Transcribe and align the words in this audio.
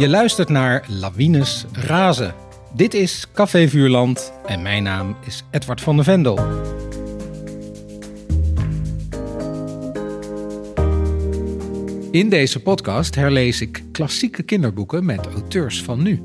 Je 0.00 0.08
luistert 0.08 0.48
naar 0.48 0.84
Lawines 0.88 1.64
Razen. 1.72 2.34
Dit 2.74 2.94
is 2.94 3.26
Café 3.34 3.68
Vuurland 3.68 4.32
en 4.46 4.62
mijn 4.62 4.82
naam 4.82 5.16
is 5.26 5.44
Edward 5.50 5.80
van 5.80 5.96
der 5.96 6.04
Vendel. 6.04 6.38
In 12.10 12.28
deze 12.28 12.62
podcast 12.62 13.14
herlees 13.14 13.60
ik 13.60 13.82
klassieke 13.92 14.42
kinderboeken 14.42 15.04
met 15.04 15.26
auteurs 15.26 15.82
van 15.82 16.02
nu. 16.02 16.22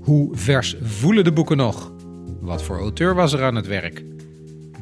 Hoe 0.00 0.36
vers 0.36 0.76
voelen 0.82 1.24
de 1.24 1.32
boeken 1.32 1.56
nog? 1.56 1.92
Wat 2.40 2.62
voor 2.62 2.78
auteur 2.78 3.14
was 3.14 3.32
er 3.32 3.44
aan 3.44 3.54
het 3.54 3.66
werk? 3.66 4.04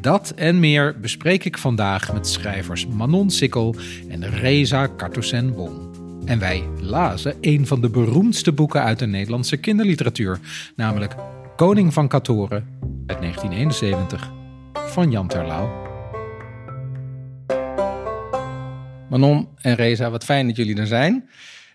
Dat 0.01 0.33
en 0.37 0.61
meer 0.61 1.01
bespreek 1.01 1.45
ik 1.45 1.59
vandaag 1.59 2.13
met 2.13 2.29
schrijvers 2.29 2.87
Manon 2.87 3.31
Sikkel 3.31 3.75
en 4.09 4.31
Reza 4.31 4.87
Kartosen-Wong. 4.87 5.94
En 6.25 6.39
wij 6.39 6.69
lazen 6.81 7.37
een 7.41 7.67
van 7.67 7.81
de 7.81 7.91
beroemdste 7.91 8.53
boeken 8.53 8.83
uit 8.83 8.99
de 8.99 9.07
Nederlandse 9.07 9.57
kinderliteratuur, 9.57 10.39
namelijk 10.77 11.15
Koning 11.57 11.93
van 11.93 12.09
Katoren 12.09 12.69
uit 13.07 13.19
1971 13.19 14.33
van 14.75 15.11
Jan 15.11 15.29
Terlouw. 15.29 15.83
Manon 19.11 19.49
en 19.57 19.75
Reza, 19.75 20.11
wat 20.11 20.25
fijn 20.25 20.47
dat 20.47 20.57
jullie 20.57 20.77
er 20.77 20.87
zijn. 20.87 21.29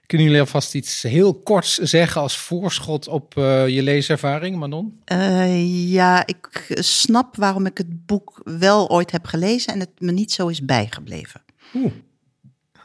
Kunnen 0.06 0.28
jullie 0.28 0.42
alvast 0.42 0.76
iets 0.76 1.02
heel 1.02 1.34
korts 1.34 1.78
zeggen 1.78 2.22
als 2.22 2.38
voorschot 2.38 3.08
op 3.08 3.36
uh, 3.38 3.68
je 3.68 3.84
leeservaring, 3.84 4.56
Manon? 4.56 5.00
Uh, 5.12 5.92
ja, 5.92 6.28
ik 6.28 6.68
snap 6.80 7.36
waarom 7.36 7.66
ik 7.66 7.78
het 7.78 8.06
boek 8.06 8.42
wel 8.44 8.90
ooit 8.90 9.12
heb 9.12 9.26
gelezen 9.26 9.74
en 9.74 9.80
het 9.80 10.00
me 10.00 10.12
niet 10.12 10.32
zo 10.32 10.48
is 10.48 10.66
bijgebleven. 10.66 11.42
Oeh. 11.76 11.92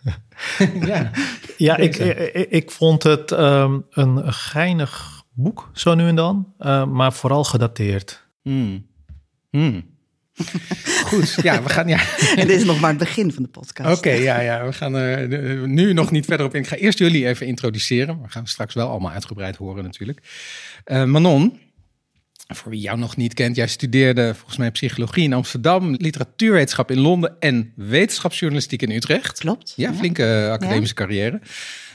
ja, 0.86 1.10
ja 1.56 1.77
ik, 1.77 1.97
ik, 1.97 2.50
ik, 2.50 2.70
vond 2.70 3.02
het 3.02 3.30
um, 3.30 3.86
een 3.91 4.33
geinig 4.33 5.22
boek, 5.33 5.70
zo 5.72 5.94
nu 5.94 6.06
en 6.06 6.16
dan, 6.16 6.52
uh, 6.60 6.86
maar 6.86 7.12
vooral 7.12 7.44
gedateerd. 7.44 8.27
Hmm. 8.42 8.86
Hmm. 9.50 9.92
Goed, 11.08 11.36
ja, 11.42 11.62
we 11.62 11.69
gaan. 11.69 11.88
Ja. 11.88 12.00
En 12.36 12.47
dit 12.47 12.56
is 12.56 12.64
nog 12.64 12.80
maar 12.80 12.91
het 12.91 12.98
begin 12.98 13.32
van 13.32 13.42
de 13.42 13.48
podcast. 13.48 13.98
Oké, 13.98 14.10
ja, 14.10 14.41
ja, 14.41 14.64
we 14.64 14.72
gaan 14.72 14.94
er 14.94 15.28
nu 15.69 15.92
nog 15.92 16.10
niet 16.10 16.25
verder 16.25 16.47
op 16.47 16.55
in. 16.55 16.60
Ik 16.60 16.66
ga 16.66 16.77
eerst 16.77 16.98
jullie 16.98 17.27
even 17.27 17.47
introduceren. 17.47 18.22
We 18.22 18.28
gaan 18.28 18.47
straks 18.47 18.75
wel 18.75 18.88
allemaal 18.88 19.12
uitgebreid 19.12 19.56
horen, 19.56 19.84
natuurlijk. 19.84 20.22
Uh, 20.86 21.05
Manon, 21.05 21.58
voor 22.47 22.70
wie 22.70 22.81
jou 22.81 22.98
nog 22.98 23.17
niet 23.17 23.34
kent, 23.34 23.56
jij 23.56 23.69
studeerde 23.69 24.34
volgens 24.34 24.56
mij 24.56 24.70
psychologie 24.70 25.25
in 25.25 25.33
Amsterdam, 25.33 25.95
literatuurwetenschap 25.98 26.91
in 26.91 26.98
Londen 26.98 27.37
en 27.41 27.73
wetenschapsjournalistiek 27.77 28.83
in 28.83 28.91
Utrecht. 28.91 29.39
Klopt. 29.39 29.73
Ja, 29.77 29.95
flinke 29.95 30.48
academische 30.53 30.95
carrière. 30.95 31.41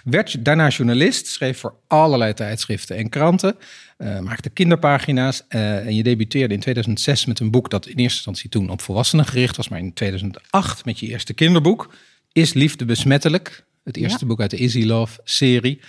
Werd 0.03 0.45
daarna 0.45 0.67
journalist, 0.67 1.27
schreef 1.27 1.59
voor 1.59 1.75
allerlei 1.87 2.33
tijdschriften 2.33 2.97
en 2.97 3.09
kranten, 3.09 3.55
uh, 3.97 4.19
maakte 4.19 4.49
kinderpagina's 4.49 5.43
uh, 5.49 5.85
en 5.85 5.95
je 5.95 6.03
debuteerde 6.03 6.53
in 6.53 6.59
2006 6.59 7.25
met 7.25 7.39
een 7.39 7.51
boek 7.51 7.69
dat 7.69 7.85
in 7.85 7.97
eerste 7.97 8.03
instantie 8.03 8.49
toen 8.49 8.69
op 8.69 8.81
volwassenen 8.81 9.25
gericht 9.25 9.57
was, 9.57 9.69
maar 9.69 9.79
in 9.79 9.93
2008 9.93 10.85
met 10.85 10.99
je 10.99 11.07
eerste 11.07 11.33
kinderboek, 11.33 11.93
Is 12.31 12.53
Liefde 12.53 12.85
Besmettelijk? 12.85 13.65
Het 13.83 13.97
eerste 13.97 14.25
boek 14.25 14.41
uit 14.41 14.51
de 14.51 14.57
Easy 14.57 14.83
Love 14.83 15.19
serie 15.23 15.79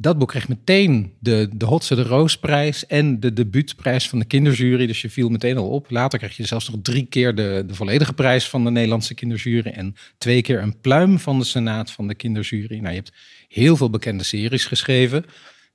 dat 0.00 0.18
boek 0.18 0.28
kreeg 0.28 0.48
meteen 0.48 1.12
de, 1.18 1.48
de 1.52 1.64
Hotse 1.64 1.94
de 1.94 2.02
Roosprijs 2.02 2.86
en 2.86 3.20
de 3.20 3.32
debuutprijs 3.32 4.08
van 4.08 4.18
de 4.18 4.24
kinderjury. 4.24 4.86
Dus 4.86 5.02
je 5.02 5.10
viel 5.10 5.28
meteen 5.28 5.56
al 5.56 5.68
op. 5.68 5.90
Later 5.90 6.18
kreeg 6.18 6.36
je 6.36 6.46
zelfs 6.46 6.70
nog 6.70 6.80
drie 6.82 7.06
keer 7.06 7.34
de, 7.34 7.64
de 7.66 7.74
volledige 7.74 8.12
prijs 8.12 8.48
van 8.48 8.64
de 8.64 8.70
Nederlandse 8.70 9.14
kinderjury. 9.14 9.70
En 9.70 9.94
twee 10.18 10.42
keer 10.42 10.62
een 10.62 10.80
pluim 10.80 11.18
van 11.18 11.38
de 11.38 11.44
Senaat 11.44 11.90
van 11.90 12.08
de 12.08 12.14
kinderjury. 12.14 12.76
Nou, 12.76 12.88
je 12.88 12.94
hebt 12.94 13.12
heel 13.48 13.76
veel 13.76 13.90
bekende 13.90 14.24
series 14.24 14.64
geschreven. 14.64 15.24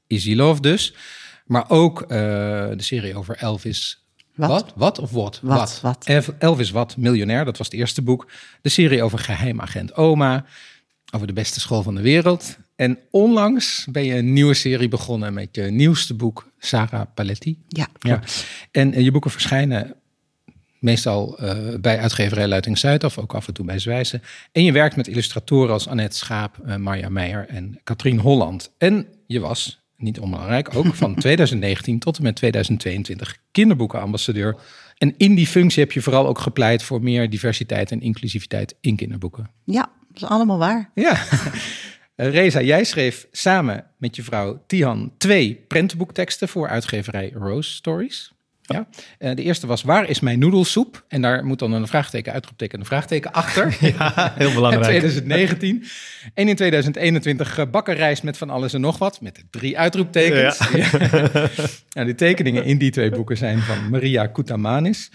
Easy 0.07 0.35
Love 0.35 0.61
dus. 0.61 0.93
Maar 1.45 1.69
ook 1.69 2.01
uh, 2.01 2.07
de 2.07 2.75
serie 2.77 3.15
over 3.15 3.37
Elvis 3.37 4.03
wat? 4.35 4.49
Wat? 4.49 4.73
Wat 4.75 4.99
of 4.99 5.11
what? 5.11 5.39
Wat? 5.43 5.79
wat? 5.81 6.05
Elvis 6.39 6.71
Wat, 6.71 6.97
miljonair, 6.97 7.45
dat 7.45 7.57
was 7.57 7.67
het 7.67 7.75
eerste 7.75 8.01
boek. 8.01 8.27
De 8.61 8.69
serie 8.69 9.03
over 9.03 9.19
geheimagent 9.19 9.95
Oma. 9.95 10.45
Over 11.13 11.27
de 11.27 11.33
beste 11.33 11.59
school 11.59 11.83
van 11.83 11.95
de 11.95 12.01
wereld. 12.01 12.57
En 12.75 12.99
onlangs 13.11 13.87
ben 13.91 14.05
je 14.05 14.15
een 14.15 14.33
nieuwe 14.33 14.53
serie 14.53 14.87
begonnen 14.87 15.33
met 15.33 15.47
je 15.51 15.61
nieuwste 15.61 16.13
boek, 16.13 16.51
Sarah 16.59 17.05
Paletti. 17.13 17.57
Ja, 17.67 17.87
ja. 17.99 18.21
En 18.71 18.93
uh, 18.93 19.03
je 19.03 19.11
boeken 19.11 19.31
verschijnen 19.31 19.95
meestal 20.79 21.43
uh, 21.43 21.75
bij 21.79 21.99
uitgeverij 21.99 22.47
Luiting 22.47 22.77
Zuid 22.77 23.03
of 23.03 23.17
ook 23.17 23.33
af 23.33 23.47
en 23.47 23.53
toe 23.53 23.65
bij 23.65 23.79
Zwijzen. 23.79 24.21
En 24.51 24.63
je 24.63 24.71
werkt 24.71 24.95
met 24.95 25.07
illustratoren 25.07 25.73
als 25.73 25.87
Annette 25.87 26.17
Schaap, 26.17 26.57
uh, 26.65 26.75
Marja 26.75 27.09
Meijer 27.09 27.47
en 27.47 27.79
Katrien 27.83 28.19
Holland. 28.19 28.71
En 28.77 29.07
je 29.27 29.39
was, 29.39 29.81
niet 29.97 30.19
onbelangrijk, 30.19 30.75
ook 30.75 30.95
van 30.95 31.15
2019 31.19 31.99
tot 31.99 32.17
en 32.17 32.23
met 32.23 32.35
2022 32.35 33.37
kinderboekenambassadeur. 33.51 34.55
En 34.97 35.13
in 35.17 35.35
die 35.35 35.47
functie 35.47 35.83
heb 35.83 35.91
je 35.91 36.01
vooral 36.01 36.27
ook 36.27 36.39
gepleit 36.39 36.83
voor 36.83 37.01
meer 37.01 37.29
diversiteit 37.29 37.91
en 37.91 38.01
inclusiviteit 38.01 38.75
in 38.81 38.95
kinderboeken. 38.95 39.49
Ja, 39.63 39.89
dat 40.07 40.23
is 40.23 40.25
allemaal 40.25 40.57
waar. 40.57 40.91
Ja. 40.93 41.23
Reza, 42.15 42.61
jij 42.61 42.83
schreef 42.83 43.27
samen 43.31 43.85
met 43.97 44.15
je 44.15 44.23
vrouw 44.23 44.63
Tihan 44.67 45.13
twee 45.17 45.63
prentenboekteksten 45.67 46.47
voor 46.47 46.69
uitgeverij 46.69 47.31
Rose 47.33 47.71
Stories. 47.71 48.33
Ja. 48.61 48.87
Uh, 49.19 49.35
de 49.35 49.43
eerste 49.43 49.67
was 49.67 49.81
Waar 49.81 50.09
is 50.09 50.19
mijn 50.19 50.39
noedelsoep? 50.39 51.05
En 51.07 51.21
daar 51.21 51.45
moet 51.45 51.59
dan 51.59 51.71
een 51.71 51.87
vraagteken, 51.87 52.33
uitroepteken, 52.33 52.79
een 52.79 52.85
vraagteken 52.85 53.31
achter. 53.31 53.77
Ja, 53.97 54.33
heel 54.35 54.53
belangrijk. 54.53 54.93
In 54.93 54.99
2019. 54.99 55.83
En 56.33 56.47
in 56.47 56.55
2021 56.55 57.57
uh, 57.57 57.65
bakkenrijst 57.71 58.23
met 58.23 58.37
van 58.37 58.49
alles 58.49 58.73
en 58.73 58.81
nog 58.81 58.97
wat. 58.97 59.21
Met 59.21 59.43
drie 59.49 59.77
uitroeptekens. 59.77 60.57
Ja. 60.57 60.77
ja. 60.77 60.89
nou, 61.93 62.07
de 62.07 62.15
tekeningen 62.15 62.65
in 62.65 62.77
die 62.77 62.91
twee 62.91 63.09
boeken 63.09 63.37
zijn 63.37 63.59
van 63.59 63.89
Maria 63.89 64.27
Koutamanis. 64.27 65.11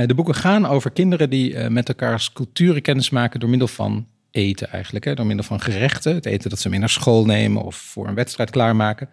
Uh, 0.00 0.06
de 0.06 0.14
boeken 0.14 0.34
gaan 0.34 0.66
over 0.66 0.90
kinderen 0.90 1.30
die 1.30 1.70
met 1.70 1.88
elkaars 1.88 2.32
culturen 2.32 2.82
kennis 2.82 3.10
maken 3.10 3.40
door 3.40 3.48
middel 3.48 3.68
van 3.68 4.06
eten 4.34 4.70
eigenlijk. 4.70 5.04
Hè? 5.04 5.14
Door 5.14 5.26
middel 5.26 5.44
van 5.44 5.60
gerechten. 5.60 6.14
Het 6.14 6.26
eten 6.26 6.50
dat 6.50 6.58
ze 6.58 6.68
mee 6.68 6.78
naar 6.78 6.88
school 6.88 7.24
nemen 7.24 7.62
of 7.62 7.76
voor 7.76 8.08
een 8.08 8.14
wedstrijd 8.14 8.50
klaarmaken. 8.50 9.08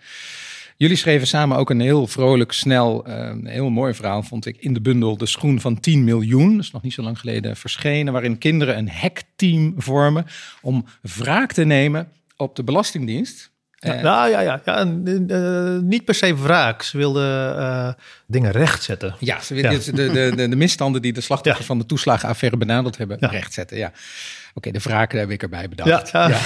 Jullie 0.78 0.96
schreven 0.96 1.28
samen 1.28 1.58
ook 1.58 1.70
een 1.70 1.80
heel 1.80 2.08
vrolijk, 2.08 2.52
snel, 2.52 3.08
een 3.08 3.46
heel 3.46 3.70
mooi 3.70 3.94
verhaal, 3.94 4.24
vond 4.24 4.46
ik, 4.46 4.58
in 4.60 4.74
de 4.74 4.82
bundel 4.82 5.18
De 5.18 5.26
Schoen 5.26 5.62
van 5.62 5.80
10 5.80 6.04
miljoen. 6.04 6.56
Dat 6.56 6.64
is 6.66 6.72
nog 6.72 6.82
niet 6.82 6.94
zo 6.94 7.02
lang 7.02 7.20
geleden 7.20 7.58
verschenen, 7.58 8.14
waarin 8.14 8.38
kinderen 8.38 8.78
een 8.78 8.90
hackteam 8.90 9.74
vormen 9.78 10.26
om 10.62 10.86
wraak 11.02 11.52
te 11.52 11.64
nemen 11.64 12.08
op 12.38 12.56
de 12.56 12.64
Belastingdienst. 12.64 13.52
Ja, 13.76 14.02
nou 14.02 14.30
ja, 14.30 14.40
ja, 14.40 14.62
ja 14.66 14.86
uh, 14.86 15.80
niet 15.82 16.06
per 16.06 16.16
se 16.16 16.36
wraak. 16.36 16.82
Ze 16.82 16.98
wilden 16.98 17.58
uh, 17.58 17.94
dingen 18.26 18.52
rechtzetten. 18.52 19.16
Ja, 19.20 19.40
ze 19.40 19.54
wilden 19.54 19.72
ja. 19.72 19.80
De, 19.80 19.92
de, 19.92 20.36
de, 20.36 20.50
de, 20.50 20.56
misstanden 20.56 21.02
die 21.02 21.14
de 21.14 21.22
slachtoffers 21.30 21.68
ja. 21.68 21.74
van 21.74 21.80
de 21.80 21.86
toeslagenaffaire 21.86 22.58
benadeeld 22.58 22.98
hebben, 22.98 23.18
rechtzetten. 23.20 23.78
Ja. 23.78 23.92
Oké, 24.54 24.68
okay, 24.68 24.72
de 24.72 24.90
wraak 24.90 25.12
heb 25.12 25.30
ik 25.30 25.42
erbij 25.42 25.70
bedacht. 25.70 26.12
Ja, 26.12 26.30
ja. 26.30 26.40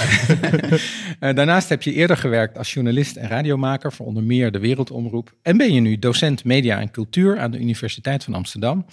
uh, 1.20 1.34
daarnaast 1.36 1.68
heb 1.68 1.82
je 1.82 1.92
eerder 1.92 2.16
gewerkt 2.16 2.58
als 2.58 2.72
journalist 2.72 3.16
en 3.16 3.28
radiomaker 3.28 3.92
voor 3.92 4.06
onder 4.06 4.22
meer 4.22 4.52
de 4.52 4.58
Wereldomroep. 4.58 5.34
En 5.42 5.56
ben 5.56 5.74
je 5.74 5.80
nu 5.80 5.98
docent 5.98 6.44
media 6.44 6.80
en 6.80 6.90
cultuur 6.90 7.38
aan 7.38 7.50
de 7.50 7.58
Universiteit 7.58 8.24
van 8.24 8.34
Amsterdam. 8.34 8.86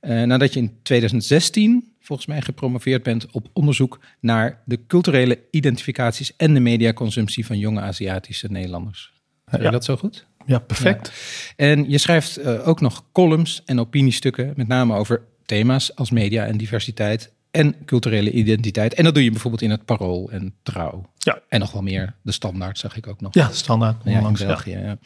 Uh, 0.00 0.22
nadat 0.22 0.52
je 0.52 0.60
in 0.60 0.72
2016 0.82 1.92
volgens 2.00 2.28
mij 2.28 2.42
gepromoveerd 2.42 3.02
bent 3.02 3.26
op 3.30 3.48
onderzoek 3.52 4.00
naar 4.20 4.62
de 4.64 4.86
culturele 4.86 5.38
identificaties 5.50 6.36
en 6.36 6.54
de 6.54 6.60
mediaconsumptie 6.60 7.46
van 7.46 7.58
jonge 7.58 7.80
Aziatische 7.80 8.46
Nederlanders. 8.50 9.12
Heb 9.44 9.62
je 9.62 9.70
dat 9.70 9.84
zo 9.84 9.96
goed? 9.96 10.26
Ja, 10.46 10.58
perfect. 10.58 11.06
Ja. 11.06 11.64
En 11.66 11.90
je 11.90 11.98
schrijft 11.98 12.38
uh, 12.38 12.68
ook 12.68 12.80
nog 12.80 13.04
columns 13.12 13.62
en 13.64 13.80
opiniestukken, 13.80 14.52
met 14.56 14.68
name 14.68 14.96
over 14.96 15.22
thema's 15.46 15.94
als 15.94 16.10
media 16.10 16.46
en 16.46 16.56
diversiteit 16.56 17.32
en 17.54 17.76
culturele 17.84 18.30
identiteit. 18.30 18.94
En 18.94 19.04
dat 19.04 19.14
doe 19.14 19.24
je 19.24 19.30
bijvoorbeeld 19.30 19.62
in 19.62 19.70
het 19.70 19.84
Parool 19.84 20.30
en 20.30 20.54
Trouw. 20.62 21.10
Ja. 21.18 21.40
En 21.48 21.60
nog 21.60 21.72
wel 21.72 21.82
meer. 21.82 22.14
De 22.22 22.32
Standaard 22.32 22.78
zag 22.78 22.96
ik 22.96 23.06
ook 23.06 23.20
nog. 23.20 23.34
Ja, 23.34 23.48
Standaard. 23.52 23.96
Ja, 24.04 24.26
in 24.26 24.32
België, 24.32 24.70
ja. 24.70 24.78
ja. 24.78 24.98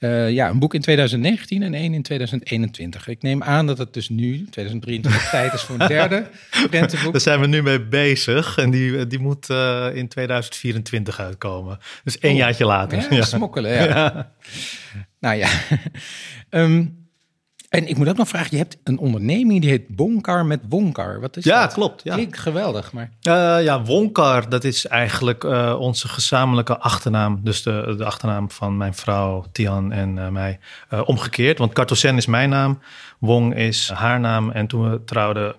Uh, 0.00 0.30
ja, 0.30 0.48
een 0.48 0.58
boek 0.58 0.74
in 0.74 0.80
2019 0.80 1.62
en 1.62 1.74
één 1.74 1.94
in 1.94 2.02
2021. 2.02 3.08
Ik 3.08 3.22
neem 3.22 3.42
aan 3.42 3.66
dat 3.66 3.78
het 3.78 3.94
dus 3.94 4.08
nu, 4.08 4.46
2023, 4.50 5.30
tijd 5.30 5.52
is 5.52 5.62
voor 5.62 5.80
een 5.80 5.88
derde 5.88 6.26
prentenboek. 6.70 7.12
Daar 7.12 7.20
zijn 7.20 7.40
we 7.40 7.46
nu 7.46 7.62
mee 7.62 7.80
bezig 7.80 8.58
en 8.58 8.70
die, 8.70 9.06
die 9.06 9.18
moet 9.18 9.48
uh, 9.50 9.86
in 9.94 10.08
2024 10.08 11.20
uitkomen. 11.20 11.78
Dus 12.04 12.18
één 12.18 12.32
oh, 12.32 12.38
jaartje 12.38 12.64
later. 12.64 13.14
Ja. 13.14 13.22
Smokkelen. 13.22 14.26
Nou 15.20 15.36
ja. 15.36 15.48
um, 16.50 16.98
en 17.70 17.88
ik 17.88 17.96
moet 17.96 18.08
ook 18.08 18.16
nog 18.16 18.28
vragen, 18.28 18.48
je 18.50 18.56
hebt 18.56 18.76
een 18.84 18.98
onderneming 18.98 19.60
die 19.60 19.70
heet 19.70 19.84
Wonkar 19.96 20.46
met 20.46 20.60
Wonkar. 20.68 21.20
Wat 21.20 21.36
is 21.36 21.44
ja, 21.44 21.60
dat? 21.60 21.72
klopt. 21.72 22.02
Ja, 22.04 22.14
Klinkt 22.14 22.38
geweldig. 22.38 22.92
Maar... 22.92 23.10
Uh, 23.22 23.64
ja, 23.64 23.82
Wonkar, 23.82 24.48
dat 24.48 24.64
is 24.64 24.86
eigenlijk 24.86 25.44
uh, 25.44 25.76
onze 25.78 26.08
gezamenlijke 26.08 26.78
achternaam. 26.78 27.40
Dus 27.42 27.62
de, 27.62 27.94
de 27.96 28.04
achternaam 28.04 28.50
van 28.50 28.76
mijn 28.76 28.94
vrouw 28.94 29.44
Tian 29.52 29.92
en 29.92 30.16
uh, 30.16 30.28
mij. 30.28 30.58
omgekeerd, 31.04 31.58
want 31.58 31.72
Kartosen 31.72 32.16
is 32.16 32.26
mijn 32.26 32.48
naam. 32.48 32.78
Wong 33.18 33.54
is 33.56 33.90
haar 33.94 34.20
naam. 34.20 34.50
En 34.50 34.66
toen 34.66 34.90
we 34.90 35.04
trouwden, 35.04 35.54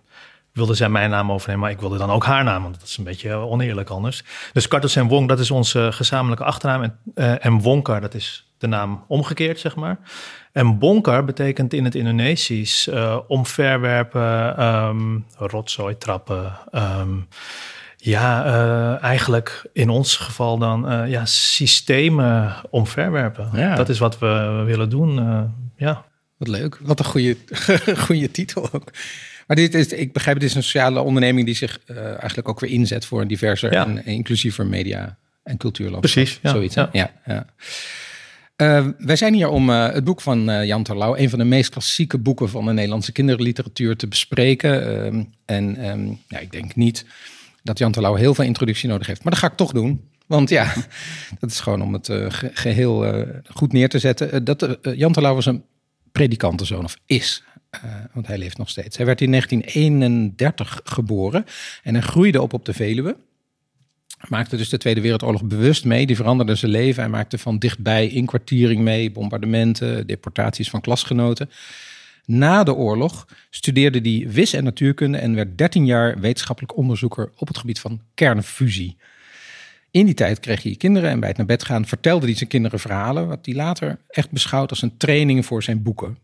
wilde 0.53 0.73
zij 0.73 0.89
mijn 0.89 1.09
naam 1.09 1.31
overnemen, 1.31 1.61
maar 1.63 1.71
ik 1.71 1.79
wilde 1.79 1.97
dan 1.97 2.09
ook 2.09 2.25
haar 2.25 2.43
naam, 2.43 2.61
want 2.63 2.79
dat 2.79 2.87
is 2.87 2.97
een 2.97 3.03
beetje 3.03 3.33
oneerlijk 3.33 3.89
anders. 3.89 4.23
Dus 4.53 4.67
Kartos 4.67 4.95
en 4.95 5.07
Wong, 5.07 5.27
dat 5.27 5.39
is 5.39 5.51
onze 5.51 5.89
gezamenlijke 5.91 6.43
achternaam. 6.43 6.83
En, 6.83 6.97
uh, 7.15 7.45
en 7.45 7.59
Wonkar, 7.59 8.01
dat 8.01 8.13
is 8.13 8.51
de 8.57 8.67
naam 8.67 9.03
omgekeerd, 9.07 9.59
zeg 9.59 9.75
maar. 9.75 9.99
En 10.51 10.77
Bonkar 10.77 11.25
betekent 11.25 11.73
in 11.73 11.83
het 11.83 11.95
Indonesisch 11.95 12.87
uh, 12.87 13.17
omverwerpen, 13.27 14.65
um, 14.65 15.25
rotzooi 15.37 15.97
trappen. 15.97 16.57
Um, 16.75 17.27
ja, 17.97 18.45
uh, 18.45 19.03
eigenlijk 19.03 19.69
in 19.73 19.89
ons 19.89 20.17
geval 20.17 20.57
dan 20.57 20.91
uh, 20.91 21.09
ja, 21.09 21.25
systemen 21.25 22.55
omverwerpen. 22.69 23.49
Ja. 23.53 23.75
Dat 23.75 23.89
is 23.89 23.99
wat 23.99 24.19
we 24.19 24.63
willen 24.65 24.89
doen. 24.89 25.15
ja. 25.77 26.05
Wat 26.37 26.47
leuk. 26.47 26.77
Wat 26.81 26.99
een 26.99 27.05
goede, 27.05 27.37
goede 28.05 28.31
titel 28.31 28.69
ook. 28.71 28.91
Maar 29.47 29.55
dit 29.55 29.73
is, 29.73 29.87
ik 29.87 30.13
begrijp, 30.13 30.35
het 30.35 30.45
is 30.45 30.55
een 30.55 30.63
sociale 30.63 31.01
onderneming 31.01 31.45
die 31.45 31.55
zich 31.55 31.79
eigenlijk 32.19 32.49
ook 32.49 32.59
weer 32.59 32.69
inzet 32.69 33.05
voor 33.05 33.21
een 33.21 33.27
diverser 33.27 33.73
ja. 33.73 33.85
en 33.85 34.05
inclusiever 34.05 34.65
media 34.65 35.17
en 35.43 35.57
cultuurlandschap. 35.57 36.13
Precies, 36.13 36.39
ja. 36.41 36.49
Zoiets, 36.49 36.75
ja. 36.75 37.45
Uh, 38.61 38.87
wij 38.97 39.15
zijn 39.15 39.33
hier 39.33 39.47
om 39.47 39.69
uh, 39.69 39.91
het 39.91 40.03
boek 40.03 40.21
van 40.21 40.49
uh, 40.49 40.65
Jan 40.65 40.83
Terlouw, 40.83 41.15
een 41.15 41.29
van 41.29 41.39
de 41.39 41.45
meest 41.45 41.69
klassieke 41.69 42.17
boeken 42.17 42.49
van 42.49 42.65
de 42.65 42.73
Nederlandse 42.73 43.11
kinderliteratuur, 43.11 43.95
te 43.95 44.07
bespreken. 44.07 45.03
Ehm, 45.05 45.23
en 45.45 45.89
um, 45.89 46.19
ja, 46.27 46.39
ik 46.39 46.51
denk 46.51 46.75
niet 46.75 47.05
dat 47.63 47.77
Jan 47.77 47.91
Terlouw 47.91 48.15
heel 48.15 48.33
veel 48.33 48.45
introductie 48.45 48.89
nodig 48.89 49.07
heeft, 49.07 49.23
maar 49.23 49.31
dat 49.31 49.41
ga 49.41 49.47
ik 49.47 49.57
toch 49.57 49.71
doen. 49.71 50.09
Want 50.27 50.49
ja, 50.49 50.73
dat 51.39 51.51
is 51.51 51.59
gewoon 51.59 51.81
om 51.81 51.93
het 51.93 52.05
ge 52.07 52.49
geheel 52.53 53.25
goed 53.49 53.73
neer 53.73 53.89
te 53.89 53.99
zetten. 53.99 54.43
dat, 54.43 54.77
Jan 54.81 55.13
Terlouw 55.13 55.35
was 55.35 55.45
een 55.45 55.63
predikantenzoon, 56.11 56.83
of 56.83 56.97
is. 57.05 57.43
want 58.13 58.27
hij 58.27 58.37
leeft 58.37 58.57
nog 58.57 58.69
steeds. 58.69 58.97
Hij 58.97 59.05
werd 59.05 59.21
in 59.21 59.31
1931 59.31 60.81
geboren 60.83 61.45
en 61.83 61.93
hij 61.93 62.03
groeide 62.03 62.41
op 62.41 62.53
op 62.53 62.65
de 62.65 62.73
Veluwe 62.73 63.17
maakte 64.27 64.57
dus 64.57 64.69
de 64.69 64.77
Tweede 64.77 65.01
Wereldoorlog 65.01 65.43
bewust 65.43 65.85
mee. 65.85 66.05
Die 66.05 66.15
veranderde 66.15 66.55
zijn 66.55 66.71
leven. 66.71 67.01
Hij 67.01 67.11
maakte 67.11 67.37
van 67.37 67.57
dichtbij 67.57 68.07
inkwartiering 68.07 68.81
mee, 68.81 69.11
bombardementen, 69.11 70.07
deportaties 70.07 70.69
van 70.69 70.81
klasgenoten. 70.81 71.49
Na 72.25 72.63
de 72.63 72.73
oorlog 72.73 73.27
studeerde 73.49 73.99
hij 73.99 74.31
wis- 74.31 74.53
en 74.53 74.63
natuurkunde 74.63 75.17
en 75.17 75.35
werd 75.35 75.57
13 75.57 75.85
jaar 75.85 76.19
wetenschappelijk 76.19 76.77
onderzoeker 76.77 77.31
op 77.37 77.47
het 77.47 77.57
gebied 77.57 77.79
van 77.79 78.01
kernfusie. 78.13 78.97
In 79.91 80.05
die 80.05 80.13
tijd 80.13 80.39
kreeg 80.39 80.63
hij 80.63 80.75
kinderen 80.75 81.09
en 81.09 81.19
bij 81.19 81.29
het 81.29 81.37
naar 81.37 81.47
bed 81.47 81.63
gaan 81.63 81.85
vertelde 81.85 82.25
hij 82.25 82.35
zijn 82.35 82.49
kinderen 82.49 82.79
verhalen, 82.79 83.27
wat 83.27 83.45
hij 83.45 83.55
later 83.55 83.99
echt 84.07 84.31
beschouwt 84.31 84.69
als 84.69 84.81
een 84.81 84.97
training 84.97 85.45
voor 85.45 85.63
zijn 85.63 85.83
boeken. 85.83 86.17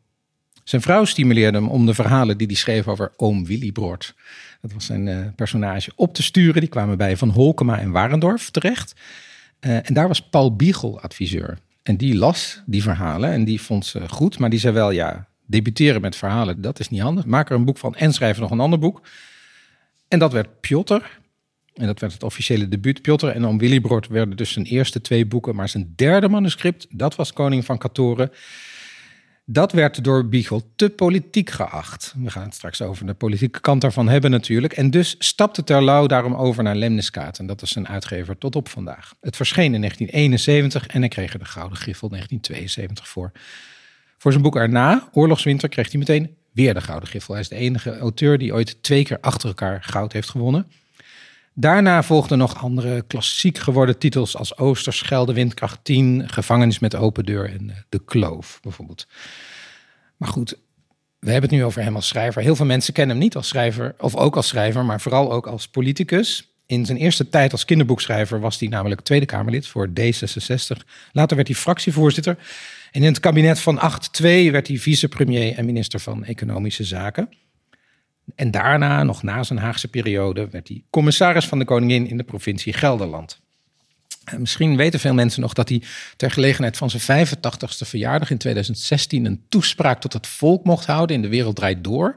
Zijn 0.64 0.82
vrouw 0.82 1.06
stimuleerde 1.06 1.58
hem 1.58 1.68
om 1.68 1.86
de 1.86 1.94
verhalen 1.94 2.38
die 2.38 2.48
hij 2.48 2.56
schreef 2.56 2.88
over 2.88 3.14
oom 3.18 3.46
Willy 3.46 3.72
Broert 3.72 4.16
dat 4.62 4.74
was 4.74 4.86
zijn 4.86 5.08
uh, 5.08 5.26
personage, 5.36 5.92
op 5.96 6.14
te 6.14 6.24
sturen. 6.24 6.62
Die 6.62 6.70
kwamen 6.70 6.98
bij 6.98 7.18
Van 7.18 7.30
Holkema 7.30 7.80
en 7.80 7.92
Warendorf 7.92 8.50
terecht. 8.50 8.96
Uh, 9.62 9.88
en 9.88 9.94
daar 9.94 10.08
was 10.08 10.30
Paul 10.30 10.56
Biegel 10.56 11.02
adviseur. 11.02 11.58
En 11.84 11.98
die 11.98 12.16
las 12.16 12.62
die 12.66 12.82
verhalen 12.82 13.32
en 13.32 13.44
die 13.44 13.62
vond 13.62 13.86
ze 13.86 14.10
goed. 14.10 14.40
Maar 14.40 14.50
die 14.50 14.60
zei 14.60 14.74
wel, 14.74 14.92
ja, 14.92 15.28
debuteren 15.46 16.02
met 16.02 16.16
verhalen, 16.16 16.62
dat 16.62 16.80
is 16.80 16.90
niet 16.90 17.02
handig. 17.02 17.26
Maak 17.26 17.50
er 17.50 17.56
een 17.56 17.66
boek 17.66 17.78
van 17.78 17.96
en 17.96 18.14
schrijf 18.14 18.40
nog 18.40 18.52
een 18.52 18.60
ander 18.60 18.80
boek. 18.80 19.02
En 20.08 20.20
dat 20.20 20.32
werd 20.32 20.60
Piotr. 20.60 21.20
En 21.74 21.86
dat 21.86 22.00
werd 22.00 22.14
het 22.14 22.24
officiële 22.24 22.68
debuut. 22.68 23.02
Piotr 23.02 23.28
en 23.28 23.46
Oom 23.46 23.58
Willibrord 23.58 24.08
werden 24.08 24.38
dus 24.38 24.52
zijn 24.52 24.66
eerste 24.66 25.02
twee 25.02 25.26
boeken. 25.26 25.56
Maar 25.56 25.70
zijn 25.70 25.94
derde 25.96 26.30
manuscript, 26.30 26.88
dat 26.90 27.16
was 27.16 27.34
Koning 27.34 27.66
van 27.66 27.78
Katoren. 27.78 28.32
Dat 29.50 29.72
werd 29.72 30.04
door 30.04 30.28
Biegel 30.28 30.72
te 30.76 30.90
politiek 30.90 31.50
geacht. 31.50 32.14
We 32.18 32.30
gaan 32.30 32.44
het 32.44 32.54
straks 32.54 32.82
over 32.82 33.06
de 33.06 33.14
politieke 33.14 33.60
kant 33.60 33.82
daarvan 33.82 34.08
hebben 34.08 34.32
natuurlijk. 34.32 34.74
En 34.74 34.92
dus 34.92 35.16
stapte 35.20 35.64
Terlouw 35.64 36.08
daarom 36.08 36.36
over 36.36 36.64
naar 36.64 36.76
Lemniskaat. 36.76 37.40
En 37.40 37.48
dat 37.48 37.62
is 37.62 37.70
zijn 37.70 37.88
uitgever 37.88 38.38
tot 38.38 38.56
op 38.56 38.70
vandaag. 38.70 39.14
Het 39.22 39.36
verscheen 39.36 39.74
in 39.74 39.80
1971 39.80 40.88
en 40.88 41.00
hij 41.00 41.10
kreeg 41.10 41.34
er 41.34 41.40
de 41.40 41.46
Gouden 41.46 41.78
Griffel 41.78 42.10
1972 42.10 43.08
voor. 43.08 43.32
Voor 44.18 44.32
zijn 44.32 44.44
boek 44.44 44.56
erna, 44.56 45.10
Oorlogswinter, 45.12 45.70
kreeg 45.70 45.92
hij 45.92 46.00
meteen 46.00 46.36
weer 46.52 46.74
de 46.74 46.82
Gouden 46.82 47.10
Griffel. 47.10 47.34
Hij 47.34 47.44
is 47.44 47.50
de 47.50 47.56
enige 47.56 47.98
auteur 47.98 48.38
die 48.38 48.54
ooit 48.54 48.84
twee 48.84 49.04
keer 49.04 49.20
achter 49.22 49.48
elkaar 49.48 49.84
goud 49.84 50.14
heeft 50.14 50.30
gewonnen. 50.30 50.68
Daarna 51.60 52.04
volgden 52.04 52.38
nog 52.38 52.62
andere 52.62 53.02
klassiek 53.02 53.58
geworden 53.58 53.98
titels 53.98 54.38
als 54.38 54.58
Oosterschelde, 54.58 55.34
Windkracht 55.34 55.80
10, 55.84 56.30
Gevangenis 56.30 56.80
met 56.80 56.96
open 56.96 57.26
deur 57.26 57.50
en 57.50 57.70
eh, 57.70 57.76
De 57.90 58.02
Kloof 58.06 58.60
bijvoorbeeld. 58.62 59.08
Maar 60.18 60.30
goed, 60.30 60.58
we 61.20 61.32
hebben 61.32 61.50
het 61.50 61.60
nu 61.60 61.66
over 61.66 61.82
hem 61.82 61.96
als 61.96 62.08
schrijver. 62.08 62.42
Heel 62.42 62.56
veel 62.56 62.66
mensen 62.66 62.94
kennen 62.94 63.16
hem 63.16 63.24
niet 63.26 63.36
als 63.36 63.48
schrijver, 63.48 63.96
of 63.98 64.16
ook 64.16 64.36
als 64.36 64.48
schrijver, 64.48 64.86
maar 64.86 65.02
vooral 65.02 65.32
ook 65.32 65.48
als 65.48 65.68
politicus. 65.68 66.52
In 66.66 66.86
zijn 66.86 66.98
eerste 66.98 67.30
tijd 67.30 67.52
als 67.52 67.66
kinderboekschrijver 67.66 68.40
was 68.40 68.60
hij 68.60 68.68
namelijk 68.70 69.02
Tweede 69.02 69.26
Kamerlid 69.26 69.68
voor 69.68 69.88
D66. 69.88 70.86
Later 71.12 71.36
werd 71.36 71.48
hij 71.48 71.58
fractievoorzitter. 71.58 72.38
En 72.92 73.02
in 73.02 73.08
het 73.08 73.20
kabinet 73.20 73.60
van 73.60 73.80
8-2 74.22 74.22
werd 74.22 74.68
hij 74.68 74.78
vicepremier 74.78 75.56
en 75.56 75.66
minister 75.66 76.00
van 76.00 76.24
Economische 76.24 76.84
Zaken. 76.84 77.30
En 78.36 78.52
daarna, 78.52 79.04
nog 79.04 79.24
na 79.24 79.44
zijn 79.44 79.60
Haagse 79.60 79.88
periode, 79.88 80.50
werd 80.50 80.68
hij 80.68 80.84
commissaris 80.90 81.46
van 81.46 81.60
de 81.60 81.66
koningin 81.66 82.08
in 82.08 82.18
de 82.18 82.24
provincie 82.24 82.74
Gelderland. 82.74 83.40
En 84.24 84.40
misschien 84.40 84.76
weten 84.76 85.00
veel 85.00 85.14
mensen 85.14 85.42
nog 85.42 85.54
dat 85.54 85.70
hij 85.70 85.82
ter 86.16 86.32
gelegenheid 86.32 86.78
van 86.78 86.90
zijn 86.90 87.28
85ste 87.28 87.88
verjaardag 87.88 88.30
in 88.30 88.38
2016 88.38 89.26
een 89.26 89.44
toespraak 89.50 90.02
tot 90.02 90.14
het 90.14 90.28
volk 90.28 90.64
mocht 90.64 90.86
houden 90.86 91.16
in 91.16 91.22
De 91.22 91.28
Wereld 91.28 91.56
Draait 91.56 91.84
Door. 91.84 92.16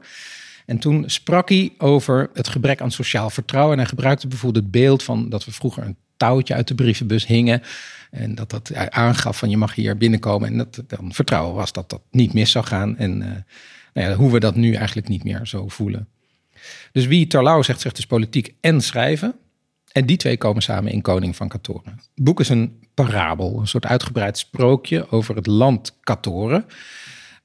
En 0.65 0.77
toen 0.77 1.03
sprak 1.07 1.49
hij 1.49 1.73
over 1.77 2.29
het 2.33 2.47
gebrek 2.47 2.81
aan 2.81 2.91
sociaal 2.91 3.29
vertrouwen. 3.29 3.73
En 3.73 3.79
hij 3.79 3.89
gebruikte 3.89 4.27
bijvoorbeeld 4.27 4.63
het 4.63 4.73
beeld 4.73 5.03
van 5.03 5.29
dat 5.29 5.45
we 5.45 5.51
vroeger 5.51 5.83
een 5.83 5.97
touwtje 6.17 6.53
uit 6.53 6.67
de 6.67 6.75
brievenbus 6.75 7.25
hingen. 7.25 7.61
En 8.11 8.35
dat 8.35 8.49
dat 8.49 8.75
aangaf 8.75 9.37
van 9.37 9.49
je 9.49 9.57
mag 9.57 9.75
hier 9.75 9.97
binnenkomen. 9.97 10.47
En 10.49 10.57
dat 10.57 10.83
dan 10.87 11.13
vertrouwen 11.13 11.55
was 11.55 11.71
dat 11.71 11.89
dat 11.89 12.01
niet 12.11 12.33
mis 12.33 12.51
zou 12.51 12.65
gaan. 12.65 12.97
En 12.97 13.21
uh, 13.21 13.27
nou 13.93 14.13
hoe 14.13 14.31
we 14.31 14.39
dat 14.39 14.55
nu 14.55 14.73
eigenlijk 14.73 15.07
niet 15.07 15.23
meer 15.23 15.39
zo 15.43 15.67
voelen. 15.67 16.07
Dus 16.91 17.05
wie 17.05 17.27
Terlouw 17.27 17.61
zegt, 17.61 17.81
zegt 17.81 17.95
dus 17.95 18.05
politiek 18.05 18.53
en 18.61 18.81
schrijven. 18.81 19.35
En 19.91 20.05
die 20.05 20.17
twee 20.17 20.37
komen 20.37 20.61
samen 20.61 20.91
in 20.91 21.01
Koning 21.01 21.35
van 21.35 21.47
Katoren. 21.47 21.99
Het 22.15 22.23
boek 22.23 22.39
is 22.39 22.49
een 22.49 22.79
parabel, 22.93 23.59
een 23.59 23.67
soort 23.67 23.85
uitgebreid 23.85 24.37
sprookje 24.37 25.09
over 25.09 25.35
het 25.35 25.47
land 25.47 25.97
Katoren. 26.01 26.65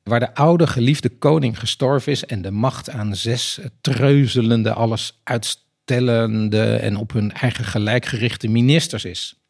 Waar 0.02 0.20
de 0.20 0.34
oude 0.34 0.66
geliefde 0.66 1.08
koning 1.08 1.58
gestorven 1.58 2.12
is 2.12 2.24
en 2.24 2.42
de 2.42 2.50
macht 2.50 2.90
aan 2.90 3.16
zes 3.16 3.60
treuzelende, 3.80 4.72
alles 4.72 5.20
uitstellende 5.24 6.76
en 6.76 6.96
op 6.96 7.12
hun 7.12 7.32
eigen 7.32 7.64
gelijk 7.64 8.06
gerichte 8.06 8.48
ministers 8.48 9.04
is. 9.04 9.40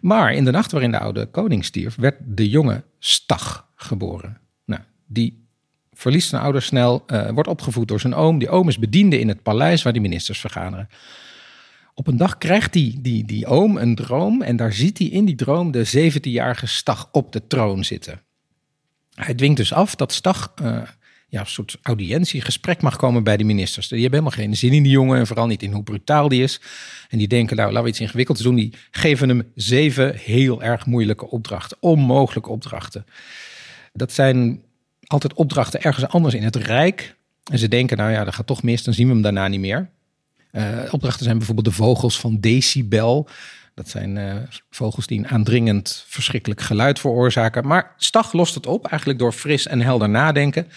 Maar 0.00 0.32
in 0.32 0.44
de 0.44 0.50
nacht 0.50 0.72
waarin 0.72 0.90
de 0.90 0.98
oude 0.98 1.26
koning 1.26 1.64
stierf, 1.64 1.94
werd 1.94 2.16
de 2.24 2.48
jonge 2.48 2.84
Stag 2.98 3.68
geboren. 3.74 4.40
Nou, 4.64 4.82
die 5.06 5.45
verliest 5.96 6.28
zijn 6.28 6.42
ouders 6.42 6.66
snel, 6.66 7.04
uh, 7.06 7.30
wordt 7.30 7.48
opgevoed 7.48 7.88
door 7.88 8.00
zijn 8.00 8.14
oom. 8.14 8.38
Die 8.38 8.48
oom 8.48 8.68
is 8.68 8.78
bediende 8.78 9.18
in 9.18 9.28
het 9.28 9.42
paleis 9.42 9.82
waar 9.82 9.92
die 9.92 10.02
ministers 10.02 10.40
vergaderen. 10.40 10.88
Op 11.94 12.06
een 12.06 12.16
dag 12.16 12.38
krijgt 12.38 12.72
die, 12.72 13.00
die, 13.00 13.24
die 13.24 13.46
oom 13.46 13.76
een 13.76 13.94
droom 13.94 14.42
en 14.42 14.56
daar 14.56 14.72
ziet 14.72 14.98
hij 14.98 15.06
in 15.06 15.24
die 15.24 15.34
droom 15.34 15.70
de 15.70 16.12
17-jarige 16.12 16.66
Stag 16.66 17.08
op 17.12 17.32
de 17.32 17.46
troon 17.46 17.84
zitten. 17.84 18.20
Hij 19.14 19.34
dwingt 19.34 19.56
dus 19.56 19.72
af 19.72 19.94
dat 19.94 20.12
Stag 20.12 20.52
uh, 20.62 20.82
ja, 21.28 21.40
een 21.40 21.46
soort 21.46 21.78
audiëntie, 21.82 22.40
gesprek 22.40 22.82
mag 22.82 22.96
komen 22.96 23.24
bij 23.24 23.36
de 23.36 23.44
ministers. 23.44 23.88
Die 23.88 24.00
hebben 24.00 24.18
helemaal 24.18 24.44
geen 24.44 24.56
zin 24.56 24.72
in 24.72 24.82
die 24.82 24.92
jongen 24.92 25.18
en 25.18 25.26
vooral 25.26 25.46
niet 25.46 25.62
in 25.62 25.72
hoe 25.72 25.82
brutaal 25.82 26.28
die 26.28 26.42
is. 26.42 26.60
En 27.08 27.18
die 27.18 27.28
denken, 27.28 27.56
nou, 27.56 27.68
laten 27.68 27.84
we 27.84 27.90
iets 27.90 28.00
ingewikkelds 28.00 28.40
doen. 28.40 28.54
Die 28.54 28.72
geven 28.90 29.28
hem 29.28 29.52
zeven 29.54 30.14
heel 30.14 30.62
erg 30.62 30.86
moeilijke 30.86 31.30
opdrachten, 31.30 31.76
onmogelijke 31.80 32.50
opdrachten. 32.50 33.06
Dat 33.92 34.12
zijn 34.12 34.62
altijd 35.06 35.34
opdrachten 35.34 35.82
ergens 35.82 36.08
anders 36.08 36.34
in 36.34 36.42
het 36.42 36.56
Rijk. 36.56 37.16
En 37.50 37.58
ze 37.58 37.68
denken, 37.68 37.96
nou 37.96 38.10
ja, 38.10 38.24
dat 38.24 38.34
gaat 38.34 38.46
toch 38.46 38.62
mis, 38.62 38.84
dan 38.84 38.94
zien 38.94 39.06
we 39.06 39.12
hem 39.12 39.22
daarna 39.22 39.48
niet 39.48 39.60
meer. 39.60 39.90
Uh, 40.52 40.78
opdrachten 40.90 41.24
zijn 41.24 41.36
bijvoorbeeld 41.36 41.66
de 41.66 41.72
vogels 41.72 42.20
van 42.20 42.40
decibel. 42.40 43.28
Dat 43.74 43.88
zijn 43.88 44.16
uh, 44.16 44.34
vogels 44.70 45.06
die 45.06 45.18
een 45.18 45.28
aandringend 45.28 46.04
verschrikkelijk 46.06 46.60
geluid 46.60 46.98
veroorzaken. 46.98 47.66
Maar 47.66 47.94
Stag 47.96 48.32
lost 48.32 48.54
het 48.54 48.66
op, 48.66 48.86
eigenlijk 48.86 49.20
door 49.20 49.32
fris 49.32 49.66
en 49.66 49.80
helder 49.80 50.08
nadenken. 50.08 50.68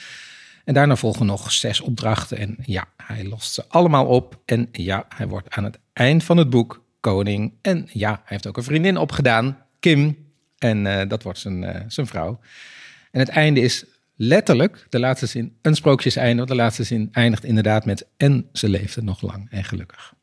En 0.66 0.74
daarna 0.74 0.96
volgen 0.96 1.26
nog 1.26 1.52
zes 1.52 1.82
opdrachten. 1.82 2.38
En 2.38 2.58
ja, 2.66 2.86
hij 2.98 3.26
lost 3.26 3.54
ze 3.54 3.66
allemaal 3.68 4.06
op. 4.06 4.40
En 4.46 4.70
ja, 4.72 5.06
hij 5.16 5.28
wordt 5.28 5.56
aan 5.56 5.64
het 5.64 5.80
eind 5.94 6.24
van 6.24 6.38
het 6.38 6.50
boek 6.50 6.84
koning. 7.00 7.54
En 7.62 7.90
ja, 7.92 8.10
hij 8.10 8.22
heeft 8.24 8.48
ook 8.48 8.58
een 8.58 8.64
vriendin 8.64 8.98
opgedaan, 8.98 9.58
Kim. 9.80 10.18
En 10.58 10.86
uh, 10.86 11.02
dat 11.08 11.24
wordt 11.24 11.40
zijn, 11.40 11.86
zijn 11.88 12.08
vrouw. 12.08 12.40
En 13.12 13.20
het 13.20 13.30
einde 13.30 13.60
is 13.60 13.86
letterlijk 14.22 14.86
de 14.90 15.00
laatste 15.00 15.26
zin 15.26 15.54
een 15.62 15.76
sprookjeseinde. 15.76 16.36
Want 16.36 16.50
de 16.50 16.56
laatste 16.56 16.84
zin 16.84 17.10
eindigt 17.12 17.44
inderdaad 17.44 17.86
met 17.86 18.08
en 18.18 18.46
ze 18.54 18.70
leefde 18.70 19.04
nog 19.04 19.22
lang 19.22 19.48
en 19.50 19.64
gelukkig. 19.64 20.14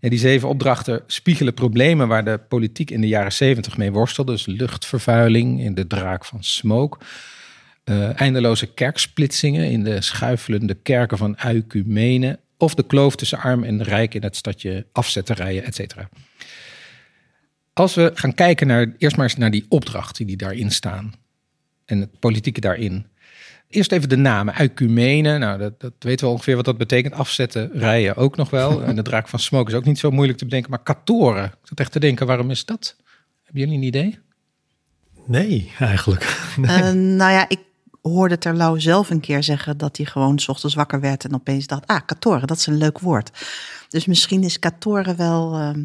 En 0.00 0.10
die 0.10 0.18
zeven 0.18 0.48
opdrachten 0.48 1.02
spiegelen 1.06 1.54
problemen 1.54 2.08
waar 2.08 2.24
de 2.24 2.40
politiek 2.48 2.90
in 2.90 3.00
de 3.00 3.08
jaren 3.08 3.32
zeventig 3.32 3.76
mee 3.76 3.92
worstelde. 3.92 4.32
Dus 4.32 4.46
luchtvervuiling 4.46 5.60
in 5.60 5.74
de 5.74 5.86
draak 5.86 6.24
van 6.24 6.44
smoke. 6.44 6.98
Uh, 7.84 8.20
eindeloze 8.20 8.66
kerksplitsingen 8.66 9.70
in 9.70 9.84
de 9.84 10.00
schuifelende 10.00 10.74
kerken 10.74 11.18
van 11.18 11.38
Uicumene. 11.38 12.38
of 12.58 12.74
de 12.74 12.86
kloof 12.86 13.16
tussen 13.16 13.38
arm 13.38 13.64
en 13.64 13.82
rijk 13.82 14.14
in 14.14 14.22
het 14.22 14.36
stadje 14.36 14.86
afzetten 14.92 15.34
rijden, 15.34 15.64
et 15.64 15.74
cetera. 15.74 16.08
Als 17.72 17.94
we 17.94 18.10
gaan 18.14 18.34
kijken 18.34 18.66
naar, 18.66 18.94
eerst 18.98 19.16
maar 19.16 19.26
eens 19.26 19.36
naar 19.36 19.50
die 19.50 19.66
opdrachten 19.68 20.26
die 20.26 20.36
daarin 20.36 20.70
staan 20.70 21.12
en 21.84 22.00
het 22.00 22.18
politieke 22.18 22.60
daarin. 22.60 23.06
Eerst 23.68 23.92
even 23.92 24.08
de 24.08 24.16
namen. 24.16 24.54
Ecumene, 24.54 25.38
nou 25.38 25.58
dat, 25.58 25.80
dat 25.80 25.92
weten 25.98 26.26
we 26.26 26.32
ongeveer 26.32 26.56
wat 26.56 26.64
dat 26.64 26.78
betekent. 26.78 27.14
Afzetten, 27.14 27.70
rijden 27.72 28.16
ook 28.16 28.36
nog 28.36 28.50
wel. 28.50 28.82
En 28.84 28.96
de 28.96 29.02
draak 29.02 29.28
van 29.28 29.38
smoke 29.38 29.70
is 29.70 29.76
ook 29.76 29.84
niet 29.84 29.98
zo 29.98 30.10
moeilijk 30.10 30.38
te 30.38 30.44
bedenken. 30.44 30.70
Maar 30.70 30.82
katoren, 30.82 31.44
ik 31.44 31.58
zat 31.62 31.80
echt 31.80 31.92
te 31.92 32.00
denken, 32.00 32.26
waarom 32.26 32.50
is 32.50 32.64
dat? 32.64 32.96
Hebben 33.42 33.62
jullie 33.62 33.76
een 33.76 33.86
idee? 33.86 34.18
Nee, 35.26 35.72
eigenlijk. 35.78 36.52
Eh, 36.62 36.90
nou 36.90 37.32
ja, 37.32 37.48
ik 37.48 37.58
hoorde 38.02 38.38
Terlouw 38.38 38.78
zelf 38.78 39.10
een 39.10 39.20
keer 39.20 39.42
zeggen 39.42 39.78
dat 39.78 39.96
hij 39.96 40.06
gewoon 40.06 40.38
s 40.38 40.48
ochtends 40.48 40.74
wakker 40.74 41.00
werd 41.00 41.24
en 41.24 41.34
opeens 41.34 41.66
dacht, 41.66 41.86
ah, 41.86 42.00
katoren, 42.06 42.46
dat 42.46 42.56
is 42.56 42.66
een 42.66 42.76
leuk 42.76 42.98
woord. 42.98 43.30
Dus 43.88 44.06
misschien 44.06 44.42
is 44.42 44.58
katoren 44.58 45.16
wel 45.16 45.54
ehm, 45.54 45.84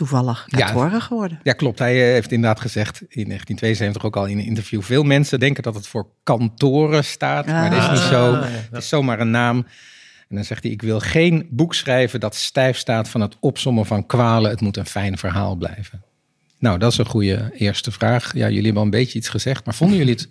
toevallig 0.00 0.44
Ja. 0.46 0.66
geworden. 1.00 1.40
Ja, 1.42 1.52
klopt. 1.52 1.78
Hij 1.78 2.06
eh, 2.06 2.12
heeft 2.12 2.32
inderdaad 2.32 2.60
gezegd 2.60 3.00
in 3.00 3.24
1972 3.26 4.04
ook 4.04 4.16
al 4.16 4.26
in 4.26 4.38
een 4.38 4.44
interview. 4.44 4.82
Veel 4.82 5.02
mensen 5.02 5.40
denken 5.40 5.62
dat 5.62 5.74
het 5.74 5.86
voor 5.86 6.06
kantoren 6.22 7.04
staat, 7.04 7.46
maar 7.46 7.70
dat 7.70 7.82
is 7.82 7.88
niet 7.88 8.08
zo. 8.08 8.32
Ah. 8.34 8.42
Het 8.70 8.82
is 8.82 8.88
zomaar 8.88 9.20
een 9.20 9.30
naam. 9.30 9.56
En 10.28 10.36
dan 10.36 10.44
zegt 10.44 10.62
hij, 10.62 10.72
ik 10.72 10.82
wil 10.82 11.00
geen 11.00 11.46
boek 11.50 11.74
schrijven 11.74 12.20
dat 12.20 12.34
stijf 12.34 12.76
staat 12.76 13.08
van 13.08 13.20
het 13.20 13.36
opsommen 13.40 13.86
van 13.86 14.06
kwalen. 14.06 14.50
Het 14.50 14.60
moet 14.60 14.76
een 14.76 14.86
fijn 14.86 15.18
verhaal 15.18 15.54
blijven. 15.56 16.02
Nou, 16.58 16.78
dat 16.78 16.92
is 16.92 16.98
een 16.98 17.04
goede 17.06 17.50
eerste 17.54 17.90
vraag. 17.90 18.32
Ja, 18.34 18.46
jullie 18.46 18.62
hebben 18.64 18.76
al 18.76 18.84
een 18.84 18.90
beetje 18.90 19.18
iets 19.18 19.28
gezegd, 19.28 19.64
maar 19.64 19.74
vonden 19.74 19.96
jullie 19.98 20.14
het, 20.14 20.28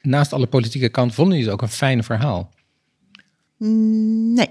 naast 0.00 0.32
alle 0.32 0.46
politieke 0.46 0.88
kant, 0.88 1.14
vonden 1.14 1.34
jullie 1.36 1.50
het 1.52 1.60
ook 1.60 1.68
een 1.68 1.74
fijn 1.74 2.04
verhaal? 2.04 2.50
Mm, 3.56 4.34
Nee. 4.34 4.50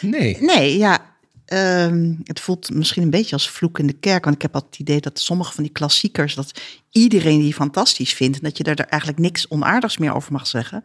Nee. 0.00 0.36
Nee, 0.40 0.78
ja. 0.78 1.14
Ehm, 1.46 2.14
het 2.24 2.40
voelt 2.40 2.74
misschien 2.74 3.02
een 3.02 3.10
beetje 3.10 3.34
als 3.34 3.50
vloek 3.50 3.78
in 3.78 3.86
de 3.86 3.92
kerk. 3.92 4.24
Want 4.24 4.36
ik 4.36 4.42
heb 4.42 4.54
altijd 4.54 4.72
het 4.72 4.80
idee 4.80 5.00
dat 5.00 5.18
sommige 5.18 5.52
van 5.52 5.62
die 5.62 5.72
klassiekers, 5.72 6.34
dat 6.34 6.60
iedereen 6.90 7.40
die 7.40 7.54
fantastisch 7.54 8.12
vindt. 8.12 8.42
Dat 8.42 8.56
je 8.56 8.64
daar 8.64 8.76
eigenlijk 8.76 9.20
niks 9.20 9.48
onaardigs 9.48 9.98
meer 9.98 10.14
over 10.14 10.32
mag 10.32 10.46
zeggen. 10.46 10.82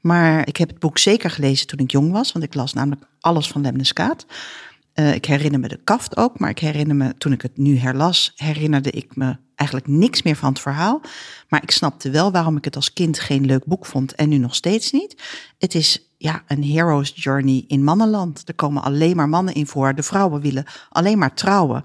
Maar 0.00 0.46
ik 0.46 0.56
heb 0.56 0.68
het 0.68 0.78
boek 0.78 0.98
zeker 0.98 1.30
gelezen 1.30 1.66
toen 1.66 1.78
ik 1.78 1.90
jong 1.90 2.12
was. 2.12 2.32
Want 2.32 2.44
ik 2.44 2.54
las 2.54 2.72
namelijk 2.72 3.02
alles 3.20 3.48
van 3.48 3.60
Lemneskaat. 3.60 4.26
Eh, 4.92 5.14
ik 5.14 5.24
herinner 5.24 5.60
me 5.60 5.68
de 5.68 5.80
kaft 5.84 6.16
ook, 6.16 6.38
maar 6.38 6.50
ik 6.50 6.58
herinner 6.58 6.96
me, 6.96 7.14
toen 7.18 7.32
ik 7.32 7.42
het 7.42 7.56
nu 7.56 7.76
herlas, 7.76 8.32
herinnerde 8.36 8.90
ik 8.90 9.16
me 9.16 9.36
eigenlijk 9.54 9.88
niks 9.88 10.22
meer 10.22 10.36
van 10.36 10.48
het 10.48 10.60
verhaal. 10.60 11.00
Maar 11.48 11.62
ik 11.62 11.70
snapte 11.70 12.10
wel 12.10 12.32
waarom 12.32 12.56
ik 12.56 12.64
het 12.64 12.76
als 12.76 12.92
kind 12.92 13.20
geen 13.20 13.46
leuk 13.46 13.64
boek 13.64 13.86
vond 13.86 14.14
en 14.14 14.28
nu 14.28 14.36
nog 14.36 14.54
steeds 14.54 14.90
niet. 14.92 15.22
Het 15.58 15.74
is 15.74 16.07
ja, 16.18 16.42
een 16.46 16.64
hero's 16.64 17.12
journey 17.14 17.64
in 17.66 17.84
mannenland. 17.84 18.48
Er 18.48 18.54
komen 18.54 18.82
alleen 18.82 19.16
maar 19.16 19.28
mannen 19.28 19.54
in 19.54 19.66
voor. 19.66 19.94
De 19.94 20.02
vrouwen 20.02 20.40
willen 20.40 20.64
alleen 20.88 21.18
maar 21.18 21.34
trouwen. 21.34 21.82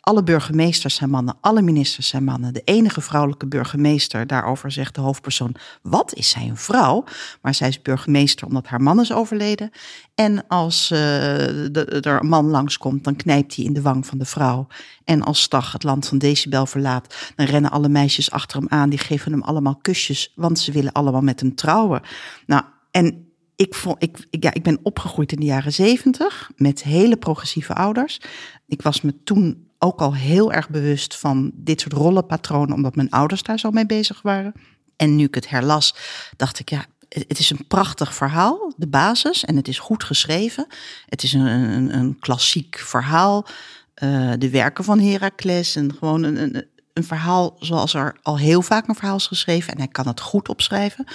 Alle 0.00 0.22
burgemeesters 0.22 0.94
zijn 0.94 1.10
mannen, 1.10 1.36
alle 1.40 1.62
ministers 1.62 2.08
zijn 2.08 2.24
mannen. 2.24 2.54
De 2.54 2.62
enige 2.64 3.00
vrouwelijke 3.00 3.46
burgemeester, 3.46 4.26
daarover 4.26 4.70
zegt 4.72 4.94
de 4.94 5.00
hoofdpersoon: 5.00 5.54
Wat 5.82 6.14
is 6.14 6.28
zij 6.28 6.48
een 6.48 6.56
vrouw? 6.56 7.04
Maar 7.42 7.54
zij 7.54 7.68
is 7.68 7.82
burgemeester 7.82 8.46
omdat 8.46 8.66
haar 8.66 8.82
man 8.82 9.00
is 9.00 9.12
overleden. 9.12 9.70
En 10.14 10.46
als 10.48 10.90
eh, 10.90 10.98
de- 10.98 11.98
er 12.00 12.20
een 12.20 12.28
man 12.28 12.46
langskomt, 12.46 13.04
dan 13.04 13.16
knijpt 13.16 13.56
hij 13.56 13.64
in 13.64 13.72
de 13.72 13.82
wang 13.82 14.06
van 14.06 14.18
de 14.18 14.24
vrouw. 14.24 14.66
En 15.04 15.22
als 15.22 15.42
Stag 15.42 15.72
het 15.72 15.82
land 15.82 16.06
van 16.08 16.18
Decibel 16.18 16.66
verlaat, 16.66 17.32
dan 17.36 17.46
rennen 17.46 17.70
alle 17.70 17.88
meisjes 17.88 18.30
achter 18.30 18.58
hem 18.58 18.68
aan. 18.68 18.88
Die 18.90 18.98
geven 18.98 19.32
hem 19.32 19.42
allemaal 19.42 19.76
kusjes, 19.76 20.32
want 20.34 20.58
ze 20.58 20.72
willen 20.72 20.92
allemaal 20.92 21.22
met 21.22 21.40
hem 21.40 21.54
trouwen. 21.54 22.02
Nou, 22.46 22.62
en 22.90 23.25
ik, 23.56 23.74
vond, 23.74 24.02
ik, 24.02 24.26
ja, 24.30 24.54
ik 24.54 24.62
ben 24.62 24.78
opgegroeid 24.82 25.32
in 25.32 25.40
de 25.40 25.46
jaren 25.46 25.72
zeventig 25.72 26.50
met 26.56 26.82
hele 26.82 27.16
progressieve 27.16 27.74
ouders. 27.74 28.20
Ik 28.66 28.82
was 28.82 29.00
me 29.00 29.22
toen 29.24 29.68
ook 29.78 30.00
al 30.00 30.14
heel 30.14 30.52
erg 30.52 30.68
bewust 30.68 31.16
van 31.16 31.50
dit 31.54 31.80
soort 31.80 31.92
rollenpatronen, 31.92 32.74
omdat 32.74 32.96
mijn 32.96 33.10
ouders 33.10 33.42
daar 33.42 33.58
zo 33.58 33.70
mee 33.70 33.86
bezig 33.86 34.22
waren. 34.22 34.52
En 34.96 35.16
nu 35.16 35.24
ik 35.24 35.34
het 35.34 35.48
herlas, 35.48 35.96
dacht 36.36 36.58
ik, 36.58 36.70
ja, 36.70 36.84
het 37.08 37.24
het 37.28 37.38
is 37.38 37.50
een 37.50 37.66
prachtig 37.66 38.14
verhaal, 38.14 38.72
de 38.76 38.86
basis, 38.88 39.44
en 39.44 39.56
het 39.56 39.68
is 39.68 39.78
goed 39.78 40.04
geschreven. 40.04 40.66
Het 41.06 41.22
is 41.22 41.32
een, 41.32 41.46
een, 41.46 41.94
een 41.94 42.18
klassiek 42.18 42.78
verhaal. 42.78 43.46
Eh, 43.94 44.32
de 44.38 44.50
werken 44.50 44.84
van 44.84 45.00
Heracles 45.00 45.76
en 45.76 45.94
gewoon 45.94 46.22
een, 46.22 46.36
een, 46.42 46.66
een 46.92 47.04
verhaal 47.04 47.56
zoals 47.58 47.94
er 47.94 48.16
al 48.22 48.38
heel 48.38 48.62
vaak 48.62 48.88
een 48.88 48.94
verhaal 48.94 49.16
is 49.16 49.26
geschreven. 49.26 49.72
En 49.72 49.78
hij 49.78 49.88
kan 49.88 50.06
het 50.06 50.20
goed 50.20 50.48
opschrijven. 50.48 51.06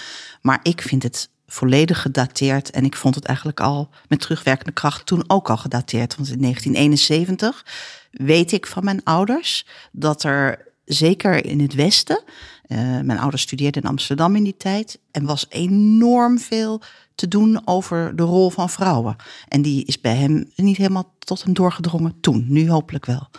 Maar 0.41 0.60
ik 0.63 0.81
vind 0.81 1.03
het 1.03 1.29
volledig 1.51 2.01
gedateerd. 2.01 2.70
En 2.70 2.86
ik 2.86 2.96
vond 2.96 3.15
het 3.15 3.25
eigenlijk 3.25 3.60
al 3.60 3.89
met 4.08 4.20
terugwerkende 4.20 4.72
kracht 4.72 5.05
toen 5.05 5.24
ook 5.27 5.50
al 5.50 5.58
gedateerd. 5.58 6.15
Want 6.15 6.29
in 6.29 6.41
1971 6.41 7.65
weet 8.12 8.51
ik 8.51 8.67
van 8.67 8.84
mijn 8.84 9.03
ouders 9.03 9.65
dat 9.91 10.24
er 10.24 10.67
zeker 10.86 11.46
in 11.46 11.60
het 11.60 11.74
Westen. 11.74 12.24
eh, 12.62 12.77
mijn 12.77 13.20
ouders 13.20 13.41
studeerden 13.41 13.81
in 13.81 13.89
Amsterdam 13.89 14.36
in 14.36 14.43
die 14.43 14.58
tijd. 14.58 15.00
En 15.12 15.25
was 15.25 15.46
enorm 15.50 16.39
veel 16.39 16.81
te 17.15 17.27
doen 17.27 17.62
over 17.67 18.15
de 18.15 18.24
rol 18.24 18.50
van 18.50 18.70
vrouwen. 18.70 19.15
En 19.48 19.62
die 19.62 19.86
is 19.86 20.01
bij 20.01 20.15
hem 20.15 20.51
niet 20.55 20.77
helemaal 20.77 21.13
tot 21.20 21.43
hem 21.43 21.53
doorgedrongen 21.53 22.17
toen. 22.22 22.46
Nu 22.48 22.70
hopelijk 22.70 23.05
wel. 23.05 23.29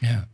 Ja. 0.00 0.28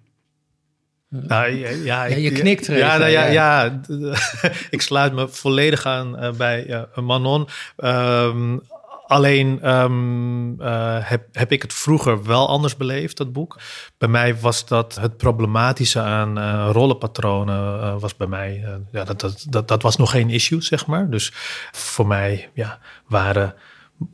Nou, 1.11 1.51
ja, 1.51 1.71
ja, 1.71 2.05
je 2.05 2.33
knikt 2.33 2.67
er 2.67 2.77
Ja, 2.77 2.97
nou, 2.97 3.11
ja, 3.11 3.25
ja. 3.25 3.65
ja. 3.65 3.81
ik 4.71 4.83
sluit 4.83 5.13
me 5.13 5.29
volledig 5.29 5.87
aan 5.87 6.19
eh, 6.19 6.33
bij 6.33 6.67
eh, 6.67 7.03
Manon. 7.03 7.49
Ehm, 7.77 8.59
alleen 9.07 9.59
ehm, 9.63 10.61
eh, 10.61 10.99
heb, 11.01 11.27
heb 11.33 11.53
ik 11.53 11.63
het 11.63 11.73
vroeger 11.75 12.25
wel 12.25 12.49
anders 12.49 12.77
beleefd, 12.77 13.17
dat 13.17 13.33
boek. 13.33 13.59
Bij 13.99 14.09
mij 14.09 14.37
was 14.37 14.67
dat 14.67 14.95
het 15.01 15.17
problematische 15.17 16.01
aan 16.01 16.39
rollenpatronen, 16.71 17.99
was 18.01 18.17
bij 18.17 18.27
mij, 18.27 18.65
ja, 18.93 19.05
dat, 19.05 19.21
dat, 19.21 19.47
dat, 19.49 19.69
dat 19.69 19.83
was 19.83 19.97
nog 19.97 20.11
geen 20.11 20.31
issue, 20.31 20.63
zeg 20.63 20.87
maar. 20.87 21.11
Dus 21.11 21.33
voor 21.73 22.07
mij 22.07 22.51
ja, 22.55 22.79
waren 23.07 23.55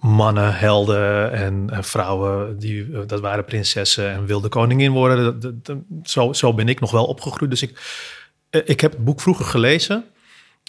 mannen, 0.01 0.55
helden 0.55 1.33
en, 1.33 1.85
vrouwen, 1.85 2.59
die, 2.59 2.93
eh, 2.93 3.01
dat 3.07 3.21
waren 3.21 3.45
prinsessen 3.45 4.11
en 4.11 4.27
wilde 4.27 4.49
koningin 4.49 4.93
worden. 4.93 5.41
Dat- 5.63 5.77
zo, 6.03 6.33
zo 6.33 6.55
ben 6.55 6.69
ik 6.69 6.81
nog 6.81 6.91
wel 6.91 7.05
opgegroeid. 7.05 7.51
Dus 7.51 7.63
ik, 7.63 7.81
eh, 8.51 8.61
ik 8.65 8.81
heb 8.81 8.93
het 8.93 9.05
boek 9.05 9.21
vroeger 9.21 9.45
gelezen. 9.45 10.05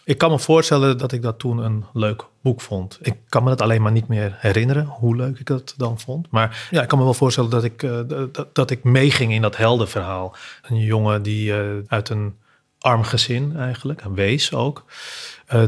Ik 0.03 0.17
kan 0.17 0.31
me 0.31 0.39
voorstellen 0.39 0.97
dat 0.97 1.12
ik 1.12 1.21
dat 1.21 1.39
toen 1.39 1.57
een 1.57 1.86
leuk 1.93 2.24
boek 2.41 2.62
vond. 2.62 3.00
Ik 3.01 3.15
kan 3.29 3.43
me 3.43 3.50
dat 3.50 3.62
alleen 3.62 3.81
maar 3.81 3.91
niet 3.91 4.07
meer 4.07 4.36
herinneren, 4.39 4.86
hoe 4.86 5.15
leuk 5.15 5.39
ik 5.39 5.45
dat 5.45 5.74
dan 5.77 6.00
vond. 6.00 6.27
Maar 6.31 6.67
ja, 6.71 6.81
ik 6.81 6.88
kan 6.88 6.97
me 6.97 7.03
wel 7.03 7.13
voorstellen 7.13 7.50
dat 7.50 7.63
ik, 7.63 7.83
eh, 7.83 8.00
dat, 8.31 8.55
dat 8.55 8.71
ik 8.71 8.83
meeging 8.83 9.33
in 9.33 9.41
dat 9.41 9.57
heldenverhaal. 9.57 10.36
Een 10.62 10.79
jongen 10.79 11.21
die 11.21 11.53
uit 11.88 12.09
een 12.09 12.36
arm 12.79 13.03
gezin 13.03 13.55
eigenlijk, 13.57 14.01
een 14.01 14.15
wees 14.15 14.53
ook, 14.53 14.86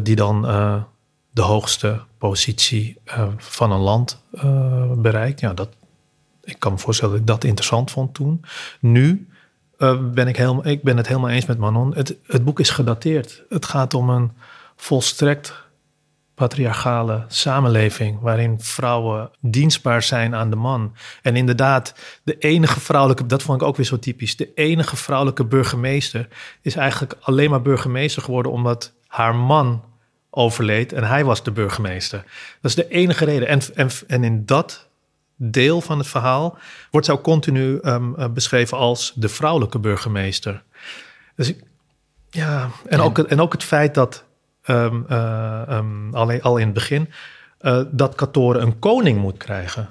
die 0.02 0.16
dan 0.16 0.46
de 1.32 1.42
hoogste 1.42 2.02
positie 2.18 2.98
eh, 3.04 3.28
van 3.38 3.72
een 3.72 3.80
land 3.80 4.24
eh, 4.32 4.92
bereikt. 4.92 5.40
Ja, 5.40 5.54
dat, 5.54 5.70
ik 6.44 6.60
kan 6.60 6.72
me 6.72 6.78
voorstellen 6.78 7.14
dat 7.14 7.22
ik 7.22 7.28
dat 7.28 7.44
interessant 7.44 7.92
vond 7.92 8.14
toen. 8.14 8.46
Nu 8.80 9.28
eh, 9.78 9.98
ben 10.12 10.28
ik, 10.28 10.38
helemaal, 10.38 10.68
ik 10.68 10.84
ben 10.84 10.98
het 10.98 11.08
helemaal 11.08 11.30
eens 11.30 11.46
met 11.46 11.58
Manon. 11.58 11.96
Het, 11.96 12.16
het 12.28 12.46
boek 12.46 12.60
is 12.60 12.70
gedateerd. 12.70 13.44
Het 13.50 13.66
gaat 13.66 13.94
om 13.94 14.10
een 14.10 14.32
volstrekt 14.76 15.54
patriarchale 16.40 17.26
samenleving 17.28 18.20
waarin 18.20 18.60
vrouwen 18.60 19.32
dienstbaar 19.40 20.04
zijn 20.04 20.36
aan 20.36 20.50
de 20.50 20.56
man. 20.56 20.94
En 21.22 21.36
inderdaad, 21.36 21.96
de 22.24 22.38
enige 22.38 22.80
vrouwelijke, 22.80 23.26
dat 23.26 23.44
vond 23.44 23.62
ik 23.62 23.68
ook 23.68 23.76
weer 23.76 23.86
zo 23.86 24.00
typisch, 24.00 24.36
de 24.36 24.54
enige 24.54 24.96
vrouwelijke 24.96 25.46
burgemeester 25.46 26.28
is 26.62 26.76
eigenlijk 26.76 27.16
alleen 27.20 27.50
maar 27.50 27.62
burgemeester 27.62 28.22
geworden 28.22 28.52
omdat 28.52 28.94
haar 29.08 29.36
man 29.36 29.84
overleed 30.30 30.94
en 30.94 31.04
hij 31.04 31.26
was 31.26 31.44
de 31.44 31.52
burgemeester. 31.52 32.24
Dat 32.62 32.72
is 32.72 32.76
de 32.76 32.88
enige 32.88 33.26
reden. 33.26 33.48
En, 33.48 33.62
en, 33.76 33.90
en 34.08 34.24
in 34.24 34.46
dat 34.46 34.88
deel 35.36 35.82
van 35.82 35.98
het 35.98 36.08
verhaal 36.08 36.58
wordt 36.92 37.08
zo 37.08 37.18
continu 37.18 37.80
ehm, 37.80 38.14
eh, 38.16 38.30
beschreven 38.30 38.78
als 38.78 39.14
de 39.16 39.30
vrouwelijke 39.30 39.80
burgemeester. 39.80 40.64
Dus 41.36 41.50
ik, 41.50 41.64
ja, 42.30 42.70
en, 42.88 43.00
Ook, 43.00 43.18
het, 43.18 43.28
en 43.28 43.42
ook 43.42 43.52
het 43.52 43.64
feit 43.64 43.94
dat 43.94 44.24
ehm, 44.64 45.02
eh, 45.08 45.62
ehm, 45.68 46.16
al, 46.16 46.42
al 46.42 46.58
in 46.58 46.66
het 46.66 46.74
begin 46.74 47.10
eh, 47.58 47.82
dat 47.92 48.16
Katoren 48.16 48.62
een 48.62 48.80
koning 48.80 49.20
moet 49.20 49.38
krijgen. 49.38 49.90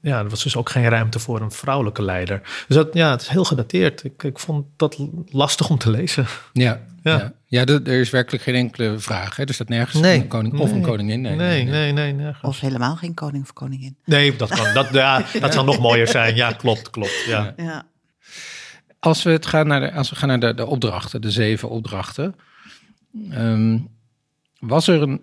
Ja, 0.00 0.18
er 0.18 0.28
was 0.28 0.42
dus 0.42 0.56
ook 0.56 0.70
geen 0.70 0.88
ruimte 0.88 1.18
voor 1.18 1.40
een 1.40 1.52
vrouwelijke 1.52 2.02
leider. 2.02 2.40
Dus 2.66 2.76
dat, 2.76 2.94
ja, 2.94 3.10
het 3.10 3.20
is 3.20 3.28
heel 3.28 3.44
gedateerd. 3.44 4.04
Ik, 4.04 4.22
ik 4.22 4.38
vond 4.38 4.66
dat 4.76 4.98
lastig 5.26 5.70
om 5.70 5.78
te 5.78 5.90
lezen. 5.90 6.26
Ja, 6.52 6.80
Ja. 7.04 7.32
ja. 7.46 7.64
ja. 7.64 7.64
er 7.66 8.00
is 8.00 8.10
werkelijk 8.10 8.42
geen 8.42 8.54
enkele 8.54 8.98
vraag. 8.98 9.36
Hè? 9.36 9.44
Er 9.44 9.54
staat 9.54 9.68
nergens 9.68 10.00
Nee. 10.02 10.20
een 10.20 10.28
koning 10.28 10.58
of 10.58 10.72
een 10.72 10.82
koningin. 10.82 11.20
Nee, 11.20 11.36
Nee, 11.36 11.64
nee, 11.64 11.92
nee. 11.92 12.12
nergens. 12.12 12.42
Of 12.44 12.60
helemaal 12.60 12.96
geen 12.96 13.14
koning 13.14 13.42
of 13.42 13.52
koningin. 13.52 13.96
Nee, 14.04 14.36
dat, 14.36 14.48
kan, 14.50 14.74
dat, 14.74 14.88
ja, 14.92 15.24
dat 15.40 15.52
zou 15.52 15.66
nog 15.66 15.78
mooier 15.78 16.08
zijn. 16.08 16.34
Ja, 16.36 16.52
klopt, 16.52 16.90
klopt. 16.90 17.24
Ja. 17.26 17.54
Ja. 17.56 17.86
Als 18.98 19.22
we, 19.22 19.30
het 19.30 19.46
gaan 19.46 19.66
naar 19.66 19.80
de, 19.80 19.92
als 19.92 20.10
we 20.10 20.16
gaan 20.16 20.28
naar 20.28 20.40
de, 20.40 20.54
de 20.54 20.66
opdrachten, 20.66 21.20
de 21.20 21.30
zeven 21.30 21.68
opdrachten. 21.70 22.34
ehm, 23.30 23.78
was 24.58 24.88
er 24.88 25.02
een 25.02 25.20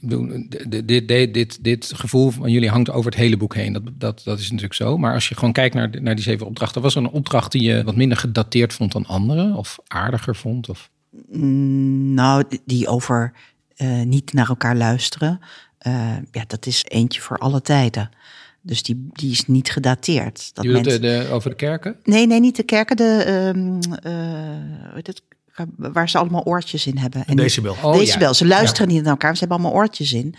dit, 0.00 1.08
dit, 1.08 1.34
dit, 1.34 1.64
dit 1.64 1.92
gevoel 1.94 2.30
van 2.30 2.50
jullie 2.50 2.68
hangt 2.68 2.90
over 2.90 3.10
het 3.10 3.20
hele 3.20 3.36
boek 3.36 3.54
heen. 3.54 3.72
Dat, 3.72 3.82
dat, 3.92 4.20
dat 4.24 4.38
is 4.38 4.44
natuurlijk 4.44 4.74
zo. 4.74 4.98
Maar 4.98 5.14
als 5.14 5.28
je 5.28 5.34
gewoon 5.34 5.52
kijkt 5.52 5.74
naar, 5.74 6.02
naar 6.02 6.14
die 6.14 6.24
zeven 6.24 6.46
opdrachten, 6.46 6.82
was 6.82 6.94
er 6.94 7.02
een 7.02 7.10
opdracht 7.10 7.52
die 7.52 7.62
je 7.62 7.84
wat 7.84 7.96
minder 7.96 8.18
gedateerd 8.18 8.72
vond 8.72 8.92
dan 8.92 9.06
andere? 9.06 9.56
Of 9.56 9.78
aardiger 9.86 10.36
vond? 10.36 10.68
Of? 10.68 10.90
Mm, 11.30 12.14
nou, 12.14 12.44
die 12.64 12.88
over 12.88 13.32
uh, 13.76 14.02
niet 14.02 14.32
naar 14.32 14.48
elkaar 14.48 14.76
luisteren. 14.76 15.40
Uh, 15.86 16.16
ja, 16.30 16.44
dat 16.46 16.66
is 16.66 16.84
eentje 16.88 17.20
voor 17.20 17.38
alle 17.38 17.60
tijden. 17.60 18.10
Dus 18.60 18.82
die, 18.82 19.08
die 19.12 19.30
is 19.30 19.46
niet 19.46 19.70
gedateerd. 19.70 20.50
Dat 20.54 20.64
je 20.64 20.70
mensen... 20.70 21.00
de, 21.00 21.28
over 21.30 21.50
de 21.50 21.56
kerken? 21.56 21.96
Nee, 22.04 22.26
nee, 22.26 22.40
niet 22.40 22.56
de 22.56 22.62
kerken. 22.62 22.96
De, 22.96 23.52
um, 23.54 23.78
uh, 24.06 24.94
het, 24.94 25.22
waar 25.76 26.08
ze 26.08 26.18
allemaal 26.18 26.44
oortjes 26.44 26.86
in 26.86 26.98
hebben. 26.98 27.24
En 27.26 27.36
decibel. 27.36 27.76
Oh, 27.82 27.98
decibel. 27.98 28.26
Ja. 28.26 28.32
Ze 28.32 28.46
luisteren 28.46 28.88
niet 28.88 29.02
naar 29.02 29.10
elkaar, 29.10 29.32
ze 29.32 29.40
hebben 29.40 29.58
allemaal 29.58 29.80
oortjes 29.80 30.12
in. 30.12 30.34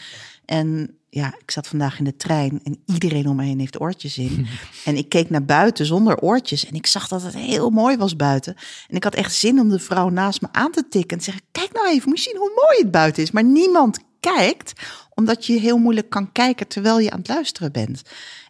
En 0.46 0.98
ja, 1.10 1.34
ik 1.40 1.52
zat 1.52 1.68
vandaag 1.68 1.98
in 1.98 2.04
de 2.04 2.16
trein 2.16 2.60
en 2.64 2.84
iedereen 2.86 3.28
om 3.28 3.36
me 3.36 3.44
heen 3.44 3.60
heeft 3.60 3.80
oortjes 3.80 4.18
in. 4.18 4.48
en 4.86 4.96
ik 4.96 5.10
keek 5.10 5.30
naar 5.30 5.46
buiten 5.46 5.86
zonder 5.86 6.20
oortjes 6.20 6.66
en 6.66 6.74
ik 6.74 6.88
zag 6.88 7.08
dat 7.08 7.24
het 7.24 7.34
heel 7.34 7.70
mooi 7.70 7.98
was 7.98 8.16
buiten. 8.16 8.56
En 8.88 8.96
ik 8.96 9.04
had 9.04 9.16
echt 9.16 9.36
zin 9.36 9.60
om 9.60 9.70
de 9.70 9.80
vrouw 9.80 10.10
naast 10.10 10.42
me 10.42 10.48
aan 10.52 10.72
te 10.72 10.88
tikken 10.90 11.12
en 11.12 11.18
te 11.18 11.24
zeggen: 11.24 11.44
Kijk 11.52 11.74
nou 11.74 11.88
even, 11.88 12.10
moet 12.10 12.24
je 12.24 12.30
zien 12.30 12.40
hoe 12.40 12.52
mooi 12.68 12.82
het 12.82 12.92
buiten 12.92 13.24
is. 13.24 13.32
Maar 13.32 13.44
niemand 13.44 14.00
kijkt, 14.20 14.74
omdat 15.14 15.46
je 15.46 15.60
heel 15.60 15.78
moeilijk 15.78 16.10
kan 16.10 16.32
kijken 16.32 16.68
terwijl 16.68 17.00
je 17.00 17.12
aan 17.12 17.20
het 17.20 17.28
luisteren 17.28 17.72
bent. 17.72 18.02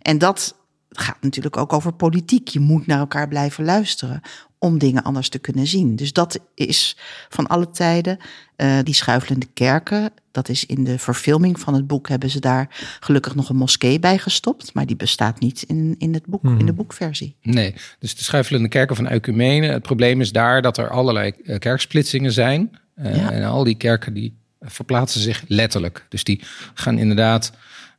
En 0.02 0.18
dat 0.18 0.56
gaat 1.00 1.18
natuurlijk 1.22 1.58
ook 1.58 1.74
over 1.74 1.94
politiek. 1.94 2.48
Je 2.48 2.60
moet 2.60 2.88
naar 2.88 3.00
elkaar 3.00 3.28
blijven 3.28 3.66
luisteren 3.66 4.22
om 4.64 4.78
dingen 4.78 5.04
anders 5.04 5.30
te 5.30 5.40
kunnen 5.40 5.68
zien. 5.68 5.96
Dus 5.96 6.14
dat 6.14 6.40
is 6.56 6.98
van 7.30 7.48
alle 7.48 7.70
tijden. 7.70 8.18
Uh, 8.58 8.80
die 8.84 8.94
schuifelende 8.94 9.48
kerken, 9.54 10.12
dat 10.32 10.50
is 10.50 10.66
in 10.66 10.84
de 10.84 11.00
verfilming 11.00 11.60
van 11.60 11.74
het 11.74 11.88
boek, 11.88 12.10
hebben 12.10 12.30
ze 12.30 12.40
daar 12.40 12.68
gelukkig 13.00 13.36
nog 13.36 13.50
een 13.50 13.56
moskee 13.56 14.00
bij 14.00 14.18
gestopt. 14.18 14.74
Maar 14.74 14.86
die 14.86 14.96
bestaat 14.96 15.40
niet 15.40 15.62
in, 15.62 15.96
in, 15.98 16.14
het 16.14 16.26
boek, 16.26 16.44
in 16.44 16.58
de 16.58 16.64
hmm. 16.64 16.76
boekversie. 16.76 17.36
Nee, 17.42 17.74
dus 18.00 18.16
de 18.16 18.24
schuifelende 18.24 18.70
kerken 18.70 18.96
van 18.96 19.08
Ecumene. 19.08 19.68
Het 19.68 19.82
probleem 19.82 20.22
is 20.22 20.32
daar 20.32 20.62
dat 20.62 20.78
er 20.78 20.90
allerlei 20.90 21.34
eh, 21.46 21.60
kerksplitsingen 21.60 22.32
zijn. 22.32 22.80
Uh, 22.98 23.28
En 23.28 23.44
al 23.44 23.64
die 23.64 23.76
kerken 23.76 24.14
die 24.14 24.34
verplaatsen 24.62 25.22
zich 25.22 25.44
letterlijk. 25.48 26.06
Dus 26.10 26.24
die 26.24 26.42
gaan 26.74 26.98
inderdaad 26.98 27.52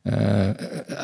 uh, 0.05 0.49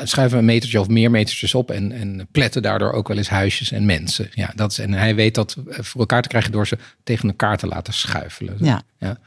schuiven 0.03 0.37
een 0.37 0.45
metertje 0.45 0.79
of 0.79 0.87
meer 0.87 1.11
metertjes 1.11 1.55
op 1.55 1.71
en, 1.71 1.91
en 1.91 2.27
pletten 2.31 2.61
daardoor 2.61 2.91
ook 2.91 3.07
wel 3.07 3.17
eens 3.17 3.29
huisjes 3.29 3.71
en 3.71 3.85
mensen. 3.85 4.29
Ja, 4.33 4.51
dat 4.55 4.71
is, 4.71 4.79
en 4.79 4.93
hij 4.93 5.15
weet 5.15 5.35
dat 5.35 5.55
voor 5.67 5.99
elkaar 5.99 6.21
te 6.21 6.27
krijgen 6.27 6.51
door 6.51 6.67
ze 6.67 6.77
tegen 7.03 7.29
elkaar 7.29 7.57
te 7.57 7.67
laten 7.67 7.93
schuifelen. 7.93 8.57
Ja. 8.59 8.81
ja. 8.97 9.19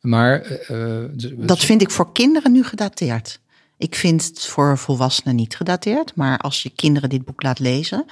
Maar 0.00 0.46
uh, 0.70 1.04
dat 1.36 1.58
vind 1.60 1.82
ik 1.82 1.90
voor 1.90 2.12
kinderen 2.12 2.52
nu 2.52 2.64
gedateerd. 2.64 3.40
Ik 3.78 3.94
vind 3.94 4.24
het 4.24 4.46
voor 4.46 4.78
volwassenen 4.78 5.36
niet 5.36 5.56
gedateerd, 5.56 6.14
maar 6.14 6.38
als 6.38 6.62
je 6.62 6.70
kinderen 6.70 7.08
dit 7.08 7.24
boek 7.24 7.42
laat 7.42 7.58
lezen, 7.58 8.04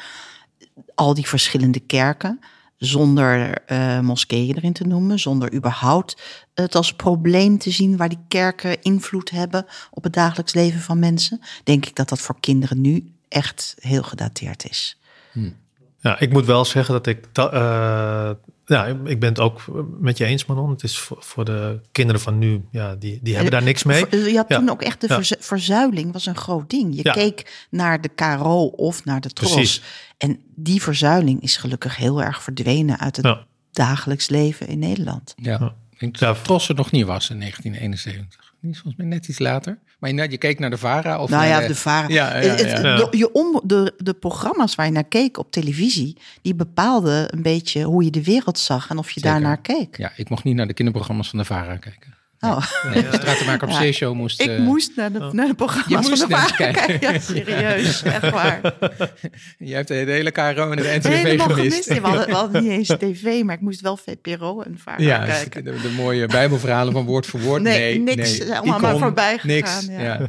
al 0.94 1.14
die 1.14 1.28
verschillende 1.28 1.80
kerken, 1.80 2.40
zonder 2.76 3.62
uh, 3.72 4.00
moskeeën 4.00 4.56
erin 4.56 4.72
te 4.72 4.86
noemen, 4.86 5.18
zonder 5.18 5.54
überhaupt 5.54 6.22
het 6.54 6.74
als 6.74 6.94
probleem 6.94 7.58
te 7.58 7.70
zien 7.70 7.96
waar 7.96 8.08
die 8.08 8.24
kerken 8.28 8.82
invloed 8.82 9.30
hebben 9.30 9.66
op 9.90 10.02
het 10.02 10.12
dagelijks 10.12 10.54
leven 10.54 10.80
van 10.80 10.98
mensen, 10.98 11.40
denk 11.64 11.86
ik 11.86 11.96
dat 11.96 12.08
dat 12.08 12.20
voor 12.20 12.40
kinderen 12.40 12.80
nu 12.80 13.12
echt 13.28 13.74
heel 13.78 14.02
gedateerd 14.02 14.70
is. 14.70 14.98
Hmm. 15.32 15.56
Ja, 16.04 16.20
ik 16.20 16.32
moet 16.32 16.46
wel 16.46 16.64
zeggen 16.64 16.94
dat 16.94 17.06
ik. 17.06 17.26
Uh, 17.38 18.30
ja, 18.66 18.86
ik 19.04 19.20
ben 19.20 19.28
het 19.28 19.40
ook 19.40 19.64
met 20.00 20.18
je 20.18 20.24
eens, 20.24 20.46
Manon. 20.46 20.70
Het 20.70 20.82
is 20.82 20.98
voor, 20.98 21.44
de 21.44 21.80
kinderen 21.92 22.20
van 22.20 22.38
nu, 22.38 22.64
ja, 22.70 22.94
die, 22.94 23.18
die 23.22 23.34
hebben 23.34 23.52
daar 23.52 23.62
niks 23.62 23.82
mee. 23.82 24.06
Je 24.10 24.36
had 24.36 24.48
toen 24.48 24.68
ook 24.68 24.82
echt 24.82 25.00
de 25.00 25.36
verzuiling, 25.38 26.12
was 26.12 26.26
een 26.26 26.36
groot 26.36 26.70
ding. 26.70 26.96
Je 26.96 27.02
keek 27.02 27.66
naar 27.70 28.00
de 28.00 28.08
KRO 28.08 28.64
of 28.64 29.04
naar 29.04 29.20
de 29.20 29.30
Tros. 29.30 29.82
En 30.18 30.40
die 30.54 30.82
verzuiling 30.82 31.42
is 31.42 31.56
gelukkig 31.56 31.96
heel 31.96 32.22
erg 32.22 32.42
verdwenen 32.42 32.98
uit 32.98 33.16
het 33.16 33.38
dagelijks 33.72 34.28
leven 34.28 34.66
in 34.66 34.78
Nederland. 34.78 35.32
Ja, 35.36 35.74
ik 35.90 36.00
denk 36.00 36.18
dat 36.18 36.44
Tros 36.44 36.68
er 36.68 36.74
nog 36.74 36.90
niet 36.90 37.06
was 37.06 37.30
in 37.30 37.38
1971. 37.38 38.54
Die 38.60 38.70
is 38.70 38.78
volgens 38.78 39.02
mij 39.02 39.12
net 39.12 39.28
iets 39.28 39.38
later. 39.38 39.78
Maar 40.04 40.24
je, 40.24 40.30
je 40.30 40.38
keek 40.38 40.58
naar 40.58 40.70
de 40.70 40.78
VARA? 40.78 41.22
Of 41.22 41.30
nou 41.30 41.46
ja, 41.46 41.66
de 41.66 41.74
VARA. 41.74 42.08
Ja, 42.08 42.36
ja, 42.36 42.56
ja. 42.58 43.08
je 43.10 43.32
om, 43.32 43.60
de, 43.64 43.94
de 43.96 44.14
programma's 44.14 44.74
waar 44.74 44.86
je 44.86 44.92
naar 44.92 45.04
keek 45.04 45.38
op 45.38 45.50
televisie... 45.50 46.16
die 46.42 46.54
bepaalden 46.54 47.34
een 47.34 47.42
beetje 47.42 47.82
hoe 47.82 48.04
je 48.04 48.10
de 48.10 48.22
wereld 48.22 48.58
zag 48.58 48.90
en 48.90 48.98
of 48.98 49.10
je 49.10 49.20
daar 49.20 49.40
naar 49.40 49.60
keek. 49.60 49.96
Ja, 49.96 50.12
ik 50.16 50.30
mocht 50.30 50.44
niet 50.44 50.56
naar 50.56 50.66
de 50.66 50.74
kinderprogramma's 50.74 51.28
van 51.28 51.38
de 51.38 51.44
VARA 51.44 51.76
kijken. 51.76 52.13
Oh. 52.40 52.66
Nee, 52.92 53.02
de 53.02 53.16
Stratenmaker 53.16 53.68
op 53.68 53.74
C-show 53.74 54.14
moest... 54.14 54.40
Ik 54.40 54.48
uh, 54.48 54.58
moest 54.58 54.96
naar 54.96 55.12
de, 55.12 55.18
oh. 55.18 55.32
naar 55.32 55.46
de 55.46 55.54
programma's 55.54 56.08
van 56.08 56.28
de 56.28 56.52
kijken. 56.56 56.98
Ja, 57.12 57.18
serieus, 57.18 58.02
echt 58.02 58.30
waar. 58.30 58.60
Je 59.58 59.74
hebt 59.74 59.88
de 59.88 59.94
hele 59.94 60.30
KRO 60.30 60.70
en 60.70 60.76
de 60.76 60.94
NTV 60.98 61.08
Helemaal 61.08 61.48
gemist. 61.48 61.84
gemist. 61.84 61.88
We, 61.88 62.08
hadden, 62.08 62.26
we 62.26 62.34
hadden 62.34 62.62
niet 62.62 62.72
eens 62.72 62.88
tv, 62.98 63.42
maar 63.42 63.54
ik 63.54 63.60
moest 63.60 63.80
wel 63.80 63.96
VPRO 63.96 64.60
en 64.60 64.78
VARA 64.78 65.02
ja, 65.02 65.24
kijken. 65.24 65.64
De, 65.64 65.80
de, 65.80 65.88
mooie 65.96 66.26
bijbelverhalen 66.26 66.92
van 66.92 67.04
woord 67.04 67.26
voor 67.26 67.40
woord. 67.40 67.62
Nee, 67.62 67.98
nee 67.98 68.16
niks. 68.16 68.38
Nee, 68.38 68.54
allemaal 68.54 68.78
maar 68.78 68.98
voorbij 68.98 69.38
gegaan. 69.38 69.86
Niks, 69.86 70.02
ja. 70.02 70.02
Ja. 70.02 70.28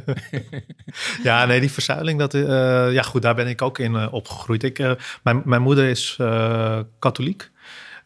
ja. 1.22 1.44
nee, 1.44 1.60
die 1.60 1.70
verzuiling, 1.70 2.18
dat, 2.18 2.34
uh, 2.34 2.42
ja 2.92 3.02
goed, 3.02 3.22
daar 3.22 3.34
ben 3.34 3.48
ik 3.48 3.62
ook 3.62 3.78
in 3.78 3.92
uh, 3.92 4.06
opgegroeid. 4.10 4.62
Ik, 4.62 4.78
uh, 4.78 4.90
mijn, 5.22 5.42
mijn 5.44 5.62
moeder 5.62 5.88
is 5.88 6.16
katholiek. 6.98 7.50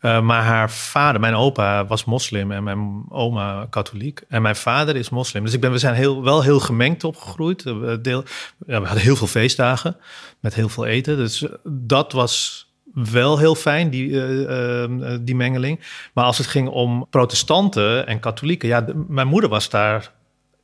Uh, 0.01 0.21
maar 0.21 0.43
haar 0.43 0.71
vader, 0.71 1.21
mijn 1.21 1.35
opa, 1.35 1.87
was 1.87 2.05
moslim 2.05 2.53
en 2.53 2.63
mijn 2.63 3.05
oma 3.09 3.67
katholiek. 3.71 4.21
En 4.29 4.43
mijn 4.43 4.57
vader 4.57 4.97
is 4.97 5.11
moslim. 5.11 5.45
Dus 5.45 5.55
ik 5.55 5.61
ben, 5.61 5.73
we 5.73 5.79
zijn 5.79 5.95
heel, 5.95 6.23
wel 6.23 6.43
heel 6.43 6.61
gemengd 6.61 7.05
opgegroeid. 7.05 7.63
Deel, 8.03 8.25
ja, 8.67 8.81
we 8.81 8.87
hadden 8.87 9.03
heel 9.03 9.17
veel 9.17 9.27
feestdagen 9.27 9.97
met 10.41 10.55
heel 10.55 10.69
veel 10.69 10.87
eten. 10.87 11.17
Dus 11.17 11.47
dat 11.65 12.13
was 12.13 12.67
wel 12.95 13.39
heel 13.39 13.55
fijn, 13.55 13.91
die, 13.91 14.09
die 15.21 15.35
mengeling. 15.35 15.81
Maar 16.15 16.25
als 16.25 16.39
het 16.39 16.47
ging 16.47 16.69
om 16.69 17.07
protestanten 17.11 18.07
en 18.07 18.21
katholieken, 18.21 18.69
ja, 18.69 18.87
mijn 19.09 19.29
moeder 19.29 19.51
was 19.51 19.69
daar 19.69 20.13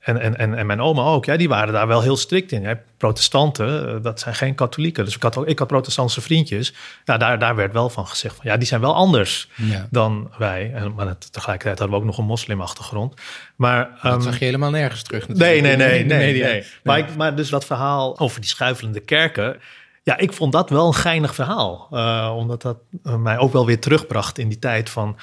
en, 0.07 0.21
en, 0.21 0.37
en, 0.37 0.55
en 0.55 0.66
mijn 0.66 0.81
oma 0.81 1.03
ook, 1.03 1.25
ja, 1.25 1.37
die 1.37 1.49
waren 1.49 1.73
daar 1.73 1.87
wel 1.87 2.03
heel 2.03 2.16
strikt 2.16 2.53
in. 2.53 2.62
Ja, 2.62 2.81
protestanten, 2.97 3.88
eh, 3.88 4.03
dat 4.03 4.21
zijn 4.21 4.35
geen 4.35 4.55
katholieken. 4.55 5.05
Dus 5.05 5.16
ik 5.16 5.23
had, 5.23 5.37
ook, 5.37 5.47
ik 5.47 5.59
had 5.59 5.69
protestantse 5.69 6.21
vriendjes. 6.21 6.75
Ja, 7.05 7.16
daar, 7.16 7.38
daar 7.38 7.57
werd 7.57 7.73
wel 7.73 7.88
van 7.88 8.07
gezegd 8.07 8.35
van 8.35 8.45
ja, 8.51 8.57
die 8.57 8.66
zijn 8.66 8.81
wel 8.81 8.95
anders 8.95 9.49
dan 9.90 10.31
wij. 10.38 10.73
En, 10.75 10.95
maar 10.95 11.07
het, 11.07 11.33
tegelijkertijd 11.33 11.79
hadden 11.79 11.97
we 11.97 12.03
ook 12.03 12.09
nog 12.09 12.19
een 12.19 12.25
moslimachtergrond. 12.25 13.14
Maar, 13.57 13.99
dat 14.03 14.12
um, 14.12 14.21
zag 14.21 14.38
je 14.38 14.45
helemaal 14.45 14.71
nergens 14.71 15.03
terug 15.03 15.29
Nee, 15.29 15.61
nee, 15.61 15.77
nee. 15.77 16.05
nee, 16.05 16.42
nee, 16.42 16.64
Maar, 16.83 16.99
ik, 16.99 17.16
maar 17.16 17.37
dus 17.37 17.49
dat 17.49 17.64
verhaal 17.64 18.19
over 18.19 18.40
die 18.40 18.51
schuifelende 18.51 19.01
kerken... 19.01 19.57
Ja, 20.03 20.16
ik 20.16 20.33
vond 20.33 20.53
dat 20.53 20.71
wel 20.71 20.87
een 20.87 20.95
geinig 20.95 21.35
verhaal. 21.35 21.88
Uh, 21.92 22.35
omdat 22.37 22.62
dat 22.62 22.77
uh, 23.05 23.16
mij 23.16 23.38
ook 23.38 23.53
wel 23.53 23.66
weer 23.66 23.81
terugbracht 23.81 24.38
in 24.38 24.49
die 24.49 24.59
tijd 24.59 24.90
van 24.90 25.16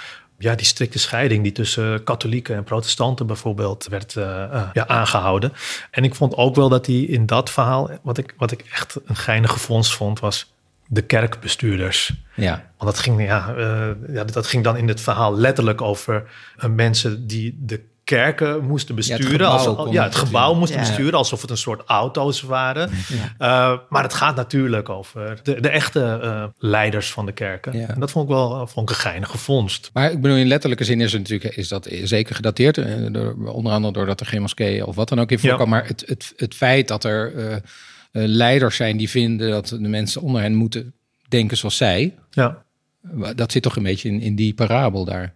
ja, 0.44 0.56
die 0.56 0.66
strikte 0.66 1.00
scheiding 1.00 1.44
die 1.44 1.52
tussen 1.52 2.04
katholieken 2.04 2.56
en 2.56 2.64
protestanten 2.64 3.28
bijvoorbeeld 3.28 3.88
werd 3.90 4.16
uh, 4.16 4.24
uh, 4.24 4.70
ja, 4.74 4.88
aangehouden. 4.88 5.54
En 5.92 6.04
ik 6.04 6.16
vond 6.16 6.36
ook 6.36 6.56
wel 6.56 6.70
dat 6.70 6.86
hij 6.86 6.96
in 6.96 7.26
dat 7.26 7.50
verhaal, 7.50 7.90
wat 8.02 8.18
ik, 8.18 8.34
wat 8.38 8.52
ik 8.52 8.66
echt 8.72 9.00
een 9.06 9.16
geinige 9.16 9.60
vondst 9.60 9.94
vond, 9.94 10.20
was 10.20 10.54
de 10.88 11.02
kerkbestuurders. 11.02 12.14
Ja. 12.36 12.72
Want 12.78 12.92
dat 12.92 13.00
ging, 13.00 13.26
ja, 13.26 13.56
uh, 13.58 13.90
ja, 14.08 14.24
dat 14.24 14.48
ging 14.48 14.64
dan 14.64 14.78
in 14.78 14.88
het 14.88 15.02
verhaal 15.02 15.36
letterlijk 15.36 15.82
over 15.82 16.24
mensen 16.68 17.28
die 17.28 17.58
de 17.60 17.82
kerken 18.04 18.64
moesten 18.64 18.96
besturen. 18.96 19.40
Ja, 19.40 19.52
het 19.54 19.62
gebouw, 19.62 19.92
ja, 19.92 20.04
het 20.04 20.16
gebouw 20.16 20.54
moesten 20.54 20.80
besturen 20.80 21.14
alsof 21.14 21.42
het 21.42 21.50
een 21.50 21.58
soort 21.58 21.82
auto's 21.86 22.42
waren. 22.42 22.90
Uh, 22.90 23.78
maar 23.90 24.04
het 24.04 24.14
gaat 24.14 24.36
natuurlijk 24.36 24.90
over 24.90 25.40
de, 25.44 25.62
de 25.62 25.70
echte 25.70 26.20
uh, 26.24 26.44
leiders 26.58 27.12
van 27.12 27.26
de 27.26 27.32
kerken. 27.32 27.88
En 27.88 28.00
dat 28.00 28.12
vond 28.12 28.30
ik 28.30 28.36
wel 28.36 28.68
vond 28.68 28.90
ik 28.90 28.96
een 28.96 29.02
geinige 29.02 29.38
vondst. 29.38 29.90
Maar 29.94 30.12
ik 30.12 30.22
bedoel, 30.22 30.38
in 30.38 30.48
letterlijke 30.48 30.84
zin 30.84 31.02
is 31.02 31.12
het 31.12 31.22
natuurlijk 31.22 31.56
is 31.56 31.68
dat 31.68 31.88
zeker 32.04 32.36
gedateerd. 32.36 32.76
Door, 33.14 33.36
onder 33.46 33.72
andere 33.72 33.94
doordat 33.94 34.20
er 34.20 34.26
geen 34.26 34.42
moskee 34.42 34.86
of 34.86 34.96
wat 34.96 35.10
dan 35.10 35.20
ook 35.20 35.32
in 35.32 35.40
voorkwam. 35.40 35.70
Maar 35.70 35.88
het, 35.88 36.04
het, 36.08 36.34
het 36.36 36.56
feit 36.56 36.88
dat 36.88 37.04
er 37.04 37.62
leiders 38.12 38.76
zijn 38.76 38.98
die 38.98 39.10
vinden 39.10 39.50
dat 39.50 39.68
de 39.68 39.80
mensen 39.80 40.22
onder 40.22 40.42
hen 40.42 40.56
moeten 40.56 40.94
denken 41.28 41.58
zoals 41.58 41.78
zij. 41.78 42.16
Ja. 42.30 42.64
Dat 43.36 43.52
zit 43.52 43.64
toch 43.64 43.76
een 43.76 43.84
beetje 43.84 44.10
in, 44.10 44.22
in 44.22 44.36
die 44.36 44.54
parabel 44.54 45.06
daar. 45.06 45.34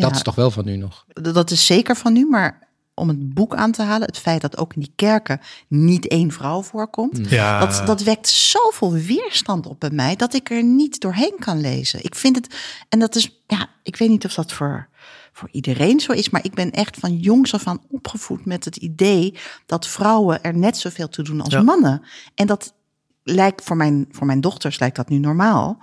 Dat 0.00 0.14
is 0.14 0.22
toch 0.22 0.34
wel 0.34 0.50
van 0.50 0.64
nu 0.64 0.76
nog? 0.76 1.04
Dat 1.12 1.50
is 1.50 1.66
zeker 1.66 1.96
van 1.96 2.12
nu, 2.12 2.26
maar 2.28 2.68
om 2.94 3.08
het 3.08 3.34
boek 3.34 3.54
aan 3.54 3.72
te 3.72 3.82
halen, 3.82 4.06
het 4.06 4.18
feit 4.18 4.40
dat 4.40 4.56
ook 4.56 4.74
in 4.74 4.80
die 4.80 4.92
kerken 4.96 5.40
niet 5.68 6.08
één 6.08 6.30
vrouw 6.30 6.62
voorkomt, 6.62 7.16
hmm. 7.16 7.26
ja. 7.28 7.60
dat, 7.60 7.86
dat 7.86 8.02
wekt 8.02 8.28
zoveel 8.28 8.92
weerstand 8.92 9.66
op 9.66 9.80
bij 9.80 9.90
mij 9.90 10.16
dat 10.16 10.34
ik 10.34 10.50
er 10.50 10.64
niet 10.64 11.00
doorheen 11.00 11.34
kan 11.38 11.60
lezen. 11.60 12.04
Ik 12.04 12.14
vind 12.14 12.36
het, 12.36 12.54
en 12.88 12.98
dat 12.98 13.14
is, 13.14 13.42
ja, 13.46 13.68
ik 13.82 13.96
weet 13.96 14.08
niet 14.08 14.24
of 14.24 14.34
dat 14.34 14.52
voor, 14.52 14.88
voor 15.32 15.48
iedereen 15.52 16.00
zo 16.00 16.12
is, 16.12 16.30
maar 16.30 16.44
ik 16.44 16.54
ben 16.54 16.70
echt 16.70 16.96
van 16.96 17.16
jongs 17.16 17.54
af 17.54 17.66
aan 17.66 17.80
opgevoed 17.88 18.44
met 18.44 18.64
het 18.64 18.76
idee 18.76 19.38
dat 19.66 19.86
vrouwen 19.86 20.42
er 20.42 20.56
net 20.56 20.76
zoveel 20.76 21.08
te 21.08 21.22
doen 21.22 21.40
als 21.40 21.62
mannen. 21.62 22.02
En 22.34 22.46
dat 22.46 22.74
lijkt 23.22 23.64
voor 23.64 23.76
mijn, 23.76 24.08
voor 24.10 24.26
mijn 24.26 24.40
dochters 24.40 24.78
lijkt 24.78 24.96
dat 24.96 25.08
nu 25.08 25.18
normaal. 25.18 25.78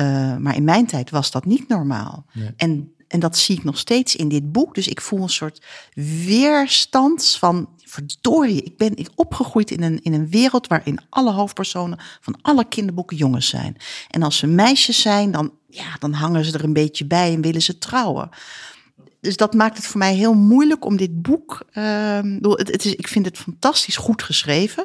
Uh, 0.00 0.36
maar 0.36 0.56
in 0.56 0.64
mijn 0.64 0.86
tijd 0.86 1.10
was 1.10 1.30
dat 1.30 1.44
niet 1.44 1.68
normaal. 1.68 2.26
En 2.56 2.94
en 3.10 3.20
dat 3.20 3.38
zie 3.38 3.56
ik 3.56 3.64
nog 3.64 3.78
steeds 3.78 4.16
in 4.16 4.28
dit 4.28 4.52
boek. 4.52 4.74
Dus 4.74 4.88
ik 4.88 5.00
voel 5.00 5.22
een 5.22 5.28
soort 5.28 5.62
weerstand 6.24 7.36
van 7.38 7.68
verdorie, 7.84 8.62
ik 8.62 8.76
ben 8.76 8.96
opgegroeid 9.14 9.70
in 9.70 9.82
een, 9.82 10.02
in 10.02 10.12
een 10.12 10.28
wereld 10.28 10.66
waarin 10.66 11.00
alle 11.08 11.32
hoofdpersonen 11.32 11.98
van 12.20 12.38
alle 12.42 12.68
kinderboeken 12.68 13.16
jongens 13.16 13.48
zijn. 13.48 13.76
En 14.08 14.22
als 14.22 14.36
ze 14.36 14.46
meisjes 14.46 15.00
zijn, 15.00 15.30
dan, 15.30 15.52
ja, 15.68 15.96
dan 15.98 16.12
hangen 16.12 16.44
ze 16.44 16.52
er 16.52 16.64
een 16.64 16.72
beetje 16.72 17.06
bij 17.06 17.34
en 17.34 17.40
willen 17.40 17.62
ze 17.62 17.78
trouwen. 17.78 18.28
Dus 19.20 19.36
dat 19.36 19.54
maakt 19.54 19.76
het 19.76 19.86
voor 19.86 19.98
mij 19.98 20.14
heel 20.14 20.34
moeilijk 20.34 20.84
om 20.84 20.96
dit 20.96 21.22
boek. 21.22 21.62
Het, 21.72 22.70
het 22.70 22.84
is, 22.84 22.94
ik 22.94 23.08
vind 23.08 23.24
het 23.24 23.38
fantastisch 23.38 23.96
goed 23.96 24.22
geschreven. 24.22 24.84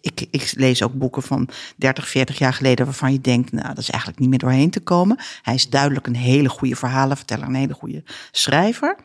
Ik, 0.00 0.26
ik, 0.30 0.52
lees 0.56 0.82
ook 0.82 0.94
boeken 0.94 1.22
van 1.22 1.48
30, 1.76 2.08
40 2.08 2.38
jaar 2.38 2.54
geleden 2.54 2.84
waarvan 2.84 3.12
je 3.12 3.20
denkt, 3.20 3.52
nou, 3.52 3.68
dat 3.68 3.78
is 3.78 3.90
eigenlijk 3.90 4.20
niet 4.20 4.30
meer 4.30 4.38
doorheen 4.38 4.70
te 4.70 4.80
komen. 4.80 5.18
Hij 5.42 5.54
is 5.54 5.68
duidelijk 5.68 6.06
een 6.06 6.16
hele 6.16 6.48
goede 6.48 6.76
verhalenverteller, 6.76 7.46
een 7.46 7.54
hele 7.54 7.74
goede 7.74 8.02
schrijver. 8.30 8.96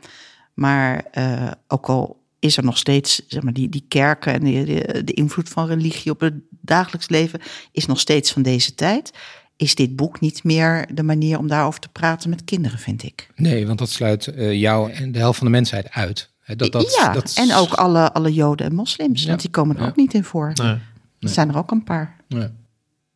Maar 0.53 1.05
uh, 1.17 1.51
ook 1.67 1.85
al 1.85 2.23
is 2.39 2.57
er 2.57 2.63
nog 2.63 2.77
steeds, 2.77 3.21
zeg 3.27 3.43
maar, 3.43 3.53
die, 3.53 3.69
die 3.69 3.85
kerken 3.87 4.33
en 4.33 4.43
de, 4.43 5.03
de, 5.03 5.13
invloed 5.13 5.49
van 5.49 5.67
religie 5.67 6.11
op 6.11 6.19
het 6.19 6.33
dagelijks 6.49 7.09
leven 7.09 7.41
is 7.71 7.85
nog 7.85 7.99
steeds 7.99 8.31
van 8.31 8.41
deze 8.41 8.75
tijd. 8.75 9.11
Is 9.57 9.75
dit 9.75 9.95
boek 9.95 10.19
niet 10.19 10.43
meer 10.43 10.87
de 10.93 11.03
manier 11.03 11.37
om 11.37 11.47
daarover 11.47 11.79
te 11.79 11.89
praten 11.89 12.29
met 12.29 12.43
kinderen, 12.43 12.79
vind 12.79 13.03
ik? 13.03 13.29
Nee, 13.35 13.67
want 13.67 13.79
dat 13.79 13.89
sluit 13.89 14.27
uh, 14.27 14.53
jou 14.53 14.91
en 14.91 15.11
de 15.11 15.19
helft 15.19 15.37
van 15.37 15.47
de 15.47 15.53
mensheid 15.53 15.89
uit. 15.89 16.33
Dat, 16.45 16.71
dat, 16.71 16.95
ja, 16.99 17.13
dat... 17.13 17.33
en 17.35 17.53
ook 17.53 17.73
alle, 17.73 18.13
alle 18.13 18.33
Joden 18.33 18.65
en 18.65 18.75
moslims, 18.75 19.25
want 19.25 19.41
die 19.41 19.49
komen 19.49 19.77
er 19.77 19.87
ook 19.87 19.95
niet 19.95 20.13
in 20.13 20.23
voor. 20.23 20.51
Nee. 20.53 20.77
Er 21.19 21.29
zijn 21.29 21.49
er 21.49 21.57
ook 21.57 21.71
een 21.71 21.83
paar. 21.83 22.15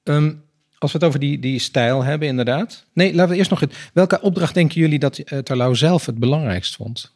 Um, 0.03 0.43
als 0.77 0.91
we 0.91 0.97
het 0.97 1.07
over 1.07 1.19
die, 1.19 1.39
die 1.39 1.59
stijl 1.59 2.03
hebben, 2.03 2.27
inderdaad. 2.27 2.85
Nee, 2.93 3.15
laten 3.15 3.31
we 3.31 3.37
eerst 3.37 3.49
nog 3.49 3.59
het. 3.59 3.75
Welke 3.93 4.21
opdracht 4.21 4.53
denken 4.53 4.81
jullie 4.81 4.99
dat 4.99 5.17
uh, 5.17 5.39
Terlouw 5.39 5.73
zelf 5.73 6.05
het 6.05 6.17
belangrijkst 6.17 6.75
vond? 6.75 7.13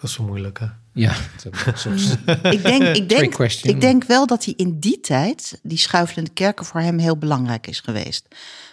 Dat 0.00 0.10
is 0.10 0.12
zo 0.12 0.24
moeilijk, 0.24 0.58
hè? 0.58 0.66
Ja, 0.92 1.12
ik, 2.50 2.62
denk, 2.62 2.82
ik, 2.96 3.08
denk, 3.08 3.34
ik 3.62 3.80
denk 3.80 4.04
wel 4.04 4.26
dat 4.26 4.44
hij 4.44 4.54
in 4.56 4.78
die 4.78 5.00
tijd, 5.00 5.60
die 5.62 5.78
schuifelende 5.78 6.30
kerken 6.30 6.64
voor 6.64 6.80
hem 6.80 6.98
heel 6.98 7.16
belangrijk 7.16 7.66
is 7.66 7.80
geweest. 7.80 8.26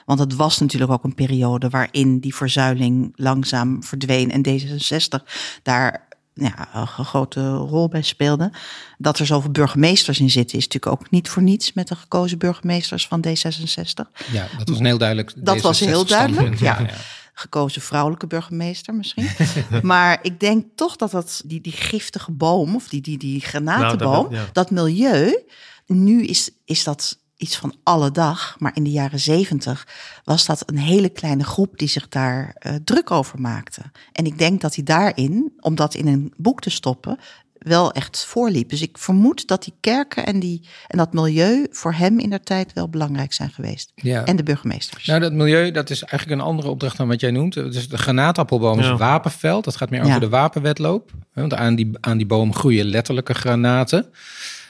Want 0.06 0.20
het 0.20 0.36
was 0.36 0.60
natuurlijk 0.60 0.92
ook 0.92 1.04
een 1.04 1.16
periode 1.16 1.70
waarin 1.70 2.20
die 2.20 2.36
verzuiling 2.36 3.14
langzaam 3.16 3.84
verdween 3.84 4.32
en 4.32 4.48
D66 4.48 5.24
daar 5.64 6.08
ja, 6.36 6.70
een 6.74 6.88
grote 6.88 7.54
rol 7.54 7.88
bij 7.88 8.02
speelde. 8.02 8.52
Dat 8.98 9.20
er 9.20 9.26
zoveel 9.26 9.52
burgemeesters 9.52 10.20
in 10.20 10.30
zitten, 10.30 10.58
is 10.58 10.68
natuurlijk 10.68 11.02
ook 11.02 11.10
niet 11.10 11.30
voor 11.30 11.44
niets 11.44 11.74
met 11.74 11.88
de 11.88 11.96
gekozen 11.96 12.38
burgemeesters 12.38 13.08
van 13.08 13.26
D66. 13.28 14.12
Ja, 14.32 14.48
dat 14.58 14.70
was 14.70 14.80
heel 14.80 14.98
duidelijk. 14.98 15.34
Dat 15.36 15.62
was 15.62 15.80
heel 15.80 16.06
duidelijk, 16.06 16.60
ja. 16.60 16.80
ja 16.80 16.88
gekozen 17.38 17.82
vrouwelijke 17.82 18.28
burgemeester 18.28 18.94
misschien. 18.94 19.30
maar 19.82 20.20
ik 20.22 20.40
denk 20.40 20.66
toch 20.76 20.96
dat 20.96 21.12
dat, 21.12 21.42
die, 21.46 21.62
die 21.62 21.74
giftige 21.74 22.32
boom, 22.32 22.76
of 22.76 22.88
die, 22.88 23.02
die, 23.02 23.18
die 23.18 23.42
granatenboom, 23.42 24.32
nou, 24.32 24.48
dat, 24.54 24.72
milieu, 24.72 25.44
nu 25.86 26.26
is, 26.26 26.50
is 26.66 26.84
dat 26.84 27.18
iets 27.38 27.58
van 27.58 27.76
alle 27.84 28.12
dag. 28.12 28.56
Maar 28.60 28.76
in 28.76 28.84
de 28.84 28.92
jaren 28.92 29.20
zeventig 29.20 29.88
was 30.24 30.46
dat 30.46 30.64
een 30.66 30.78
hele 30.78 31.10
kleine 31.10 31.44
groep 31.44 31.78
die 31.78 31.88
zich 31.88 32.08
daar 32.08 32.56
uh, 32.60 32.76
druk 32.84 33.12
over 33.12 33.42
maakte. 33.42 33.82
En 34.12 34.26
ik 34.26 34.38
denk 34.38 34.62
dat 34.62 34.76
hij 34.76 34.84
daarin, 34.84 35.54
om 35.60 35.76
dat 35.76 35.94
in 35.94 36.08
een 36.08 36.34
boek 36.38 36.62
te 36.62 36.70
stoppen, 36.70 37.20
wel 37.66 37.92
echt 37.92 38.26
voorliep. 38.26 38.70
Dus 38.70 38.82
ik 38.82 38.98
vermoed 38.98 39.48
dat 39.48 39.64
die 39.64 39.74
kerken 39.80 40.26
en, 40.26 40.40
die, 40.40 40.62
en 40.88 40.98
dat 40.98 41.14
milieu 41.14 41.68
voor 41.70 41.94
hem 41.94 42.20
in 42.20 42.30
der 42.30 42.44
tijd 42.44 42.74
wel 42.74 42.90
belangrijk 42.90 43.34
zijn 43.34 43.50
geweest. 43.50 43.92
Ja. 43.96 44.26
En 44.26 44.36
de 44.36 44.44
burgemeesters. 44.44 45.06
Nou, 45.06 45.20
dat 45.20 45.34
milieu, 45.34 45.72
dat 45.72 45.90
is 45.90 46.04
eigenlijk 46.04 46.42
een 46.42 46.48
andere 46.48 46.70
opdracht 46.70 46.98
dan 46.98 47.08
wat 47.08 47.20
jij 47.20 47.32
noemt. 47.32 47.54
Dus 47.54 47.90
de 47.90 47.98
granaatappelboom 47.98 48.80
is 48.80 48.86
een 48.88 48.98
wapenveld. 48.98 49.64
Dat 49.64 49.76
gaat 49.76 49.90
meer 49.90 50.04
over 50.04 50.20
de 50.20 50.30
wapenwetloop. 50.30 51.12
Want 51.34 51.54
aan 51.54 51.76
die, 51.76 51.92
aan 52.00 52.18
die 52.18 52.28
boom 52.28 52.54
groeien 52.54 52.86
letterlijke 52.86 53.34
granaten. 53.34 54.12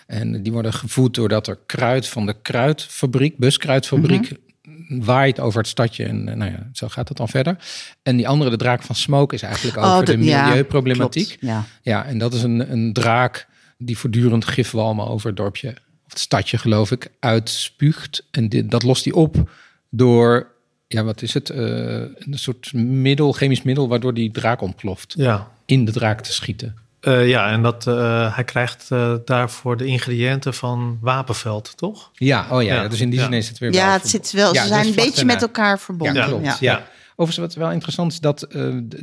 En 0.05 0.43
die 0.43 0.51
worden 0.51 0.73
gevoed 0.73 1.13
doordat 1.13 1.47
er 1.47 1.57
kruid 1.65 2.07
van 2.07 2.25
de 2.25 2.35
kruidfabriek, 2.41 3.37
buskruidfabriek, 3.37 4.29
mhm 4.29 4.43
waait 4.87 5.39
over 5.39 5.59
het 5.59 5.67
stadje. 5.67 6.05
En 6.05 6.29
eh, 6.29 6.35
nou 6.35 6.51
ja, 6.51 6.69
zo 6.73 6.87
gaat 6.87 7.07
het 7.07 7.17
dan 7.17 7.29
verder. 7.29 7.57
En 8.03 8.15
die 8.15 8.27
andere, 8.27 8.49
de 8.49 8.57
draak 8.57 8.83
van 8.83 8.95
Smoke, 8.95 9.35
is 9.35 9.41
eigenlijk 9.41 9.77
oh, 9.77 9.93
over 9.93 10.05
de, 10.05 10.17
milieuproblematiek. 10.17 11.37
Ja, 11.39 11.65
ja, 11.81 12.05
en 12.05 12.17
dat 12.17 12.33
is 12.33 12.43
een, 12.43 12.71
een 12.71 12.93
draak 12.93 13.47
die 13.77 13.97
voortdurend 13.97 14.45
gifwalmen 14.45 15.07
over 15.07 15.27
het 15.27 15.37
dorpje, 15.37 15.69
of 16.05 16.11
het 16.11 16.19
stadje 16.19 16.57
geloof 16.57 16.91
ik, 16.91 17.11
uitspuugt. 17.19 18.27
En 18.31 18.49
dit, 18.49 18.71
dat 18.71 18.83
lost 18.83 19.03
hij 19.03 19.13
op 19.13 19.49
door, 19.89 20.51
ja, 20.87 21.03
wat 21.03 21.21
is 21.21 21.33
het? 21.33 21.49
Uh, 21.49 21.57
een 21.57 22.27
soort 22.29 22.73
middel, 22.73 23.31
chemisch 23.31 23.61
middel, 23.61 23.87
waardoor 23.87 24.13
die 24.13 24.31
draak 24.31 24.61
ontploft. 24.61 25.13
Ja. 25.17 25.51
In 25.65 25.85
de 25.85 25.91
draak 25.91 26.21
te 26.21 26.33
schieten. 26.33 26.75
Uh, 27.07 27.27
ja, 27.27 27.51
en 27.51 27.61
dat, 27.61 27.85
uh, 27.87 28.35
hij 28.35 28.43
krijgt 28.43 28.87
uh, 28.91 29.13
daarvoor 29.25 29.77
de 29.77 29.85
ingrediënten 29.85 30.53
van 30.53 30.97
Wapenveld, 31.01 31.77
toch? 31.77 32.11
Ja, 32.13 32.47
oh 32.49 32.63
ja, 32.63 32.73
ja. 32.73 32.87
dus 32.87 33.01
in 33.01 33.09
die 33.09 33.19
zin 33.19 33.33
is 33.33 33.47
het 33.47 33.57
weer 33.57 33.73
Ja, 33.73 33.91
het 33.91 34.07
zit 34.07 34.31
wel, 34.31 34.55
ze 34.55 34.67
zijn 34.67 34.87
een 34.87 34.95
beetje 34.95 35.25
met 35.25 35.41
elkaar 35.41 35.79
verbonden. 35.79 36.15
Ja, 36.15 36.25
klopt. 36.25 36.59
Ja. 36.59 36.87
Overigens, 37.15 37.47
wat 37.47 37.63
wel 37.63 37.71
interessant 37.71 38.11
is, 38.11 38.19
dat 38.19 38.39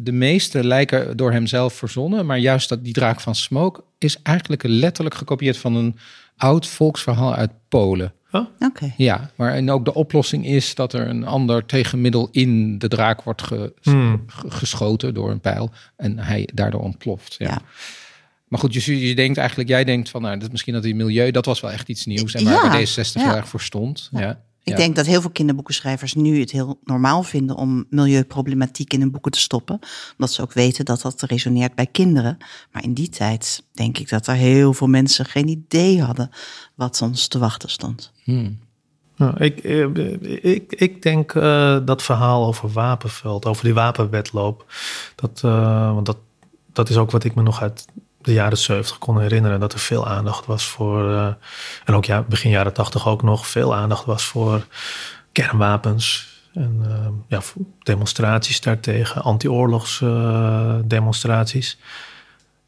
de 0.02 0.12
meeste 0.12 0.64
lijken 0.64 1.16
door 1.16 1.32
hemzelf 1.32 1.74
verzonnen, 1.74 2.26
maar 2.26 2.38
juist 2.38 2.68
dat 2.68 2.84
die 2.84 2.92
draak 2.92 3.20
van 3.20 3.34
Smoke 3.34 3.82
is 3.98 4.22
eigenlijk 4.22 4.62
letterlijk 4.62 5.14
gekopieerd 5.14 5.58
van 5.58 5.74
een 5.74 5.98
oud 6.36 6.66
volksverhaal 6.66 7.34
uit 7.34 7.50
Polen. 7.68 8.12
Oké. 8.58 8.94
Ja, 8.96 9.30
maar 9.34 9.54
en 9.54 9.70
ook 9.70 9.84
de 9.84 9.94
oplossing 9.94 10.46
is 10.46 10.74
dat 10.74 10.92
er 10.92 11.08
een 11.08 11.24
ander 11.24 11.66
tegenmiddel 11.66 12.28
in 12.30 12.78
de 12.78 12.88
draak 12.88 13.22
wordt 13.22 13.42
hmm. 13.82 14.24
geschoten 14.48 15.14
door 15.14 15.30
een 15.30 15.40
pijl 15.40 15.70
en 15.96 16.18
hij 16.18 16.48
daardoor 16.54 16.80
ontploft. 16.80 17.34
Ja. 17.38 17.60
Maar 18.48 18.60
goed, 18.60 18.74
je, 18.74 19.08
je 19.08 19.14
denkt 19.14 19.38
eigenlijk, 19.38 19.68
jij 19.68 19.84
denkt 19.84 20.08
van, 20.08 20.22
nou, 20.22 20.38
dat 20.38 20.50
misschien 20.50 20.74
dat 20.74 20.82
die 20.82 20.94
milieu, 20.94 21.30
dat 21.30 21.46
was 21.46 21.60
wel 21.60 21.70
echt 21.70 21.88
iets 21.88 22.06
nieuws 22.06 22.34
en 22.34 22.44
waar 22.44 22.64
ja, 22.64 22.70
deze 22.70 22.92
60 22.92 23.22
jaar 23.22 23.46
voor 23.46 23.60
stond. 23.60 24.08
Ja. 24.12 24.40
Ik 24.64 24.76
denk 24.76 24.96
dat 24.96 25.06
heel 25.06 25.20
veel 25.20 25.30
kinderboekenschrijvers 25.30 26.14
nu 26.14 26.40
het 26.40 26.50
heel 26.50 26.78
normaal 26.84 27.22
vinden 27.22 27.56
om 27.56 27.86
milieuproblematiek 27.90 28.92
in 28.92 29.00
hun 29.00 29.10
boeken 29.10 29.32
te 29.32 29.40
stoppen. 29.40 29.78
Omdat 30.12 30.32
ze 30.32 30.42
ook 30.42 30.52
weten 30.52 30.84
dat 30.84 31.02
dat 31.02 31.22
resoneert 31.22 31.74
bij 31.74 31.86
kinderen. 31.86 32.36
Maar 32.72 32.82
in 32.82 32.94
die 32.94 33.08
tijd 33.08 33.64
denk 33.72 33.98
ik 33.98 34.08
dat 34.08 34.26
er 34.26 34.34
heel 34.34 34.72
veel 34.72 34.86
mensen 34.86 35.24
geen 35.24 35.48
idee 35.48 36.02
hadden 36.02 36.30
wat 36.74 37.02
ons 37.02 37.28
te 37.28 37.38
wachten 37.38 37.70
stond. 37.70 38.12
Hmm. 38.24 38.58
Nou, 39.16 39.44
ik, 39.44 39.58
eh, 39.58 40.44
ik, 40.44 40.72
ik 40.72 41.02
denk 41.02 41.34
uh, 41.34 41.78
dat 41.84 42.02
verhaal 42.02 42.46
over 42.46 42.72
Wapenveld, 42.72 43.46
over 43.46 43.64
die 43.64 43.74
wapenwetloop. 43.74 44.66
Dat, 45.14 45.42
uh, 45.44 45.94
want 45.94 46.06
dat, 46.06 46.18
dat 46.72 46.88
is 46.88 46.96
ook 46.96 47.10
wat 47.10 47.24
ik 47.24 47.34
me 47.34 47.42
nog 47.42 47.62
uit 47.62 47.86
de 48.22 48.32
jaren 48.32 48.58
70 48.58 48.98
kon 48.98 49.20
herinneren 49.20 49.60
dat 49.60 49.72
er 49.72 49.78
veel 49.78 50.08
aandacht 50.08 50.46
was 50.46 50.64
voor, 50.64 51.10
uh, 51.10 51.26
en 51.84 51.94
ook 51.94 52.04
ja, 52.04 52.22
begin 52.22 52.50
jaren 52.50 52.72
80 52.72 53.08
ook 53.08 53.22
nog 53.22 53.46
veel 53.46 53.74
aandacht 53.74 54.04
was 54.04 54.24
voor 54.24 54.66
kernwapens. 55.32 56.30
En 56.54 56.82
uh, 56.86 57.06
ja, 57.28 57.40
demonstraties 57.78 58.60
daartegen, 58.60 59.22
anti-oorlogsdemonstraties. 59.22 61.78
Uh, 61.80 61.86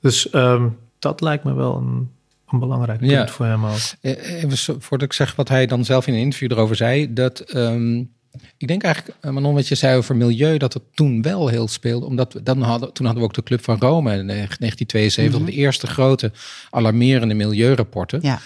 dus 0.01 0.35
um, 0.35 0.79
dat 0.99 1.21
lijkt 1.21 1.45
me 1.45 1.55
wel 1.55 1.77
een, 1.77 2.11
een 2.49 2.59
belangrijk 2.59 2.99
punt 2.99 3.11
ja. 3.11 3.29
voor 3.29 3.47
hem 3.47 3.65
ook. 3.65 3.79
Even 4.01 4.83
voordat 4.83 5.09
ik 5.09 5.13
zeg 5.13 5.35
wat 5.35 5.49
hij 5.49 5.67
dan 5.67 5.85
zelf 5.85 6.07
in 6.07 6.15
een 6.15 6.21
interview 6.21 6.53
erover 6.53 6.77
zei, 6.77 7.13
dat 7.13 7.55
um, 7.55 8.13
ik 8.57 8.69
denk 8.69 8.83
eigenlijk, 8.83 9.17
eh, 9.21 9.31
Manon, 9.31 9.55
wat 9.55 9.69
je 9.69 9.75
zei 9.75 9.97
over 9.97 10.17
milieu, 10.17 10.59
dat 10.59 10.73
het 10.75 10.83
toen 10.95 11.23
wel 11.23 11.49
heel 11.49 11.69
speelde. 11.69 12.07
Omdat 12.07 12.33
we, 12.33 12.43
dan 12.43 12.63
hadden, 12.63 12.93
toen 12.93 13.07
hadden 13.07 13.23
we 13.23 13.29
ook 13.29 13.35
de 13.35 13.43
Club 13.43 13.65
van 13.65 13.79
Rome 13.79 14.11
in 14.11 14.27
1972, 14.27 15.41
mhm. 15.41 15.51
de 15.51 15.53
eerste 15.53 15.87
grote 15.87 16.33
alarmerende 16.71 17.35
milieurapporten. 17.35 18.19
Ja. 18.23 18.41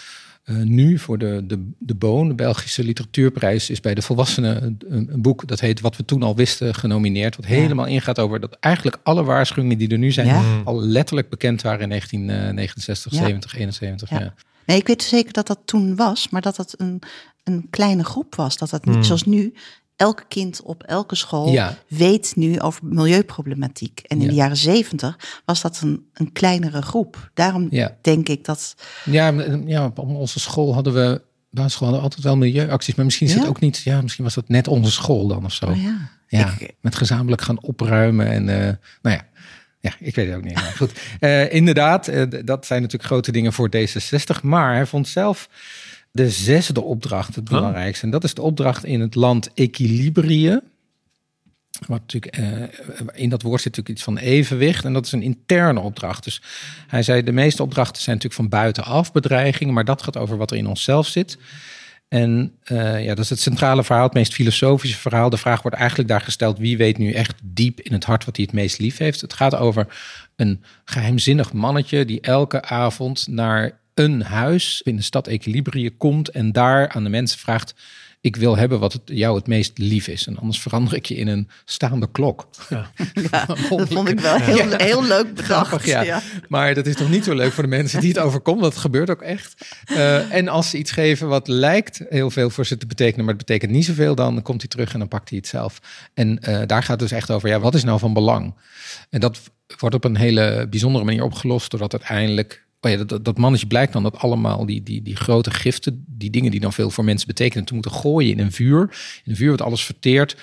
Uh, 0.45 0.63
nu 0.63 0.99
voor 0.99 1.19
de, 1.19 1.43
de, 1.47 1.71
de 1.79 1.95
Boon, 1.95 2.29
de 2.29 2.35
Belgische 2.35 2.85
literatuurprijs, 2.85 3.71
is 3.71 3.81
bij 3.81 3.95
de 3.95 4.03
volwassenen 4.03 4.63
een, 4.63 5.09
een, 5.13 5.23
boek 5.23 5.47
dat 5.47 5.61
heet 5.61 5.81
Wat 5.81 5.97
we 5.97 6.05
toen 6.05 6.23
al 6.23 6.37
wisten 6.37 6.75
genomineerd. 6.75 7.37
Wat 7.37 7.45
helemaal 7.45 7.87
ingaat 7.87 8.19
over 8.19 8.41
dat 8.41 8.57
eigenlijk 8.61 8.99
alle 9.03 9.25
waarschuwingen 9.25 9.79
die 9.79 9.89
er 9.89 9.99
nu 9.99 10.13
zijn 10.13 10.65
al 10.65 10.83
letterlijk 10.83 11.29
bekend 11.29 11.63
waren 11.63 11.81
in 11.81 11.89
1969, 11.89 13.13
70, 13.13 13.55
71. 13.55 14.11
Ja. 14.11 14.35
Nee, 14.67 14.77
ik 14.77 14.87
weet 14.87 15.03
zeker 15.03 15.33
dat 15.33 15.47
dat 15.47 15.59
toen 15.65 15.97
was, 15.97 16.29
maar 16.29 16.41
dat 16.41 16.57
dat 16.57 16.75
een, 16.77 17.03
een 17.53 17.67
kleine 17.71 18.05
groep 18.05 18.35
was. 18.35 18.57
Dat 18.57 18.71
dat 18.71 18.85
niet 18.85 18.95
hmm. 18.95 19.05
zoals 19.05 19.25
nu 19.25 19.55
elke 19.97 20.25
kind 20.29 20.63
op 20.63 20.83
elke 20.83 21.15
school 21.15 21.59
weet 21.89 22.33
nu 22.37 22.61
over 22.61 22.81
milieuproblematiek. 22.85 24.01
En 24.07 24.21
in 24.21 24.29
de 24.29 24.35
jaren 24.35 24.57
zeventig 24.57 25.41
was 25.45 25.61
dat 25.61 25.81
een, 25.83 26.07
een 26.13 26.33
kleinere 26.33 26.83
groep. 26.83 27.31
Daarom 27.35 27.71
denk 28.01 28.29
ik 28.29 28.45
dat. 28.45 28.75
Ja, 29.05 29.29
ja, 29.67 29.85
op 29.85 29.99
onze 29.99 30.41
school 30.41 30.75
hadden 30.75 30.95
we. 30.95 31.27
Basisschool 31.51 31.87
hadden 31.87 32.05
altijd 32.05 32.25
wel 32.25 32.37
milieuacties, 32.37 32.95
maar 32.95 33.05
misschien 33.05 33.27
is 33.27 33.35
het 33.35 33.47
ook 33.47 33.61
niet. 33.61 33.79
Ja, 33.79 34.01
misschien 34.01 34.25
was 34.25 34.35
dat 34.35 34.49
net 34.49 34.69
onze 34.69 34.91
school 34.91 35.27
dan 35.27 35.45
of 35.45 35.53
zo. 35.53 35.67
Oh 35.67 35.83
ja, 35.83 36.11
ja 36.27 36.55
met 36.81 36.97
gezamenlijk 36.97 37.43
gaan 37.43 37.63
opruimen 37.63 38.27
en 38.27 38.49
uh, 38.49 38.57
nou 39.03 39.17
ja. 39.17 39.27
Ja, 39.81 39.93
ik 40.01 40.15
weet 40.15 40.27
het 40.27 40.37
ook 40.37 40.45
niet. 40.45 40.55
Maar 40.55 40.75
goed, 40.77 40.93
uh, 41.21 41.53
inderdaad, 41.53 42.09
uh, 42.09 42.23
dat 42.45 42.67
zijn 42.67 42.81
natuurlijk 42.83 43.11
grote 43.11 43.33
dingen 43.33 43.53
voor 43.53 43.71
D66. 43.77 44.43
Maar 44.43 44.75
hij 44.75 44.87
vond 44.87 45.09
zelf 45.09 45.49
de 46.11 46.31
zesde 46.31 46.83
opdracht 46.83 47.35
het 47.35 47.45
belangrijkste. 47.45 48.05
En 48.05 48.11
dat 48.11 48.25
is 48.25 48.35
de 48.35 48.43
opdracht 48.43 48.85
in 48.85 49.01
het 49.01 49.15
land 49.15 49.51
Equilibrië. 49.55 50.61
Wat 51.87 52.01
natuurlijk, 52.01 52.39
uh, 52.39 52.63
in 53.15 53.29
dat 53.29 53.43
woord 53.43 53.61
zit 53.61 53.77
natuurlijk 53.77 53.97
iets 53.97 54.03
van 54.03 54.17
evenwicht. 54.17 54.85
En 54.85 54.93
dat 54.93 55.07
is 55.07 55.13
een 55.13 55.23
interne 55.23 55.81
opdracht. 55.81 56.25
Dus 56.25 56.43
hij 56.87 57.03
zei, 57.03 57.23
de 57.23 57.33
meeste 57.33 57.63
opdrachten 57.63 58.03
zijn 58.03 58.17
natuurlijk 58.17 58.43
van 58.43 58.61
buitenaf 58.61 59.13
bedreigingen. 59.13 59.75
Maar 59.75 59.85
dat 59.85 60.03
gaat 60.03 60.17
over 60.17 60.37
wat 60.37 60.51
er 60.51 60.57
in 60.57 60.67
onszelf 60.67 61.07
zit. 61.07 61.39
En 62.09 62.55
uh, 62.65 63.05
ja, 63.05 63.15
dat 63.15 63.25
is 63.25 63.31
het 63.31 63.41
centrale 63.41 63.85
verhaal, 63.85 64.05
het 64.05 64.15
meest 64.15 64.35
filosofische 64.35 64.99
verhaal. 64.99 65.31
De 65.31 65.37
vraag 65.37 65.63
wordt 65.63 65.77
eigenlijk 65.77 66.09
daar 66.09 66.21
gesteld: 66.21 66.59
wie 66.59 66.77
weet 66.77 66.99
nu 66.99 67.13
echt 67.13 67.41
diep 67.43 67.81
in 67.81 67.93
het 67.93 68.05
hart 68.05 68.25
wat 68.25 68.37
hij 68.37 68.45
het 68.45 68.55
meest 68.55 68.79
lief 68.79 68.97
heeft? 68.97 69.21
Het 69.21 69.33
gaat 69.33 69.55
over 69.57 69.87
een 70.37 70.63
geheimzinnig 70.85 71.53
mannetje 71.53 72.05
die 72.05 72.21
elke 72.21 72.63
avond 72.63 73.27
naar 73.31 73.79
een 73.99 74.23
huis 74.23 74.83
in 74.85 74.97
de 74.97 75.03
stad 75.03 75.27
Equilibrië 75.27 75.97
komt 75.97 76.29
en 76.29 76.53
daar 76.53 76.89
aan 76.89 77.05
de 77.05 77.11
mensen 77.11 77.39
vraagt: 77.39 77.75
ik 78.21 78.37
wil 78.37 78.57
hebben 78.57 78.81
wat 78.81 78.93
het, 78.93 79.03
jou 79.05 79.37
het 79.37 79.47
meest 79.47 79.79
lief 79.79 80.09
is. 80.09 80.27
En 80.27 80.37
anders 80.39 80.61
verander 80.61 80.95
ik 80.95 81.07
je 81.07 81.15
in 81.15 81.29
een 81.29 81.49
staande 81.65 82.11
klok. 82.11 82.49
Ja, 82.69 82.91
dat 83.47 83.59
vond 83.59 84.09
ik 84.09 84.21
wel 84.21 84.41
heel, 84.41 84.71
heel 84.71 85.05
leuk 85.05 85.35
bedacht. 85.35 85.85
ja. 85.85 86.23
Maar 86.49 86.75
dat 86.75 86.87
is 86.87 86.95
toch 86.95 87.11
niet 87.11 87.25
zo 87.25 87.35
leuk 87.35 87.53
voor 87.53 87.63
de 87.63 87.69
mensen 87.69 88.01
die 88.01 88.09
het 88.09 88.19
overkomt. 88.19 88.61
Dat 88.61 88.77
gebeurt 88.77 89.11
ook 89.11 89.23
echt. 89.23 89.67
Uh, 89.93 90.33
en 90.35 90.49
als 90.49 90.71
ze 90.71 90.79
iets 90.79 90.91
geven 90.91 91.29
wat 91.29 91.49
lijkt 91.49 92.01
heel 92.09 92.31
veel 92.31 92.51
voor 92.51 92.67
ze 92.67 92.77
te 92.77 92.87
betekenen, 92.87 93.25
maar 93.25 93.35
het 93.35 93.47
betekent 93.47 93.73
niet 93.73 93.85
zoveel, 93.85 94.15
dan 94.15 94.43
komt 94.43 94.61
hij 94.61 94.71
terug 94.71 94.93
en 94.93 94.99
dan 94.99 95.09
pakt 95.09 95.29
hij 95.29 95.39
het 95.39 95.47
zelf. 95.47 95.79
En 96.15 96.39
uh, 96.49 96.63
daar 96.67 96.83
gaat 96.83 97.01
het 97.01 97.09
dus 97.09 97.19
echt 97.19 97.31
over, 97.31 97.49
ja, 97.49 97.61
wat 97.61 97.75
is 97.75 97.85
nou 97.85 97.99
van 97.99 98.13
belang? 98.13 98.55
En 99.11 99.21
dat 99.21 99.41
wordt 99.79 99.95
op 99.95 100.05
een 100.05 100.17
hele 100.17 100.67
bijzondere 100.71 101.05
manier 101.05 101.23
opgelost, 101.23 101.71
doordat 101.71 101.93
uiteindelijk 101.93 102.67
Oh 102.81 103.07
dat, 103.07 103.25
dat 103.25 103.39
mannetje 103.39 103.67
blijkt 103.67 103.93
dan 103.93 104.03
dat 104.03 104.17
allemaal 104.17 104.67
die, 104.67 104.83
die, 104.83 105.03
die 105.03 105.17
grote 105.17 105.51
giften, 105.51 106.05
die 106.07 106.31
dingen 106.31 106.51
die 106.51 106.61
dan 106.61 106.73
veel 106.73 106.91
voor 106.91 107.05
mensen 107.05 107.27
betekenen, 107.27 107.65
te 107.65 107.75
moeten 107.75 107.93
gooien 107.93 108.31
in 108.31 108.39
een 108.39 108.53
vuur. 108.53 108.81
In 109.25 109.31
een 109.31 109.37
vuur 109.37 109.49
wordt 109.49 109.63
alles 109.63 109.85
verteerd. 109.85 110.37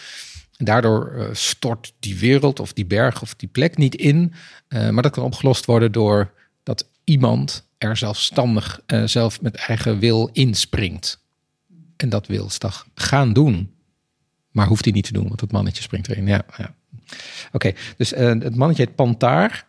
En 0.58 0.66
daardoor 0.66 1.14
uh, 1.16 1.26
stort 1.32 1.94
die 2.00 2.18
wereld 2.18 2.60
of 2.60 2.74
die 2.74 2.86
berg 2.86 3.22
of 3.22 3.36
die 3.36 3.50
plek 3.50 3.78
niet 3.78 3.96
in. 3.96 4.34
Uh, 4.70 4.90
maar 4.90 5.04
dat 5.04 5.12
kan 5.12 5.24
opgelost 5.24 5.66
worden 5.66 5.92
door 5.92 6.32
dat 6.64 6.88
iemand 7.04 7.68
er 7.78 7.98
zelfstandig, 7.98 8.82
uh, 8.88 9.04
zelf 9.04 9.42
met 9.42 9.56
eigen 9.56 10.00
wil 10.00 10.30
inspringt. 10.34 11.24
En 11.98 12.10
dat 12.10 12.28
wil 12.28 12.50
Stag 12.50 12.88
gaan 12.96 13.34
doen. 13.34 13.74
Maar 14.52 14.68
hoeft 14.68 14.84
hij 14.84 14.94
niet 14.94 15.06
te 15.06 15.14
doen, 15.14 15.28
want 15.28 15.40
dat 15.40 15.52
mannetje 15.52 15.82
springt 15.82 16.08
erin. 16.10 16.28
Ja, 16.28 16.46
ja. 16.58 16.76
Oké, 17.52 17.74
dus 17.98 18.10
het 18.10 18.56
mannetje 18.56 18.86
heet 18.86 18.96
Pantaar. 18.96 19.68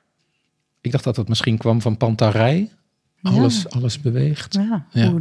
Ik 0.86 0.92
dacht 0.92 1.04
dat 1.04 1.16
het 1.16 1.28
misschien 1.28 1.58
kwam 1.58 1.80
van 1.80 1.96
pantarij. 1.96 2.70
Alles, 3.22 3.62
ja. 3.62 3.68
alles 3.68 4.00
beweegt. 4.00 4.54
Ja, 4.54 4.86
ja. 4.90 5.12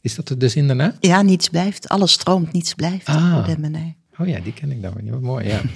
Is 0.00 0.14
dat 0.14 0.34
de 0.38 0.48
zin 0.48 0.66
daarna? 0.66 0.96
Ja, 1.00 1.22
niets 1.22 1.48
blijft. 1.48 1.88
Alles 1.88 2.12
stroomt, 2.12 2.52
niets 2.52 2.74
blijft. 2.74 3.06
Ah. 3.06 3.44
Oh 4.18 4.26
ja, 4.26 4.40
die 4.40 4.52
ken 4.52 4.70
ik 4.70 4.82
dan 4.82 4.92
weer 4.94 5.02
niet. 5.02 5.12
Wat 5.12 5.20
mooi, 5.20 5.46
ja. 5.46 5.56
Oké, 5.60 5.66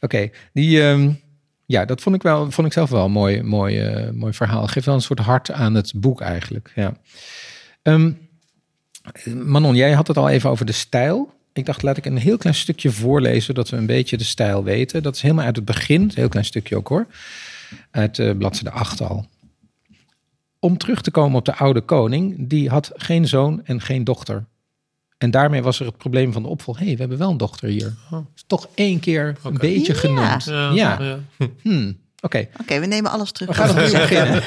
okay, 0.00 0.32
die... 0.52 0.80
Um, 0.80 1.20
ja, 1.66 1.84
dat 1.84 2.00
vond 2.00 2.16
ik, 2.16 2.22
wel, 2.22 2.50
vond 2.50 2.66
ik 2.66 2.72
zelf 2.72 2.90
wel 2.90 3.04
een 3.04 3.12
mooi, 3.12 3.42
mooi, 3.42 4.04
uh, 4.04 4.10
mooi 4.10 4.32
verhaal. 4.32 4.66
Geeft 4.66 4.86
wel 4.86 4.94
een 4.94 5.00
soort 5.00 5.18
hart 5.18 5.50
aan 5.50 5.74
het 5.74 5.92
boek 5.96 6.20
eigenlijk. 6.20 6.72
Ja. 6.74 6.96
Um, 7.82 8.18
Manon, 9.44 9.74
jij 9.74 9.92
had 9.92 10.06
het 10.06 10.16
al 10.16 10.28
even 10.28 10.50
over 10.50 10.66
de 10.66 10.72
stijl. 10.72 11.32
Ik 11.52 11.66
dacht, 11.66 11.82
laat 11.82 11.96
ik 11.96 12.04
een 12.04 12.16
heel 12.16 12.36
klein 12.36 12.56
stukje 12.56 12.90
voorlezen, 12.90 13.54
dat 13.54 13.68
we 13.68 13.76
een 13.76 13.86
beetje 13.86 14.16
de 14.16 14.24
stijl 14.24 14.64
weten. 14.64 15.02
Dat 15.02 15.14
is 15.14 15.22
helemaal 15.22 15.44
uit 15.44 15.56
het 15.56 15.64
begin, 15.64 16.02
een 16.02 16.10
heel 16.14 16.28
klein 16.28 16.46
stukje 16.46 16.76
ook 16.76 16.88
hoor 16.88 17.06
uit 17.90 18.18
uh, 18.18 18.36
bladzijde 18.36 18.70
8 18.70 19.00
al. 19.00 19.26
Om 20.58 20.78
terug 20.78 21.02
te 21.02 21.10
komen 21.10 21.38
op 21.38 21.44
de 21.44 21.54
oude 21.54 21.80
koning, 21.80 22.48
die 22.48 22.68
had 22.68 22.90
geen 22.94 23.28
zoon 23.28 23.64
en 23.64 23.80
geen 23.80 24.04
dochter. 24.04 24.44
En 25.18 25.30
daarmee 25.30 25.62
was 25.62 25.80
er 25.80 25.86
het 25.86 25.96
probleem 25.96 26.32
van 26.32 26.42
de 26.42 26.48
opvolging. 26.48 26.84
Hé, 26.84 26.86
hey, 26.86 26.94
we 26.94 27.00
hebben 27.00 27.18
wel 27.18 27.30
een 27.30 27.36
dochter 27.36 27.68
hier. 27.68 27.94
Oh. 28.10 28.18
Toch 28.46 28.68
één 28.74 29.00
keer 29.00 29.36
okay. 29.38 29.52
een 29.52 29.58
beetje 29.58 29.92
ja. 29.92 29.98
genoemd. 29.98 30.44
Ja. 30.44 30.72
ja. 30.72 30.98
ja. 31.02 31.18
Hmm. 31.62 31.98
Oké. 32.22 32.36
Okay. 32.36 32.48
okay. 32.60 32.80
we 32.80 32.86
nemen 32.86 33.10
alles 33.10 33.32
terug. 33.32 33.48
We 33.48 33.54
gaan 33.54 33.70
opnieuw 33.70 34.00
beginnen. 34.08 34.42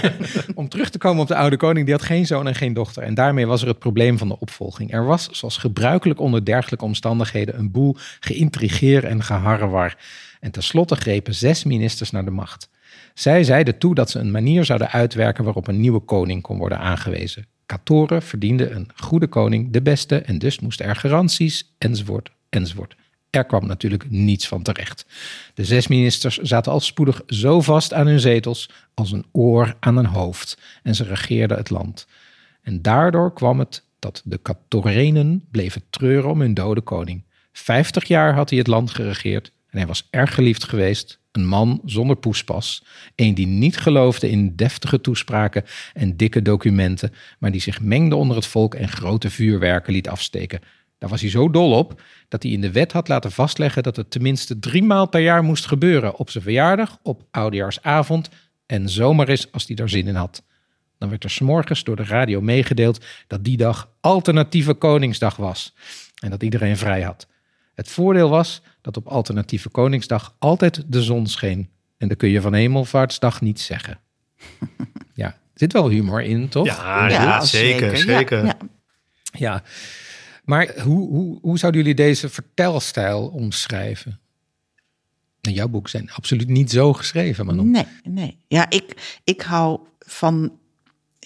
Om 0.55 0.69
terug 0.69 0.89
te 0.89 0.97
komen 0.97 1.21
op 1.21 1.27
de 1.27 1.35
oude 1.35 1.57
koning, 1.57 1.85
die 1.85 1.95
had 1.95 2.03
geen 2.03 2.25
zoon 2.25 2.47
en 2.47 2.55
geen 2.55 2.73
dochter. 2.73 3.03
En 3.03 3.13
daarmee 3.13 3.47
was 3.47 3.61
er 3.61 3.67
het 3.67 3.79
probleem 3.79 4.17
van 4.17 4.27
de 4.27 4.39
opvolging. 4.39 4.93
Er 4.93 5.05
was, 5.05 5.29
zoals 5.31 5.57
gebruikelijk 5.57 6.19
onder 6.19 6.45
dergelijke 6.45 6.85
omstandigheden, 6.85 7.57
een 7.57 7.71
boel 7.71 7.95
geïntrigeer 8.19 9.05
en 9.05 9.23
geharrewar. 9.23 9.97
En 10.39 10.51
tenslotte 10.51 10.95
grepen 10.95 11.35
zes 11.35 11.63
ministers 11.63 12.11
naar 12.11 12.25
de 12.25 12.31
macht. 12.31 12.69
Zij 13.13 13.43
zeiden 13.43 13.77
toe 13.77 13.95
dat 13.95 14.09
ze 14.09 14.19
een 14.19 14.31
manier 14.31 14.65
zouden 14.65 14.89
uitwerken 14.89 15.43
waarop 15.43 15.67
een 15.67 15.79
nieuwe 15.79 15.99
koning 15.99 16.41
kon 16.41 16.57
worden 16.57 16.79
aangewezen. 16.79 17.47
Katoren 17.65 18.21
verdiende 18.21 18.69
een 18.69 18.89
goede 18.95 19.27
koning 19.27 19.71
de 19.71 19.81
beste 19.81 20.21
en 20.21 20.39
dus 20.39 20.59
moesten 20.59 20.85
er 20.85 20.95
garanties 20.95 21.73
enzovoort 21.77 22.31
enzovoort. 22.49 22.95
Er 23.29 23.45
kwam 23.45 23.67
natuurlijk 23.67 24.09
niets 24.09 24.47
van 24.47 24.61
terecht. 24.61 25.05
De 25.53 25.65
zes 25.65 25.87
ministers 25.87 26.37
zaten 26.37 26.71
al 26.71 26.79
spoedig 26.79 27.21
zo 27.27 27.61
vast 27.61 27.93
aan 27.93 28.07
hun 28.07 28.19
zetels 28.19 28.69
als 28.93 29.11
een 29.11 29.25
oor 29.31 29.75
aan 29.79 29.97
een 29.97 30.05
hoofd 30.05 30.57
en 30.83 30.95
ze 30.95 31.03
regeerden 31.03 31.57
het 31.57 31.69
land. 31.69 32.07
En 32.61 32.81
daardoor 32.81 33.33
kwam 33.33 33.59
het 33.59 33.83
dat 33.99 34.21
de 34.25 34.37
Katorenen 34.37 35.45
bleven 35.51 35.83
treuren 35.89 36.29
om 36.29 36.39
hun 36.39 36.53
dode 36.53 36.81
koning. 36.81 37.23
Vijftig 37.51 38.07
jaar 38.07 38.33
had 38.33 38.49
hij 38.49 38.59
het 38.59 38.67
land 38.67 38.91
geregeerd 38.91 39.51
en 39.69 39.77
hij 39.77 39.87
was 39.87 40.07
erg 40.09 40.33
geliefd 40.33 40.63
geweest 40.63 41.19
een 41.33 41.45
man 41.45 41.81
zonder 41.85 42.15
poespas. 42.15 42.85
Een 43.15 43.33
die 43.33 43.47
niet 43.47 43.77
geloofde 43.77 44.29
in 44.29 44.55
deftige 44.55 45.01
toespraken 45.01 45.63
en 45.93 46.17
dikke 46.17 46.41
documenten, 46.41 47.13
maar 47.39 47.51
die 47.51 47.61
zich 47.61 47.81
mengde 47.81 48.15
onder 48.15 48.35
het 48.35 48.45
volk 48.45 48.75
en 48.75 48.87
grote 48.87 49.29
vuurwerken 49.29 49.93
liet 49.93 50.09
afsteken. 50.09 50.59
Daar 50.97 51.09
was 51.09 51.21
hij 51.21 51.29
zo 51.29 51.49
dol 51.49 51.71
op 51.71 52.01
dat 52.27 52.43
hij 52.43 52.51
in 52.51 52.61
de 52.61 52.71
wet 52.71 52.91
had 52.91 53.07
laten 53.07 53.31
vastleggen 53.31 53.83
dat 53.83 53.95
het 53.95 54.11
tenminste 54.11 54.59
drie 54.59 54.83
maal 54.83 55.07
per 55.07 55.21
jaar 55.21 55.43
moest 55.43 55.65
gebeuren. 55.65 56.15
Op 56.15 56.29
zijn 56.29 56.43
verjaardag, 56.43 56.99
op 57.01 57.23
oudejaarsavond 57.31 58.29
en 58.65 58.89
zomaar 58.89 59.29
is 59.29 59.51
als 59.51 59.67
hij 59.67 59.75
daar 59.75 59.89
zin 59.89 60.07
in 60.07 60.15
had. 60.15 60.43
Dan 60.97 61.09
werd 61.09 61.23
er 61.23 61.29
s'morgens 61.29 61.83
door 61.83 61.95
de 61.95 62.03
radio 62.03 62.41
meegedeeld 62.41 63.05
dat 63.27 63.43
die 63.43 63.57
dag 63.57 63.89
alternatieve 63.99 64.73
Koningsdag 64.73 65.35
was 65.35 65.73
en 66.19 66.29
dat 66.29 66.43
iedereen 66.43 66.77
vrij 66.77 67.01
had. 67.01 67.27
Het 67.75 67.89
voordeel 67.89 68.29
was 68.29 68.61
dat 68.83 68.97
op 68.97 69.07
alternatieve 69.07 69.69
Koningsdag 69.69 70.35
altijd 70.39 70.83
de 70.87 71.01
zon 71.01 71.27
scheen. 71.27 71.69
En 71.97 72.07
dat 72.07 72.17
kun 72.17 72.29
je 72.29 72.41
van 72.41 72.53
Hemelvaartsdag 72.53 73.41
niet 73.41 73.59
zeggen. 73.59 73.99
ja, 75.13 75.27
er 75.27 75.39
zit 75.53 75.73
wel 75.73 75.89
humor 75.89 76.21
in, 76.21 76.49
toch? 76.49 76.65
Ja, 76.65 77.07
ja, 77.07 77.45
zeker, 77.45 77.97
zeker. 77.97 78.45
Ja, 78.45 78.57
ja. 79.31 79.63
maar 80.43 80.73
hoe, 80.81 81.09
hoe, 81.09 81.39
hoe 81.41 81.57
zouden 81.57 81.81
jullie 81.81 81.95
deze 81.95 82.29
vertelstijl 82.29 83.27
omschrijven? 83.27 84.19
Nou, 85.41 85.55
jouw 85.55 85.67
boeken 85.67 85.89
zijn 85.89 86.11
absoluut 86.11 86.47
niet 86.47 86.71
zo 86.71 86.93
geschreven, 86.93 87.45
Manon. 87.45 87.71
Nee, 87.71 87.87
nee. 88.03 88.37
Ja, 88.47 88.69
ik, 88.69 89.19
ik 89.23 89.41
hou 89.41 89.79
van 89.99 90.57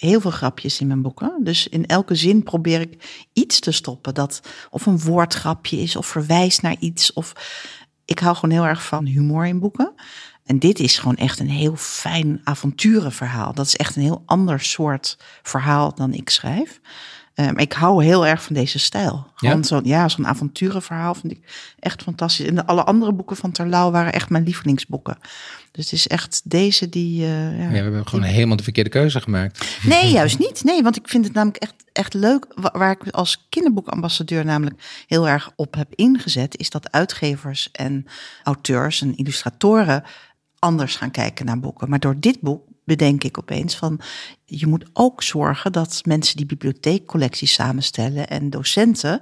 heel 0.00 0.20
veel 0.20 0.30
grapjes 0.30 0.80
in 0.80 0.86
mijn 0.86 1.02
boeken. 1.02 1.40
Dus 1.40 1.68
in 1.68 1.86
elke 1.86 2.14
zin 2.14 2.42
probeer 2.42 2.80
ik 2.80 3.26
iets 3.32 3.60
te 3.60 3.72
stoppen. 3.72 4.14
Dat 4.14 4.40
of 4.70 4.86
een 4.86 5.00
woordgrapje 5.00 5.76
is 5.76 5.96
of 5.96 6.06
verwijst 6.06 6.62
naar 6.62 6.76
iets. 6.78 7.12
Of 7.12 7.32
ik 8.04 8.18
hou 8.18 8.34
gewoon 8.34 8.56
heel 8.56 8.66
erg 8.66 8.82
van 8.82 9.04
humor 9.04 9.46
in 9.46 9.58
boeken. 9.58 9.94
En 10.44 10.58
dit 10.58 10.78
is 10.78 10.98
gewoon 10.98 11.16
echt 11.16 11.40
een 11.40 11.50
heel 11.50 11.76
fijn 11.76 12.40
avonturenverhaal. 12.44 13.54
Dat 13.54 13.66
is 13.66 13.76
echt 13.76 13.96
een 13.96 14.02
heel 14.02 14.22
ander 14.26 14.60
soort 14.60 15.18
verhaal 15.42 15.94
dan 15.94 16.12
ik 16.12 16.30
schrijf. 16.30 16.80
Um, 17.34 17.58
ik 17.58 17.72
hou 17.72 18.04
heel 18.04 18.26
erg 18.26 18.42
van 18.42 18.54
deze 18.54 18.78
stijl. 18.78 19.26
Gewoon 19.34 19.56
ja? 19.56 19.62
zo'n 19.62 19.84
ja, 19.84 20.08
zo'n 20.08 20.26
avonturenverhaal 20.26 21.14
vind 21.14 21.32
ik 21.32 21.72
echt 21.78 22.02
fantastisch. 22.02 22.46
En 22.46 22.54
de, 22.54 22.66
alle 22.66 22.84
andere 22.84 23.12
boeken 23.12 23.36
van 23.36 23.52
Terlouw 23.52 23.90
waren 23.90 24.12
echt 24.12 24.30
mijn 24.30 24.44
lievelingsboeken. 24.44 25.18
Dus 25.78 25.90
het 25.90 25.98
is 25.98 26.06
echt 26.06 26.40
deze 26.44 26.88
die... 26.88 27.20
Uh, 27.20 27.58
ja, 27.58 27.64
ja, 27.64 27.68
we 27.68 27.76
hebben 27.76 28.06
gewoon 28.06 28.24
helemaal 28.24 28.56
de 28.56 28.62
verkeerde 28.62 28.90
keuze 28.90 29.20
gemaakt. 29.20 29.78
Nee, 29.82 30.10
juist 30.10 30.38
niet. 30.38 30.64
Nee, 30.64 30.82
want 30.82 30.96
ik 30.96 31.08
vind 31.08 31.24
het 31.24 31.34
namelijk 31.34 31.62
echt, 31.62 31.74
echt 31.92 32.14
leuk. 32.14 32.46
Waar 32.54 32.90
ik 32.90 33.08
als 33.08 33.46
kinderboekambassadeur 33.48 34.44
namelijk 34.44 35.04
heel 35.06 35.28
erg 35.28 35.50
op 35.56 35.74
heb 35.74 35.94
ingezet... 35.94 36.58
is 36.58 36.70
dat 36.70 36.92
uitgevers 36.92 37.70
en 37.72 38.06
auteurs 38.42 39.00
en 39.00 39.16
illustratoren 39.16 40.02
anders 40.58 40.96
gaan 40.96 41.10
kijken 41.10 41.46
naar 41.46 41.60
boeken. 41.60 41.90
Maar 41.90 42.00
door 42.00 42.20
dit 42.20 42.40
boek 42.40 42.62
bedenk 42.84 43.24
ik 43.24 43.38
opeens 43.38 43.76
van 43.76 44.00
je 44.44 44.66
moet 44.66 44.84
ook 44.92 45.22
zorgen 45.22 45.72
dat 45.72 46.00
mensen 46.04 46.36
die 46.36 46.46
bibliotheekcollecties 46.46 47.52
samenstellen 47.52 48.28
en 48.28 48.50
docenten 48.50 49.20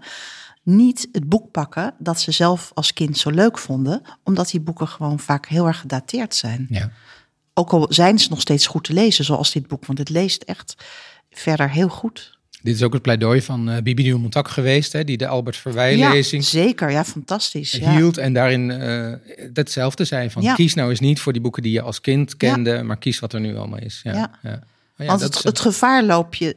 niet 0.66 1.08
het 1.12 1.28
boek 1.28 1.50
pakken 1.50 1.94
dat 1.98 2.20
ze 2.20 2.30
zelf 2.30 2.70
als 2.74 2.92
kind 2.92 3.18
zo 3.18 3.30
leuk 3.30 3.58
vonden, 3.58 4.02
omdat 4.22 4.50
die 4.50 4.60
boeken 4.60 4.88
gewoon 4.88 5.18
vaak 5.18 5.46
heel 5.46 5.66
erg 5.66 5.80
gedateerd 5.80 6.34
zijn. 6.34 6.66
Ja. 6.70 6.90
Ook 7.54 7.70
al 7.70 7.86
zijn 7.88 8.18
ze 8.18 8.26
nog 8.30 8.40
steeds 8.40 8.66
goed 8.66 8.84
te 8.84 8.92
lezen, 8.92 9.24
zoals 9.24 9.52
dit 9.52 9.66
boek, 9.66 9.86
want 9.86 9.98
het 9.98 10.08
leest 10.08 10.42
echt 10.42 10.76
verder 11.30 11.70
heel 11.70 11.88
goed. 11.88 12.38
Dit 12.62 12.74
is 12.74 12.82
ook 12.82 12.92
het 12.92 13.02
pleidooi 13.02 13.42
van 13.42 13.70
uh, 13.70 13.76
Bibi 13.82 14.14
Montak 14.14 14.48
geweest, 14.48 14.92
hè, 14.92 15.04
die 15.04 15.16
de 15.16 15.26
Albert 15.26 15.56
Verwij-lezing 15.56 16.42
ja, 16.42 16.48
zeker, 16.48 16.90
ja, 16.90 17.04
fantastisch. 17.04 17.72
Hield 17.72 18.18
en 18.18 18.32
daarin 18.32 18.70
uh, 18.70 19.12
hetzelfde 19.52 20.04
zei 20.04 20.30
van 20.30 20.54
kies 20.54 20.74
nou 20.74 20.90
eens 20.90 21.00
niet 21.00 21.20
voor 21.20 21.32
die 21.32 21.42
boeken 21.42 21.62
die 21.62 21.72
je 21.72 21.80
als 21.82 22.00
kind 22.00 22.36
kende, 22.36 22.82
maar 22.82 22.98
kies 22.98 23.18
wat 23.18 23.32
er 23.32 23.40
nu 23.40 23.56
allemaal 23.56 23.78
is. 23.78 24.00
Ja, 24.02 24.30
ja. 24.42 24.62
Oh 24.98 25.06
Want 25.06 25.20
het, 25.20 25.42
het 25.42 25.60
gevaar 25.60 26.04
loop 26.04 26.34
je 26.34 26.56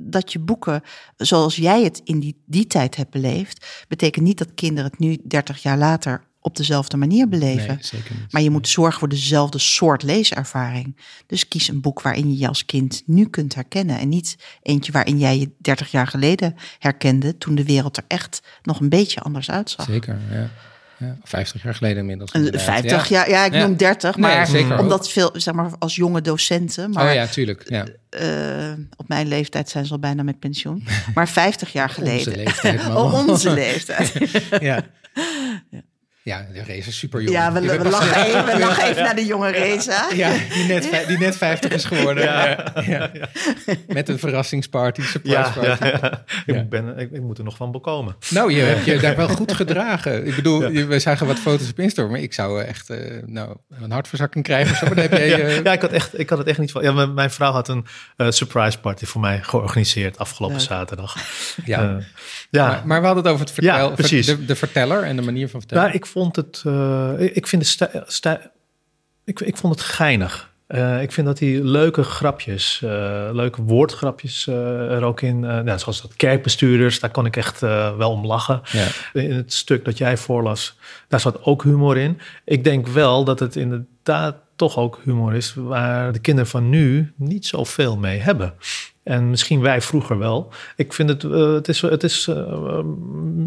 dat 0.00 0.32
je 0.32 0.38
boeken, 0.38 0.82
zoals 1.16 1.56
jij 1.56 1.82
het 1.82 2.00
in 2.04 2.20
die, 2.20 2.42
die 2.46 2.66
tijd 2.66 2.96
hebt 2.96 3.10
beleefd, 3.10 3.84
betekent 3.88 4.24
niet 4.24 4.38
dat 4.38 4.54
kinderen 4.54 4.90
het 4.90 5.00
nu 5.00 5.18
30 5.24 5.62
jaar 5.62 5.78
later 5.78 6.28
op 6.40 6.56
dezelfde 6.56 6.96
manier 6.96 7.28
beleven. 7.28 7.80
Nee. 7.92 8.02
Maar 8.30 8.42
je 8.42 8.50
moet 8.50 8.68
zorgen 8.68 8.98
voor 8.98 9.08
dezelfde 9.08 9.58
soort 9.58 10.02
leeservaring. 10.02 10.96
Dus 11.26 11.48
kies 11.48 11.68
een 11.68 11.80
boek 11.80 12.02
waarin 12.02 12.30
je 12.30 12.38
je 12.38 12.48
als 12.48 12.64
kind 12.64 13.02
nu 13.06 13.26
kunt 13.26 13.54
herkennen. 13.54 13.98
En 13.98 14.08
niet 14.08 14.36
eentje 14.62 14.92
waarin 14.92 15.18
jij 15.18 15.38
je 15.38 15.50
30 15.58 15.90
jaar 15.90 16.06
geleden 16.06 16.54
herkende. 16.78 17.38
toen 17.38 17.54
de 17.54 17.64
wereld 17.64 17.96
er 17.96 18.04
echt 18.06 18.42
nog 18.62 18.80
een 18.80 18.88
beetje 18.88 19.20
anders 19.20 19.50
uitzag. 19.50 19.86
Zeker, 19.86 20.18
ja. 20.30 20.50
Ja. 21.00 21.16
50 21.22 21.62
jaar 21.62 21.74
geleden 21.74 21.98
inmiddels. 21.98 22.30
En 22.30 22.38
inderdaad. 22.38 22.62
50 22.62 23.08
ja. 23.08 23.16
jaar, 23.16 23.30
ja, 23.30 23.44
ik 23.44 23.52
Ja. 23.52 23.66
noem 23.66 23.76
30, 23.76 24.16
Nee, 24.16 24.22
maar 24.64 24.72
ook. 24.72 24.78
omdat 24.78 25.10
veel, 25.10 25.30
zeg 25.32 25.54
maar, 25.54 25.70
als 25.78 25.94
jonge 25.96 26.20
docenten, 26.20 26.90
maar 26.90 27.08
Oh 27.08 27.14
ja, 27.14 27.26
tuurlijk. 27.26 27.62
Ja. 27.68 27.86
eh, 28.10 28.72
op 28.96 29.08
mijn 29.08 29.28
leeftijd 29.28 29.68
zijn 29.68 29.86
ze 29.86 29.92
al 29.92 29.98
bijna 29.98 30.22
met 30.22 30.38
pensioen, 30.38 30.84
maar 31.14 31.28
50 31.28 31.72
jaar 31.72 31.88
geleden. 31.98 32.26
Onze 32.34 32.36
leeftijd. 32.36 32.86
Oh, 32.86 33.28
onze 33.28 33.50
leeftijd. 33.52 34.12
ja. 34.60 34.82
Ja, 36.22 36.46
de 36.52 36.58
race 36.58 36.88
is 36.88 36.98
super 36.98 37.20
jong. 37.22 37.32
Ja, 37.36 37.52
we, 37.52 37.60
we, 37.60 37.88
lachen 37.88 38.24
even, 38.24 38.44
we 38.44 38.58
lachen 38.58 38.84
even 38.88 39.02
naar 39.02 39.14
de 39.14 39.26
jonge 39.26 39.50
Reza. 39.50 40.06
Ja, 40.14 40.32
die 40.54 40.64
net, 40.64 41.04
die 41.06 41.18
net 41.18 41.36
50 41.36 41.72
is 41.72 41.84
geworden. 41.84 42.24
Ja. 42.24 42.72
Ja. 42.86 43.10
Met 43.86 44.08
een 44.08 44.18
verrassingsparty, 44.18 45.02
surprise 45.02 45.36
Ja, 45.36 45.52
party. 45.54 45.84
ja, 45.84 45.98
ja. 46.02 46.24
Ja. 46.46 46.54
Ik, 46.60 46.68
ben, 46.68 46.98
ik, 46.98 47.10
ik 47.10 47.20
moet 47.22 47.38
er 47.38 47.44
nog 47.44 47.56
van 47.56 47.72
bekomen. 47.72 48.16
Nou, 48.30 48.52
je 48.52 48.60
hebt 48.62 48.84
je 48.84 48.98
daar 48.98 49.16
wel 49.16 49.28
goed 49.28 49.52
gedragen. 49.52 50.26
Ik 50.26 50.34
bedoel, 50.34 50.58
we 50.70 50.98
zagen 50.98 51.26
wat 51.26 51.38
foto's 51.38 51.70
op 51.70 51.78
Instagram, 51.78 52.12
maar 52.12 52.20
ik 52.22 52.32
zou 52.32 52.62
echt 52.62 52.90
eh, 52.90 53.22
nou, 53.26 53.56
een 53.70 53.90
hartverzakking 53.90 54.44
krijgen 54.44 54.72
of 54.72 54.76
zo. 54.78 54.86
Maar 54.86 54.94
daar 54.94 55.08
heb 55.08 55.18
jij... 55.18 55.34
eh, 55.44 55.62
Ja, 55.62 55.72
ik 55.72 55.80
had, 55.80 55.90
echt, 55.92 56.18
ik 56.18 56.28
had 56.30 56.38
het 56.38 56.46
echt 56.46 56.58
niet 56.58 56.70
van. 56.72 56.82
Ja, 56.82 56.92
mijn, 56.92 57.14
mijn 57.14 57.30
vrouw 57.30 57.52
had 57.52 57.68
een 57.68 57.86
eh, 58.16 58.30
surprise 58.30 58.78
party 58.80 59.04
voor 59.04 59.20
mij 59.20 59.38
georganiseerd 59.42 60.18
afgelopen 60.18 60.60
zaterdag. 60.60 61.16
ja. 61.64 61.98
Ja. 62.50 62.66
Maar, 62.66 62.86
maar 62.86 63.00
we 63.00 63.06
hadden 63.06 63.24
het 63.24 63.32
over 63.32 63.44
het 63.44 63.54
vertel, 63.54 63.88
Ja, 63.88 63.94
precies. 63.94 64.26
de, 64.26 64.44
de 64.44 64.56
verteller 64.56 65.02
en 65.02 65.16
de 65.16 65.22
manier 65.22 65.48
van 65.48 65.60
vertellen. 65.60 65.84
Nou, 65.84 65.94
ik 65.96 66.06
vond 66.10 66.36
het. 66.36 66.62
eh, 66.66 67.12
ik- 67.18 67.46
vind 67.46 67.66
stij- 68.06 68.50
ik, 69.24 69.40
ik 69.40 69.56
vond 69.56 69.74
het 69.74 69.82
geinig. 69.84 70.48
Eh, 70.66 71.02
ik 71.02 71.12
vind 71.12 71.26
dat 71.26 71.38
hij 71.38 71.48
leuke 71.62 72.02
grapjes, 72.02 72.80
eh, 72.82 73.28
leuke 73.32 73.62
woordgrapjes 73.62 74.46
er 74.46 75.02
ook 75.02 75.20
in. 75.20 75.40
nou, 75.40 75.78
zoals 75.78 76.02
dat 76.02 76.14
kerkbestuurders, 76.16 77.00
daar 77.00 77.10
kon 77.10 77.26
ik 77.26 77.36
echt 77.36 77.60
wel 77.60 78.10
om 78.10 78.26
lachen. 78.26 78.60
ja. 78.72 78.86
In 79.12 79.32
het 79.32 79.52
stuk 79.52 79.84
dat 79.84 79.98
jij 79.98 80.16
voorlas, 80.16 80.76
daar 81.08 81.20
zat 81.20 81.44
ook 81.44 81.62
humor 81.62 81.96
in. 81.96 82.18
Ik 82.44 82.64
denk 82.64 82.86
wel 82.86 83.24
dat 83.24 83.40
het 83.40 83.56
inderdaad 83.56 84.36
toch 84.56 84.76
ook 84.76 85.00
humor 85.04 85.34
is 85.34 85.54
waar 85.54 86.12
de 86.12 86.18
kinderen 86.18 86.50
van 86.50 86.68
nu 86.68 87.12
niet 87.16 87.46
zoveel 87.46 87.96
mee 87.96 88.18
hebben. 88.18 88.54
En 89.02 89.30
misschien 89.30 89.60
wij 89.60 89.80
vroeger 89.80 90.18
wel. 90.18 90.52
Ik 90.76 90.92
vind 90.92 91.08
het, 91.08 91.22
het 91.32 91.68
is, 91.68 91.80
het 91.80 92.02
is 92.02 92.26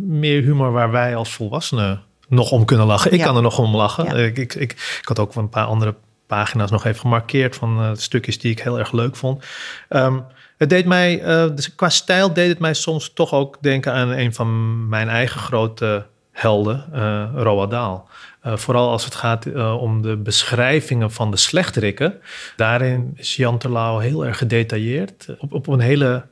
meer 0.07 0.41
humor 0.41 0.71
waar 0.71 0.91
wij 0.91 1.15
als 1.15 1.33
volwassenen 1.33 2.01
nog 2.33 2.51
om 2.51 2.65
kunnen 2.65 2.85
lachen. 2.85 3.11
Ik 3.11 3.19
Ja. 3.19 3.25
kan 3.25 3.35
er 3.35 3.41
nog 3.41 3.59
om 3.59 3.75
lachen. 3.75 4.05
Ja. 4.05 4.13
Ik, 4.13 4.37
ik, 4.37 4.53
ik, 4.53 4.71
ik 5.01 5.07
had 5.07 5.19
ook 5.19 5.35
een 5.35 5.49
paar 5.49 5.65
andere 5.65 5.95
pagina's 6.27 6.71
nog 6.71 6.85
even 6.85 6.99
gemarkeerd 6.99 7.55
van 7.55 7.79
eh, 7.79 7.91
stukjes 7.93 8.39
die 8.39 8.51
ik 8.51 8.59
heel 8.59 8.79
erg 8.79 8.91
leuk 8.91 9.15
vond. 9.15 9.45
Ehm, 9.89 10.19
het 10.57 10.69
deed 10.69 10.85
mij, 10.85 11.21
eh, 11.21 11.45
dus 11.55 11.75
qua 11.75 11.89
stijl 11.89 12.33
deed 12.33 12.49
het 12.49 12.59
mij 12.59 12.73
soms 12.73 13.13
toch 13.13 13.33
ook 13.33 13.57
denken 13.61 13.93
aan 13.93 14.09
een 14.09 14.33
van 14.33 14.89
mijn 14.89 15.09
eigen 15.09 15.39
grote 15.39 16.05
helden, 16.31 16.85
eh 16.93 17.29
Roald 17.35 17.71
Dahl. 17.71 17.97
Vooral 18.45 18.89
als 18.89 19.05
het 19.05 19.15
gaat 19.15 19.45
om 19.79 20.01
de 20.01 20.17
beschrijvingen 20.17 21.11
van 21.11 21.31
de 21.31 21.37
slechterikken. 21.37 22.19
Daarin 22.55 23.11
is 23.15 23.35
Jan 23.35 23.57
Terlouw 23.57 23.97
heel 23.97 24.25
erg 24.25 24.37
gedetailleerd. 24.37 25.27
Op, 25.39 25.53
op 25.53 25.67
een 25.67 25.79
hele 25.79 26.25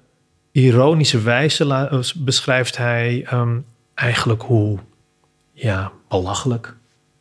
ironische 0.51 1.21
wijze 1.21 1.89
beschrijft 2.17 2.77
hij 2.77 3.25
ehm, 3.29 3.57
eigenlijk 3.93 4.41
hoe 4.41 4.79
ja, 5.61 5.91
belachelijk 6.09 6.73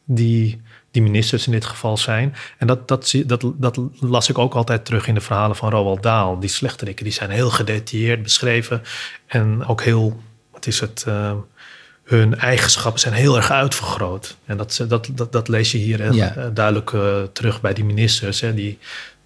die, 0.05 0.61
die 0.91 1.03
ministers 1.03 1.47
in 1.47 1.53
dit 1.53 1.65
geval 1.65 1.97
zijn. 1.97 2.35
En 2.59 2.67
dat, 2.67 2.89
dat, 2.89 3.15
dat, 3.27 3.45
dat 3.57 3.79
las 4.01 4.29
ik 4.29 4.39
ook 4.39 4.55
altijd 4.55 4.85
terug 4.85 5.07
in 5.07 5.15
de 5.15 5.21
verhalen 5.21 5.57
van 5.57 5.71
Roald 5.71 6.03
Dahl. 6.03 6.39
Die 6.39 6.49
slechterikken 6.49 7.05
die 7.05 7.13
zijn 7.13 7.31
heel 7.31 7.51
gedetailleerd 7.51 8.23
beschreven. 8.23 8.83
En 9.27 9.67
ook 9.67 9.83
heel, 9.83 10.21
wat 10.53 10.67
is 10.67 10.81
het, 10.81 11.05
eh, 11.07 11.33
hun 12.05 12.39
eigenschappen 12.39 13.01
zijn 13.01 13.15
heel 13.15 13.37
erg 13.37 13.51
uitvergroot. 13.51 14.37
En 14.45 14.57
dat, 14.57 14.85
dat, 14.89 15.09
dat, 15.13 15.33
dat 15.33 15.49
lees 15.49 15.73
je 15.73 15.79
hier 15.79 16.15
Ja. 16.15 16.35
eh, 16.35 16.47
duidelijk 16.55 16.93
eh, 16.93 17.23
terug 17.33 17.61
bij 17.61 17.75
die 17.75 17.85
ministers. 17.85 18.41
Hè, 18.41 18.55
die, 18.55 18.79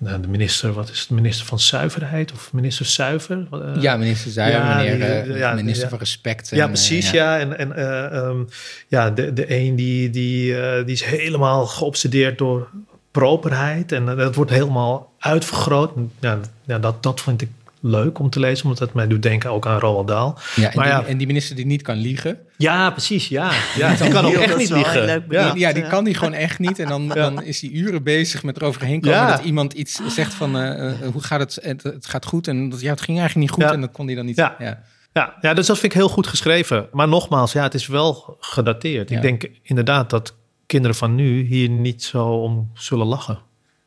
nou, 0.05 0.21
de 0.21 0.29
minister, 0.29 0.73
wat 0.73 0.91
is 0.91 1.01
het, 1.01 1.11
minister 1.11 1.47
van 1.47 1.59
zuiverheid 1.61 2.33
of 2.33 2.53
minister 2.53 2.87
zuiver? 2.87 3.47
Eh, 3.53 3.83
ja, 3.83 3.97
minister 3.97 4.31
Zuijer, 4.31 4.59
ja, 4.61 4.77
meneer, 4.77 4.95
die- 5.25 5.33
eh, 5.35 5.39
ja, 5.39 5.55
minister 5.55 5.83
ja. 5.85 5.89
van 5.89 5.99
Respect. 5.99 6.51
en, 6.51 6.57
ja, 6.57 6.63
eh, 6.63 6.69
precies. 6.69 7.11
ja. 7.11 7.39
En, 7.39 7.59
en 7.59 7.73
eh, 7.77 8.05
ehm, 8.19 8.39
ja, 8.89 9.11
de, 9.11 9.33
de 9.33 9.45
een 9.57 9.77
die, 9.77 10.11
die, 10.11 10.61
eh, 10.61 10.85
die 10.85 10.95
is 10.95 11.05
helemaal 11.05 11.67
geobsedeerd 11.67 12.39
door 12.39 12.69
properheid. 13.11 13.93
En 13.93 14.09
eh, 14.09 14.17
dat 14.17 14.35
wordt 14.35 14.51
helemaal 14.51 15.13
uitvergroot. 15.19 15.93
Ja, 16.21 16.39
ja, 16.65 16.79
dat, 16.79 17.03
dat 17.03 17.21
vind 17.21 17.43
ik 17.43 17.49
leuk 17.87 18.19
om 18.19 18.31
te 18.31 18.41
lezen, 18.41 18.65
omdat 18.65 18.79
het 18.79 18.95
mij 18.95 19.07
doet 19.07 19.23
denken 19.23 19.51
ook 19.51 19.67
aan 19.67 19.79
Roald 19.79 20.09
Dahl. 20.09 20.35
Ja, 20.55 20.71
en, 20.71 20.77
Maar 20.77 20.85
die, 20.85 20.95
ja. 20.95 21.05
en 21.05 21.17
die 21.17 21.27
minister 21.27 21.57
die 21.57 21.67
niet 21.67 21.83
kan 21.83 21.97
liegen. 21.97 22.39
Ja, 22.57 22.91
precies. 22.91 23.29
Ja, 23.29 23.51
ja 23.77 23.95
die 23.95 24.09
kan 24.09 24.25
ook 24.25 24.33
echt 24.35 24.57
niet 24.57 24.71
liegen. 24.71 25.05
leuk 25.05 25.23
ja. 25.29 25.53
Ja, 25.55 25.73
die 25.73 25.87
kan 25.87 26.05
die 26.05 26.15
gewoon 26.15 26.33
echt 26.33 26.59
niet. 26.59 26.79
En 26.79 26.89
dan, 26.89 27.09
dan 27.25 27.43
is 27.43 27.61
hij 27.61 27.71
uren 27.71 28.03
bezig 28.03 28.43
met 28.43 28.57
eroverheen 28.57 29.01
komen 29.01 29.19
Ja. 29.19 29.37
dat 29.37 29.45
iemand 29.45 29.73
iets 29.73 30.01
zegt 30.09 30.35
van 30.35 30.57
eh, 30.57 30.91
eh, 30.91 31.13
hoe 31.13 31.23
gaat 31.23 31.41
het? 31.41 31.59
Het, 31.63 31.83
het 31.83 32.07
gaat 32.07 32.27
goed. 32.27 32.49
En 32.49 32.69
dat, 32.69 32.81
ja, 32.81 32.91
het 32.91 33.01
ging 33.01 33.19
eigenlijk 33.19 33.49
niet 33.49 33.57
goed. 33.59 33.71
Ja. 33.71 33.77
En 33.77 33.81
dat 33.81 33.93
kon 33.93 34.07
hij 34.07 34.15
dan 34.15 34.27
niet. 34.27 34.37
Ja. 34.37 34.57
Ja. 34.59 34.83
Ja, 35.13 35.35
ja, 35.41 35.55
dus 35.55 35.67
dat 35.67 35.79
vind 35.79 35.93
ik 35.93 35.99
heel 35.99 36.09
goed 36.09 36.27
geschreven. 36.27 36.89
Maar 36.93 37.09
nogmaals, 37.09 37.53
ja, 37.53 37.63
het 37.63 37.75
is 37.75 37.87
wel 37.87 38.37
gedateerd. 38.41 39.11
Ja. 39.11 39.17
Ik 39.17 39.23
denk 39.23 39.51
inderdaad 39.63 40.11
dat 40.11 40.35
kinderen 40.67 40.97
van 40.97 41.15
nu 41.15 41.43
hier 41.43 41.69
niet 41.69 42.03
zo 42.03 42.27
om 42.27 42.71
zullen 42.75 43.07
lachen. 43.07 43.39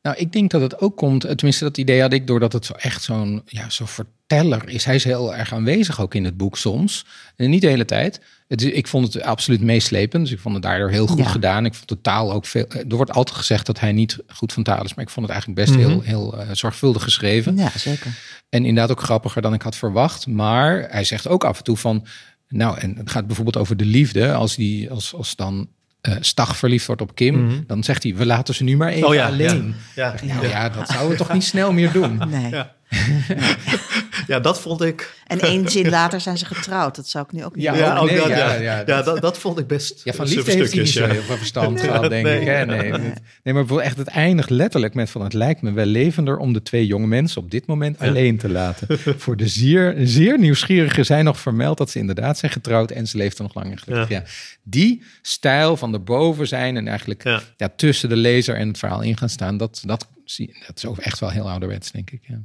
Nou, 0.08 0.20
ik 0.20 0.32
denk 0.32 0.52
dat 0.52 0.62
het 0.62 0.80
ook 0.80 0.98
komt, 0.98 1.24
eh, 1.24 1.32
tenminste 1.36 1.63
dat 1.63 1.78
idee 1.78 2.02
had 2.02 2.13
ik, 2.13 2.28
doordat 2.28 2.54
het 2.54 2.65
zo 2.65 2.74
echt 2.74 3.04
zo'n 3.04 3.41
ja, 3.46 3.70
zo 3.70 3.86
verteller 3.86 4.70
is. 4.70 4.86
Hij 4.86 4.96
is 4.96 5.04
heel 5.04 5.36
erg 5.36 5.54
aanwezig 5.54 6.02
ook 6.02 6.15
in 6.15 6.26
het 6.26 6.38
boek 6.38 6.58
soms. 6.58 7.06
En 7.36 7.50
niet 7.50 7.62
de 7.62 7.67
hele 7.67 7.86
tijd. 7.86 8.22
Het, 8.48 8.62
is- 8.62 8.72
ik 8.72 8.88
vond 8.88 9.13
het 9.13 9.24
absoluut 9.24 9.62
meeslepend, 9.62 10.24
dus 10.24 10.34
ik 10.34 10.39
vond 10.39 10.54
het 10.54 10.63
daardoor 10.63 10.89
heel 10.89 11.08
goed 11.08 11.17
Ja. 11.17 11.28
gedaan. 11.28 11.65
Ik 11.65 11.74
vond 11.74 11.89
de 11.89 12.02
taal 12.02 12.34
ook 12.34 12.46
veel... 12.46 12.65
Er 12.70 12.96
wordt 12.96 13.12
altijd 13.12 13.38
gezegd 13.38 13.65
dat 13.65 13.80
hij 13.80 13.91
niet 13.91 14.17
goed 14.28 14.54
van 14.54 14.63
taal 14.63 14.84
is, 14.84 14.93
maar 14.93 15.06
ik 15.06 15.12
vond 15.12 15.26
het 15.26 15.36
eigenlijk 15.36 15.65
best 15.67 15.80
Mhm. 15.80 15.89
heel, 15.89 16.02
heel 16.02 16.39
eh, 16.39 16.48
zorgvuldig 16.52 17.04
geschreven. 17.04 17.58
Ja, 17.58 17.70
zeker. 17.78 18.12
En 18.50 18.65
inderdaad 18.65 18.91
ook 18.91 19.04
grappiger 19.04 19.41
dan 19.41 19.54
ik 19.54 19.62
had 19.62 19.76
verwacht. 19.76 20.28
Maar 20.28 20.88
hij 20.89 21.04
zegt 21.04 21.28
ook 21.28 21.43
af 21.43 21.58
en 21.58 21.63
toe 21.63 21.78
van... 21.78 22.06
Nou, 22.50 22.78
en 22.80 22.96
het 22.98 23.10
gaat 23.10 23.26
bijvoorbeeld 23.28 23.58
over 23.58 23.78
de 23.78 23.86
liefde. 23.86 24.34
Als, 24.34 24.56
die, 24.56 24.91
als, 24.91 25.13
als 25.13 25.36
dan 25.36 25.67
eh 26.01 26.15
Stag 26.19 26.57
verliefd 26.57 26.86
wordt 26.86 27.01
op 27.01 27.15
Kim... 27.15 27.45
Mhm. 27.45 27.62
dan 27.67 27.83
zegt 27.83 28.03
hij, 28.03 28.15
we 28.15 28.25
laten 28.25 28.55
ze 28.55 28.63
nu 28.63 28.77
maar 28.77 28.89
even 28.89 29.07
Oh 29.07 29.13
ja, 29.13 29.25
alleen. 29.25 29.75
Ja, 29.95 30.15
ja. 30.23 30.33
Nou 30.33 30.47
ja, 30.47 30.69
dat 30.69 30.89
zouden 30.89 31.10
we 31.12 31.17
toch 31.23 31.33
niet 31.33 31.43
snel 31.43 31.71
meer 31.71 31.91
doen. 31.91 32.21
Nee. 32.29 32.63
Ja. 32.89 33.56
ja, 34.28 34.39
dat 34.39 34.62
vond 34.62 34.82
ik. 34.82 35.15
En 35.28 35.39
één 35.39 35.69
zin 35.69 35.89
later 35.89 36.21
zijn 36.21 36.38
ze 36.38 36.45
getrouwd. 36.45 36.95
Dat 36.95 37.08
zou 37.08 37.26
ik 37.26 37.32
nu 37.32 37.45
ook 37.45 37.56
niet 37.56 37.63
Ja, 37.63 37.73
doen. 37.73 37.97
ook 37.97 38.10
nee, 38.10 38.17
dat, 38.19 38.28
ja, 38.28 38.38
ja, 38.38 38.54
ja, 38.54 38.78
ja, 38.78 38.84
dat- 38.84 39.06
dat, 39.06 39.21
dat 39.21 39.38
vond 39.38 39.60
ik 39.60 39.67
best. 39.67 40.02
Ja, 40.04 40.13
van 40.13 40.28
liefde 40.28 40.52
heeft 40.52 40.71
hij 40.73 40.82
niet 40.82 40.91
zo 40.91 41.06
ja. 41.06 41.12
heel 41.12 41.21
veel 41.21 41.38
verstand 41.38 41.82
van, 41.86 42.10
denk 42.10 42.26
Nee. 42.26 42.39
ik. 42.39 42.47
Hè? 42.47 42.65
Nee, 42.65 42.78
nee. 42.91 43.00
nee, 43.00 43.10
maar 43.43 43.54
bijvoorbeeld 43.54 43.82
echt 43.89 43.97
het 43.97 44.08
eindigt 44.08 44.50
letterlijk 44.50 44.93
met 44.93 45.10
van... 45.10 45.21
het 45.23 45.34
lijkt 45.34 45.62
me 45.62 45.71
wel 45.71 45.86
levender 45.86 46.38
om 46.38 46.54
de 46.54 46.62
twee 46.62 46.86
jonge 46.86 47.08
mensen 47.08 47.41
op 47.41 47.52
dit 47.52 47.65
moment 47.67 48.00
alleen 48.00 48.38
te 48.38 48.50
laten. 48.50 49.00
Voor 49.17 49.38
de 49.38 49.47
zeer, 49.47 49.95
zeer 50.00 50.39
nieuwsgierigen 50.39 51.06
zijn 51.06 51.26
nog 51.26 51.39
vermeld 51.39 51.78
dat 51.78 51.89
ze 51.89 52.00
inderdaad 52.00 52.38
zijn 52.38 52.52
getrouwd... 52.52 52.91
en 52.91 53.08
ze 53.08 53.17
leefden 53.17 53.43
nog 53.43 53.54
lang 53.56 53.71
en 53.71 53.78
gelukkig. 53.80 54.10
Ja. 54.10 54.23
Die 54.63 55.04
stijl 55.21 55.78
van 55.78 55.93
erboven 55.93 56.47
zijn 56.47 56.78
en 56.78 56.88
eigenlijk 56.88 57.23
Ja. 57.23 57.41
ja. 57.58 57.69
tussen 57.76 58.10
de 58.10 58.15
lezer 58.15 58.56
en 58.56 58.67
het 58.67 58.78
verhaal 58.78 59.02
in 59.02 59.17
gaan 59.17 59.30
staan... 59.30 59.58
dat, 59.58 59.82
dat, 59.86 60.08
zie, 60.26 60.58
dat 60.67 60.78
is 60.78 60.86
ook 60.86 60.97
echt 60.97 61.19
wel 61.19 61.30
heel 61.30 61.50
ouderwets, 61.50 61.91
denk 61.91 62.12
ik. 62.12 62.19
Ja. 62.28 62.39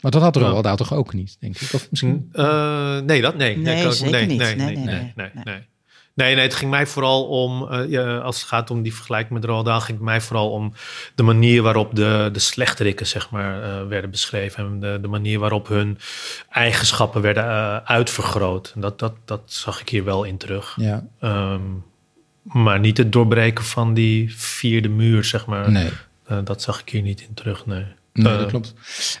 Maar 0.00 0.10
dat 0.10 0.22
had 0.22 0.34
Dahl 0.34 0.76
toch 0.76 0.92
ook 0.94 1.12
niet, 1.12 1.36
denk 1.40 1.56
ik? 1.60 1.72
Of 1.74 1.90
misschien... 1.90 2.28
Eh, 2.32 2.98
nee, 2.98 3.20
dat 3.20 3.36
nee. 3.36 3.56
Nee, 3.56 3.84
ik- 3.86 3.92
zeker 3.92 4.26
niet. 4.26 4.38
Nee, 4.38 4.54
nee, 4.56 4.76
nee, 4.76 4.84
nee, 4.84 4.94
nee, 4.94 5.12
nee. 5.16 5.30
nee. 5.44 5.66
Nee, 6.14 6.34
nee, 6.34 6.44
het 6.44 6.54
ging 6.54 6.70
mij 6.70 6.86
vooral 6.86 7.24
om, 7.26 7.68
eh, 7.68 7.90
ja, 7.90 8.16
als 8.16 8.36
het 8.40 8.48
gaat 8.48 8.70
om 8.70 8.82
die 8.82 8.94
vergelijking 8.94 9.32
met 9.34 9.44
Roald 9.44 9.68
ging 9.68 9.86
het 9.98 10.00
mij 10.06 10.20
vooral 10.20 10.50
om 10.50 10.72
de 11.14 11.22
manier 11.22 11.62
waarop 11.62 11.94
de, 11.94 12.28
de 12.32 12.38
slechterikken, 12.38 13.06
zeg 13.06 13.30
maar, 13.30 13.62
eh, 13.62 13.86
werden 13.86 14.10
beschreven. 14.10 14.64
En 14.64 14.80
de, 14.80 14.98
de 15.02 15.08
manier 15.08 15.38
waarop 15.38 15.68
hun 15.68 15.98
eigenschappen 16.50 17.20
werden 17.22 17.44
uitvergroot. 17.86 18.72
En 18.74 18.80
dat, 18.80 18.98
dat, 18.98 19.12
dat 19.24 19.40
zag 19.44 19.80
ik 19.80 19.88
hier 19.88 20.04
wel 20.04 20.24
in 20.24 20.36
terug. 20.36 20.74
Ja, 20.80 21.04
Ehm, 21.20 21.60
maar 22.42 22.80
niet 22.80 22.96
het 22.98 23.12
doorbreken 23.12 23.64
van 23.64 23.94
die 23.94 24.36
vierde 24.36 24.88
muur, 24.88 25.24
zeg 25.24 25.46
maar. 25.46 25.70
nee. 25.70 25.90
Dat 26.44 26.62
zag 26.62 26.80
ik 26.80 26.88
hier 26.88 27.02
niet 27.02 27.20
in 27.20 27.34
terug, 27.34 27.66
nee. 27.66 27.84
Nee, 28.22 28.32
Eh, 28.32 28.38
dat 28.38 28.48
klopt. 28.48 28.74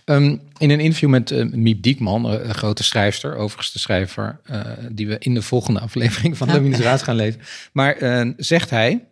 Ehm, 0.04 0.36
in 0.58 0.70
een 0.70 0.80
interview 0.80 1.08
met 1.08 1.30
eh, 1.30 1.44
Miep 1.44 1.82
Diekman, 1.82 2.30
eh, 2.30 2.48
een 2.48 2.54
grote 2.54 2.82
schrijfster, 2.82 3.36
overigens 3.36 3.72
de 3.72 3.78
schrijver 3.78 4.40
die 4.92 5.08
we 5.08 5.16
in 5.18 5.34
de 5.34 5.42
volgende 5.42 5.80
aflevering 5.88 6.36
van 6.36 6.48
de 6.48 6.60
Ministraat 6.60 7.02
gaan 7.02 7.16
lezen. 7.16 7.40
Maar 7.72 7.96
zegt 8.36 8.70
hij, 8.70 9.04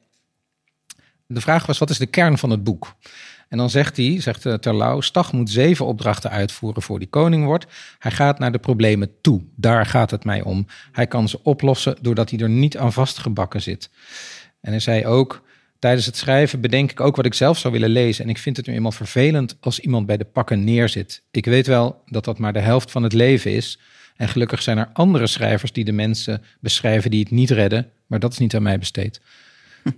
de 1.27 1.41
vraag 1.41 1.67
was 1.67 1.79
wat 1.79 1.91
is 1.91 1.99
de 1.99 2.07
kern 2.07 2.39
van 2.39 2.51
het 2.51 2.65
boek? 2.65 2.95
En 3.49 3.59
dan 3.59 3.71
zegt 3.71 3.97
hij, 3.97 4.21
zegt 4.21 4.43
Terlouw, 4.43 5.01
Stag 5.01 5.33
moet 5.33 5.51
zeven 5.51 5.87
opdrachten 5.87 6.31
uitvoeren 6.31 6.83
voor 6.83 6.99
die 6.99 7.09
koning 7.09 7.45
wordt. 7.45 7.67
Hij 7.99 8.11
gaat 8.11 8.39
naar 8.39 8.53
de 8.53 8.59
problemen 8.59 9.11
toe, 9.21 9.43
daar 9.57 9.87
gaat 9.87 10.11
het 10.11 10.25
mij 10.25 10.43
om. 10.43 10.67
Hij 10.93 11.07
kan 11.07 11.29
ze 11.29 11.43
oplossen 11.43 11.97
doordat 12.01 12.31
hij 12.31 12.39
er 12.39 12.49
niet 12.49 12.79
aan 12.79 12.93
vastgebakken 12.93 13.63
zit. 13.63 13.91
En 14.61 14.71
hij 14.71 14.81
zei 14.81 15.07
ook, 15.07 15.43
tijdens 15.79 16.07
het 16.07 16.17
schrijven 16.17 16.61
bedenk 16.61 16.91
ik 16.91 17.01
ook 17.01 17.17
wat 17.17 17.27
ik 17.27 17.35
zelf 17.35 17.59
zou 17.59 17.73
willen 17.73 17.91
lezen. 17.91 18.25
En 18.25 18.31
ik 18.31 18.39
vind 18.39 18.57
het 18.57 18.67
nu 18.67 18.75
eenmaal 18.75 18.93
vervelend 18.93 19.57
als 19.61 19.79
iemand 19.81 20.07
bij 20.07 20.17
de 20.17 20.25
pakken 20.25 20.65
neerzit. 20.65 21.23
Ik 21.31 21.45
weet 21.45 21.67
wel 21.67 22.03
dat 22.07 22.25
dat 22.25 22.39
maar 22.39 22.53
de 22.53 22.61
helft 22.61 22.91
van 22.91 23.03
het 23.03 23.13
leven 23.13 23.53
is. 23.53 23.79
En 24.17 24.29
gelukkig 24.29 24.63
zijn 24.63 24.79
er 24.79 24.91
andere 24.93 25.27
schrijvers 25.27 25.73
die 25.73 25.85
de 25.85 25.93
mensen 25.93 26.43
beschrijven 26.61 27.11
die 27.11 27.21
het 27.21 27.31
niet 27.31 27.51
redden. 27.51 27.91
Maar 28.07 28.19
dat 28.19 28.33
is 28.33 28.39
niet 28.39 28.55
aan 28.55 28.63
mij 28.63 28.79
besteed. 28.79 29.21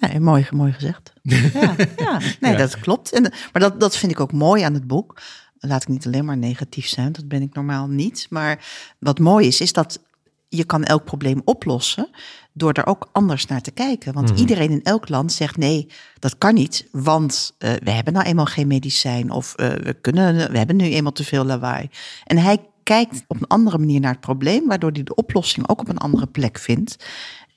Nee, 0.00 0.20
mooi, 0.20 0.46
mooi 0.50 0.72
gezegd. 0.72 1.12
Ja, 1.22 1.74
ja. 1.96 2.20
nee, 2.40 2.52
Ja. 2.52 2.56
dat 2.58 2.80
klopt. 2.80 3.12
En, 3.12 3.22
maar 3.22 3.62
dat, 3.62 3.80
dat 3.80 3.96
vind 3.96 4.12
ik 4.12 4.20
ook 4.20 4.32
mooi 4.32 4.62
aan 4.62 4.74
het 4.74 4.86
boek. 4.86 5.20
Laat 5.58 5.82
ik 5.82 5.88
niet 5.88 6.06
alleen 6.06 6.24
maar 6.24 6.36
negatief 6.36 6.86
zijn, 6.86 7.12
dat 7.12 7.28
ben 7.28 7.42
ik 7.42 7.54
normaal 7.54 7.88
niet. 7.88 8.26
Maar 8.30 8.66
wat 8.98 9.18
mooi 9.18 9.46
is, 9.46 9.60
is 9.60 9.72
dat 9.72 10.00
je 10.48 10.64
kan 10.64 10.84
elk 10.84 11.04
probleem 11.04 11.42
oplossen 11.44 12.10
door 12.52 12.72
er 12.72 12.86
ook 12.86 13.08
anders 13.12 13.46
naar 13.46 13.60
te 13.60 13.70
kijken. 13.70 14.12
Want 14.12 14.30
iedereen 14.40 14.70
in 14.70 14.82
elk 14.82 15.08
land 15.08 15.32
zegt 15.32 15.56
nee, 15.56 15.86
dat 16.18 16.38
kan 16.38 16.54
niet, 16.54 16.88
want 16.92 17.54
eh, 17.58 17.72
we 17.82 17.90
hebben 17.90 18.12
nou 18.12 18.26
eenmaal 18.26 18.46
geen 18.46 18.66
medicijn 18.66 19.30
of 19.30 19.54
eh, 19.54 19.68
we, 19.68 19.94
kunnen, 20.00 20.50
we 20.50 20.58
hebben 20.58 20.76
nu 20.76 20.84
eenmaal 20.84 21.12
te 21.12 21.24
veel 21.24 21.44
lawaai. 21.44 21.88
En 22.24 22.38
hij 22.38 22.58
kijkt 22.82 23.24
op 23.26 23.36
een 23.36 23.46
andere 23.46 23.78
manier 23.78 24.00
naar 24.00 24.12
het 24.12 24.20
probleem, 24.20 24.66
waardoor 24.66 24.90
hij 24.90 25.02
de 25.02 25.14
oplossing 25.14 25.68
ook 25.68 25.80
op 25.80 25.88
een 25.88 25.98
andere 25.98 26.26
plek 26.26 26.58
vindt. 26.58 27.04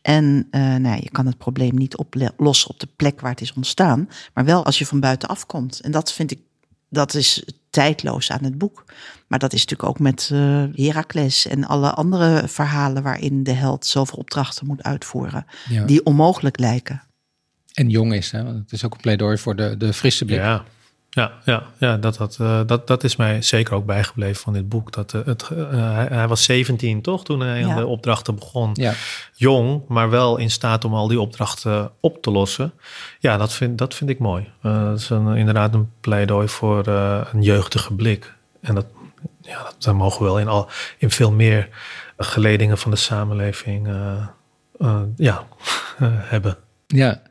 En 0.01 0.47
eh, 0.51 0.61
nou, 0.61 0.83
ja, 0.83 0.95
je 0.95 1.09
kan 1.11 1.25
het 1.25 1.37
probleem 1.37 1.75
niet 1.75 1.97
oplossen 1.97 2.69
op 2.69 2.79
de 2.79 2.87
plek 2.95 3.21
waar 3.21 3.31
het 3.31 3.41
is 3.41 3.53
ontstaan, 3.53 4.09
maar 4.33 4.45
wel 4.45 4.65
als 4.65 4.79
je 4.79 4.85
van 4.85 4.99
buitenaf 4.99 5.45
komt. 5.45 5.79
En 5.79 5.91
dat 5.91 6.13
vind 6.13 6.31
ik, 6.31 6.39
dat 6.89 7.13
is 7.13 7.45
tijdloos 7.69 8.31
aan 8.31 8.43
het 8.43 8.57
boek. 8.57 8.85
Maar 9.33 9.41
dat 9.41 9.53
is 9.53 9.65
natuurlijk 9.65 9.89
ook 9.89 9.99
met 9.99 10.29
eh 10.33 10.85
Heracles 10.85 11.47
en 11.47 11.65
alle 11.65 11.91
andere 11.91 12.47
verhalen 12.47 13.03
waarin 13.03 13.43
de 13.43 13.51
held 13.51 13.85
zoveel 13.85 14.17
opdrachten 14.17 14.67
moet 14.67 14.83
uitvoeren, 14.83 15.45
Ja. 15.69 15.85
die 15.85 16.05
onmogelijk 16.05 16.59
lijken. 16.59 17.03
En 17.73 17.89
jong 17.89 18.13
is, 18.13 18.31
hè? 18.31 18.43
want 18.43 18.57
het 18.57 18.71
is 18.71 18.85
ook 18.85 18.93
een 18.93 18.99
pleidooi 19.01 19.37
voor 19.37 19.55
de, 19.55 19.77
de 19.77 19.93
frisse 19.93 20.25
blik. 20.25 20.37
Ja, 20.39 20.63
ja, 21.09 21.31
ja, 21.45 21.63
ja 21.77 21.97
dat, 21.97 22.17
dat, 22.17 22.37
eh, 22.39 22.61
dat, 22.65 22.87
dat 22.87 23.03
is 23.03 23.15
mij 23.15 23.41
zeker 23.41 23.73
ook 23.73 23.85
bijgebleven 23.85 24.41
van 24.41 24.53
dit 24.53 24.69
boek. 24.69 24.91
Dat, 24.91 25.13
eh, 25.13 25.21
het, 25.25 25.49
hij, 25.49 26.07
hij 26.09 26.27
was 26.27 26.43
17 26.43 27.01
toch 27.01 27.23
toen 27.23 27.39
hij 27.39 27.65
aan 27.65 27.77
de 27.77 27.85
opdrachten 27.85 28.35
begon. 28.35 28.69
Ja. 28.73 28.93
Jong, 29.33 29.81
maar 29.87 30.09
wel 30.09 30.37
in 30.37 30.51
staat 30.51 30.85
om 30.85 30.93
al 30.93 31.07
die 31.07 31.19
opdrachten 31.19 31.91
op 31.99 32.21
te 32.21 32.31
lossen. 32.31 32.73
Ja, 33.19 33.37
dat 33.37 33.53
vind, 33.53 33.77
dat 33.77 33.93
vind 33.95 34.09
ik 34.09 34.19
mooi. 34.19 34.49
Eh, 34.61 34.83
dat 34.83 34.99
is 34.99 35.09
een, 35.09 35.35
inderdaad 35.35 35.73
een 35.73 35.89
pleidooi 36.01 36.47
voor 36.47 36.87
een 36.87 37.41
jeugdige 37.41 37.93
blik. 37.93 38.33
En 38.61 38.75
dat, 38.75 38.85
ja, 39.43 39.63
dat, 39.63 39.75
dat 39.79 39.95
mogen 39.95 40.19
we 40.19 40.25
wel 40.25 40.39
in, 40.39 40.47
al, 40.47 40.69
in 40.97 41.11
veel 41.11 41.31
meer 41.31 41.69
geledingen 42.17 42.77
van 42.77 42.91
de 42.91 42.97
samenleving 42.97 43.87
eh, 43.87 44.27
eh, 44.79 45.01
ja, 45.15 45.47
hebben. 46.33 46.57
Ja. 46.87 47.21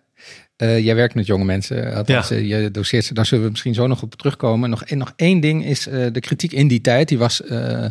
Eh, 0.57 0.85
jij 0.85 0.95
werkt 0.95 1.15
met 1.15 1.27
jonge 1.27 1.45
mensen, 1.45 1.95
althans, 1.95 2.29
Ja. 2.29 2.35
eh, 2.37 2.49
je 2.49 2.71
doseert 2.71 3.05
ze. 3.05 3.15
Daar 3.15 3.27
zullen 3.27 3.45
we 3.45 3.51
misschien 3.51 3.75
zo 3.75 3.87
nog 3.87 4.03
op 4.03 4.15
terugkomen. 4.15 4.71
Nog, 4.71 4.83
en 4.85 4.99
nog 4.99 5.13
één 5.17 5.41
ding 5.41 5.65
is 5.65 5.87
eh, 5.87 6.07
de 6.13 6.21
kritiek 6.21 6.53
in 6.53 6.69
die 6.69 6.81
tijd. 6.81 7.09
Die 7.09 7.19
was, 7.19 7.43
eh, 7.43 7.87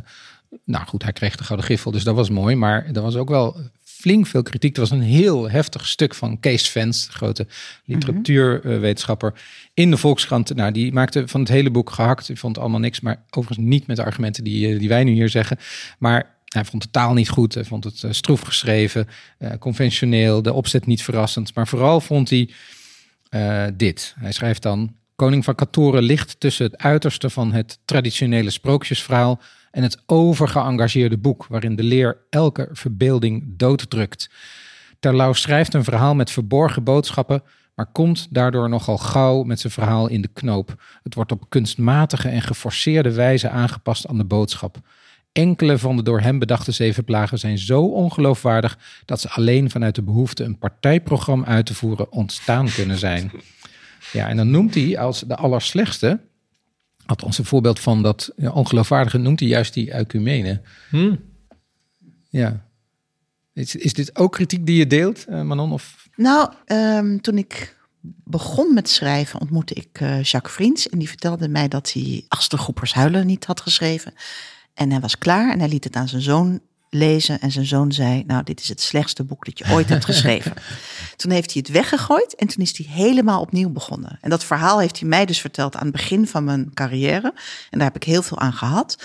nou 0.65 0.86
goed, 0.86 1.03
hij 1.03 1.13
kreeg 1.13 1.36
de 1.36 1.43
Gouden 1.43 1.65
Griffel, 1.65 1.91
dus 1.91 2.03
dat 2.03 2.15
was 2.15 2.30
mooi. 2.30 2.55
Maar 2.55 2.86
er 2.93 3.01
was 3.01 3.15
ook 3.15 3.30
wel 3.30 3.57
flink 4.02 4.28
veel 4.28 4.43
kritiek. 4.43 4.74
Er 4.76 4.82
was 4.82 4.91
een 4.91 5.02
heel 5.02 5.49
heftig 5.49 5.88
stuk 5.88 6.16
van 6.16 6.39
Kees 6.39 6.70
Vens, 6.70 7.06
de 7.06 7.12
grote 7.12 7.47
literatuurwetenschapper, 7.86 9.34
in 9.74 9.91
de 9.91 9.97
Volkskrant. 9.97 10.56
Nou, 10.56 10.72
die 10.72 10.93
maakte 10.93 11.28
van 11.28 11.39
het 11.39 11.49
hele 11.49 11.72
boek 11.72 11.89
gehakt. 11.89 12.28
Die 12.28 12.39
vond 12.39 12.58
allemaal 12.58 12.80
niks, 12.80 12.99
maar 12.99 13.24
overigens 13.30 13.68
niet 13.68 13.88
met 13.88 13.95
de 13.95 14.04
argumenten 14.04 14.43
die, 14.43 14.74
eh, 14.74 14.80
die 14.80 14.89
wij 14.89 15.04
nu 15.04 15.12
hier 15.12 15.30
zeggen. 15.30 15.58
Maar 15.99 16.36
hij 16.45 16.66
vond 16.66 16.84
de 16.84 16.89
taal 16.91 17.14
niet 17.14 17.30
goed. 17.30 17.54
Hij 17.54 17.66
vond 17.66 17.84
het 17.84 18.04
eh, 18.04 18.12
stroef 18.12 18.41
geschreven, 18.41 19.08
eh, 19.38 19.52
conventioneel, 19.60 20.41
de 20.41 20.54
opzet 20.54 20.86
niet 20.86 21.04
verrassend. 21.04 21.56
Maar 21.56 21.68
vooral 21.68 22.02
vond 22.02 22.30
hij 22.30 22.49
dit. 23.74 24.16
Hij 24.20 24.32
schrijft 24.32 24.62
dan: 24.62 24.95
Koning 25.16 25.43
van 25.43 25.56
Katoren 25.56 26.04
ligt 26.04 26.39
tussen 26.39 26.66
het 26.66 26.78
uiterste 26.78 27.30
van 27.30 27.54
het 27.54 27.80
traditionele 27.86 28.49
sprookjesverhaal 28.49 29.41
en 29.72 29.84
het 29.84 30.03
overgeëngageerde 30.05 31.17
boek, 31.17 31.45
waarin 31.49 31.76
de 31.76 31.84
leer 31.84 32.17
elke 32.30 32.69
verbeelding 32.72 33.43
dooddrukt. 33.47 34.30
Terlouw 34.99 35.34
schrijft 35.34 35.74
een 35.74 35.84
verhaal 35.84 36.15
met 36.15 36.32
verborgen 36.32 36.84
boodschappen, 36.84 37.43
maar 37.76 37.91
komt 37.91 38.28
daardoor 38.30 38.69
nogal 38.69 38.97
gauw 38.97 39.43
met 39.43 39.59
zijn 39.59 39.74
verhaal 39.74 40.07
in 40.07 40.22
de 40.22 40.30
knoop. 40.34 40.76
Het 41.03 41.13
wordt 41.13 41.32
op 41.32 41.49
kunstmatige 41.49 42.30
en 42.30 42.41
geforceerde 42.41 43.13
wijze 43.13 43.49
aangepast 43.49 44.07
aan 44.07 44.17
de 44.17 44.26
boodschap. 44.26 44.78
Enkele 45.32 45.78
van 45.78 45.95
de 45.95 46.03
door 46.03 46.22
hem 46.22 46.39
bedachte 46.39 46.72
zeven 46.72 47.03
plagen 47.03 47.39
zijn 47.39 47.57
zo 47.57 47.84
ongeloofwaardig 47.84 48.78
dat 49.05 49.22
ze 49.22 49.30
alleen 49.30 49.69
vanuit 49.69 49.95
de 49.95 50.03
behoefte 50.03 50.43
een 50.43 50.57
partijprogramma 50.57 51.45
uit 51.45 51.65
te 51.65 51.74
voeren 51.74 52.11
ontstaan 52.11 52.69
kunnen 52.69 52.97
zijn. 52.97 53.32
Ja, 54.11 54.28
en 54.28 54.38
dan 54.38 54.51
noemt 54.51 54.76
hij 54.76 54.99
als 54.99 55.19
de 55.19 55.36
allerslechtste, 55.36 56.19
althans 57.06 57.38
een 57.38 57.45
voorbeeld 57.45 57.80
van 57.80 58.04
dat 58.04 58.32
ja, 58.36 58.52
ongeloofwaardige, 58.52 59.18
noemt 59.18 59.39
hij 59.39 59.49
juist 59.49 59.74
die 59.74 59.91
ecumene. 59.91 60.62
Hm. 60.89 61.16
Ja. 62.30 62.66
Is, 63.54 63.76
is 63.76 63.93
dit 63.93 64.16
ook 64.16 64.32
kritiek 64.32 64.66
die 64.66 64.78
je 64.78 64.88
deelt, 64.88 65.26
eh, 65.26 65.41
Manon? 65.41 65.72
Of? 65.72 66.08
Nou, 66.16 66.54
ehm, 66.66 67.18
toen 67.18 67.38
ik 67.38 67.80
begon 68.24 68.74
met 68.74 68.89
schrijven, 68.89 69.41
ontmoette 69.41 69.74
ik 69.74 69.99
eh, 69.99 70.24
Jacques 70.24 70.54
Vriends. 70.54 70.89
En 70.89 70.99
die 70.99 71.08
vertelde 71.08 71.47
mij 71.47 71.68
dat 71.68 71.93
hij 71.93 72.26
Achtergroepers 72.28 72.93
Huilen 72.93 73.26
niet 73.26 73.45
had 73.45 73.62
geschreven. 73.62 74.14
En 74.74 74.91
hij 74.91 74.99
was 74.99 75.18
klaar 75.18 75.52
en 75.52 75.60
hij 75.60 75.70
liet 75.70 75.84
het 75.84 75.95
aan 75.95 76.08
zijn 76.08 76.22
zoon 76.22 76.62
lezen. 76.94 77.39
En 77.39 77.52
zijn 77.52 77.66
zoon 77.66 77.92
zei, 77.92 78.24
nou, 78.28 78.44
dit 78.44 78.60
is 78.60 78.68
het 78.68 78.82
slechtste 78.82 79.24
boek 79.24 79.46
dat 79.46 79.58
je 79.58 79.66
ooit 79.72 79.89
hebt 79.89 80.06
geschreven. 80.06 80.54
Toen 81.16 81.32
heeft 81.32 81.54
hij 81.54 81.62
het 81.66 81.74
weggegooid 81.76 82.36
en 82.36 82.48
toen 82.48 82.64
is 82.64 82.78
hij 82.78 82.88
helemaal 82.89 83.42
opnieuw 83.42 83.70
begonnen. 83.70 84.18
En 84.22 84.30
dat 84.30 84.44
verhaal 84.44 84.80
heeft 84.80 85.00
hij 85.00 85.08
mij 85.10 85.26
dus 85.26 85.42
verteld 85.42 85.76
aan 85.76 85.84
het 85.84 85.92
begin 85.92 86.28
van 86.28 86.44
mijn 86.44 86.72
carrière. 86.74 87.34
En 87.70 87.78
daar 87.78 87.88
heb 87.88 87.96
ik 87.96 88.04
heel 88.04 88.22
veel 88.22 88.39
aan 88.39 88.54
gehad. 88.54 88.98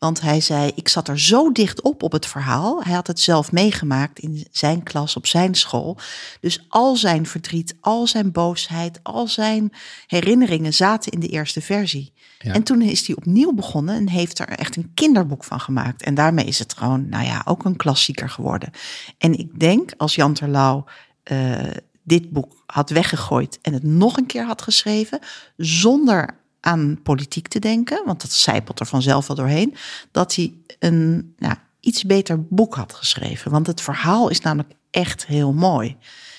Want 0.00 0.20
hij 0.20 0.40
zei, 0.40 0.72
ik 0.74 0.88
zat 0.88 1.08
er 1.08 1.20
zo 1.20 1.52
dicht 1.52 1.82
op 1.82 2.02
op 2.02 2.12
het 2.12 2.26
verhaal. 2.26 2.82
Hij 2.82 2.94
had 2.94 3.06
het 3.06 3.20
zelf 3.20 3.52
meegemaakt 3.52 4.18
in 4.18 4.46
zijn 4.50 4.82
klas, 4.82 5.16
op 5.16 5.26
zijn 5.26 5.54
school. 5.54 5.96
Dus 6.40 6.64
al 6.68 6.96
zijn 6.96 7.26
verdriet, 7.26 7.76
al 7.80 8.06
zijn 8.06 8.32
boosheid, 8.32 9.00
al 9.02 9.28
zijn 9.28 9.72
herinneringen 10.06 10.74
zaten 10.74 11.12
in 11.12 11.20
de 11.20 11.28
eerste 11.28 11.60
versie. 11.60 12.12
Ja. 12.38 12.52
En 12.52 12.62
toen 12.62 12.82
is 12.82 13.06
hij 13.06 13.16
opnieuw 13.16 13.52
begonnen 13.52 13.94
en 13.94 14.08
heeft 14.08 14.38
er 14.38 14.48
echt 14.48 14.76
een 14.76 14.90
kinderboek 14.94 15.44
van 15.44 15.60
gemaakt. 15.60 16.02
En 16.02 16.14
daarmee 16.14 16.44
is 16.44 16.58
het 16.58 16.74
gewoon, 16.76 17.08
nou 17.08 17.24
ja, 17.24 17.42
ook 17.44 17.64
een 17.64 17.76
klassieker 17.76 18.30
geworden. 18.30 18.70
En 19.18 19.38
ik 19.38 19.60
denk, 19.60 19.92
als 19.96 20.14
Jan 20.14 20.34
Terlouw 20.34 20.84
eh, 21.22 21.70
dit 22.02 22.30
boek 22.30 22.62
had 22.66 22.90
weggegooid 22.90 23.58
en 23.62 23.72
het 23.72 23.82
nog 23.82 24.16
een 24.16 24.26
keer 24.26 24.44
had 24.44 24.62
geschreven, 24.62 25.18
zonder 25.56 26.38
aan 26.60 27.00
politiek 27.02 27.48
te 27.48 27.58
denken, 27.58 28.02
want 28.06 28.20
dat 28.20 28.32
zijpelt 28.32 28.80
er 28.80 28.86
vanzelf 28.86 29.26
wel 29.26 29.36
doorheen, 29.36 29.74
dat 30.10 30.34
hij 30.34 30.54
een 30.78 31.34
nou, 31.38 31.54
iets 31.80 32.04
beter 32.04 32.44
boek 32.44 32.74
had 32.74 32.94
geschreven. 32.94 33.50
Want 33.50 33.66
het 33.66 33.80
verhaal 33.80 34.28
is 34.28 34.40
namelijk 34.40 34.74
echt 34.90 35.26
heel 35.26 35.52
mooi. 35.52 35.96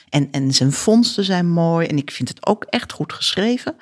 En, 0.09 0.31
en 0.31 0.53
zijn 0.53 0.71
vondsten 0.71 1.23
zijn 1.23 1.49
mooi 1.49 1.87
en 1.87 1.97
ik 1.97 2.11
vind 2.11 2.29
het 2.29 2.45
ook 2.45 2.63
echt 2.63 2.91
goed 2.91 3.13
geschreven. 3.13 3.75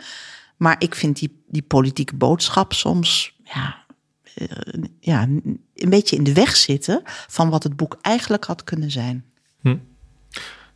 Maar 0.57 0.75
ik 0.79 0.95
vind 0.95 1.19
die, 1.19 1.43
die 1.47 1.61
politieke 1.61 2.15
boodschap 2.15 2.73
soms 2.73 3.35
ja, 3.43 3.85
eh, 4.35 4.47
ja, 4.99 5.21
een 5.21 5.89
beetje 5.89 6.15
in 6.15 6.23
de 6.23 6.33
weg 6.33 6.55
zitten 6.55 7.01
van 7.05 7.49
wat 7.49 7.63
het 7.63 7.75
boek 7.75 7.97
eigenlijk 8.01 8.43
had 8.43 8.63
kunnen 8.63 8.91
zijn. 8.91 9.28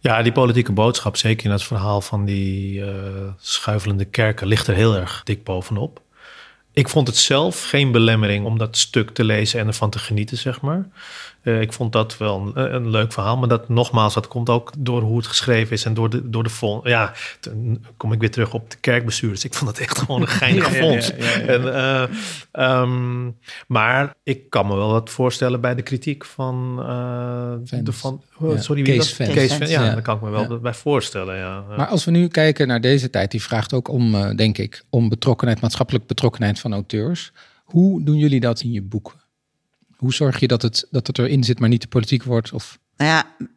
Ja, 0.04 0.22
die 0.22 0.32
politieke 0.32 0.72
boodschap, 0.72 1.18
zeker 1.18 1.46
in 1.46 1.52
het 1.52 1.64
verhaal 1.64 2.02
van 2.02 2.26
die 2.26 2.86
eh, 2.86 2.94
schuifelende 3.40 4.06
kerken, 4.06 4.48
ligt 4.48 4.68
er 4.68 4.76
heel 4.76 4.96
erg 4.96 5.22
dik 5.24 5.44
bovenop. 5.44 6.02
Ik 6.74 6.90
vond 6.90 7.08
het 7.08 7.18
zelf 7.18 7.70
geen 7.70 7.92
belemmering 7.92 8.46
om 8.46 8.58
dat 8.58 8.78
stuk 8.78 9.10
te 9.10 9.24
lezen 9.24 9.60
en 9.60 9.68
ervan 9.68 9.90
te 9.90 10.00
genieten, 10.00 10.38
zeg 10.38 10.62
maar. 10.62 10.88
Eh, 11.44 11.62
ik 11.62 11.74
vond 11.74 11.92
dat 11.92 12.18
wel 12.18 12.52
een, 12.56 12.74
een 12.76 12.90
leuk 12.90 13.14
verhaal, 13.14 13.38
maar 13.38 13.48
dat 13.48 13.70
nogmaals, 13.70 14.14
dat 14.14 14.28
komt 14.28 14.50
ook 14.50 14.72
door 14.78 15.02
hoe 15.02 15.18
het 15.18 15.28
geschreven 15.28 15.74
is 15.74 15.86
en 15.86 15.94
door 15.94 16.10
de, 16.10 16.30
door 16.30 16.44
de 16.44 16.50
fond. 16.50 16.88
Ja, 16.88 17.14
dan 17.40 17.84
kom 17.98 18.14
ik 18.14 18.20
weer 18.20 18.32
terug 18.32 18.54
op 18.54 18.70
de 18.72 18.78
kerkbestuurders. 18.78 19.44
Ik 19.46 19.54
vond 19.54 19.70
het 19.70 19.80
echt 19.80 19.98
gewoon 20.00 20.22
een 20.22 20.28
geinig 20.44 20.68
fonds. 20.72 21.08
ja, 21.08 21.16
ja, 21.18 21.26
ja. 21.40 21.46
En, 21.46 21.74
eh, 21.74 22.04
ehm, 22.52 23.30
maar 23.68 24.16
ik 24.24 24.50
kan 24.50 24.68
me 24.68 24.76
wel 24.76 24.92
wat 24.92 25.10
voorstellen 25.10 25.62
bij 25.62 25.76
de 25.76 25.82
kritiek 25.82 26.26
van 26.26 26.76
uh, 26.80 27.84
de 27.84 27.92
van. 27.94 28.22
Ja, 28.40 28.58
Sorry, 28.62 28.84
wie 28.84 28.94
Kees. 28.98 29.16
Kees. 29.16 29.58
Ja, 29.58 29.66
Ja. 29.66 29.94
daar 29.94 30.02
kan 30.02 30.16
ik 30.16 30.22
me 30.22 30.30
wel 30.30 30.52
Ja. 30.52 30.58
bij 30.58 30.74
voorstellen. 30.74 31.36
Ja. 31.38 31.64
Maar 31.78 31.88
als 31.88 32.06
we 32.06 32.12
nu 32.12 32.28
kijken 32.28 32.68
naar 32.68 32.82
deze 32.82 33.10
tijd, 33.10 33.32
die 33.32 33.42
vraagt 33.42 33.74
ook 33.74 33.88
om, 33.88 34.16
eh, 34.16 34.36
denk 34.36 34.58
ik, 34.58 34.84
om 34.90 35.10
betrokkenheid, 35.10 35.62
maatschappelijk 35.62 36.08
betrokkenheid 36.08 36.60
van 36.60 36.74
auteurs. 36.74 37.32
Hoe 37.64 38.04
doen 38.04 38.18
jullie 38.18 38.40
dat 38.40 38.62
in 38.62 38.72
je 38.72 38.82
boek? 38.82 39.16
Hoe 40.04 40.14
zorg 40.14 40.40
je 40.40 40.48
dat 40.48 40.62
het, 40.62 40.88
dat 40.92 41.08
het 41.08 41.20
erin 41.20 41.44
zit, 41.44 41.60
maar 41.60 41.70
niet 41.70 41.82
te 41.82 41.88
politiek 41.88 42.24
wordt? 42.24 42.54
Of... 42.54 42.80
Nou 42.98 43.10
ja, 43.10 43.48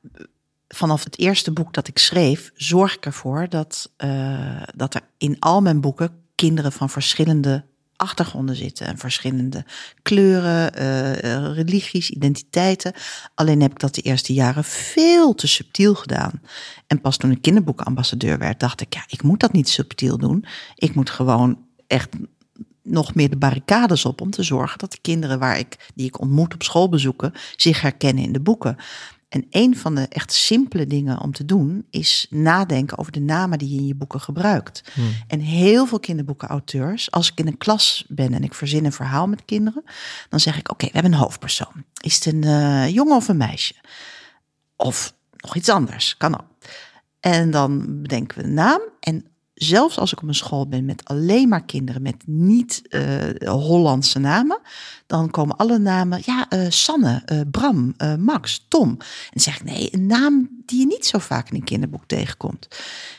vanaf 0.68 1.04
het 1.04 1.18
eerste 1.18 1.52
boek 1.52 1.74
dat 1.74 1.88
ik 1.88 1.98
schreef, 1.98 2.50
zorg 2.54 2.96
ik 2.96 3.06
ervoor 3.06 3.48
dat, 3.48 3.92
eh, 3.96 4.62
dat 4.74 4.94
er 4.94 5.00
in 5.18 5.36
al 5.38 5.60
mijn 5.60 5.80
boeken 5.80 6.10
kinderen 6.34 6.72
van 6.72 6.90
verschillende 6.90 7.64
achtergronden 7.96 8.56
zitten. 8.56 8.86
En 8.86 8.98
verschillende 8.98 9.64
kleuren, 10.02 10.82
uh, 10.82 11.54
religies, 11.54 12.10
identiteiten. 12.10 12.92
Alleen 13.34 13.60
heb 13.60 13.70
ik 13.70 13.78
dat 13.78 13.94
de 13.94 14.00
eerste 14.00 14.32
jaren 14.32 14.64
veel 14.64 15.34
te 15.34 15.46
subtiel 15.46 15.94
gedaan. 15.94 16.40
En 16.86 17.00
pas 17.00 17.16
toen 17.16 17.30
ik 17.30 17.42
kinderboekenambassadeur 17.42 18.38
werd, 18.38 18.60
dacht 18.60 18.80
ik, 18.80 18.94
ja, 18.94 19.04
ik 19.08 19.22
moet 19.22 19.40
dat 19.40 19.52
niet 19.52 19.68
subtiel 19.68 20.18
doen. 20.18 20.44
Ik 20.74 20.94
moet 20.94 21.10
gewoon 21.10 21.58
echt 21.86 22.08
nog 22.86 23.14
meer 23.14 23.30
de 23.30 23.36
barricades 23.36 24.04
op 24.04 24.20
om 24.20 24.30
te 24.30 24.42
zorgen 24.42 24.78
dat 24.78 24.92
de 24.92 24.98
kinderen 25.00 25.38
waar 25.38 25.58
ik, 25.58 25.90
die 25.94 26.06
ik 26.06 26.20
ontmoet 26.20 26.54
op 26.54 26.62
schoolbezoeken 26.62 27.32
zich 27.56 27.80
herkennen 27.80 28.24
in 28.24 28.32
de 28.32 28.40
boeken. 28.40 28.76
En 29.28 29.46
een 29.50 29.76
van 29.76 29.94
de 29.94 30.06
echt 30.08 30.32
simpele 30.32 30.86
dingen 30.86 31.20
om 31.20 31.32
te 31.32 31.44
doen 31.44 31.86
is 31.90 32.26
nadenken 32.30 32.98
over 32.98 33.12
de 33.12 33.20
namen 33.20 33.58
die 33.58 33.70
je 33.70 33.76
in 33.76 33.86
je 33.86 33.94
boeken 33.94 34.20
gebruikt. 34.20 34.82
Hmm. 34.94 35.12
En 35.26 35.40
heel 35.40 35.86
veel 35.86 36.00
kinderboekenauteurs, 36.00 37.10
als 37.10 37.30
ik 37.30 37.38
in 37.38 37.46
een 37.46 37.58
klas 37.58 38.04
ben 38.08 38.34
en 38.34 38.42
ik 38.44 38.54
verzin 38.54 38.84
een 38.84 38.92
verhaal 38.92 39.26
met 39.26 39.44
kinderen, 39.44 39.84
dan 40.28 40.40
zeg 40.40 40.58
ik: 40.58 40.70
Oké, 40.70 40.86
we 40.86 40.92
hebben 40.92 41.12
een 41.12 41.18
hoofdpersoon. 41.18 41.84
Is 42.00 42.14
het 42.14 42.26
een 42.26 42.44
uh, 42.44 42.88
jongen 42.88 43.16
of 43.16 43.28
een 43.28 43.36
meisje? 43.36 43.74
Of 44.76 45.14
nog 45.36 45.56
iets 45.56 45.68
anders, 45.68 46.16
kan 46.16 46.34
ook. 46.34 46.46
En 47.20 47.50
dan 47.50 48.02
bedenken 48.02 48.38
we 48.38 48.44
de 48.44 48.52
naam. 48.52 48.80
En 49.00 49.26
zelfs 49.56 49.98
als 49.98 50.12
ik 50.12 50.22
op 50.22 50.28
een 50.28 50.34
school 50.34 50.68
ben 50.68 50.84
met 50.84 51.04
alleen 51.04 51.48
maar 51.48 51.64
kinderen 51.64 52.02
met 52.02 52.22
niet 52.26 52.82
uh, 52.88 53.50
Hollandse 53.50 54.18
namen, 54.18 54.60
dan 55.06 55.30
komen 55.30 55.56
alle 55.56 55.78
namen, 55.78 56.22
ja, 56.24 56.46
uh, 56.50 56.66
Sanne, 56.68 57.22
uh, 57.32 57.40
Bram, 57.50 57.94
Max, 58.18 58.64
Tom. 58.68 58.96
En 59.32 59.40
zeg 59.40 59.56
ik 59.56 59.64
nee, 59.64 59.88
een 59.94 60.06
naam 60.06 60.48
die 60.66 60.80
je 60.80 60.86
niet 60.86 61.06
zo 61.06 61.18
vaak 61.18 61.50
in 61.50 61.56
een 61.56 61.64
kinderboek 61.64 62.06
tegenkomt. 62.06 62.68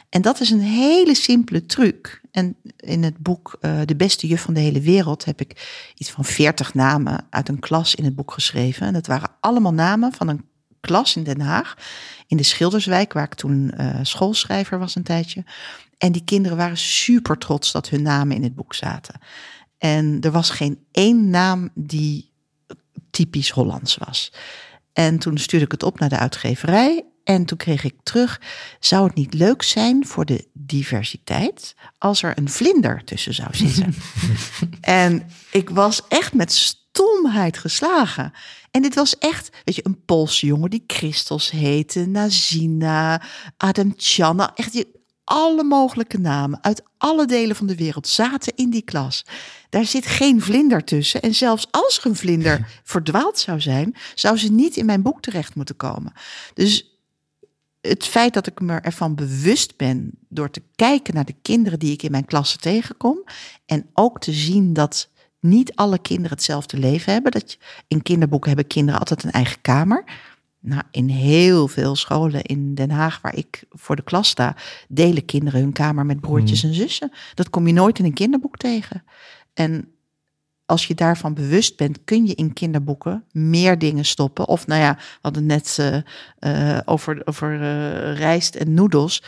En 0.10 0.22
dat 0.22 0.40
is 0.40 0.50
een 0.50 0.62
hele 0.62 1.16
simpele 1.16 1.66
truc. 1.66 2.22
En 2.32 2.56
in 2.78 3.04
het 3.04 3.18
boek 3.18 3.58
De 3.86 3.96
beste 3.96 4.28
juf 4.28 4.42
van 4.42 4.54
de 4.54 4.60
hele 4.60 4.82
wereld 4.82 5.26
heb 5.26 5.42
ik 5.42 5.68
iets 5.96 6.12
van 6.12 6.26
veertig 6.26 6.74
namen 6.74 7.28
uit 7.30 7.50
een 7.50 7.60
klas 7.60 7.96
in 7.96 8.04
het 8.04 8.16
boek 8.16 8.32
geschreven. 8.32 8.88
En 8.88 8.94
dat 8.94 9.08
waren 9.08 9.30
allemaal 9.40 9.74
namen 9.74 10.14
van 10.14 10.28
een 10.28 10.46
klas 10.80 11.16
in 11.16 11.24
Den 11.24 11.42
Haag, 11.42 11.78
in 12.28 12.38
de 12.38 12.44
Schilderswijk, 12.44 13.14
waar 13.14 13.24
ik 13.24 13.34
toen 13.34 13.74
schoolschrijver 14.02 14.80
was 14.80 14.96
een 14.96 15.04
tijdje. 15.04 15.44
En 15.98 16.12
die 16.12 16.24
kinderen 16.24 16.58
waren 16.58 16.78
super 16.78 17.38
trots 17.38 17.72
dat 17.72 17.90
hun 17.90 18.02
namen 18.02 18.36
in 18.36 18.44
het 18.44 18.56
boek 18.56 18.74
zaten. 18.74 19.20
En 19.78 20.18
er 20.22 20.32
was 20.32 20.50
geen 20.50 20.80
één 20.92 21.30
naam 21.30 21.70
die 21.76 22.32
typisch 23.10 23.50
Hollands 23.50 23.98
was. 23.98 24.34
En 24.94 25.20
toen 25.20 25.38
stuurde 25.38 25.66
ik 25.66 25.72
het 25.72 25.84
op 25.84 26.00
naar 26.00 26.10
de 26.10 26.18
uitgeverij. 26.18 27.06
En 27.24 27.46
toen 27.46 27.58
kreeg 27.58 27.84
ik 27.84 27.96
terug: 28.04 28.42
zou 28.80 29.08
het 29.08 29.16
niet 29.16 29.34
leuk 29.34 29.64
zijn 29.64 30.06
voor 30.06 30.26
de 30.26 30.48
diversiteit 30.54 31.76
als 31.98 32.24
er 32.24 32.38
een 32.38 32.50
vlinder 32.50 33.04
tussen 33.04 33.34
zou 33.34 33.50
zitten? 33.52 33.96
en 34.82 35.28
ik 35.52 35.70
was 35.70 36.02
echt 36.08 36.34
met 36.34 36.52
stomheid 36.52 37.58
geslagen. 37.58 38.32
En 38.72 38.82
dit 38.82 38.96
was 38.96 39.18
echt, 39.18 39.50
weet 39.64 39.76
je, 39.76 39.86
een 39.86 40.06
Poolse 40.06 40.46
jongen 40.46 40.70
die 40.70 40.84
Christos 40.88 41.52
heette, 41.52 42.06
Nazina, 42.06 43.22
Adam 43.58 43.94
Channa. 43.96 44.52
Echt, 44.56 44.86
alle 45.28 45.64
mogelijke 45.64 46.20
namen 46.20 46.64
uit 46.64 46.84
alle 46.98 47.26
delen 47.26 47.56
van 47.56 47.68
de 47.68 47.76
wereld 47.76 48.08
zaten 48.08 48.54
in 48.56 48.70
die 48.70 48.82
klas. 48.82 49.26
Daar 49.70 49.86
zit 49.86 50.06
geen 50.06 50.42
vlinder 50.42 50.84
tussen. 50.84 51.22
En 51.22 51.34
zelfs 51.34 51.68
als 51.72 51.98
er 52.00 52.06
een 52.06 52.16
vlinder 52.16 52.68
verdwaald 52.84 53.40
zou 53.40 53.62
zijn, 53.62 53.96
zou 54.16 54.38
ze 54.38 54.52
niet 54.52 54.78
in 54.78 54.86
mijn 54.86 55.02
boek 55.02 55.22
terecht 55.22 55.56
moeten 55.56 55.76
komen. 55.76 56.14
Dus 56.54 57.00
het 57.82 58.06
feit 58.06 58.34
dat 58.34 58.48
ik 58.48 58.62
me 58.62 58.76
ervan 58.76 59.16
bewust 59.16 59.78
ben 59.78 60.12
door 60.30 60.50
te 60.50 60.62
kijken 60.76 61.14
naar 61.14 61.26
de 61.26 61.36
kinderen 61.42 61.80
die 61.80 61.92
ik 61.92 62.04
in 62.04 62.12
mijn 62.12 62.26
klasse 62.26 62.58
tegenkom. 62.58 63.24
En 63.66 63.90
ook 63.94 64.20
te 64.20 64.32
zien 64.32 64.74
dat 64.74 65.10
niet 65.40 65.76
alle 65.76 66.00
kinderen 66.00 66.32
hetzelfde 66.32 66.78
leven 66.78 67.14
hebben. 67.14 67.32
Dat 67.32 67.52
je, 67.52 67.58
in 67.88 68.02
kinderboeken 68.02 68.50
hebben 68.50 68.68
kinderen 68.68 69.00
altijd 69.00 69.24
een 69.24 69.32
eigen 69.32 69.62
kamer. 69.62 70.04
Nou, 70.60 70.82
in 70.92 71.10
heel 71.10 71.68
veel 71.68 71.96
scholen 71.96 72.42
in 72.42 72.76
Den 72.76 72.92
Haag, 72.92 73.22
waar 73.22 73.36
ik 73.36 73.64
voor 73.70 73.96
de 73.96 74.04
klas 74.04 74.30
sta, 74.30 74.56
delen 74.88 75.26
kinderen 75.26 75.60
hun 75.60 75.72
kamer 75.72 76.06
met 76.06 76.22
broertjes 76.22 76.64
mm. 76.64 76.70
en 76.70 76.76
zussen. 76.76 77.12
Dat 77.34 77.50
kom 77.50 77.68
je 77.68 77.74
nooit 77.74 78.00
in 78.00 78.06
een 78.06 78.14
kinderboek 78.14 78.58
tegen. 78.58 79.04
En 79.54 79.92
als 80.68 80.86
je 80.88 80.96
daarvan 80.96 81.34
bewust 81.34 81.78
bent, 81.78 82.04
kun 82.04 82.26
je 82.26 82.36
in 82.36 82.54
kinderboeken 82.54 83.24
meer 83.32 83.80
dingen 83.80 84.06
stoppen. 84.06 84.48
Of 84.48 84.68
nou 84.68 84.82
ja, 84.82 84.96
we 84.96 85.20
hadden 85.22 85.46
net 85.46 85.78
uh, 86.40 86.80
over, 86.86 87.22
over 87.26 87.54
uh, 87.54 88.18
rijst 88.18 88.56
en 88.56 88.74
noedels. 88.74 89.24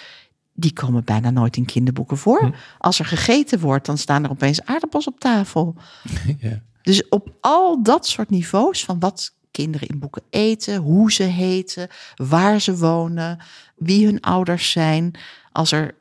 Die 0.54 0.74
komen 0.74 1.04
bijna 1.04 1.30
nooit 1.30 1.58
in 1.58 1.66
kinderboeken 1.66 2.18
voor. 2.18 2.40
Hm. 2.40 2.52
Als 2.78 3.00
er 3.00 3.06
gegeten 3.06 3.60
wordt, 3.60 3.86
dan 3.86 3.98
staan 3.98 4.24
er 4.24 4.30
opeens 4.30 4.66
aardappels 4.66 5.08
op 5.08 5.20
tafel. 5.20 5.76
Ja. 6.40 6.62
Dus 6.82 7.08
op 7.10 7.38
al 7.42 7.84
dat 7.84 8.08
soort 8.08 8.30
niveaus 8.30 8.86
van 8.86 9.00
wat 9.00 9.34
kinderen 9.52 9.88
in 9.88 10.00
boeken 10.00 10.24
eten, 10.30 10.76
hoe 10.76 11.12
ze 11.12 11.24
heten, 11.24 11.88
waar 12.16 12.62
ze 12.62 12.78
wonen, 12.78 13.40
wie 13.76 14.06
hun 14.06 14.22
ouders 14.22 14.72
zijn. 14.72 15.16
Als 15.52 15.72
er 15.72 15.96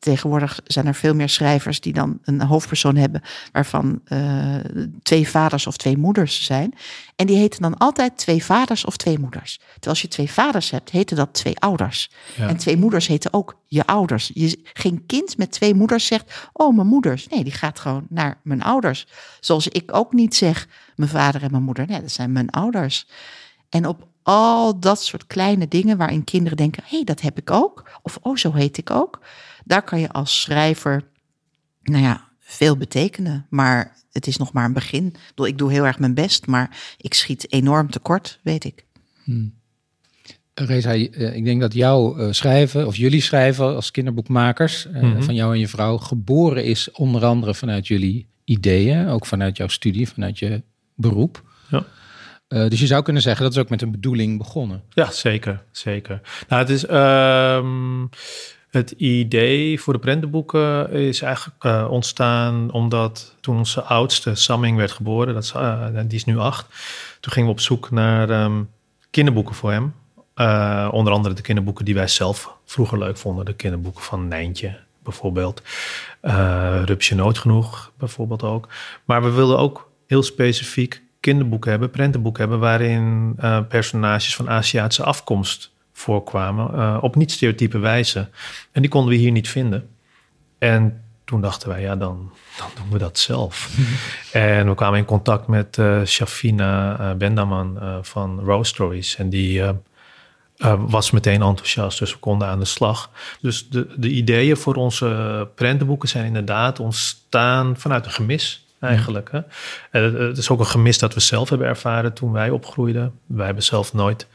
tegenwoordig 0.00 0.60
zijn 0.64 0.86
er 0.86 0.94
veel 0.94 1.14
meer 1.14 1.28
schrijvers 1.28 1.80
die 1.80 1.92
dan 1.92 2.18
een 2.22 2.42
hoofdpersoon 2.42 2.96
hebben 2.96 3.22
waarvan 3.52 4.00
uh, 4.08 4.54
twee 5.02 5.28
vaders 5.28 5.66
of 5.66 5.76
twee 5.76 5.96
moeders 5.96 6.44
zijn. 6.44 6.74
En 7.16 7.26
die 7.26 7.36
heten 7.36 7.62
dan 7.62 7.78
altijd 7.78 8.16
twee 8.16 8.44
vaders 8.44 8.84
of 8.84 8.96
twee 8.96 9.18
moeders. 9.18 9.56
Terwijl 9.56 9.90
als 9.90 10.02
je 10.02 10.08
twee 10.08 10.30
vaders 10.30 10.70
hebt, 10.70 10.90
heten 10.90 11.16
dat 11.16 11.32
twee 11.32 11.58
ouders. 11.58 12.10
En 12.36 12.56
twee 12.56 12.76
moeders 12.76 13.06
heten 13.06 13.32
ook 13.32 13.56
je 13.66 13.86
ouders. 13.86 14.30
Je, 14.34 14.60
geen 14.72 15.06
kind 15.06 15.36
met 15.36 15.52
twee 15.52 15.74
moeders 15.74 16.06
zegt, 16.06 16.48
oh 16.52 16.76
mijn 16.76 16.88
moeders. 16.88 17.28
Nee, 17.28 17.44
die 17.44 17.52
gaat 17.52 17.78
gewoon 17.78 18.06
naar 18.08 18.40
mijn 18.42 18.62
ouders. 18.62 19.06
Zoals 19.40 19.68
ik 19.68 19.94
ook 19.94 20.12
niet 20.12 20.34
zeg, 20.34 20.68
mijn 20.96 21.10
vader 21.10 21.42
en 21.42 21.50
mijn 21.50 21.62
moeder. 21.62 21.86
Nee, 21.86 22.00
dat 22.00 22.10
zijn 22.10 22.32
mijn 22.32 22.50
ouders. 22.50 23.06
En 23.68 23.86
op 23.86 24.08
al 24.22 24.80
dat 24.80 25.02
soort 25.02 25.26
kleine 25.26 25.68
dingen 25.68 25.96
waarin 25.96 26.24
kinderen 26.24 26.56
denken, 26.56 26.82
hé, 26.86 26.96
hey, 26.96 27.04
dat 27.04 27.20
heb 27.20 27.38
ik 27.38 27.50
ook. 27.50 27.90
Of 28.02 28.18
oh, 28.22 28.36
zo 28.36 28.52
heet 28.52 28.78
ik 28.78 28.90
ook 28.90 29.20
daar 29.64 29.82
kan 29.82 30.00
je 30.00 30.12
als 30.12 30.40
schrijver, 30.40 31.04
nou 31.82 32.02
ja, 32.02 32.28
veel 32.38 32.76
betekenen. 32.76 33.46
Maar 33.50 33.96
het 34.12 34.26
is 34.26 34.36
nog 34.36 34.52
maar 34.52 34.64
een 34.64 34.72
begin. 34.72 35.14
Ik 35.34 35.58
doe 35.58 35.72
heel 35.72 35.86
erg 35.86 35.98
mijn 35.98 36.14
best, 36.14 36.46
maar 36.46 36.94
ik 36.96 37.14
schiet 37.14 37.52
enorm 37.52 37.90
tekort, 37.90 38.38
weet 38.42 38.64
ik. 38.64 38.84
Hmm. 39.24 39.58
Reza, 40.66 40.92
eh, 40.92 41.34
ik 41.36 41.44
denk 41.44 41.60
dat 41.60 41.74
jouw 41.74 42.16
eh, 42.16 42.26
schrijven, 42.30 42.86
of 42.86 42.96
jullie 42.96 43.20
schrijven 43.20 43.74
als 43.74 43.90
kinderboekmakers, 43.90 44.86
eh, 44.86 45.02
mhm. 45.02 45.22
van 45.22 45.34
jou 45.34 45.52
en 45.52 45.60
je 45.60 45.68
vrouw, 45.68 45.96
geboren 45.96 46.64
is 46.64 46.90
onder 46.90 47.24
andere 47.24 47.54
vanuit 47.54 47.86
jullie 47.86 48.26
ideeën, 48.44 49.08
ook 49.08 49.26
vanuit 49.26 49.56
jouw 49.56 49.68
studie, 49.68 50.08
vanuit 50.08 50.38
je 50.38 50.62
beroep. 50.94 51.42
Ja. 51.68 51.84
dus 52.68 52.80
je 52.80 52.86
zou 52.86 53.02
kunnen 53.02 53.22
zeggen 53.22 53.44
dat 53.44 53.52
is 53.52 53.58
ook 53.58 53.68
met 53.68 53.82
een 53.82 53.90
bedoeling 53.90 54.38
begonnen. 54.38 54.82
Ja, 54.90 55.10
zeker. 55.10 55.62
zeker. 55.70 56.20
Nou, 56.48 56.62
het 56.62 56.70
is. 56.70 56.86
Ehm, 56.86 58.06
het 58.70 58.90
idee 58.90 59.80
voor 59.80 59.92
de 59.92 59.98
prentenboeken 59.98 60.90
is 60.90 61.22
eigenlijk 61.22 61.64
uh, 61.64 61.86
ontstaan 61.90 62.70
omdat 62.70 63.34
toen 63.40 63.56
onze 63.56 63.82
oudste 63.82 64.34
Samming 64.34 64.76
werd 64.76 64.90
geboren, 64.90 65.34
dat 65.34 65.42
is, 65.42 65.52
uh, 65.52 65.86
die 65.94 66.18
is 66.18 66.24
nu 66.24 66.38
acht, 66.38 66.66
toen 67.20 67.32
gingen 67.32 67.48
we 67.48 67.54
op 67.54 67.60
zoek 67.60 67.90
naar 67.90 68.44
um, 68.44 68.70
kinderboeken 69.10 69.54
voor 69.54 69.72
hem. 69.72 69.94
Uh, 70.36 70.88
onder 70.92 71.12
andere 71.12 71.34
de 71.34 71.42
kinderboeken 71.42 71.84
die 71.84 71.94
wij 71.94 72.08
zelf 72.08 72.54
vroeger 72.64 72.98
leuk 72.98 73.16
vonden. 73.16 73.44
De 73.44 73.54
kinderboeken 73.54 74.02
van 74.02 74.28
Nijntje 74.28 74.78
bijvoorbeeld. 75.02 75.62
Rupsje 76.84 77.14
Nood 77.14 77.38
genoeg 77.38 77.92
bijvoorbeeld 77.98 78.42
ook. 78.42 78.68
Maar 79.04 79.22
we 79.22 79.30
wilden 79.30 79.58
ook 79.58 79.90
heel 80.06 80.22
specifiek 80.22 81.02
kinderboeken 81.20 81.70
hebben, 81.70 81.90
prentenboeken 81.90 82.40
hebben... 82.40 82.60
waarin 82.60 83.34
personages 83.68 84.36
van 84.36 84.50
Aziatische 84.50 85.04
afkomst 85.04 85.70
voorkwamen 86.00 86.74
uh, 86.74 86.98
op 87.00 87.16
niet-stereotype 87.16 87.78
wijze. 87.78 88.28
En 88.72 88.80
die 88.80 88.90
konden 88.90 89.10
we 89.10 89.16
hier 89.16 89.30
niet 89.30 89.48
vinden. 89.48 89.88
En 90.58 91.04
toen 91.24 91.40
dachten 91.40 91.68
wij, 91.68 91.80
ja, 91.80 91.96
dan, 91.96 92.32
dan 92.58 92.68
doen 92.76 92.90
we 92.90 92.98
dat 92.98 93.18
zelf. 93.18 93.70
en 94.32 94.68
we 94.68 94.74
kwamen 94.74 94.98
in 94.98 95.04
contact 95.04 95.46
met 95.46 95.76
uh, 95.76 96.04
Shafina 96.04 97.00
uh, 97.00 97.12
Bendaman 97.16 97.78
van 98.02 98.40
Rose 98.40 98.70
Stories. 98.70 99.16
En 99.16 99.28
die 99.28 99.62
was 100.78 101.10
meteen 101.10 101.42
enthousiast, 101.42 101.98
dus 101.98 102.12
we 102.12 102.18
konden 102.18 102.48
aan 102.48 102.58
de 102.58 102.64
slag. 102.64 103.10
Dus 103.40 103.68
de, 103.68 103.86
de 103.96 104.08
ideeën 104.08 104.56
voor 104.56 104.74
onze 104.74 105.48
prentenboeken 105.54 106.08
zijn 106.08 106.24
inderdaad 106.24 106.80
ontstaan 106.80 107.76
vanuit 107.76 108.06
een 108.06 108.12
gemis 108.12 108.64
eigenlijk. 108.80 109.30
Hè? 109.32 109.40
En 109.90 110.14
het, 110.14 110.38
is 110.38 110.50
ook 110.50 110.58
een 110.58 110.66
gemis 110.66 110.98
dat 110.98 111.14
we 111.14 111.20
zelf 111.20 111.48
hebben 111.48 111.68
ervaren 111.68 112.12
toen 112.12 112.32
wij 112.32 112.50
opgroeiden. 112.50 113.12
Wij 113.26 113.46
hebben 113.46 113.64
zelf 113.64 113.92
nooit 113.92 114.26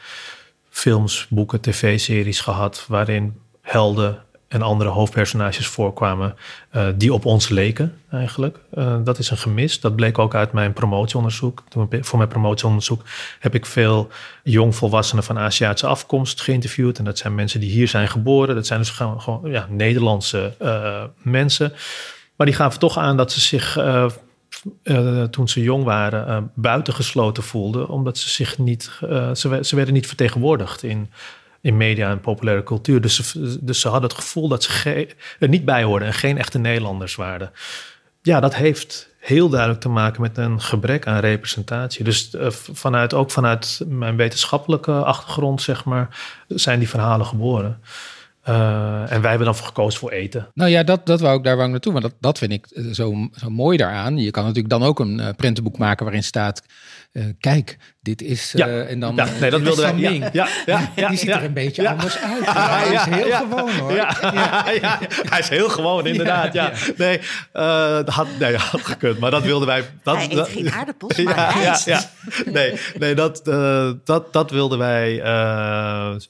films, 0.75 1.27
boeken, 1.29 1.61
tv-series 1.61 2.39
gehad 2.39 2.85
waarin 2.87 3.39
helden 3.61 4.23
en 4.47 4.61
andere 4.61 4.89
hoofdpersonages 4.89 5.67
voorkwamen 5.67 6.35
uh, 6.75 6.87
die 6.95 7.13
op 7.13 7.25
ons 7.25 7.49
leken 7.49 7.97
eigenlijk. 8.11 8.59
Uh, 8.73 8.95
dat 9.03 9.19
is 9.19 9.29
een 9.29 9.37
gemis. 9.37 9.79
Dat 9.79 9.95
bleek 9.95 10.19
ook 10.19 10.35
uit 10.35 10.51
mijn 10.51 10.73
promotieonderzoek. 10.73 11.63
Voor 12.01 12.17
mijn 12.17 12.29
promotieonderzoek 12.29 13.01
heb 13.39 13.55
ik 13.55 13.65
veel 13.65 14.09
jongvolwassenen 14.43 15.23
van 15.23 15.39
Aziatische 15.39 15.87
afkomst 15.87 16.41
geïnterviewd. 16.41 16.97
En 16.97 17.03
dat 17.03 17.17
zijn 17.17 17.35
mensen 17.35 17.59
die 17.59 17.71
hier 17.71 17.87
zijn 17.87 18.07
geboren. 18.07 18.55
Dat 18.55 18.67
zijn 18.67 18.79
dus 18.79 18.89
gewoon, 18.89 19.41
ja, 19.43 19.67
Nederlandse 19.69 20.53
uh, 20.61 21.03
mensen. 21.21 21.73
Maar 22.35 22.47
die 22.47 22.55
gaven 22.55 22.79
toch 22.79 22.97
aan 22.97 23.17
dat 23.17 23.31
ze 23.31 23.39
zich 23.39 23.77
uh, 24.83 25.23
toen 25.23 25.47
ze 25.47 25.61
jong 25.61 25.83
waren, 25.83 26.27
uh, 26.27 26.37
buitengesloten 26.53 27.43
voelden, 27.43 27.87
omdat 27.87 28.17
ze 28.17 28.29
zich 28.29 28.57
niet, 28.57 28.91
uh, 29.03 29.33
ze, 29.33 29.59
ze, 29.61 29.75
werden 29.75 29.93
niet 29.93 30.07
vertegenwoordigd 30.07 30.83
in, 30.83 31.11
in 31.61 31.77
media 31.77 32.09
en 32.09 32.19
populaire 32.19 32.63
cultuur. 32.63 33.01
Dus 33.01 33.15
ze, 33.15 33.57
dus 33.61 33.79
ze 33.79 33.89
hadden 33.89 34.09
het 34.09 34.19
gevoel 34.19 34.47
dat 34.47 34.63
ze 34.63 35.07
er 35.39 35.49
niet 35.49 35.65
bij 35.65 35.83
hoorden 35.83 36.07
en 36.07 36.13
geen 36.13 36.37
echte 36.37 36.57
Nederlanders 36.57 37.15
waren. 37.15 37.51
Ja, 38.21 38.39
dat 38.39 38.55
heeft 38.55 39.09
heel 39.19 39.49
duidelijk 39.49 39.81
te 39.81 39.89
maken 39.89 40.21
met 40.21 40.37
een 40.37 40.61
gebrek 40.61 41.07
aan 41.07 41.19
representatie. 41.19 42.03
Dus 42.03 42.35
vanuit, 42.73 43.13
ook 43.13 43.31
vanuit 43.31 43.81
mijn 43.87 44.15
wetenschappelijke 44.15 44.91
achtergrond, 44.91 45.61
zeg 45.61 45.85
maar, 45.85 46.17
zijn 46.47 46.79
die 46.79 46.89
verhalen 46.89 47.25
geboren. 47.25 47.79
Uh, 48.49 49.11
en 49.11 49.21
wij 49.21 49.29
hebben 49.29 49.45
dan 49.45 49.55
voor 49.55 49.65
gekozen 49.65 49.99
voor 49.99 50.11
eten. 50.11 50.47
Nou 50.53 50.69
ja, 50.69 50.83
dat, 50.83 51.05
dat 51.05 51.19
wou 51.19 51.37
ik 51.37 51.43
daar 51.43 51.55
wou 51.55 51.65
ik 51.65 51.71
naartoe. 51.71 51.93
Maar 51.93 52.01
dat, 52.01 52.13
dat 52.19 52.37
vind 52.37 52.51
ik 52.51 52.67
zo, 52.91 53.27
zo 53.35 53.49
mooi 53.49 53.77
daaraan. 53.77 54.17
Je 54.17 54.31
kan 54.31 54.43
natuurlijk 54.43 54.69
dan 54.69 54.83
ook 54.83 54.99
een 54.99 55.19
uh, 55.19 55.29
prentenboek 55.35 55.77
maken 55.77 56.05
waarin 56.05 56.23
staat... 56.23 56.63
Uh, 57.11 57.23
kijk, 57.39 57.77
dit 58.01 58.21
is... 58.21 58.51
Ja, 58.51 58.67
en 58.67 58.99
dan, 58.99 59.15
ja, 59.15 59.27
nee, 59.39 59.49
dat 59.49 59.61
wilde 59.61 59.81
wij. 59.81 59.95
Ja, 59.95 60.09
ja, 60.09 60.47
ja, 60.65 60.91
ja, 60.95 61.07
Die 61.07 61.17
ziet 61.17 61.27
ja, 61.27 61.37
er 61.37 61.43
een 61.43 61.53
beetje 61.53 61.81
ja. 61.81 61.91
anders 61.91 62.17
uit. 62.17 62.45
Ja, 62.55 62.77
hij 62.77 62.93
is 62.93 63.03
heel 63.05 63.37
gewoon 63.37 63.71
hoor. 63.71 63.93
Ja, 63.93 64.15
ja. 64.81 64.99
hij 65.29 65.39
is 65.39 65.49
heel 65.49 65.69
gewoon 65.69 66.05
inderdaad. 66.11 66.53
Ja, 66.53 66.71
Nee, 66.97 67.19
dat 67.51 68.09
had, 68.09 68.27
nee, 68.39 68.57
had 68.71 68.81
gekund. 68.81 69.19
Maar 69.19 69.31
dat 69.31 69.43
wilden 69.43 69.67
wij... 69.67 69.83
Dat, 70.03 70.17
hij 70.17 70.31
eet 70.31 70.47
geen 70.47 70.71
aardappels, 70.71 71.23
maar 71.23 71.61
ja, 71.61 71.79
ja, 71.85 72.01
Nee, 72.45 72.73
nee 72.97 73.15
dat, 73.15 73.45
dat, 74.03 74.33
dat 74.33 74.51
wilden 74.51 74.77
wij 74.77 75.15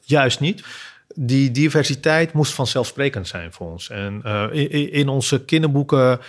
juist 0.01 0.39
niet 0.39 0.63
die 1.15 1.51
diversiteit 1.51 2.33
moest 2.33 2.53
vanzelfsprekend 2.53 3.27
zijn 3.27 3.53
voor 3.53 3.71
ons. 3.71 3.89
En 3.89 4.21
uh, 4.25 4.47
in, 4.93 5.09
onze 5.09 5.45
kinderboeken 5.45 6.19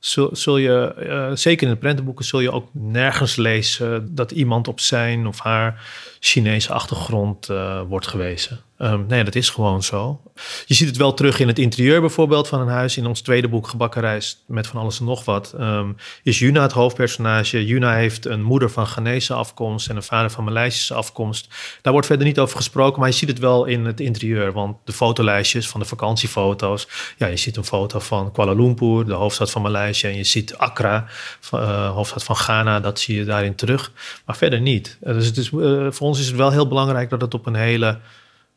zul, 0.00 0.56
je, 0.56 0.94
uh, 0.98 1.30
zeker 1.34 1.66
in 1.66 1.72
de 1.72 1.78
prentenboeken, 1.78 2.24
zul 2.24 2.40
je 2.40 2.52
ook 2.52 2.68
nergens 2.72 3.36
lezen 3.36 4.14
dat 4.14 4.30
iemand 4.30 4.68
op 4.68 4.80
zijn 4.80 5.26
of 5.26 5.38
haar 5.38 5.84
Chinese 6.26 6.72
achtergrond 6.72 7.50
uh, 7.50 7.80
wordt 7.88 8.06
gewezen. 8.06 8.60
Um, 8.78 9.04
nee, 9.08 9.24
dat 9.24 9.34
is 9.34 9.50
gewoon 9.50 9.82
zo. 9.82 10.20
Je 10.66 10.74
ziet 10.74 10.88
het 10.88 10.96
wel 10.96 11.14
terug 11.14 11.40
in 11.40 11.48
het 11.48 11.58
interieur 11.58 12.00
bijvoorbeeld 12.00 12.48
van 12.48 12.60
een 12.60 12.68
huis. 12.68 12.96
In 12.96 13.06
ons 13.06 13.20
tweede 13.20 13.48
boek 13.48 13.68
Gebakken 13.68 14.00
Reis 14.00 14.44
met 14.46 14.66
van 14.66 14.80
alles 14.80 14.98
en 14.98 15.04
nog 15.04 15.24
wat 15.24 15.54
um, 15.60 15.96
is 16.22 16.38
Juna 16.38 16.62
het 16.62 16.72
hoofdpersonage. 16.72 17.66
Juna 17.66 17.94
heeft 17.94 18.26
een 18.26 18.42
moeder 18.42 18.70
van 18.70 18.86
Ghanese 18.86 19.34
afkomst 19.34 19.88
en 19.88 19.96
een 19.96 20.02
vader 20.02 20.30
van 20.30 20.44
Maleisische 20.44 20.94
afkomst. 20.94 21.48
Daar 21.82 21.92
wordt 21.92 22.06
verder 22.08 22.26
niet 22.26 22.38
over 22.38 22.56
gesproken, 22.56 23.00
maar 23.00 23.08
je 23.08 23.14
ziet 23.14 23.28
het 23.28 23.38
wel 23.38 23.64
in 23.64 23.84
het 23.84 24.00
interieur. 24.00 24.52
Want 24.52 24.76
de 24.84 24.92
fotolijstjes 24.92 25.68
van 25.68 25.80
de 25.80 25.86
vakantiefoto's. 25.86 26.88
Ja, 27.16 27.26
je 27.26 27.36
ziet 27.36 27.56
een 27.56 27.64
foto 27.64 27.98
van 27.98 28.32
Kuala 28.32 28.52
Lumpur, 28.52 29.04
de 29.04 29.12
hoofdstad 29.12 29.50
van 29.50 29.62
Maleisië. 29.62 30.06
En 30.06 30.16
je 30.16 30.24
ziet 30.24 30.56
Accra, 30.56 31.06
uh, 31.54 31.90
hoofdstad 31.90 32.24
van 32.24 32.36
Ghana. 32.36 32.80
Dat 32.80 33.00
zie 33.00 33.16
je 33.16 33.24
daarin 33.24 33.54
terug. 33.54 33.92
Maar 34.24 34.36
verder 34.36 34.60
niet. 34.60 34.98
Uh, 35.02 35.12
dus 35.12 35.26
het 35.26 35.36
is, 35.36 35.48
voor 35.48 36.06
ons 36.06 36.15
is 36.18 36.26
het 36.26 36.36
wel 36.36 36.50
heel 36.50 36.68
belangrijk 36.68 37.10
dat 37.10 37.20
het 37.20 37.34
op 37.34 37.46
een 37.46 37.54
hele 37.54 37.98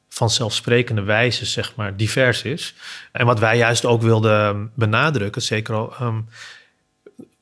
vanzelfsprekende 0.10 1.02
wijze, 1.02 1.46
zeg 1.46 1.76
maar, 1.76 1.96
divers 1.96 2.42
is. 2.42 2.74
En 3.12 3.26
wat 3.26 3.40
wij 3.40 3.58
juist 3.58 3.86
ook 3.86 4.02
wilden 4.02 4.72
benadrukken, 4.76 5.42
zeker 5.42 5.88
um, 6.02 6.28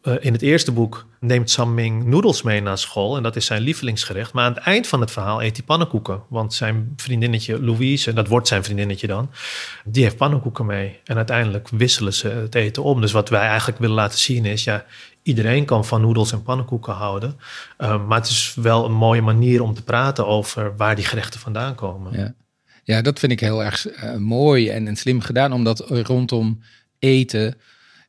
uh, 0.03 0.13
in 0.19 0.33
het 0.33 0.41
eerste 0.41 0.71
boek 0.71 1.05
neemt 1.19 1.49
Sam 1.49 1.73
Ming 1.73 2.03
noedels 2.03 2.41
mee 2.41 2.61
naar 2.61 2.77
school 2.77 3.17
en 3.17 3.23
dat 3.23 3.35
is 3.35 3.45
zijn 3.45 3.61
lievelingsgerecht. 3.61 4.33
Maar 4.33 4.45
aan 4.45 4.53
het 4.53 4.63
eind 4.63 4.87
van 4.87 5.01
het 5.01 5.11
verhaal 5.11 5.43
eet 5.43 5.57
hij 5.57 5.65
pannenkoeken, 5.65 6.21
want 6.29 6.53
zijn 6.53 6.93
vriendinnetje 6.95 7.63
Louise, 7.63 8.09
en 8.09 8.15
dat 8.15 8.27
wordt 8.27 8.47
zijn 8.47 8.63
vriendinnetje 8.63 9.07
dan, 9.07 9.31
die 9.85 10.03
heeft 10.03 10.17
pannenkoeken 10.17 10.65
mee. 10.65 10.99
En 11.03 11.15
uiteindelijk 11.15 11.69
wisselen 11.69 12.13
ze 12.13 12.27
het 12.27 12.55
eten 12.55 12.83
om. 12.83 13.01
Dus 13.01 13.11
wat 13.11 13.29
wij 13.29 13.47
eigenlijk 13.47 13.79
willen 13.79 13.95
laten 13.95 14.19
zien 14.19 14.45
is, 14.45 14.63
ja, 14.63 14.85
iedereen 15.27 15.65
kan 15.65 15.85
van 15.85 16.01
noedels 16.01 16.31
en 16.31 16.43
pannenkoeken 16.43 16.93
houden. 16.93 17.39
Uh, 17.77 18.07
maar 18.07 18.17
het 18.17 18.29
is 18.29 18.53
wel 18.61 18.85
een 18.85 18.93
mooie 18.93 19.21
manier 19.21 19.61
om 19.61 19.73
te 19.73 19.83
praten 19.83 20.27
over 20.27 20.75
waar 20.75 20.95
die 20.95 21.05
gerechten 21.05 21.39
vandaan 21.39 21.75
komen. 21.75 22.19
Ja. 22.19 22.33
Ja, 22.83 23.01
dat 23.01 23.19
vind 23.19 23.31
ik 23.31 23.39
heel 23.39 23.63
erg 23.63 24.03
uh, 24.03 24.15
mooi 24.15 24.69
en, 24.69 24.87
en, 24.87 24.95
slim 24.95 25.21
gedaan, 25.21 25.53
omdat 25.53 25.79
rondom 25.89 26.61
eten, 26.99 27.57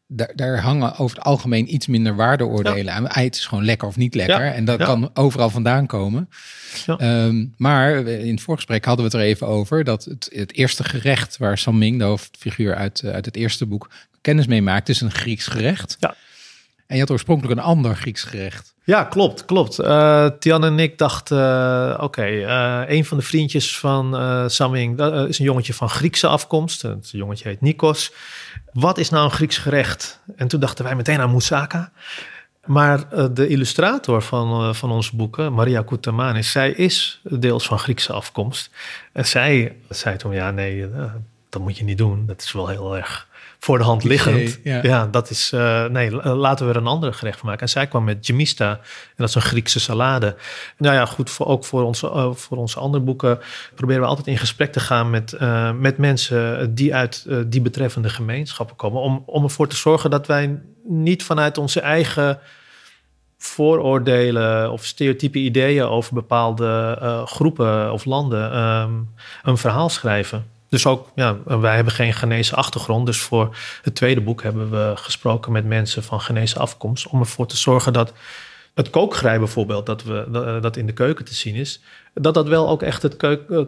daar, 0.06 0.32
daar, 0.34 0.60
hangen 0.60 0.96
over 0.98 1.16
het 1.16 1.24
algemeen 1.24 1.74
iets 1.74 1.86
minder 1.86 2.16
waardeoordelen 2.16 2.84
ja. 2.84 2.92
aan. 2.92 3.06
Eten 3.06 3.40
is 3.40 3.46
gewoon 3.46 3.64
lekker 3.64 3.88
of 3.88 3.96
niet 3.96 4.14
lekker 4.14 4.44
ja. 4.44 4.52
en 4.52 4.64
dat 4.64 4.78
ja. 4.78 4.84
kan 4.84 5.10
overal 5.14 5.50
vandaan 5.50 5.86
komen. 5.86 6.28
Um, 7.00 7.54
maar 7.56 7.96
in 8.06 8.30
het 8.30 8.40
voorgesprek 8.40 8.84
hadden 8.84 9.04
we 9.04 9.10
het 9.10 9.20
er 9.20 9.28
even 9.28 9.46
over 9.46 9.84
dat 9.84 10.04
het, 10.04 10.28
het 10.32 10.54
eerste 10.54 10.84
gerecht 10.84 11.36
waar 11.36 11.58
Sam 11.58 11.78
Ming, 11.78 11.98
de 11.98 12.04
hoofdfiguur 12.04 12.74
uit, 12.74 13.02
uit 13.04 13.24
het 13.24 13.36
eerste 13.36 13.66
boek, 13.66 13.90
kennis 14.20 14.46
mee 14.46 14.62
maakt, 14.62 14.88
is 14.88 15.00
een 15.00 15.10
Grieks 15.10 15.46
gerecht. 15.46 15.96
Ja. 16.00 16.14
En 16.88 16.94
je 16.94 17.00
had 17.00 17.10
oorspronkelijk 17.10 17.58
een 17.58 17.66
ander 17.66 17.96
Grieks 17.96 18.22
gerecht. 18.22 18.74
Ja, 18.84 19.04
klopt, 19.04 19.44
klopt. 19.44 19.80
Uh, 19.80 20.26
Tian 20.26 20.64
en 20.64 20.78
ik 20.78 20.98
dachten, 20.98 21.38
uh, 21.38 22.02
oké, 22.02 22.26
uh, 22.26 22.82
een 22.86 23.04
van 23.04 23.16
de 23.16 23.22
vriendjes 23.22 23.78
van 23.78 24.16
Saming, 24.50 24.96
dat 24.96 25.28
is 25.28 25.38
een 25.38 25.44
jongetje 25.44 25.74
van 25.74 25.88
Griekse 25.88 26.26
afkomst. 26.26 26.82
Het 26.82 27.10
jongetje 27.10 27.48
heet 27.48 27.60
Nikos. 27.60 28.12
Wat 28.72 28.98
is 28.98 29.10
nou 29.10 29.24
een 29.24 29.30
Grieks 29.30 29.58
gerecht? 29.58 30.20
En 30.36 30.48
toen 30.48 30.60
dachten 30.60 30.84
wij 30.84 30.94
meteen 30.94 31.20
aan 31.20 31.30
moussaka. 31.30 31.92
Maar 32.64 33.32
de 33.34 33.48
illustrator 33.48 34.22
van, 34.22 34.74
van 34.74 34.90
onze 34.90 35.16
boeken, 35.16 35.52
Maria 35.52 35.82
Koutamanis, 35.82 36.50
zij 36.50 36.70
is 36.70 37.20
deels 37.22 37.66
van 37.66 37.78
Griekse 37.78 38.12
afkomst. 38.12 38.70
En 39.12 39.26
zij 39.26 39.76
zei 39.88 40.16
toen, 40.16 40.32
ja 40.32 40.50
nee, 40.50 40.86
dat 41.48 41.62
moet 41.62 41.78
je 41.78 41.84
niet 41.84 41.98
doen. 41.98 42.26
Dat 42.26 42.42
is 42.42 42.52
wel 42.52 42.68
heel 42.68 42.96
erg 42.96 43.27
voor 43.60 43.78
de 43.78 43.84
hand 43.84 44.04
liggend. 44.04 44.58
Ja. 44.64 44.82
ja, 44.82 45.06
dat 45.06 45.30
is. 45.30 45.52
Uh, 45.54 45.84
nee, 45.84 46.10
laten 46.36 46.66
we 46.66 46.72
er 46.72 46.78
een 46.78 46.86
andere 46.86 47.12
gerecht 47.12 47.38
van 47.38 47.48
maken. 47.48 47.62
En 47.62 47.68
zij 47.68 47.86
kwam 47.86 48.04
met 48.04 48.26
gemista. 48.26 48.70
En 48.70 49.14
dat 49.16 49.28
is 49.28 49.34
een 49.34 49.42
Griekse 49.42 49.80
salade. 49.80 50.36
Nou 50.76 50.94
ja, 50.94 51.06
goed, 51.06 51.30
voor, 51.30 51.46
ook 51.46 51.64
voor 51.64 51.82
onze, 51.82 52.06
uh, 52.06 52.32
voor 52.34 52.56
onze 52.56 52.78
andere 52.78 53.04
boeken 53.04 53.38
proberen 53.74 54.02
we 54.02 54.08
altijd 54.08 54.26
in 54.26 54.38
gesprek 54.38 54.72
te 54.72 54.80
gaan 54.80 55.10
met, 55.10 55.36
uh, 55.40 55.72
met 55.72 55.98
mensen 55.98 56.74
die 56.74 56.94
uit 56.94 57.26
die 57.46 57.60
betreffende 57.60 58.08
gemeenschappen 58.08 58.76
komen. 58.76 59.00
Om, 59.00 59.22
om 59.26 59.44
ervoor 59.44 59.68
te 59.68 59.76
zorgen 59.76 60.10
dat 60.10 60.26
wij 60.26 60.60
niet 60.84 61.22
vanuit 61.22 61.58
onze 61.58 61.80
eigen 61.80 62.38
vooroordelen 63.38 64.72
of 64.72 64.84
stereotype 64.84 65.38
ideeën 65.38 65.84
over 65.84 66.14
bepaalde 66.14 66.96
groepen 67.24 67.92
of 67.92 68.04
landen 68.04 68.58
um, 68.58 69.14
een 69.42 69.58
verhaal 69.58 69.88
schrijven. 69.88 70.57
Dus 70.68 70.86
ook, 70.86 71.08
ja, 71.14 71.36
wij 71.44 71.74
hebben 71.74 71.92
geen 71.92 72.12
Ghanese 72.12 72.54
achtergrond. 72.54 73.06
Dus 73.06 73.20
voor 73.20 73.56
het 73.82 73.94
tweede 73.94 74.20
boek 74.20 74.42
hebben 74.42 74.70
we 74.70 74.92
gesproken 74.96 75.52
met 75.52 75.64
mensen 75.64 76.02
van 76.02 76.20
Ghanese 76.20 76.58
afkomst. 76.58 77.06
Om 77.06 77.20
ervoor 77.20 77.46
te 77.46 77.56
zorgen 77.56 77.92
dat 77.92 78.12
het 78.74 78.90
kookgerei 78.90 79.38
bijvoorbeeld, 79.38 79.86
dat, 79.86 80.02
we, 80.02 80.58
dat 80.60 80.76
in 80.76 80.86
de 80.86 80.92
keuken 80.92 81.24
te 81.24 81.34
zien 81.34 81.54
is. 81.54 81.80
Dat 82.14 82.34
dat 82.34 82.48
wel 82.48 82.68
ook 82.68 82.82
echt 82.82 83.02
het 83.02 83.16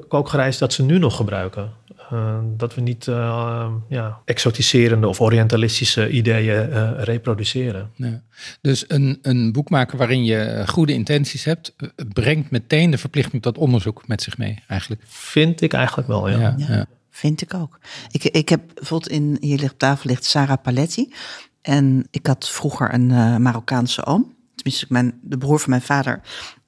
kookgerei 0.08 0.48
is 0.48 0.58
dat 0.58 0.72
ze 0.72 0.82
nu 0.82 0.98
nog 0.98 1.16
gebruiken. 1.16 1.72
Uh, 2.12 2.38
dat 2.56 2.74
we 2.74 2.80
niet 2.80 3.06
uh, 3.06 3.72
ja, 3.88 4.20
exotiserende 4.24 5.08
of 5.08 5.20
orientalistische 5.20 6.10
ideeën 6.10 6.68
uh, 6.68 6.90
reproduceren. 6.96 7.90
Ja. 7.94 8.22
Dus 8.60 8.84
een, 8.88 9.18
een 9.22 9.52
boek 9.52 9.70
maken 9.70 9.98
waarin 9.98 10.24
je 10.24 10.62
goede 10.66 10.92
intenties 10.92 11.44
hebt, 11.44 11.74
brengt 12.12 12.50
meteen 12.50 12.90
de 12.90 12.98
verplichting 12.98 13.42
tot 13.42 13.58
onderzoek 13.58 14.08
met 14.08 14.22
zich 14.22 14.38
mee, 14.38 14.62
eigenlijk. 14.68 15.02
Vind 15.06 15.60
ik 15.60 15.72
eigenlijk 15.72 16.08
wel, 16.08 16.28
ja. 16.28 16.38
ja, 16.38 16.54
ja. 16.56 16.86
Vind 17.10 17.42
ik 17.42 17.54
ook. 17.54 17.78
Ik, 18.10 18.24
ik 18.24 18.48
heb 18.48 18.60
bijvoorbeeld 18.74 19.12
in, 19.12 19.36
hier 19.40 19.58
ligt 19.58 19.72
op 19.72 19.78
tafel 19.78 20.10
ligt 20.10 20.24
Sarah 20.24 20.62
Paletti. 20.62 21.14
En 21.62 22.06
ik 22.10 22.26
had 22.26 22.48
vroeger 22.48 22.94
een 22.94 23.06
Marokkaanse 23.42 24.04
oom. 24.04 24.34
Tenminste, 24.54 24.86
mijn, 24.88 25.18
de 25.22 25.38
broer 25.38 25.58
van 25.58 25.70
mijn 25.70 25.82
vader 25.82 26.20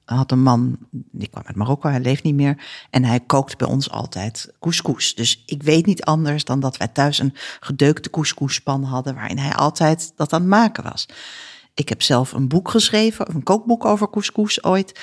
had 0.05 0.31
een 0.31 0.41
man, 0.41 0.77
die 0.91 1.27
kwam 1.27 1.43
uit 1.45 1.55
Marokko, 1.55 1.89
hij 1.89 1.99
leeft 1.99 2.23
niet 2.23 2.35
meer. 2.35 2.85
En 2.89 3.03
hij 3.03 3.19
kookt 3.19 3.57
bij 3.57 3.67
ons 3.67 3.89
altijd 3.89 4.53
couscous. 4.59 5.15
Dus 5.15 5.43
ik 5.45 5.63
weet 5.63 5.85
niet 5.85 6.03
anders 6.03 6.43
dan 6.43 6.59
dat 6.59 6.77
wij 6.77 6.87
thuis 6.87 7.19
een 7.19 7.35
gedeukte 7.59 8.09
couscouspan 8.09 8.83
hadden... 8.83 9.15
waarin 9.15 9.37
hij 9.37 9.53
altijd 9.53 10.11
dat 10.15 10.33
aan 10.33 10.39
het 10.39 10.49
maken 10.49 10.83
was. 10.83 11.05
Ik 11.73 11.89
heb 11.89 12.01
zelf 12.01 12.31
een 12.31 12.47
boek 12.47 12.69
geschreven, 12.69 13.35
een 13.35 13.43
kookboek 13.43 13.85
over 13.85 14.09
couscous 14.09 14.63
ooit. 14.63 14.99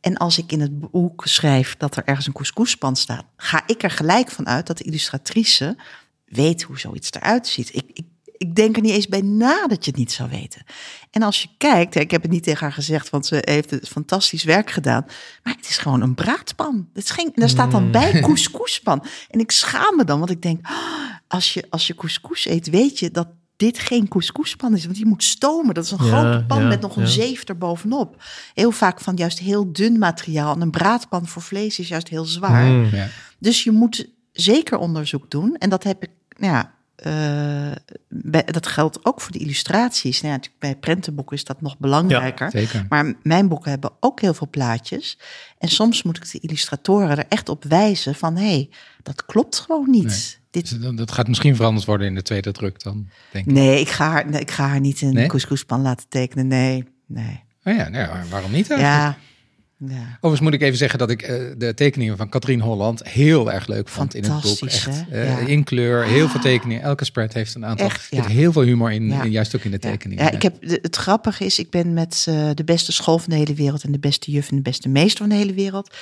En 0.00 0.16
als 0.16 0.38
ik 0.38 0.52
in 0.52 0.60
het 0.60 0.90
boek 0.90 1.26
schrijf 1.26 1.76
dat 1.76 1.96
er 1.96 2.04
ergens 2.04 2.26
een 2.26 2.32
couscouspan 2.32 2.96
staat... 2.96 3.24
ga 3.36 3.62
ik 3.66 3.82
er 3.82 3.90
gelijk 3.90 4.30
van 4.30 4.48
uit 4.48 4.66
dat 4.66 4.78
de 4.78 4.84
illustratrice 4.84 5.76
weet 6.24 6.62
hoe 6.62 6.78
zoiets 6.78 7.12
eruit 7.12 7.46
ziet. 7.46 7.74
Ik, 7.74 7.90
ik 7.92 8.06
ik 8.42 8.54
denk 8.54 8.76
er 8.76 8.82
niet 8.82 8.92
eens 8.92 9.08
bij 9.08 9.20
na 9.20 9.66
dat 9.66 9.84
je 9.84 9.90
het 9.90 9.98
niet 9.98 10.12
zou 10.12 10.30
weten. 10.30 10.62
En 11.10 11.22
als 11.22 11.42
je 11.42 11.48
kijkt, 11.58 11.94
ik 11.94 12.10
heb 12.10 12.22
het 12.22 12.30
niet 12.30 12.42
tegen 12.42 12.60
haar 12.60 12.72
gezegd, 12.72 13.10
want 13.10 13.26
ze 13.26 13.38
heeft 13.40 13.70
het 13.70 13.88
fantastisch 13.88 14.44
werk 14.44 14.70
gedaan. 14.70 15.04
Maar 15.42 15.54
het 15.54 15.68
is 15.68 15.78
gewoon 15.78 16.00
een 16.00 16.14
braadpan. 16.14 16.88
Het 16.94 17.04
is 17.04 17.10
geen, 17.10 17.32
daar 17.34 17.48
staat 17.48 17.70
dan 17.70 17.90
bij 17.90 18.20
couscouspan. 18.26 19.04
En 19.30 19.40
ik 19.40 19.50
schaam 19.50 19.96
me 19.96 20.04
dan, 20.04 20.18
want 20.18 20.30
ik 20.30 20.42
denk, 20.42 20.66
als 21.28 21.54
je, 21.54 21.64
als 21.70 21.86
je 21.86 21.94
couscous 21.94 22.46
eet, 22.46 22.70
weet 22.70 22.98
je 22.98 23.10
dat 23.10 23.28
dit 23.56 23.78
geen 23.78 24.08
couscouspan 24.08 24.74
is. 24.74 24.84
Want 24.84 24.96
die 24.96 25.06
moet 25.06 25.24
stomen. 25.24 25.74
Dat 25.74 25.84
is 25.84 25.90
een 25.90 26.04
ja, 26.04 26.20
grote 26.20 26.44
pan 26.46 26.62
ja, 26.62 26.68
met 26.68 26.80
nog 26.80 26.96
een 26.96 27.02
ja. 27.02 27.08
zeef 27.08 27.44
erbovenop. 27.44 28.22
Heel 28.54 28.70
vaak 28.70 29.00
van 29.00 29.16
juist 29.16 29.38
heel 29.38 29.72
dun 29.72 29.98
materiaal. 29.98 30.54
En 30.54 30.60
een 30.60 30.70
braadpan 30.70 31.26
voor 31.26 31.42
vlees 31.42 31.78
is 31.78 31.88
juist 31.88 32.08
heel 32.08 32.24
zwaar. 32.24 32.66
Hmm. 32.66 32.90
Dus 33.38 33.64
je 33.64 33.70
moet 33.70 34.08
zeker 34.32 34.78
onderzoek 34.78 35.30
doen. 35.30 35.56
En 35.56 35.70
dat 35.70 35.82
heb 35.82 36.02
ik, 36.02 36.10
ja, 36.38 36.74
eh, 36.96 37.72
bij- 38.08 38.44
dat 38.44 38.66
geldt 38.66 39.04
ook 39.04 39.20
voor 39.20 39.32
de 39.32 39.38
illustraties. 39.38 40.16
Nou 40.20 40.26
ja, 40.32 40.38
natuurlijk 40.38 40.60
bij 40.60 40.76
prentenboeken 40.76 41.36
is 41.36 41.44
dat 41.44 41.60
nog 41.60 41.78
belangrijker. 41.78 42.86
Maar 42.88 43.14
mijn 43.22 43.48
boeken 43.48 43.70
hebben 43.70 43.90
ook 44.00 44.20
heel 44.20 44.34
veel 44.34 44.48
plaatjes. 44.50 45.18
En 45.58 45.68
soms 45.68 46.02
moet 46.02 46.16
ik 46.16 46.30
de 46.32 46.38
illustratoren 46.40 47.10
er 47.10 47.24
echt 47.28 47.48
op 47.48 47.64
wijzen 47.64 48.14
van... 48.14 48.36
hé, 48.36 48.42
hey, 48.50 48.68
dat 49.02 49.24
klopt 49.24 49.58
gewoon 49.58 49.90
niet. 49.90 50.04
Nee. 50.04 50.40
Dit, 50.50 50.80
Dus 50.80 50.96
dat- 50.96 51.12
gaat 51.12 51.28
misschien 51.28 51.56
veranderd 51.56 51.86
worden 51.86 52.06
in 52.06 52.14
de 52.14 52.22
tweede 52.22 52.52
druk 52.52 52.82
dan, 52.82 53.08
denk 53.32 53.46
ik. 53.46 53.52
nee, 53.52 53.80
ik 53.80 53.88
ga 53.88 54.10
haar, 54.10 54.28
ik 54.40 54.50
ga 54.50 54.66
haar 54.68 54.80
niet 54.80 55.00
een 55.02 55.14
Nee? 55.14 55.26
couscouspan 55.26 55.82
laten 55.82 56.06
tekenen. 56.08 56.46
Nee, 56.46 56.84
nee. 57.06 57.42
Oh 57.64 57.74
ja, 57.76 57.88
nou 57.88 57.96
ja, 58.04 58.22
waarom 58.30 58.50
niet 58.52 58.70
eigenlijk? 58.70 59.02
Ja, 59.02 59.16
ja. 59.86 60.06
Overigens 60.14 60.40
moet 60.40 60.52
ik 60.54 60.62
even 60.62 60.78
zeggen 60.78 60.98
dat 60.98 61.10
ik 61.10 61.22
eh, 61.22 61.44
de 61.56 61.74
tekeningen 61.74 62.16
van 62.16 62.28
Katrien 62.28 62.60
Holland 62.60 63.08
heel 63.08 63.52
erg 63.52 63.66
leuk 63.66 63.88
vond 63.88 64.14
in 64.14 64.22
het 64.24 64.42
boek. 64.42 64.58
Echt, 64.60 65.04
eh, 65.10 65.28
Ja. 65.28 65.38
In 65.38 65.64
kleur, 65.64 66.04
heel 66.04 66.28
veel 66.28 66.40
tekeningen. 66.40 66.82
Elke 66.82 67.04
spread 67.04 67.32
heeft 67.32 67.54
een 67.54 67.64
aantal. 67.66 67.86
Echt, 67.86 68.10
Er 68.10 68.16
zit 68.16 68.26
heel 68.26 68.52
veel 68.52 68.62
humor 68.62 68.92
in, 68.92 69.10
in, 69.10 69.30
juist 69.30 69.56
ook 69.56 69.64
in 69.64 69.70
de 69.70 69.78
tekeningen. 69.78 70.24
Ja, 70.24 70.30
ik 70.30 70.42
heb, 70.42 70.56
het 70.60 70.96
grappige 70.96 71.44
is, 71.44 71.58
ik 71.58 71.70
ben 71.70 71.92
met 71.92 72.24
eh, 72.28 72.50
de 72.54 72.64
beste 72.64 72.92
school 72.92 73.18
van 73.18 73.30
de 73.30 73.36
hele 73.36 73.54
wereld 73.54 73.82
en 73.84 73.92
de 73.92 73.98
beste 73.98 74.30
juf 74.30 74.50
en 74.50 74.56
de 74.56 74.62
beste 74.62 74.88
meester 74.88 75.18
van 75.18 75.28
de 75.28 75.34
hele 75.34 75.54
wereld. 75.54 75.94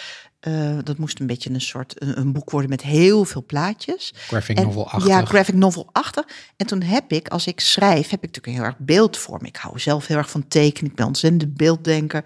dat 0.85 0.99
moest 0.99 1.21
een 1.21 1.27
beetje 1.27 1.51
een 1.51 1.61
soort 1.61 2.03
een, 2.03 2.19
een 2.19 2.33
boek 2.33 2.51
worden 2.51 2.71
met 2.71 2.83
heel 2.83 3.25
veel 3.25 3.45
plaatjes. 3.47 4.13
Graphic 4.17 4.57
En- 4.57 4.65
novel-achtig. 4.65 5.07
Ja, 5.07 5.25
graphic 5.25 5.55
novel-achtig. 5.55 6.25
En 6.57 6.67
toen 6.67 6.83
heb 6.83 7.13
ik, 7.13 7.29
als 7.29 7.47
ik 7.47 7.61
schrijf, 7.61 8.11
heb 8.11 8.23
ik 8.23 8.27
natuurlijk 8.35 8.47
een 8.47 8.53
heel 8.53 8.63
erg 8.65 8.79
beeldvorm. 8.79 9.45
Ik 9.45 9.57
hou 9.57 9.79
zelf 9.79 10.07
heel 10.07 10.17
erg 10.17 10.31
van 10.31 10.49
tekenen. 10.49 10.91
Ik 10.91 10.97
ben 10.97 11.07
ontzettend 11.07 11.55
beelddenker. 11.57 12.25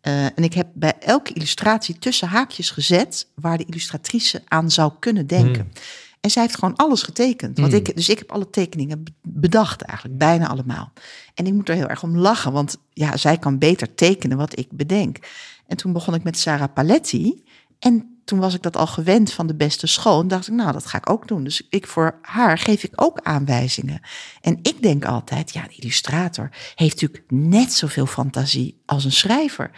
Eh, 0.00 0.24
en 0.24 0.34
ik 0.44 0.54
heb 0.54 0.68
bij 0.74 0.92
elke 1.00 1.32
illustratie 1.32 1.98
tussen 1.98 2.28
haakjes 2.28 2.70
gezet 2.70 3.26
waar 3.34 3.58
de 3.58 3.64
illustratrice 3.64 4.42
aan 4.48 4.70
zou 4.70 4.92
kunnen 4.98 5.26
denken. 5.26 5.72
En 6.20 6.30
zij 6.30 6.42
heeft 6.42 6.58
gewoon 6.58 6.76
alles 6.76 7.02
getekend. 7.02 7.58
Want 7.58 7.72
Hmm. 7.72 7.80
ik, 7.86 7.96
dus 7.96 8.08
ik 8.08 8.18
heb 8.18 8.32
alle 8.32 8.50
tekeningen 8.50 9.04
be- 9.04 9.12
bedacht 9.22 9.82
eigenlijk, 9.82 10.18
bijna 10.18 10.48
allemaal. 10.48 10.92
En 11.34 11.46
ik 11.46 11.52
moet 11.52 11.68
er 11.68 11.74
heel 11.74 11.88
erg 11.88 12.02
om 12.02 12.16
lachen, 12.16 12.52
want 12.52 12.76
ja, 12.92 13.16
zij 13.16 13.38
kan 13.38 13.58
beter 13.58 13.94
tekenen 13.94 14.36
wat 14.36 14.58
ik 14.58 14.68
bedenk. 14.72 15.18
En 15.66 15.76
toen 15.76 15.92
begon 15.92 16.14
ik 16.14 16.22
met 16.22 16.38
Sarah 16.38 16.72
Paletti. 16.74 17.44
En 17.78 18.17
toen 18.28 18.38
was 18.38 18.54
ik 18.54 18.62
dat 18.62 18.76
al 18.76 18.86
gewend 18.86 19.32
van 19.32 19.46
de 19.46 19.54
beste 19.54 19.86
school. 19.86 20.20
En 20.20 20.28
dacht 20.28 20.48
ik, 20.48 20.54
nou, 20.54 20.72
dat 20.72 20.86
ga 20.86 20.98
ik 20.98 21.10
ook 21.10 21.28
doen. 21.28 21.44
Dus 21.44 21.66
ik 21.70 21.86
voor 21.86 22.18
haar 22.22 22.58
geef 22.58 22.82
ik 22.82 22.92
ook 22.94 23.20
aanwijzingen. 23.22 24.00
En 24.40 24.58
ik 24.62 24.82
denk 24.82 25.04
altijd, 25.04 25.52
ja, 25.52 25.62
de 25.62 25.76
illustrator 25.76 26.50
heeft 26.74 27.00
natuurlijk 27.00 27.24
net 27.28 27.72
zoveel 27.72 28.06
fantasie 28.06 28.80
als 28.86 29.04
een 29.04 29.12
schrijver. 29.12 29.70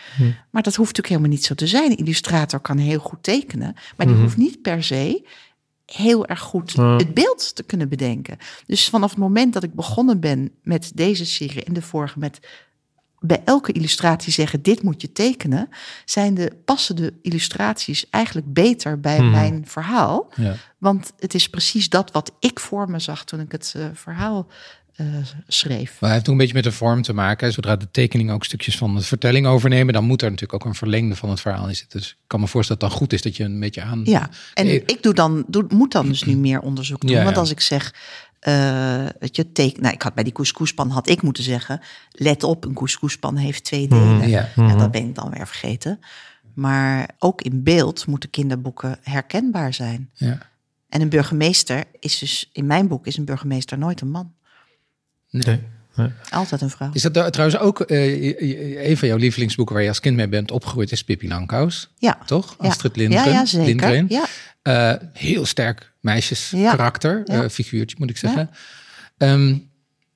Maar 0.50 0.62
dat 0.62 0.74
hoeft 0.74 0.96
natuurlijk 0.96 1.08
helemaal 1.08 1.30
niet 1.30 1.44
zo 1.44 1.54
te 1.54 1.66
zijn. 1.66 1.90
Een 1.90 1.96
illustrator 1.96 2.60
kan 2.60 2.78
heel 2.78 2.98
goed 2.98 3.22
tekenen, 3.22 3.74
maar 3.96 4.06
die 4.06 4.16
hoeft 4.16 4.36
niet 4.36 4.62
per 4.62 4.82
se 4.82 5.26
heel 5.86 6.26
erg 6.26 6.40
goed 6.40 6.72
het 6.72 7.14
beeld 7.14 7.54
te 7.54 7.62
kunnen 7.62 7.88
bedenken. 7.88 8.36
Dus 8.66 8.88
vanaf 8.88 9.10
het 9.10 9.18
moment 9.18 9.52
dat 9.52 9.62
ik 9.62 9.74
begonnen 9.74 10.20
ben 10.20 10.50
met 10.62 10.92
deze 10.94 11.26
serie 11.26 11.64
en 11.64 11.72
de 11.72 11.82
vorige 11.82 12.18
met 12.18 12.40
bij 13.20 13.42
elke 13.44 13.72
illustratie 13.72 14.32
zeggen 14.32 14.62
dit 14.62 14.82
moet 14.82 15.00
je 15.00 15.12
tekenen, 15.12 15.68
zijn 16.04 16.34
de 16.34 16.52
passende 16.64 17.12
illustraties 17.22 18.06
eigenlijk 18.10 18.52
beter 18.52 19.00
bij 19.00 19.20
Mhm. 19.20 19.30
mijn 19.30 19.62
verhaal. 19.66 20.28
Ja. 20.36 20.54
Want 20.78 21.12
het 21.18 21.34
is 21.34 21.48
precies 21.48 21.88
dat 21.88 22.10
wat 22.10 22.32
ik 22.38 22.60
voor 22.60 22.90
me 22.90 22.98
zag 22.98 23.24
toen 23.24 23.40
ik 23.40 23.52
het 23.52 23.74
eh, 23.76 23.84
verhaal 23.94 24.46
eh, 24.94 25.06
schreef. 25.46 25.90
Maar 25.90 26.10
hij 26.10 26.12
heeft 26.12 26.24
ook 26.26 26.32
een 26.32 26.38
beetje 26.40 26.54
met 26.54 26.64
de 26.64 26.72
vorm 26.72 27.02
te 27.02 27.12
maken. 27.12 27.52
Zodra 27.52 27.76
de 27.76 27.90
tekeningen 27.90 28.34
ook 28.34 28.44
stukjes 28.44 28.76
van 28.76 28.94
de 28.94 29.02
vertelling 29.02 29.46
overnemen, 29.46 29.94
dan 29.94 30.04
moet 30.04 30.22
er 30.22 30.30
natuurlijk 30.30 30.62
ook 30.62 30.68
een 30.70 30.76
verlengde 30.78 31.16
van 31.16 31.30
het 31.30 31.40
verhaal 31.40 31.68
in 31.68 31.76
zitten. 31.76 32.00
Dus 32.00 32.08
ik 32.10 32.16
kan 32.26 32.40
me 32.40 32.46
voorstellen 32.46 32.80
dat 32.80 32.90
het 32.90 32.98
dan 32.98 33.08
goed 33.08 33.16
is 33.18 33.22
dat 33.22 33.36
je 33.36 33.44
een 33.44 33.60
beetje 33.60 33.82
aan. 33.82 34.00
Ja, 34.04 34.30
en 34.54 34.66
ik 34.86 35.02
doe 35.02 35.14
dan, 35.14 35.44
doe, 35.46 35.64
moet 35.68 35.92
dan 35.92 36.06
dus 36.08 36.22
nu 36.24 36.36
meer 36.36 36.60
onderzoek 36.60 37.00
doen. 37.00 37.10
Ja, 37.10 37.22
Want 37.22 37.34
ja. 37.34 37.40
als 37.40 37.50
ik 37.50 37.60
zeg, 37.60 37.94
eh 38.40 39.06
dat 39.18 39.36
je 39.36 39.52
teken, 39.52 39.82
nou, 39.82 39.94
ik 39.94 40.02
had 40.02 40.14
bij 40.14 40.24
die 40.24 40.32
couscouspan 40.32 40.90
had 40.90 41.08
ik 41.08 41.22
moeten 41.22 41.42
zeggen, 41.42 41.80
let 42.10 42.42
op, 42.42 42.64
een 42.64 42.74
couscouspan 42.74 43.36
heeft 43.36 43.64
twee 43.64 43.88
delen. 43.88 44.16
Mhm, 44.16 44.28
ja. 44.28 44.48
Ja, 44.56 44.76
dat 44.76 44.90
ben 44.90 45.08
ik 45.08 45.14
dan 45.14 45.30
weer 45.30 45.46
vergeten. 45.46 46.00
Maar 46.54 47.10
ook 47.18 47.42
in 47.42 47.62
beeld 47.62 48.06
moeten 48.06 48.30
kinderboeken 48.30 48.98
herkenbaar 49.02 49.74
zijn. 49.74 50.10
Ja. 50.14 50.38
En 50.88 51.00
een 51.00 51.08
burgemeester 51.08 51.84
is 51.98 52.18
dus, 52.18 52.50
in 52.52 52.66
mijn 52.66 52.88
boek 52.88 53.06
is 53.06 53.16
een 53.16 53.24
burgemeester 53.24 53.78
nooit 53.78 54.00
een 54.00 54.10
man. 54.10 54.32
Nee. 55.30 55.62
Nee. 55.94 56.08
Altijd 56.30 56.60
een 56.60 56.70
vrouw. 56.70 56.90
Is 56.92 57.02
dat 57.02 57.32
trouwens 57.32 57.60
ook 57.60 57.80
eh, 57.80 58.88
een 58.88 58.96
van 58.96 59.08
jouw 59.08 59.16
lievelingsboeken 59.16 59.74
waar 59.74 59.82
je 59.84 59.88
als 59.90 60.00
kind 60.00 60.16
mee 60.16 60.28
bent 60.28 60.50
opgegroeid, 60.50 60.92
is 60.92 61.04
Pippi 61.04 61.28
Langkous, 61.28 61.90
Ja. 61.98 62.18
toch? 62.26 62.56
Ja. 62.60 62.68
Astrid 62.68 62.96
Lindgren. 62.96 63.32
Ja, 63.32 63.38
ja, 63.38 63.46
zeker. 63.46 63.66
Lindgren. 63.66 64.06
Ja. 64.08 64.24
Eh, 64.62 64.94
heel 65.12 65.46
sterk 65.46 65.92
meisjeskarakter, 66.00 67.22
Ja. 67.24 67.42
eh, 67.42 67.48
figuurtje 67.48 67.96
moet 68.00 68.10
ik 68.10 68.16
zeggen. 68.16 68.50
Ehm, 69.18 69.56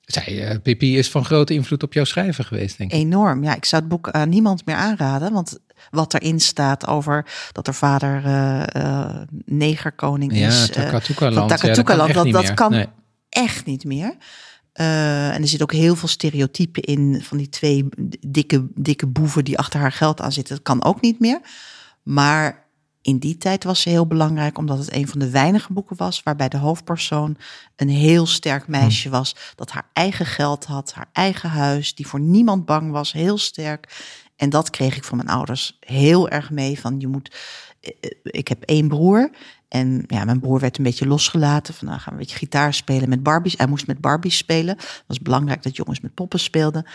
zij, 0.01 0.47
eh, 0.49 0.57
Pippi 0.63 0.97
is 0.97 1.09
van 1.09 1.25
grote 1.25 1.53
invloed 1.53 1.83
op 1.83 1.93
jouw 1.93 2.03
schrijven 2.03 2.45
geweest, 2.45 2.77
denk 2.77 2.91
ik. 2.91 2.97
Enorm. 2.99 3.43
Ja, 3.43 3.55
ik 3.55 3.65
zou 3.65 3.81
het 3.81 3.91
boek 3.91 4.09
aan 4.09 4.29
niemand 4.29 4.65
meer 4.65 4.75
aanraden. 4.75 5.33
Want 5.33 5.57
wat 5.91 6.13
erin 6.13 6.39
staat 6.39 6.87
over 6.87 7.25
dat 7.51 7.67
er 7.67 7.73
vader 7.73 8.21
eh 8.25 8.63
eh, 8.75 9.15
negerkoning 9.45 10.37
Ja, 10.37 10.47
is. 10.47 10.53
eh, 10.69 10.75
Ja, 10.83 10.91
dat 10.91 10.91
kan 11.15 11.47
Takatuka-land, 11.47 11.51
echt 11.51 12.15
dat, 12.15 12.23
niet 12.25 12.33
dat 12.33 12.53
kan 12.53 12.71
Nee. 12.71 12.85
echt 13.29 13.65
niet 13.65 13.83
meer. 13.83 14.15
Eh, 14.75 15.33
en 15.35 15.41
er 15.41 15.47
zit 15.47 15.61
ook 15.61 15.71
heel 15.73 15.95
veel 15.95 16.07
stereotypen 16.07 16.83
in 16.83 17.21
van 17.23 17.37
die 17.37 17.49
twee 17.49 17.85
dikke, 18.27 18.67
dikke 18.73 19.07
boeven 19.07 19.43
die 19.43 19.57
achter 19.57 19.79
haar 19.79 19.91
geld 19.91 20.21
aan 20.21 20.31
zitten. 20.31 20.55
Dat 20.55 20.63
kan 20.63 20.83
ook 20.83 21.01
niet 21.01 21.19
meer. 21.19 21.39
Maar 22.03 22.65
in 23.01 23.17
die 23.17 23.37
tijd 23.37 23.63
was 23.63 23.81
ze 23.81 23.89
heel 23.89 24.07
belangrijk, 24.07 24.57
omdat 24.57 24.77
het 24.77 24.93
een 24.93 25.07
van 25.07 25.19
de 25.19 25.29
weinige 25.29 25.73
boeken 25.73 25.97
was 25.97 26.23
waarbij 26.23 26.49
de 26.49 26.57
hoofdpersoon 26.57 27.37
een 27.75 27.89
heel 27.89 28.25
sterk 28.25 28.67
meisje 28.67 29.09
was. 29.09 29.35
Dat 29.55 29.71
haar 29.71 29.89
eigen 29.93 30.25
geld 30.25 30.65
had, 30.65 30.93
haar 30.93 31.09
eigen 31.13 31.49
huis, 31.49 31.95
die 31.95 32.07
voor 32.07 32.19
niemand 32.19 32.65
bang 32.65 32.91
was, 32.91 33.11
heel 33.11 33.37
sterk. 33.37 34.05
En 34.35 34.49
dat 34.49 34.69
kreeg 34.69 34.95
ik 34.95 35.03
van 35.03 35.17
mijn 35.17 35.29
ouders 35.29 35.77
heel 35.79 36.29
erg 36.29 36.49
mee. 36.51 36.79
Van 36.79 36.99
je 36.99 37.07
moet. 37.07 37.35
eh, 37.81 37.91
Ik 38.23 38.47
heb 38.47 38.63
één 38.63 38.87
broer. 38.87 39.29
En 39.75 40.03
ja, 40.07 40.25
mijn 40.25 40.39
broer 40.39 40.59
werd 40.59 40.77
een 40.77 40.83
beetje 40.83 41.07
losgelaten. 41.07 41.73
Van 41.73 41.87
nou 41.87 41.99
gaan 41.99 42.13
we 42.13 42.19
een 42.19 42.25
beetje 42.25 42.37
gitaar 42.37 42.73
spelen 42.73 43.09
met 43.09 43.23
Barbies. 43.23 43.57
Hij 43.57 43.67
moest 43.67 43.87
met 43.87 44.01
Barbies 44.01 44.37
spelen. 44.37 44.75
Het 44.77 45.03
was 45.07 45.19
belangrijk 45.19 45.63
dat 45.63 45.75
jongens 45.75 45.99
met 45.99 46.13
poppen 46.13 46.39
speelden. 46.39 46.85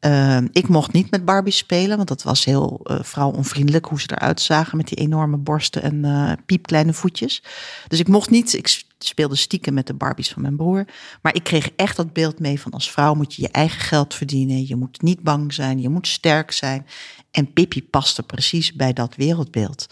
Ehm, 0.00 0.46
ik 0.52 0.68
mocht 0.68 0.92
niet 0.92 1.10
met 1.10 1.24
Barbies 1.24 1.56
spelen, 1.56 1.96
want 1.96 2.08
dat 2.08 2.22
was 2.22 2.44
heel 2.44 2.80
eh 2.84 2.98
vrouwonvriendelijk 3.02 3.86
hoe 3.86 4.00
ze 4.00 4.10
eruit 4.10 4.40
zagen 4.40 4.76
met 4.76 4.88
die 4.88 4.98
enorme 4.98 5.36
borsten 5.36 5.82
en 5.82 6.04
eh, 6.04 6.32
piepkleine 6.46 6.92
voetjes. 6.92 7.42
Dus 7.88 7.98
ik 7.98 8.08
mocht 8.08 8.30
niet, 8.30 8.52
ik 8.52 8.84
speelde 8.98 9.36
stiekem 9.36 9.74
met 9.74 9.86
de 9.86 9.94
Barbies 9.94 10.30
van 10.30 10.42
mijn 10.42 10.56
broer. 10.56 10.84
Maar 11.22 11.34
ik 11.34 11.44
kreeg 11.44 11.70
echt 11.76 11.96
dat 11.96 12.12
beeld 12.12 12.38
mee 12.38 12.60
van 12.60 12.72
als 12.72 12.90
vrouw 12.90 13.14
moet 13.14 13.34
je 13.34 13.42
je 13.42 13.48
eigen 13.48 13.80
geld 13.80 14.14
verdienen. 14.14 14.66
Je 14.66 14.76
moet 14.76 15.02
niet 15.02 15.22
bang 15.22 15.54
zijn, 15.54 15.80
je 15.80 15.88
moet 15.88 16.06
sterk 16.06 16.52
zijn. 16.52 16.86
En 17.30 17.52
Pippi 17.52 17.84
paste 17.84 18.22
precies 18.22 18.72
bij 18.72 18.92
dat 18.92 19.16
wereldbeeld. 19.16 19.86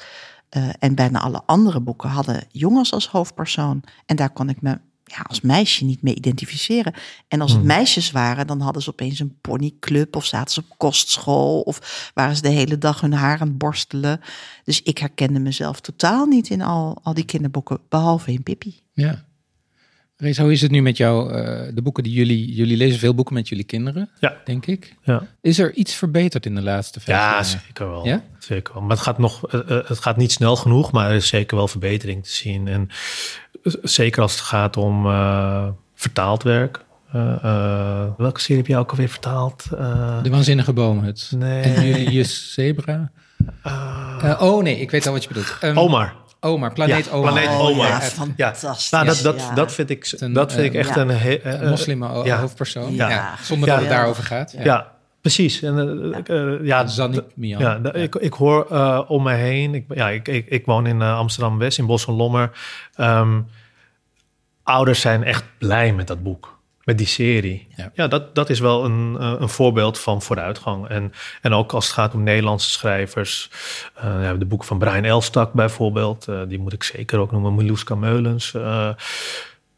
Eh, 0.56 0.68
en 0.78 0.94
bijna 0.94 1.20
alle 1.20 1.42
andere 1.46 1.80
boeken 1.80 2.08
hadden 2.08 2.44
jongens 2.50 2.92
als 2.92 3.08
hoofdpersoon. 3.08 3.82
En 4.06 4.16
daar 4.16 4.30
kon 4.30 4.48
ik 4.48 4.62
me 4.62 4.78
ja, 5.04 5.24
als 5.28 5.40
meisje 5.40 5.84
niet 5.84 6.02
mee 6.02 6.14
identificeren. 6.14 6.94
En 7.28 7.40
als 7.40 7.52
het 7.52 7.62
meisjes 7.62 8.10
waren, 8.10 8.46
dan 8.46 8.60
hadden 8.60 8.82
ze 8.82 8.90
opeens 8.90 9.18
een 9.18 9.38
ponyclub... 9.40 10.16
of 10.16 10.24
zaten 10.24 10.54
ze 10.54 10.60
op 10.68 10.78
kostschool... 10.78 11.60
of 11.60 12.10
waren 12.14 12.36
ze 12.36 12.42
de 12.42 12.48
hele 12.48 12.78
dag 12.78 13.00
hun 13.00 13.12
haar 13.12 13.40
aan 13.40 13.48
het 13.48 13.58
borstelen. 13.58 14.20
Dus 14.64 14.82
ik 14.82 14.98
herkende 14.98 15.38
mezelf 15.38 15.80
totaal 15.80 16.26
niet 16.26 16.48
in 16.48 16.62
al, 16.62 16.98
al 17.02 17.14
die 17.14 17.24
kinderboeken... 17.24 17.78
behalve 17.88 18.32
in 18.32 18.42
Pippi. 18.42 18.80
Ja. 18.92 19.24
Rees, 20.18 20.38
hoe 20.38 20.52
is 20.52 20.60
het 20.62 20.70
nu 20.70 20.82
met 20.82 20.96
jou? 20.96 21.32
eh, 21.32 21.60
de 21.74 21.82
boeken 21.82 22.02
die 22.02 22.12
jullie, 22.12 22.54
jullie 22.54 22.76
lezen 22.76 22.98
veel 22.98 23.14
boeken 23.14 23.34
met 23.34 23.48
jullie 23.48 23.64
kinderen, 23.64 24.10
Ja. 24.20 24.36
denk 24.44 24.66
ik. 24.66 24.94
Ja. 25.04 25.22
Is 25.40 25.58
er 25.58 25.72
iets 25.74 25.94
verbeterd 25.94 26.46
in 26.46 26.54
de 26.54 26.62
laatste 26.62 27.00
vijf 27.00 27.18
Ja, 27.18 27.30
jaar? 27.32 27.44
zeker 27.44 27.88
wel. 27.90 28.04
Ja? 28.06 28.22
Zeker 28.38 28.72
wel. 28.74 28.82
Maar 28.82 28.90
het 28.96 29.00
gaat 29.00 29.18
nog, 29.18 29.48
eh, 29.48 29.60
eh, 29.78 29.88
het 29.88 29.98
gaat 30.00 30.16
niet 30.16 30.32
snel 30.32 30.56
genoeg, 30.56 30.92
maar 30.92 31.08
er 31.10 31.14
is 31.16 31.28
zeker 31.28 31.56
wel 31.56 31.68
verbetering 31.68 32.24
te 32.24 32.30
zien. 32.30 32.68
En 32.68 32.88
zeker 33.82 34.22
als 34.22 34.32
het 34.32 34.40
gaat 34.40 34.76
om 34.76 35.02
vertaald 35.94 36.42
werk. 36.42 36.84
Welke 38.16 38.40
serie 38.40 38.56
heb 38.56 38.66
jij 38.66 38.78
ook 38.78 38.90
alweer 38.90 39.08
vertaald? 39.08 39.64
De 40.22 40.30
Waanzinnige 40.30 40.72
Boomhut. 40.72 41.32
Nee. 41.36 41.62
En 41.62 41.86
Julius 41.88 42.52
Zebra. 42.52 43.10
oh 44.38 44.62
nee, 44.62 44.80
ik 44.80 44.90
weet 44.90 45.06
al 45.06 45.12
wat 45.12 45.22
je 45.22 45.28
bedoelt. 45.28 45.56
Ehm, 45.60 45.78
Omar. 45.78 46.14
Omar, 46.40 46.72
Planeet 46.72 47.04
Ja, 47.04 47.12
Omar. 47.12 47.32
Planeet 47.32 47.48
Oh, 47.48 47.60
Omar. 47.66 47.86
ja, 47.86 48.00
Ja. 48.36 48.54
fantastisch. 48.54 48.90
Nou, 48.90 49.04
dat, 49.06 49.18
dat, 49.22 49.36
ja. 49.40 49.54
dat 49.54 49.72
vind 49.72 49.90
ik, 49.90 50.12
Een, 50.18 50.32
dat 50.32 50.52
vind 50.52 50.64
ik 50.66 50.72
eh, 50.74 50.80
echt 50.80 50.94
ja. 50.94 51.00
een... 51.00 51.10
eh, 51.10 51.44
Een 51.60 51.68
moslim 51.68 52.02
ja. 52.24 52.38
hoofdpersoon. 52.38 52.94
Ja. 52.94 53.08
Ja. 53.08 53.34
Zonder 53.42 53.68
Ja. 53.68 53.74
dat 53.74 53.84
het 53.84 53.92
daarover 53.94 54.22
gaat. 54.24 54.52
Ja. 54.52 54.62
Ja, 54.64 54.92
precies. 55.20 55.62
En, 55.62 55.78
eh, 56.12 56.18
ik, 56.18 56.60
ja, 56.66 56.86
Zanik 56.86 57.20
d- 57.28 57.36
Mian. 57.36 57.60
Ja, 57.60 57.92
Ik, 57.92 58.14
ik 58.14 58.32
hoor 58.32 58.66
eh, 58.70 59.00
om 59.08 59.22
mij 59.22 59.38
heen. 59.38 59.74
Ik, 59.74 59.84
ja, 59.88 60.08
ik, 60.08 60.28
ik, 60.28 60.46
ik 60.48 60.66
woon 60.66 60.86
in 60.86 61.02
Amsterdam 61.02 61.58
West, 61.58 61.78
in 61.78 61.86
Bos 61.86 62.04
van 62.04 62.14
Lommer. 62.14 62.50
Ehm, 62.94 63.40
ouders 64.62 65.00
zijn 65.00 65.24
echt 65.24 65.44
blij 65.58 65.92
met 65.92 66.06
dat 66.06 66.22
boek, 66.22 66.55
met 66.86 66.98
die 66.98 67.06
serie. 67.06 67.66
Ja. 67.76 67.90
Ja, 67.94 68.08
dat, 68.08 68.34
dat 68.34 68.50
is 68.50 68.60
wel 68.60 68.84
een, 68.84 69.16
eh, 69.20 69.34
een 69.38 69.48
voorbeeld 69.48 69.98
van 69.98 70.22
vooruitgang. 70.22 70.88
En, 70.88 71.12
en 71.42 71.52
ook 71.52 71.72
als 71.72 71.84
het 71.84 71.94
gaat 71.94 72.14
om 72.14 72.22
Nederlandse 72.22 72.70
schrijvers. 72.70 73.50
hebben 73.94 74.38
de 74.38 74.44
boeken 74.46 74.68
van 74.68 74.78
Brian 74.78 75.04
Elstak 75.04 75.52
bijvoorbeeld. 75.52 76.28
eh, 76.28 76.40
die 76.48 76.58
moet 76.58 76.72
ik 76.72 76.82
zeker 76.82 77.18
ook 77.18 77.30
noemen. 77.32 77.54
Milouska 77.54 77.94
Meulens. 77.94 78.54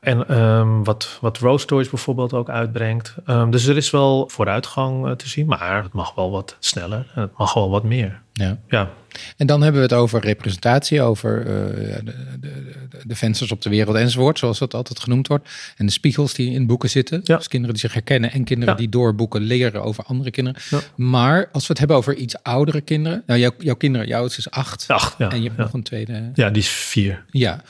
En 0.09 0.39
um, 0.41 0.85
wat, 0.85 1.19
wat 1.21 1.39
Rose 1.39 1.63
Stories 1.63 1.89
bijvoorbeeld 1.91 2.33
ook 2.33 2.49
uitbrengt. 2.49 3.15
Um, 3.27 3.51
dus 3.51 3.67
er 3.67 3.77
is 3.77 3.91
wel 3.91 4.29
vooruitgang 4.29 5.07
uh, 5.07 5.13
te 5.13 5.29
zien, 5.29 5.47
maar 5.47 5.83
het 5.83 5.93
mag 5.93 6.15
wel 6.15 6.31
wat 6.31 6.57
sneller 6.59 7.07
en 7.15 7.21
het 7.21 7.37
mag 7.37 7.55
wel 7.55 7.71
wat 7.71 7.83
meer. 7.83 8.21
Ja. 8.33 8.59
ja. 8.69 8.91
En 9.37 9.47
dan 9.47 9.63
hebben 9.63 9.81
we 9.81 9.87
het 9.87 9.97
over 9.97 10.21
representatie, 10.21 11.03
over 11.03 11.39
uh, 11.39 11.45
de, 11.47 12.15
de, 12.41 12.77
de, 13.05 13.17
vensters 13.17 13.53
op 13.53 13.63
de 13.63 13.71
wereld 13.71 13.97
enzovoort, 13.97 14.39
zoals 14.39 14.59
dat 14.59 14.75
altijd 14.75 15.01
genoemd 15.01 15.29
wordt. 15.29 15.49
En 15.77 15.87
de 15.87 15.93
spiegels 15.93 16.35
die 16.35 16.51
in 16.51 16.67
boeken 16.67 16.91
zitten. 16.91 17.21
Ja. 17.25 17.37
Dus 17.37 17.49
kinderen 17.49 17.75
die 17.75 17.85
zich 17.85 17.93
herkennen 17.93 18.33
en 18.33 18.45
kinderen 18.45 18.75
Ja. 18.75 18.81
die 18.81 18.89
door 18.89 19.15
boeken 19.15 19.41
leren 19.41 19.83
over 19.83 20.05
andere 20.05 20.31
kinderen. 20.31 20.61
Maar 20.97 21.49
als 21.53 21.63
we 21.63 21.69
het 21.69 21.79
hebben 21.79 21.97
over 21.97 22.15
iets 22.15 22.43
oudere 22.43 22.81
kinderen. 22.81 23.23
Nou, 23.27 23.41
jouw, 23.41 23.53
jouw 23.59 23.75
kinderen, 23.75 24.07
jouw 24.07 24.25
is 24.25 24.51
acht. 24.51 24.85
Acht, 24.89 25.15
ja. 25.19 25.31
En 25.31 25.43
je 25.43 25.49
hebt 25.49 25.59
nog 25.61 25.73
een 25.73 25.83
tweede. 25.83 26.31
ja, 26.35 26.51
die 26.51 26.63
is 26.63 26.69
vier. 26.69 27.25
Ja. 27.31 27.63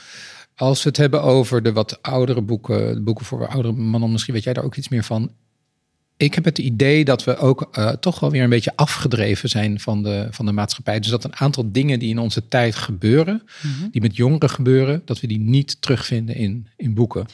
Als 0.59 0.83
we 0.83 0.89
het 0.89 0.99
hebben 0.99 1.23
over 1.23 1.63
de 1.63 1.73
wat 1.73 2.03
oudere 2.03 2.43
boeken, 2.43 2.95
de 2.95 3.01
boeken 3.01 3.25
voor 3.25 3.49
oudere 3.49 3.75
mannen, 3.75 4.13
misschien 4.13 4.35
weet 4.35 4.45
jij 4.45 4.53
daar 4.53 4.65
ook 4.65 4.77
iets 4.77 4.89
meer 4.89 5.05
van. 5.05 5.33
Ik 6.17 6.35
heb 6.35 6.45
het 6.45 6.59
idee 6.59 7.05
dat 7.05 7.25
we 7.25 7.37
ook 7.37 7.69
uh, 7.79 7.89
toch 7.89 8.21
wel 8.21 8.31
weer 8.31 8.43
een 8.43 8.49
beetje 8.49 8.77
afgedreven 8.77 9.49
zijn 9.49 9.81
van 9.81 10.03
de, 10.03 10.29
van 10.31 10.47
de 10.47 10.53
maatschappij. 10.53 11.01
Dus 11.01 11.11
dat 11.11 11.25
een 11.25 11.37
aantal 11.37 11.73
dingen 11.73 11.99
die 11.99 12.09
in 12.09 12.19
onze 12.19 12.49
tijd 12.49 12.75
gebeuren, 12.75 13.43
mm 13.63 13.73
-hmm. 13.73 13.89
die 13.91 14.01
met 14.01 14.17
jongeren 14.17 14.51
gebeuren, 14.51 15.03
dat 15.05 15.21
we 15.21 15.27
die 15.27 15.41
niet 15.41 15.83
terugvinden 15.83 16.35
in, 16.35 16.67
in 16.77 16.95
boeken. 16.95 17.27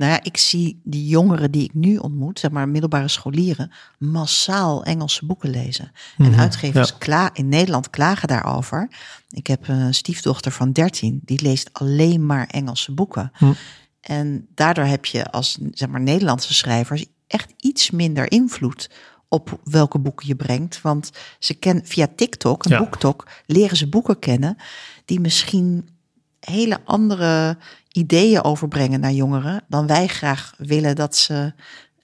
Nou 0.00 0.12
ja, 0.12 0.20
ik 0.22 0.36
zie 0.36 0.80
die 0.84 1.06
jongeren 1.06 1.50
die 1.50 1.64
ik 1.64 1.74
nu 1.74 1.96
ontmoet, 1.96 2.38
zeg 2.38 2.50
maar 2.50 2.68
middelbare 2.68 3.08
scholieren, 3.08 3.72
massaal 3.98 4.84
Engelse 4.84 5.26
boeken 5.26 5.50
lezen. 5.50 5.92
Mm 6.16 6.26
-hmm. 6.26 6.34
En 6.34 6.40
uitgevers 6.40 6.88
ja. 6.88 6.94
kla 6.98 7.30
in 7.32 7.48
Nederland 7.48 7.90
klagen 7.90 8.28
daarover. 8.28 8.88
Ik 9.30 9.46
heb 9.46 9.68
een 9.68 9.94
stiefdochter 9.94 10.52
van 10.52 10.72
13, 10.72 11.20
die 11.24 11.42
leest 11.42 11.70
alleen 11.72 12.26
maar 12.26 12.46
Engelse 12.46 12.92
boeken. 12.92 13.32
Mm. 13.38 13.54
En 14.00 14.46
daardoor 14.54 14.84
heb 14.84 15.04
je 15.04 15.30
als 15.30 15.58
zeg 15.72 15.88
maar, 15.88 16.00
Nederlandse 16.00 16.54
schrijvers 16.54 17.04
echt 17.26 17.52
iets 17.56 17.90
minder 17.90 18.30
invloed 18.30 18.90
op 19.28 19.60
welke 19.64 19.98
boeken 19.98 20.26
je 20.26 20.36
brengt. 20.36 20.80
Want 20.82 21.10
ze 21.38 21.54
kennen 21.54 21.86
via 21.86 22.08
TikTok 22.16 22.64
en 22.64 22.70
Ja. 22.70 22.78
BookTok 22.78 23.28
leren 23.46 23.76
ze 23.76 23.88
boeken 23.88 24.18
kennen 24.18 24.56
die 25.04 25.20
misschien 25.20 25.88
hele 26.50 26.78
andere 26.84 27.56
ideeën 27.92 28.44
overbrengen 28.44 29.00
naar 29.00 29.12
jongeren 29.12 29.62
dan 29.68 29.86
wij 29.86 30.06
graag 30.06 30.54
willen 30.58 30.96
dat 30.96 31.16
ze 31.16 31.52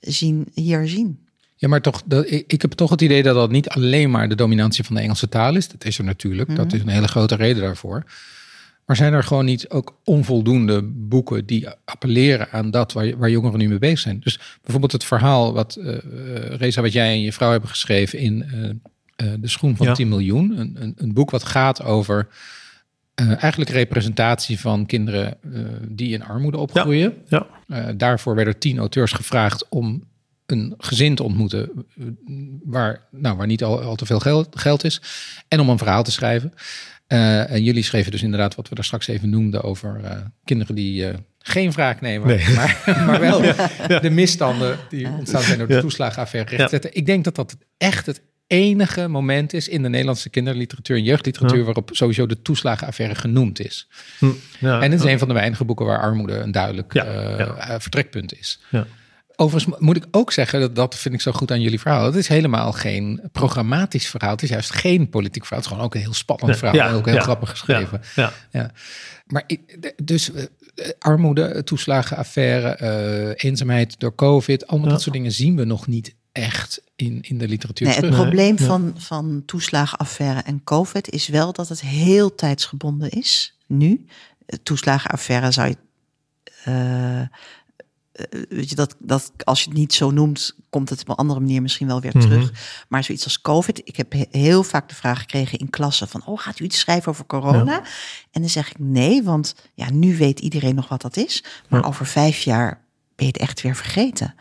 zien, 0.00 0.48
hier 0.54 0.88
zien. 0.88 1.18
Ja, 1.56 1.68
maar 1.68 1.80
toch, 1.80 2.02
dat, 2.04 2.30
ik, 2.30 2.44
ik 2.52 2.62
heb 2.62 2.72
toch 2.72 2.90
het 2.90 3.00
idee 3.00 3.22
dat 3.22 3.34
dat 3.34 3.50
niet 3.50 3.68
alleen 3.68 4.10
maar 4.10 4.28
de 4.28 4.34
dominantie 4.34 4.84
van 4.84 4.94
de 4.94 5.02
Engelse 5.02 5.28
taal 5.28 5.56
is. 5.56 5.68
Dat 5.68 5.84
is 5.84 5.98
er 5.98 6.04
natuurlijk, 6.04 6.56
dat 6.56 6.72
is 6.72 6.80
een 6.80 6.88
hele 6.88 7.08
grote 7.08 7.34
reden 7.34 7.62
daarvoor. 7.62 8.04
Maar 8.86 8.96
zijn 8.96 9.12
er 9.12 9.24
gewoon 9.24 9.44
niet 9.44 9.68
ook 9.68 9.98
onvoldoende 10.04 10.82
boeken 10.82 11.46
die 11.46 11.68
appelleren 11.84 12.50
aan 12.50 12.70
dat 12.70 12.92
waar, 12.92 13.18
waar 13.18 13.30
jongeren 13.30 13.58
nu 13.58 13.68
mee 13.68 13.78
bezig 13.78 13.98
zijn? 13.98 14.20
Dus 14.20 14.38
bijvoorbeeld 14.62 14.92
het 14.92 15.04
verhaal 15.04 15.52
wat 15.52 15.76
uh, 15.80 15.96
Reza, 16.58 16.82
wat 16.82 16.92
jij 16.92 17.12
en 17.12 17.20
je 17.20 17.32
vrouw 17.32 17.50
hebben 17.50 17.68
geschreven 17.68 18.18
in 18.18 18.44
uh, 18.54 18.64
uh, 19.28 19.34
De 19.40 19.48
Schoen 19.48 19.76
van 19.76 19.86
Ja. 19.86 19.94
10 19.94 20.08
miljoen. 20.08 20.58
Een, 20.58 20.76
een, 20.78 20.94
een 20.96 21.14
boek 21.14 21.30
wat 21.30 21.44
gaat 21.44 21.82
over 21.82 22.28
uh, 23.20 23.42
eigenlijk 23.42 23.70
representatie 23.70 24.60
van 24.60 24.86
kinderen 24.86 25.36
uh, 25.42 25.66
die 25.88 26.12
in 26.12 26.24
armoede 26.24 26.58
opgroeien. 26.58 27.14
Ja. 27.28 27.46
Uh, 27.66 27.86
daarvoor 27.96 28.34
werden 28.34 28.58
tien 28.58 28.78
auteurs 28.78 29.12
gevraagd 29.12 29.68
om 29.68 30.04
een 30.46 30.74
gezin 30.78 31.14
te 31.14 31.22
ontmoeten 31.22 31.86
waar, 32.64 33.06
nou, 33.10 33.36
waar 33.36 33.46
niet 33.46 33.64
al, 33.64 33.80
al 33.80 33.96
te 33.96 34.06
veel 34.06 34.20
geld, 34.20 34.60
geld 34.60 34.84
is. 34.84 35.00
En 35.48 35.60
om 35.60 35.68
een 35.68 35.78
verhaal 35.78 36.02
te 36.02 36.12
schrijven. 36.12 36.52
En 37.06 37.62
jullie 37.62 37.82
schreven 37.82 38.10
dus 38.10 38.22
inderdaad 38.22 38.54
wat 38.54 38.68
we 38.68 38.74
daar 38.74 38.84
straks 38.84 39.06
even 39.06 39.30
noemden 39.30 39.62
over 39.62 40.00
kinderen 40.44 40.74
die 40.74 41.12
geen 41.38 41.72
wraak 41.72 42.00
nemen, 42.00 42.26
Nee. 42.28 42.54
maar, 42.54 42.82
maar 43.06 43.20
wel 43.20 43.40
de 44.00 44.10
misstanden 44.10 44.78
die 44.88 45.08
ontstaan 45.08 45.42
zijn 45.42 45.58
door 45.58 45.68
de 45.68 45.80
toeslagenaffaire 45.80 46.56
rechtzetten. 46.56 46.94
Ik 46.94 47.06
denk 47.06 47.24
dat 47.24 47.34
dat 47.34 47.56
echt 47.76 48.06
het 48.06 48.22
enige 48.46 49.08
moment 49.08 49.52
is 49.52 49.68
in 49.68 49.82
de 49.82 49.88
Nederlandse 49.88 50.30
kinderliteratuur 50.30 50.96
en 50.96 51.02
jeugdliteratuur 51.02 51.58
Ja. 51.58 51.64
waarop 51.64 51.90
sowieso 51.92 52.26
de 52.26 52.42
toeslagenaffaire 52.42 53.14
genoemd 53.14 53.60
is. 53.60 53.88
Hm. 54.18 54.26
Ja. 54.58 54.80
En 54.80 54.90
het 54.90 55.00
is 55.04 55.10
een 55.12 55.18
van 55.18 55.28
de 55.28 55.34
weinige 55.34 55.64
boeken 55.64 55.86
waar 55.86 56.00
armoede 56.00 56.34
een 56.34 56.52
duidelijk 56.52 56.94
eh, 56.94 57.40
eh, 57.40 57.80
vertrekpunt 57.80 58.38
is. 58.38 58.60
Ja. 58.70 58.86
Overigens 59.38 59.72
mo- 59.74 59.86
moet 59.86 59.96
ik 59.96 60.06
ook 60.10 60.32
zeggen, 60.32 60.60
dat, 60.60 60.74
dat 60.74 60.94
vind 60.96 61.14
ik 61.14 61.20
zo 61.20 61.32
goed 61.32 61.50
aan 61.50 61.60
jullie 61.60 61.80
verhaal. 61.80 62.04
Het 62.04 62.14
is 62.14 62.28
helemaal 62.28 62.72
geen 62.72 63.28
programmatisch 63.32 64.06
verhaal. 64.08 64.30
Het 64.30 64.42
is 64.42 64.48
juist 64.48 64.72
geen 64.72 65.08
politiek 65.08 65.42
verhaal. 65.44 65.58
Het 65.58 65.66
is 65.66 65.70
gewoon 65.72 65.84
ook 65.88 65.94
een 65.94 66.00
heel 66.00 66.14
spannend 66.14 66.58
verhaal. 66.58 66.88
en 66.88 66.94
ook 66.94 67.06
heel 67.06 67.20
grappig 67.20 67.50
geschreven. 67.50 68.00
Ja. 68.14 68.32
Ja. 68.50 68.70
Maar 69.26 69.46
dus 70.02 70.32
eh, 70.32 70.44
armoede, 70.98 71.64
toeslagenaffaire, 71.64 73.34
eenzaamheid 73.36 74.00
door 74.00 74.14
COVID. 74.14 74.66
Allemaal 74.66 74.88
dat 74.88 75.02
soort 75.02 75.14
dingen 75.14 75.32
zien 75.32 75.56
we 75.56 75.64
nog 75.64 75.86
niet 75.86 76.14
echt 76.36 76.82
in, 76.96 77.18
in 77.22 77.38
de 77.38 77.48
literatuur 77.48 77.86
Nee, 77.86 77.96
het 77.96 78.04
terug. 78.04 78.20
probleem 78.20 78.58
van, 78.58 78.94
van 78.96 79.42
toeslagenaffaire 79.46 80.40
en 80.40 80.64
COVID 80.64 81.10
is 81.10 81.28
wel 81.28 81.52
dat 81.52 81.68
het 81.68 81.80
heel 81.80 82.34
tijdsgebonden 82.34 83.10
is. 83.10 83.56
Nu, 83.66 84.06
toeslagenaffaire 84.62 85.50
zou 85.50 85.68
je. 85.68 85.76
eh, 86.64 87.20
eh, 87.20 87.26
weet 88.48 88.68
je, 88.70 88.74
dat, 88.74 88.96
dat 88.98 89.32
als 89.44 89.62
je 89.62 89.68
het 89.68 89.78
niet 89.78 89.94
zo 89.94 90.10
noemt, 90.10 90.54
komt 90.70 90.88
het 90.90 91.00
op 91.00 91.08
een 91.08 91.14
andere 91.14 91.40
manier 91.40 91.62
misschien 91.62 91.86
wel 91.86 92.00
weer 92.00 92.16
Mhm. 92.16 92.26
terug. 92.28 92.52
Maar 92.88 93.04
zoiets 93.04 93.24
als 93.24 93.40
COVID, 93.40 93.80
ik 93.84 93.96
heb 93.96 94.12
he- 94.12 94.26
heel 94.30 94.62
vaak 94.62 94.88
de 94.88 94.94
vraag 94.94 95.18
gekregen 95.18 95.58
in 95.58 95.70
klassen 95.70 96.08
van, 96.08 96.26
oh, 96.26 96.38
gaat 96.40 96.58
u 96.58 96.64
iets 96.64 96.78
schrijven 96.78 97.08
over 97.10 97.26
corona? 97.26 97.82
En 98.30 98.40
dan 98.40 98.50
zeg 98.50 98.70
ik 98.70 98.78
nee, 98.78 99.22
want 99.22 99.54
ja, 99.74 99.90
nu 99.90 100.16
weet 100.16 100.40
iedereen 100.40 100.74
nog 100.74 100.88
wat 100.88 101.02
dat 101.02 101.16
is. 101.16 101.44
Maar 101.68 101.80
Ja. 101.80 101.86
over 101.86 102.06
vijf 102.06 102.42
jaar 102.42 102.70
ben 103.14 103.26
je 103.26 103.32
het 103.32 103.36
echt 103.42 103.60
weer 103.62 103.76
vergeten. 103.76 104.34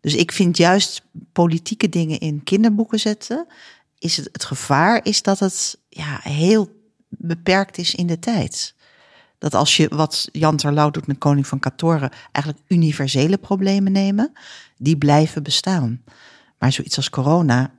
Dus 0.00 0.14
ik 0.14 0.32
vind 0.32 0.56
juist 0.56 1.02
politieke 1.32 1.88
dingen 1.88 2.18
in 2.18 2.44
kinderboeken 2.44 3.00
zetten, 3.00 3.46
is 3.98 4.16
het, 4.16 4.28
het 4.32 4.44
gevaar 4.44 5.00
is 5.04 5.22
dat 5.22 5.38
het 5.38 5.78
ja, 5.88 6.20
heel 6.22 6.76
beperkt 7.08 7.78
is 7.78 7.94
in 7.94 8.06
de 8.06 8.18
tijd. 8.18 8.74
Dat 9.38 9.54
als 9.54 9.76
je 9.76 9.88
wat 9.88 10.28
Jan 10.32 10.56
Terlouw 10.56 10.90
doet 10.90 11.06
met 11.06 11.18
Koning 11.18 11.46
van 11.46 11.58
Katoren, 11.58 12.10
eigenlijk 12.32 12.64
universele 12.68 13.36
problemen 13.36 13.92
nemen, 13.92 14.32
die 14.76 14.96
blijven 14.96 15.42
bestaan. 15.42 16.02
Maar 16.58 16.72
zoiets 16.72 16.96
als 16.96 17.10
corona, 17.10 17.72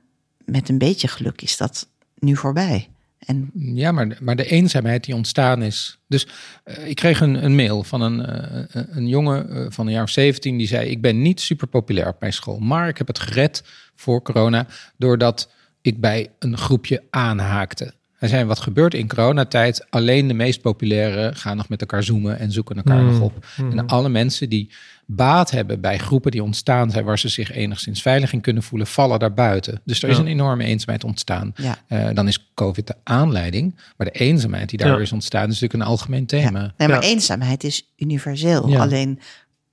met 0.44 0.68
een 0.68 0.78
beetje 0.78 1.08
geluk 1.08 1.42
is 1.42 1.56
dat 1.56 1.88
nu 2.18 2.36
voorbij. 2.36 2.90
En 3.26 3.50
Ja, 3.54 3.92
maar, 3.92 4.16
maar 4.20 4.36
de 4.36 4.46
eenzaamheid 4.46 5.04
die 5.04 5.14
ontstaan 5.14 5.62
is. 5.62 5.98
Dus 6.06 6.26
eh, 6.64 6.88
ik 6.88 6.96
kreeg 6.96 7.20
een, 7.20 7.44
een 7.44 7.54
mail 7.54 7.82
van 7.82 8.00
een, 8.00 8.26
eh, 8.26 8.82
een 8.90 9.08
jongen 9.08 9.50
eh, 9.50 9.66
van 9.68 9.86
een 9.86 9.92
jaar 9.92 10.02
of 10.02 10.10
17 10.10 10.58
die 10.58 10.66
zei: 10.66 10.90
Ik 10.90 11.00
ben 11.00 11.22
niet 11.22 11.40
super 11.40 11.66
populair 11.66 12.08
op 12.08 12.20
mijn 12.20 12.32
school, 12.32 12.58
maar 12.58 12.88
ik 12.88 12.98
heb 12.98 13.06
het 13.06 13.18
gered 13.18 13.64
voor 13.94 14.22
corona 14.22 14.66
doordat 14.96 15.50
ik 15.80 16.00
bij 16.00 16.30
een 16.38 16.56
groepje 16.56 17.02
aanhaakte. 17.10 17.94
Hij 18.20 18.28
zei: 18.28 18.44
Wat 18.44 18.60
gebeurt 18.60 18.94
in 18.94 19.08
coronatijd? 19.08 19.86
Alleen 19.90 20.28
de 20.28 20.34
meest 20.34 20.60
populaire 20.60 21.34
gaan 21.34 21.56
nog 21.56 21.68
met 21.68 21.80
elkaar 21.80 22.02
zoomen 22.02 22.38
en 22.38 22.52
zoeken 22.52 22.76
elkaar 22.76 23.00
Mm, 23.02 23.06
nog 23.10 23.20
op. 23.20 23.46
En 23.56 23.86
alle 23.86 24.08
mensen 24.08 24.48
die 24.48 24.70
baat 25.06 25.50
hebben 25.50 25.80
bij 25.80 25.98
groepen 25.98 26.30
die 26.30 26.42
ontstaan 26.42 26.90
zijn 26.90 27.04
waar 27.04 27.18
ze 27.18 27.28
zich 27.28 27.52
enigszins 27.52 28.02
veilig 28.02 28.32
in 28.32 28.40
kunnen 28.40 28.62
voelen, 28.62 28.86
vallen 28.86 29.18
daar 29.18 29.34
buiten. 29.34 29.80
Dus 29.84 30.02
er 30.02 30.08
is 30.08 30.16
Ja. 30.16 30.22
een 30.22 30.28
enorme 30.28 30.64
eenzaamheid 30.64 31.04
ontstaan. 31.04 31.52
ja, 31.56 31.78
Eh, 31.88 32.08
dan 32.14 32.28
is 32.28 32.50
COVID 32.54 32.86
de 32.86 32.94
aanleiding. 33.04 33.74
Maar 33.96 34.06
de 34.12 34.18
eenzaamheid 34.18 34.68
die 34.68 34.86
Ja. 34.86 34.98
is 34.98 35.12
ontstaan, 35.12 35.42
is 35.42 35.60
natuurlijk 35.60 35.74
een 35.82 35.88
algemeen 35.88 36.20
ja. 36.20 36.26
thema. 36.26 36.72
Nee, 36.76 36.88
maar 36.88 37.02
Ja. 37.02 37.08
eenzaamheid 37.08 37.64
is 37.64 37.92
universeel. 37.96 38.68
Ja. 38.68 38.80
Alleen 38.80 39.18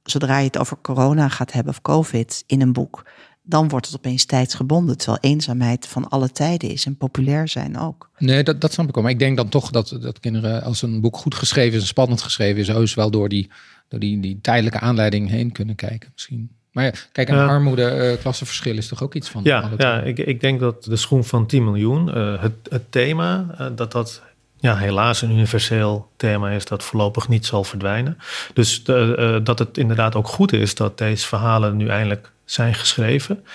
zodra 0.04 0.38
je 0.38 0.46
het 0.46 0.58
over 0.58 0.78
corona 0.82 1.28
gaat 1.30 1.52
hebben 1.52 1.74
of 1.74 1.82
COVID 1.82 2.44
in 2.48 2.62
een 2.62 2.74
boek, 2.74 3.06
dan 3.48 3.70
wordt 3.70 3.86
het 3.86 3.96
opeens 3.96 4.26
tijdsgebonden. 4.26 4.98
Terwijl 4.98 5.18
eenzaamheid 5.22 5.88
van 5.88 6.10
alle 6.10 6.32
tijden 6.32 6.70
is 6.70 6.86
en 6.86 6.98
populair 6.98 7.48
zijn 7.48 7.78
ook. 7.78 8.10
Nee, 8.18 8.44
dat, 8.44 8.62
dat 8.62 8.74
snap 8.74 8.88
ik 8.88 8.94
wel. 8.94 9.04
Maar 9.04 9.12
ik 9.12 9.20
denk 9.20 9.38
dan 9.38 9.50
toch 9.50 9.70
dat, 9.72 9.98
dat 10.02 10.20
kinderen, 10.20 10.64
als 10.64 10.82
een 10.82 11.02
boek 11.02 11.18
goed 11.18 11.36
geschreven 11.36 11.74
is 11.76 11.82
en 11.82 11.88
spannend 11.88 12.22
geschreven 12.22 12.62
is, 12.62 12.68
heus 12.68 12.94
wel 12.94 13.12
door 13.12 13.30
die, 13.30 13.50
door 13.88 14.00
die, 14.00 14.20
die 14.20 14.40
tijdelijke 14.42 14.80
aanleiding 14.80 15.30
heen 15.30 15.52
kunnen 15.52 15.76
kijken 15.76 16.10
misschien. 16.14 16.50
Maar 16.72 16.86
ja, 16.86 16.92
kijk, 17.12 17.30
aan 17.30 17.38
Ja. 17.38 17.46
armoede, 17.46 17.84
eh 17.84 18.20
klassenverschil 18.22 18.78
is 18.78 18.88
toch 18.88 19.04
ook 19.04 19.14
iets 19.14 19.30
van 19.30 19.42
Ja, 19.44 19.70
ja 19.78 20.02
ik, 20.02 20.18
ik 20.20 20.42
denk 20.42 20.60
dat 20.60 20.84
de 20.84 20.96
schoen 20.96 21.24
van 21.24 21.46
10 21.48 21.64
miljoen, 21.64 22.14
eh, 22.14 22.42
het, 22.42 22.54
het 22.70 22.92
thema, 22.92 23.46
eh, 23.58 23.68
dat 23.76 23.92
dat 23.92 24.22
ja, 24.60 24.78
helaas 24.78 25.22
een 25.22 25.32
universeel 25.32 26.10
thema 26.18 26.50
is 26.50 26.66
dat 26.66 26.84
voorlopig 26.84 27.28
niet 27.28 27.46
zal 27.46 27.64
verdwijnen. 27.64 28.18
Dus 28.54 28.84
de, 28.84 29.16
eh, 29.18 29.46
dat 29.46 29.60
het 29.60 29.78
inderdaad 29.78 30.16
ook 30.16 30.28
goed 30.28 30.54
is 30.54 30.76
dat 30.76 30.98
deze 30.98 31.28
verhalen 31.28 31.78
nu 31.78 31.88
eindelijk 31.88 32.32
zijn 32.50 32.74
geschreven. 32.74 33.46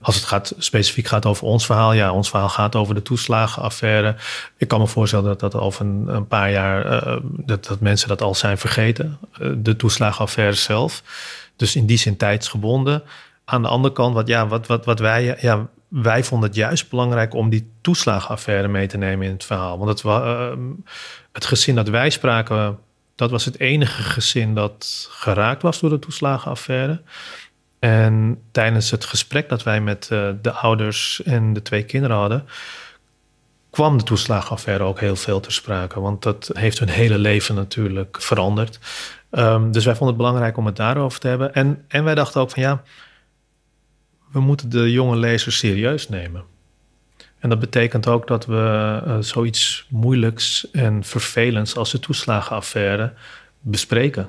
Als 0.00 0.14
het 0.14 0.24
gaat, 0.24 0.54
specifiek 0.58 1.06
gaat 1.06 1.26
over 1.26 1.46
ons 1.46 1.66
verhaal, 1.66 1.92
ja, 1.92 2.12
ons 2.12 2.30
verhaal 2.30 2.48
gaat 2.48 2.76
over 2.76 2.94
de 2.94 3.02
toeslagenaffaire. 3.02 4.16
Ik 4.56 4.68
kan 4.68 4.80
me 4.80 4.86
voorstellen 4.86 5.24
dat 5.24 5.40
dat 5.40 5.54
over 5.54 5.84
een, 5.86 6.04
een 6.08 6.26
paar 6.26 6.50
jaar, 6.50 6.86
eh, 6.86 7.16
dat, 7.22 7.64
dat 7.64 7.80
mensen 7.80 8.08
dat 8.08 8.22
al 8.22 8.34
zijn 8.34 8.58
vergeten, 8.58 9.18
eh, 9.32 9.48
de 9.56 9.76
toeslagenaffaire 9.76 10.54
zelf. 10.54 11.02
Dus 11.56 11.76
in 11.76 11.86
die 11.86 11.98
zin 11.98 12.16
tijdsgebonden. 12.16 13.02
Aan 13.44 13.62
de 13.62 13.68
andere 13.68 13.94
kant, 13.94 14.14
wat, 14.14 14.28
ja, 14.28 14.46
wat, 14.46 14.66
wat, 14.66 14.84
wat 14.84 14.98
wij, 14.98 15.38
ja, 15.40 15.68
wij 15.88 16.24
vonden 16.24 16.48
het 16.48 16.58
juist 16.58 16.90
belangrijk 16.90 17.34
om 17.34 17.50
die 17.50 17.70
toeslagenaffaire 17.80 18.68
mee 18.68 18.86
te 18.86 18.96
nemen 18.96 19.26
in 19.26 19.32
het 19.32 19.44
verhaal. 19.44 19.78
Want 19.78 19.90
het, 19.90 20.04
eh, 20.04 20.52
het 21.32 21.44
gezin 21.44 21.74
dat 21.74 21.88
wij 21.88 22.10
spraken 22.10 22.78
dat 23.14 23.30
was 23.30 23.44
het 23.44 23.60
enige 23.60 24.02
gezin 24.02 24.54
dat 24.54 25.08
geraakt 25.10 25.62
was 25.62 25.80
door 25.80 25.90
de 25.90 25.98
toeslagenaffaire. 25.98 27.02
En 27.82 28.42
tijdens 28.50 28.90
het 28.90 29.04
gesprek 29.04 29.48
dat 29.48 29.62
wij 29.62 29.80
met 29.80 30.08
uh, 30.12 30.30
de 30.42 30.52
ouders 30.52 31.22
en 31.22 31.52
de 31.52 31.62
twee 31.62 31.84
kinderen 31.84 32.16
hadden, 32.16 32.44
kwam 33.70 33.98
de 33.98 34.04
toeslagenaffaire 34.04 34.84
ook 34.84 35.00
heel 35.00 35.16
veel 35.16 35.40
ter 35.40 35.52
sprake. 35.52 36.00
Want 36.00 36.22
dat 36.22 36.50
heeft 36.52 36.78
hun 36.78 36.88
hele 36.88 37.18
leven 37.18 37.54
natuurlijk 37.54 38.22
veranderd. 38.22 38.78
Um, 39.30 39.72
dus 39.72 39.84
wij 39.84 39.94
vonden 39.94 40.16
het 40.16 40.24
belangrijk 40.24 40.56
om 40.56 40.66
het 40.66 40.76
daarover 40.76 41.20
te 41.20 41.28
hebben. 41.28 41.54
En, 41.54 41.84
en 41.88 42.04
wij 42.04 42.14
dachten 42.14 42.40
ook 42.40 42.50
van 42.50 42.62
ja, 42.62 42.82
we 44.32 44.40
moeten 44.40 44.70
de 44.70 44.90
jonge 44.90 45.16
lezers 45.16 45.58
serieus 45.58 46.08
nemen. 46.08 46.44
En 47.38 47.48
dat 47.48 47.58
betekent 47.58 48.06
ook 48.06 48.26
dat 48.26 48.46
we 48.46 49.02
uh, 49.06 49.16
zoiets 49.20 49.86
moeilijks 49.88 50.70
en 50.70 51.04
vervelends 51.04 51.76
als 51.76 51.90
de 51.90 51.98
toeslagenaffaire 51.98 53.12
bespreken. 53.60 54.28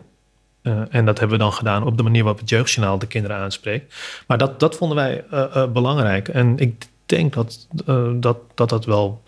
Uh, 0.63 0.81
en 0.89 1.05
dat 1.05 1.19
hebben 1.19 1.37
we 1.37 1.43
dan 1.43 1.53
gedaan 1.53 1.83
op 1.83 1.97
de 1.97 2.03
manier 2.03 2.23
waarop 2.23 2.41
het 2.41 2.49
Jeugdjournaal 2.49 2.99
de 2.99 3.07
kinderen 3.07 3.37
aanspreekt. 3.37 3.95
Maar 4.27 4.37
dat, 4.37 4.59
dat 4.59 4.75
vonden 4.75 4.97
wij 4.97 5.23
uh, 5.33 5.71
belangrijk. 5.71 6.27
En 6.27 6.57
ik 6.57 6.85
denk 7.05 7.33
dat, 7.33 7.67
dat, 8.15 8.37
dat 8.55 8.69
dat 8.69 8.85
wel 8.85 9.23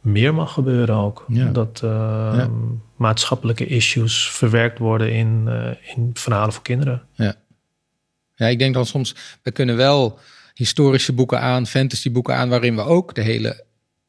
meer 0.00 0.34
mag 0.34 0.52
gebeuren 0.52 0.94
ook. 0.94 1.24
Ja. 1.28 1.50
Dat 1.50 1.78
ja. 1.82 2.50
maatschappelijke 2.96 3.66
issues 3.66 4.30
verwerkt 4.30 4.78
worden 4.78 5.12
in, 5.12 5.48
in 5.96 6.10
verhalen 6.14 6.52
voor 6.52 6.62
kinderen. 6.62 7.02
Ja. 7.12 7.34
ja, 8.34 8.46
ik 8.46 8.58
denk 8.58 8.74
dan 8.74 8.86
soms, 8.86 9.14
we 9.42 9.50
kunnen 9.50 9.76
wel 9.76 10.18
historische 10.54 11.12
boeken 11.12 11.40
aan, 11.40 11.66
fantasyboeken 11.66 12.34
aan, 12.34 12.48
waarin 12.48 12.76
we 12.76 12.82
ook 12.82 13.14
de 13.14 13.20
hele, 13.20 13.64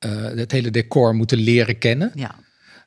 uh, 0.06 0.12
het 0.24 0.52
hele 0.52 0.72
decor 0.72 1.16
moeten 1.16 1.38
leren 1.38 1.78
kennen. 1.78 2.12
Ja. 2.16 2.36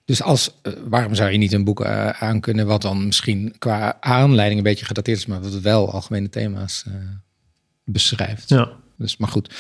Dus 0.09 0.23
als, 0.23 0.55
uh, 0.63 0.73
waarom 0.85 1.15
zou 1.15 1.31
je 1.31 1.39
niet 1.39 1.53
een 1.53 1.65
boek 1.65 1.81
uh, 1.81 2.09
aan 2.09 2.41
kunnen 2.41 2.67
wat 2.67 2.83
dan 2.83 3.07
misschien 3.07 3.55
qua 3.59 3.97
aanleiding 4.01 4.59
een 4.59 4.67
beetje 4.67 4.85
gedateerd 4.85 5.19
is, 5.19 5.27
maar 5.27 5.41
het 5.41 5.61
wel 5.61 5.93
algemene 5.93 6.29
thema's 6.29 6.85
beschrijft. 7.85 8.49
Ja. 8.49 8.71
Dus, 8.97 9.17
maar 9.17 9.29
goed. 9.29 9.55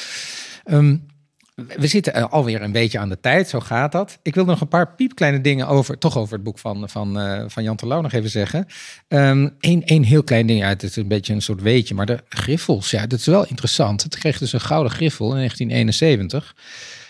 Um, 0.64 1.06
we 1.54 1.86
zitten 1.86 2.14
eh, 2.14 2.24
alweer 2.24 2.62
een 2.62 2.72
beetje 2.72 2.98
aan 2.98 3.08
de 3.08 3.20
tijd, 3.20 3.48
zo 3.48 3.60
gaat 3.60 3.92
dat. 3.92 4.18
Ik 4.22 4.34
wil 4.34 4.44
nog 4.44 4.60
een 4.60 4.68
paar 4.68 4.94
piepkleine 4.94 5.40
dingen 5.40 5.68
over, 5.68 5.98
toch 5.98 6.16
over 6.16 6.34
het 6.34 6.42
boek 6.42 6.58
van, 6.58 6.88
van, 6.88 7.14
van 7.50 7.62
Jan 7.62 7.76
Terlouw 7.76 8.00
nog 8.00 8.12
even 8.12 8.30
zeggen. 8.30 8.66
Eén 9.08 9.54
um, 9.60 9.82
één 9.84 10.02
heel 10.02 10.22
klein 10.22 10.46
ding 10.46 10.64
uit, 10.64 10.82
het 10.82 10.90
is 10.90 10.96
een 10.96 11.08
beetje 11.08 11.34
een 11.34 11.42
soort 11.42 11.62
weetje, 11.62 11.94
maar 11.94 12.06
de 12.06 12.20
griffels, 12.28 12.90
ja, 12.90 13.06
dat 13.06 13.18
is 13.18 13.26
wel 13.26 13.46
interessant. 13.46 14.02
Het 14.02 14.18
kreeg 14.18 14.38
dus 14.38 14.52
een 14.52 14.60
gouden 14.60 14.92
griffel 14.92 15.26
in 15.30 15.36
1971, 15.36 16.54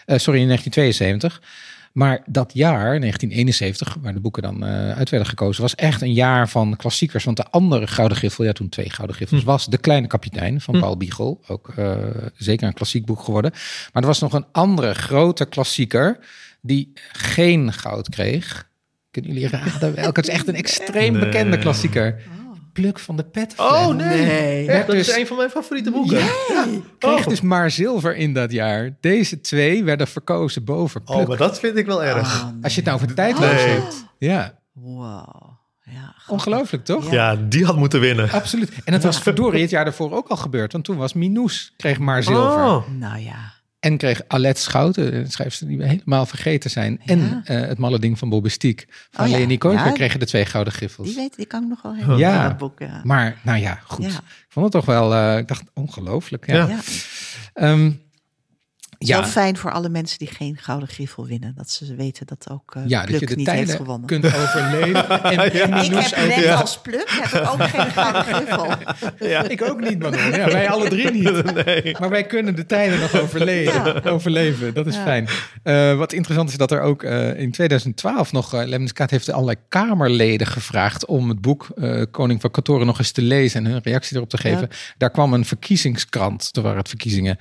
uh, 0.06 0.18
sorry, 0.18 0.40
in 0.40 0.46
1972. 0.46 1.40
Maar 1.98 2.22
dat 2.26 2.50
jaar, 2.54 3.00
1971, 3.00 3.96
waar 4.00 4.12
de 4.12 4.20
boeken 4.20 4.42
dan 4.42 4.64
uh, 4.64 4.90
uit 4.90 5.10
werden 5.10 5.28
gekozen, 5.28 5.62
was 5.62 5.74
echt 5.74 6.02
een 6.02 6.12
jaar 6.12 6.48
van 6.48 6.76
klassiekers. 6.76 7.24
Want 7.24 7.36
de 7.36 7.50
andere 7.50 7.86
Gouden 7.86 8.16
Griffel, 8.16 8.44
ja 8.44 8.52
toen 8.52 8.68
twee 8.68 8.90
Gouden 8.90 9.16
Griffels, 9.16 9.40
hm. 9.40 9.46
was 9.46 9.66
De 9.66 9.78
Kleine 9.78 10.06
Kapitein 10.06 10.60
van 10.60 10.74
hm. 10.74 10.80
Paul 10.80 10.96
Biegel. 10.96 11.40
Ook 11.46 11.72
uh, 11.78 11.96
zeker 12.36 12.66
een 12.66 12.72
klassiek 12.72 13.06
boek 13.06 13.20
geworden. 13.20 13.50
Maar 13.92 14.02
er 14.02 14.08
was 14.08 14.20
nog 14.20 14.32
een 14.32 14.46
andere 14.52 14.94
grote 14.94 15.44
klassieker 15.44 16.18
die 16.60 16.92
geen 17.12 17.72
goud 17.72 18.08
kreeg. 18.08 18.68
Kunnen 19.10 19.32
jullie 19.32 19.48
raden 19.48 19.94
welke? 19.94 20.20
Het 20.20 20.28
is 20.28 20.34
echt 20.34 20.48
een 20.48 20.54
extreem 20.64 21.12
nee. 21.12 21.24
bekende 21.24 21.58
klassieker. 21.58 22.22
Pluk 22.72 22.98
van 22.98 23.16
de 23.16 23.24
Pet. 23.24 23.54
Oh 23.56 23.88
nee, 23.88 24.26
nee. 24.26 24.66
dat 24.66 24.86
dus, 24.86 25.08
is 25.08 25.16
een 25.16 25.26
van 25.26 25.36
mijn 25.36 25.50
favoriete 25.50 25.90
boeken. 25.90 26.18
Ja. 26.18 26.66
Kreeg 26.98 27.18
oh. 27.18 27.26
dus 27.26 27.40
maar 27.40 27.70
zilver 27.70 28.16
in 28.16 28.34
dat 28.34 28.52
jaar. 28.52 28.96
Deze 29.00 29.40
twee 29.40 29.84
werden 29.84 30.06
verkozen 30.06 30.64
boven 30.64 31.02
Pluk. 31.02 31.18
Oh, 31.18 31.28
maar 31.28 31.36
dat 31.36 31.58
vind 31.58 31.76
ik 31.76 31.86
wel 31.86 32.04
erg. 32.04 32.42
Oh, 32.42 32.44
nee. 32.52 32.62
Als 32.62 32.74
je 32.74 32.80
het 32.80 32.84
nou 32.84 32.96
over 32.96 33.08
de 33.08 33.14
tijd 33.14 33.38
nee. 33.38 33.48
hebt. 33.48 34.04
Ja. 34.18 34.58
Wow. 34.72 35.56
Ja, 35.90 36.14
Ongelooflijk, 36.26 36.84
toch? 36.84 37.10
Ja, 37.10 37.36
die 37.36 37.64
had 37.64 37.76
moeten 37.76 38.00
winnen. 38.00 38.30
Absoluut. 38.30 38.72
En 38.84 38.92
het 38.92 39.02
was 39.02 39.18
verdorie 39.18 39.60
het 39.60 39.70
jaar 39.70 39.84
daarvoor 39.84 40.12
ook 40.12 40.28
al 40.28 40.36
gebeurd. 40.36 40.72
Want 40.72 40.84
toen 40.84 40.96
was 40.96 41.12
Minous, 41.12 41.72
kreeg 41.76 41.98
maar 41.98 42.22
zilver. 42.22 42.64
Oh. 42.64 42.88
Nou 42.88 43.18
ja. 43.18 43.52
En 43.80 43.96
kreeg 43.96 44.22
Alet 44.26 44.58
Schouten, 44.58 45.14
een 45.16 45.30
schrijfster 45.30 45.66
die 45.66 45.78
we 45.78 45.86
helemaal 45.86 46.26
vergeten 46.26 46.70
zijn. 46.70 47.00
Ja. 47.04 47.12
En 47.12 47.20
uh, 47.20 47.60
het 47.60 47.78
malle 47.78 47.98
ding 47.98 48.18
van 48.18 48.28
Bobistiek 48.28 48.86
van 49.10 49.24
oh, 49.24 49.58
Kooijker 49.58 49.86
ja. 49.86 49.92
kregen 49.92 50.20
de 50.20 50.26
twee 50.26 50.44
gouden 50.44 50.72
griffels. 50.72 51.06
Die 51.06 51.16
weet, 51.16 51.36
die 51.36 51.46
kan 51.46 51.62
ik 51.62 51.68
nog 51.68 51.82
wel 51.82 51.94
heel 51.94 52.18
ja. 52.18 52.48
dat 52.48 52.56
boek. 52.56 52.78
Ja. 52.78 53.00
Maar 53.04 53.36
nou 53.42 53.58
ja, 53.58 53.80
goed. 53.84 54.04
Ik 54.04 54.20
vond 54.48 54.64
het 54.64 54.74
toch 54.74 54.84
wel, 54.84 55.12
uh, 55.14 55.38
ik 55.38 55.48
dacht 55.48 55.64
ongelooflijk. 55.74 56.46
Ja. 56.46 56.78
Um, 57.54 58.00
ja. 58.98 59.20
Wel 59.20 59.28
fijn 59.28 59.56
voor 59.56 59.72
alle 59.72 59.88
mensen 59.88 60.18
die 60.18 60.28
geen 60.28 60.56
gouden 60.60 60.88
griffel 60.88 61.26
winnen. 61.26 61.54
Dat 61.56 61.70
ze 61.70 61.94
weten 61.94 62.26
dat 62.26 62.46
ook 62.50 62.74
uh, 62.74 62.82
ja, 62.86 63.04
Pluk 63.04 63.10
dat 63.10 63.20
je 63.20 63.26
de 63.26 63.36
niet 63.36 63.44
tijden 63.44 63.64
heeft 63.64 63.76
gewonnen. 63.76 64.06
kunt 64.06 64.24
overleven. 64.24 65.08
en, 65.22 65.38
en 65.38 65.46
ik 65.46 65.52
heb 65.52 66.36
net 66.36 66.60
als 66.60 66.80
Pluk 66.80 67.10
heb 67.10 67.42
ik 67.42 67.48
ook 67.48 67.62
geen 67.62 67.90
gouden 67.90 68.24
griffel. 68.24 68.66
Ja, 69.18 69.42
ik 69.48 69.62
ook 69.62 69.80
niet, 69.80 69.98
Manon. 69.98 70.30
Ja, 70.30 70.46
wij 70.46 70.68
alle 70.68 70.88
drie 70.88 71.10
niet. 71.10 71.26
Nee. 71.64 71.96
Maar 72.00 72.10
wij 72.10 72.26
kunnen 72.26 72.54
de 72.54 72.66
tijden 72.66 73.00
nog 73.00 73.20
overleven. 73.20 74.04
overleven. 74.04 74.74
Dat 74.74 74.86
is 74.86 74.96
fijn. 74.96 75.28
Uh, 75.64 75.96
wat 75.96 76.12
interessant 76.12 76.50
is 76.50 76.56
dat 76.56 76.70
er 76.70 76.80
ook 76.80 77.02
uh, 77.02 77.40
in 77.40 77.50
2012 77.50 78.32
nog... 78.32 78.54
Uh, 78.54 78.66
Lemniskaat 78.66 79.10
heeft 79.10 79.32
allerlei 79.32 79.56
Kamerleden 79.68 80.46
gevraagd... 80.46 81.06
om 81.06 81.28
het 81.28 81.40
boek 81.40 81.66
Koning 82.10 82.40
van 82.40 82.50
Katoren 82.50 82.86
nog 82.86 82.98
eens 82.98 83.10
te 83.10 83.22
lezen... 83.22 83.64
en 83.64 83.70
hun 83.70 83.80
reactie 83.82 84.16
erop 84.16 84.28
te 84.28 84.38
geven. 84.38 84.68
Daar 84.98 85.10
kwam 85.10 85.32
een 85.32 85.44
verkiezingskrant. 85.44 86.50
Er 86.52 86.62
waren 86.62 86.78
het 86.78 86.88
verkiezingen 86.88 87.38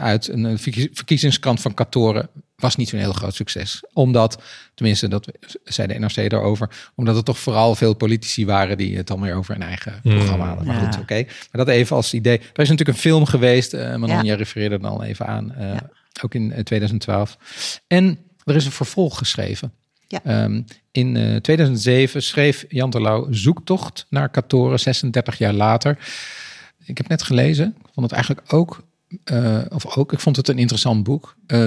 uit... 0.00 0.28
Een, 0.28 0.58
verkiezingskrant 0.92 1.60
van 1.60 1.74
Katoren 1.74 2.28
was 2.56 2.76
niet 2.76 2.88
zo'n 2.88 2.98
heel 2.98 3.12
groot 3.12 3.34
succes. 3.34 3.82
Omdat, 3.92 4.42
tenminste, 4.74 5.08
dat 5.08 5.26
zei 5.64 5.88
de 5.88 5.98
NRC 5.98 6.30
daarover, 6.30 6.70
omdat 6.94 7.16
er 7.16 7.24
toch 7.24 7.38
vooral 7.38 7.74
veel 7.74 7.94
politici 7.94 8.46
waren 8.46 8.76
die 8.76 8.96
het 8.96 9.06
dan 9.06 9.20
weer 9.20 9.34
over 9.34 9.54
hun 9.54 9.62
eigen 9.62 10.00
Hmm. 10.02 10.14
programma 10.14 10.46
hadden. 10.46 10.66
Maar 10.66 10.76
ja. 10.76 10.80
goed, 10.80 10.92
oké. 10.92 11.02
Okay. 11.02 11.24
Maar 11.24 11.64
dat 11.64 11.68
even 11.68 11.96
als 11.96 12.14
idee. 12.14 12.38
Er 12.38 12.62
is 12.62 12.68
natuurlijk 12.68 12.88
een 12.88 13.02
film 13.02 13.24
geweest, 13.24 13.74
uh, 13.74 13.80
Manon, 13.80 14.08
ja. 14.08 14.22
jij 14.22 14.36
refereerde 14.36 14.78
er 14.78 14.86
al 14.86 15.04
even 15.04 15.26
aan, 15.26 15.54
uh, 15.58 15.58
ja. 15.58 15.90
ook 16.22 16.34
in 16.34 16.50
uh, 16.50 16.58
2012. 16.58 17.38
En 17.86 18.18
er 18.44 18.56
is 18.56 18.64
een 18.64 18.72
vervolg 18.72 19.18
geschreven. 19.18 19.72
Ja. 20.08 20.44
Um, 20.44 20.64
in 20.92 21.14
uh, 21.14 21.36
2007 21.36 22.22
schreef 22.22 22.64
Jan 22.68 22.90
Terlouw 22.90 23.26
Zoektocht 23.30 24.06
naar 24.10 24.28
Katoren, 24.28 24.80
36 24.80 25.38
jaar 25.38 25.52
later. 25.52 25.98
Ik 26.84 26.96
heb 26.96 27.08
net 27.08 27.22
gelezen, 27.22 27.66
ik 27.66 27.90
vond 27.94 28.06
het 28.06 28.12
eigenlijk 28.12 28.52
ook 28.52 28.84
uh, 29.32 29.60
of 29.68 29.96
ook, 29.96 30.12
ik 30.12 30.20
vond 30.20 30.36
het 30.36 30.48
een 30.48 30.58
interessant 30.58 31.02
boek. 31.02 31.36
Uh, 31.46 31.66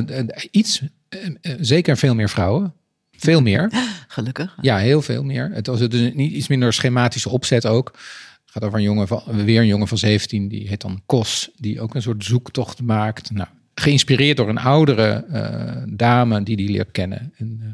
iets, 0.52 0.82
uh, 1.10 1.54
zeker 1.60 1.98
veel 1.98 2.16
meer 2.16 2.30
vrouwen. 2.30 2.74
Veel 3.12 3.41
meer. 3.41 3.72
Gelukkig. 4.08 4.58
Ja, 4.62 4.78
heel 4.78 5.02
veel 5.02 5.24
meer. 5.24 5.52
Het 5.54 5.68
was 5.68 5.80
dus 5.80 6.14
niet 6.14 6.32
iets 6.32 6.48
minder 6.48 6.74
schematische 6.74 7.30
opzet 7.30 7.66
ook. 7.66 7.88
Het 7.88 8.52
gaat 8.52 8.64
over 8.64 8.78
een 8.78 8.84
jongen 8.84 9.08
van, 9.08 9.24
weer 9.26 9.60
een 9.60 9.68
jongen 9.68 9.88
van 9.88 9.98
17, 9.98 10.48
die 10.48 10.68
heet 10.68 10.82
dan 10.82 11.02
Kos, 11.06 11.50
die 11.56 11.82
ook 11.82 11.95
een 11.95 12.02
soort 12.02 12.26
zoektocht 12.26 12.82
maakt. 12.82 13.32
Nou, 13.32 13.48
geïnspireerd 13.80 14.38
door 14.38 14.50
een 14.50 14.58
oudere 14.58 15.26
uh, 15.32 15.84
dame 15.88 16.44
die 16.44 16.56
die 16.56 16.70
leert 16.70 16.92
kennen. 16.92 17.34
En, 17.38 17.60
uh, 17.62 17.68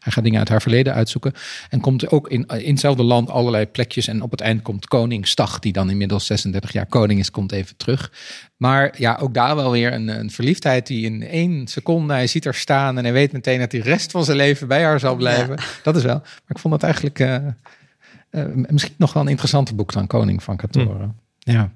hij 0.00 0.12
gaat 0.12 0.24
dingen 0.24 0.38
uit 0.38 0.48
haar 0.48 0.62
verleden 0.62 0.94
uitzoeken. 0.94 1.32
En 1.68 1.80
komt 1.80 2.10
ook 2.10 2.28
in, 2.28 2.46
in 2.46 2.70
hetzelfde 2.70 3.02
land 3.02 3.30
allerlei 3.30 3.66
plekjes. 3.66 4.08
En 4.08 4.22
op 4.22 4.30
het 4.30 4.40
eind 4.40 4.62
komt 4.62 4.86
koning 4.86 5.26
Stag, 5.26 5.58
die 5.58 5.72
dan 5.72 5.90
inmiddels 5.90 6.26
36 6.26 6.72
jaar 6.72 6.86
koning 6.86 7.20
is, 7.20 7.30
komt 7.30 7.52
even 7.52 7.76
terug. 7.76 8.12
Maar 8.56 8.94
ja, 8.98 9.18
ook 9.20 9.34
daar 9.34 9.56
wel 9.56 9.70
weer 9.70 9.92
een, 9.92 10.08
een 10.08 10.30
verliefdheid 10.30 10.86
die 10.86 11.04
in 11.04 11.22
één 11.22 11.66
seconde, 11.66 12.12
hij 12.12 12.26
ziet 12.26 12.44
haar 12.44 12.54
staan 12.54 12.98
en 12.98 13.04
hij 13.04 13.12
weet 13.12 13.32
meteen 13.32 13.58
dat 13.58 13.72
hij 13.72 13.80
de 13.80 13.88
rest 13.88 14.10
van 14.10 14.24
zijn 14.24 14.36
leven 14.36 14.68
bij 14.68 14.82
haar 14.82 15.00
zal 15.00 15.16
blijven. 15.16 15.56
Ja. 15.56 15.62
Dat 15.82 15.96
is 15.96 16.02
wel. 16.02 16.18
Maar 16.18 16.42
ik 16.48 16.58
vond 16.58 16.74
het 16.74 16.82
eigenlijk 16.82 17.18
uh, 17.18 18.44
misschien 18.68 18.94
nog 18.96 19.12
wel 19.12 19.22
een 19.22 19.28
interessanter 19.28 19.74
boek 19.74 19.92
dan 19.92 20.06
Koning 20.06 20.42
van 20.42 20.56
Katoren. 20.56 21.14
Hm. 21.38 21.50
Ja. 21.50 21.72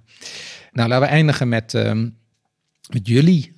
Nou, 0.72 0.88
laten 0.88 1.06
we 1.06 1.12
eindigen 1.12 1.48
met, 1.48 1.72
um, 1.72 2.16
met 2.90 3.08
jullie 3.08 3.52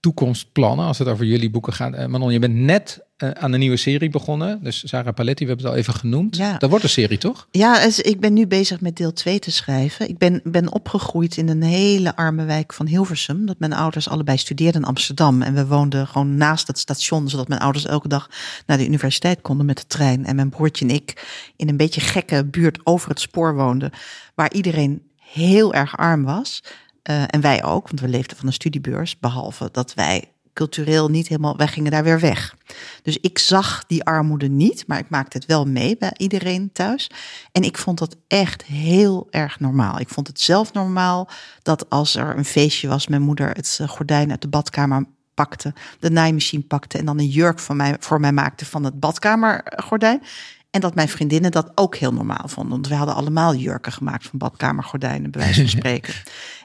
toekomstplannen 0.00 0.86
als 0.86 0.98
het 0.98 1.08
over 1.08 1.24
jullie 1.24 1.50
boeken 1.50 1.72
gaat. 1.72 1.94
Uh, 1.94 2.06
Manon, 2.06 2.32
je 2.32 2.38
bent 2.38 2.54
net 2.54 3.00
uh, 3.18 3.30
aan 3.30 3.52
een 3.52 3.58
nieuwe 3.58 3.76
serie 3.76 4.10
begonnen. 4.10 4.62
Dus 4.62 4.88
Sarah 4.88 5.14
Paletti, 5.14 5.44
we 5.44 5.50
hebben 5.50 5.66
het 5.66 5.74
al 5.74 5.80
even 5.80 5.94
genoemd. 5.94 6.36
Ja. 6.36 6.58
Dat 6.58 6.70
wordt 6.70 6.84
een 6.84 6.90
serie, 6.90 7.18
toch? 7.18 7.48
Ja, 7.50 7.84
dus 7.84 8.00
ik 8.00 8.20
ben 8.20 8.32
nu 8.32 8.46
bezig 8.46 8.80
met 8.80 8.96
deel 8.96 9.12
2 9.12 9.38
te 9.38 9.50
schrijven. 9.50 10.08
Ik 10.08 10.18
ben, 10.18 10.40
ben 10.44 10.72
opgegroeid 10.72 11.36
in 11.36 11.48
een 11.48 11.62
hele 11.62 12.16
arme 12.16 12.44
wijk 12.44 12.72
van 12.72 12.86
Hilversum. 12.86 13.46
Dat 13.46 13.58
mijn 13.58 13.72
ouders 13.72 14.08
allebei 14.08 14.38
studeerden 14.38 14.80
in 14.80 14.86
Amsterdam. 14.86 15.42
En 15.42 15.54
we 15.54 15.66
woonden 15.66 16.06
gewoon 16.06 16.36
naast 16.36 16.66
het 16.66 16.78
station, 16.78 17.28
zodat 17.28 17.48
mijn 17.48 17.60
ouders 17.60 17.86
elke 17.86 18.08
dag 18.08 18.30
naar 18.66 18.76
de 18.76 18.86
universiteit 18.86 19.40
konden 19.40 19.66
met 19.66 19.76
de 19.76 19.86
trein. 19.86 20.26
En 20.26 20.36
mijn 20.36 20.50
broertje 20.50 20.84
en 20.84 20.94
ik 20.94 21.26
in 21.56 21.68
een 21.68 21.76
beetje 21.76 22.00
gekke 22.00 22.44
buurt 22.44 22.80
over 22.84 23.08
het 23.08 23.20
spoor 23.20 23.54
woonden. 23.54 23.90
Waar 24.34 24.52
iedereen 24.52 25.02
heel 25.16 25.74
erg 25.74 25.96
arm 25.96 26.24
was. 26.24 26.62
Uh, 27.10 27.22
en 27.26 27.40
wij 27.40 27.64
ook, 27.64 27.86
want 27.86 28.00
we 28.00 28.08
leefden 28.08 28.36
van 28.36 28.46
een 28.46 28.52
studiebeurs. 28.52 29.18
Behalve 29.18 29.68
dat 29.72 29.94
wij 29.94 30.32
cultureel 30.52 31.08
niet 31.08 31.28
helemaal, 31.28 31.56
wij 31.56 31.68
gingen 31.68 31.90
daar 31.90 32.04
weer 32.04 32.20
weg. 32.20 32.56
Dus 33.02 33.18
ik 33.20 33.38
zag 33.38 33.84
die 33.86 34.04
armoede 34.04 34.48
niet, 34.48 34.86
maar 34.86 34.98
ik 34.98 35.08
maakte 35.08 35.36
het 35.36 35.46
wel 35.46 35.64
mee 35.64 35.96
bij 35.96 36.12
iedereen 36.16 36.72
thuis. 36.72 37.10
En 37.52 37.62
ik 37.62 37.78
vond 37.78 37.98
dat 37.98 38.16
echt 38.28 38.64
heel 38.64 39.26
erg 39.30 39.60
normaal. 39.60 40.00
Ik 40.00 40.08
vond 40.08 40.26
het 40.26 40.40
zelf 40.40 40.72
normaal 40.72 41.28
dat 41.62 41.90
als 41.90 42.16
er 42.16 42.36
een 42.36 42.44
feestje 42.44 42.88
was, 42.88 43.06
mijn 43.06 43.22
moeder 43.22 43.50
het 43.50 43.80
gordijn 43.86 44.30
uit 44.30 44.42
de 44.42 44.48
badkamer 44.48 45.06
pakte, 45.34 45.74
de 45.98 46.10
naaimachine 46.10 46.62
pakte 46.62 46.98
en 46.98 47.04
dan 47.04 47.18
een 47.18 47.28
jurk 47.28 47.58
van 47.58 47.76
mij, 47.76 47.96
voor 48.00 48.20
mij 48.20 48.32
maakte 48.32 48.66
van 48.66 48.84
het 48.84 49.00
badkamergordijn. 49.00 50.22
En 50.70 50.80
dat 50.80 50.94
mijn 50.94 51.08
vriendinnen 51.08 51.50
dat 51.50 51.72
ook 51.74 51.96
heel 51.96 52.12
normaal 52.12 52.48
vonden. 52.48 52.72
Want 52.72 52.88
we 52.88 52.94
hadden 52.94 53.14
allemaal 53.14 53.54
jurken 53.54 53.92
gemaakt 53.92 54.26
van 54.26 54.38
badkamergordijnen, 54.38 55.30
bij 55.30 55.40
wijze 55.40 55.60
van 55.60 55.68
spreken. 55.78 56.14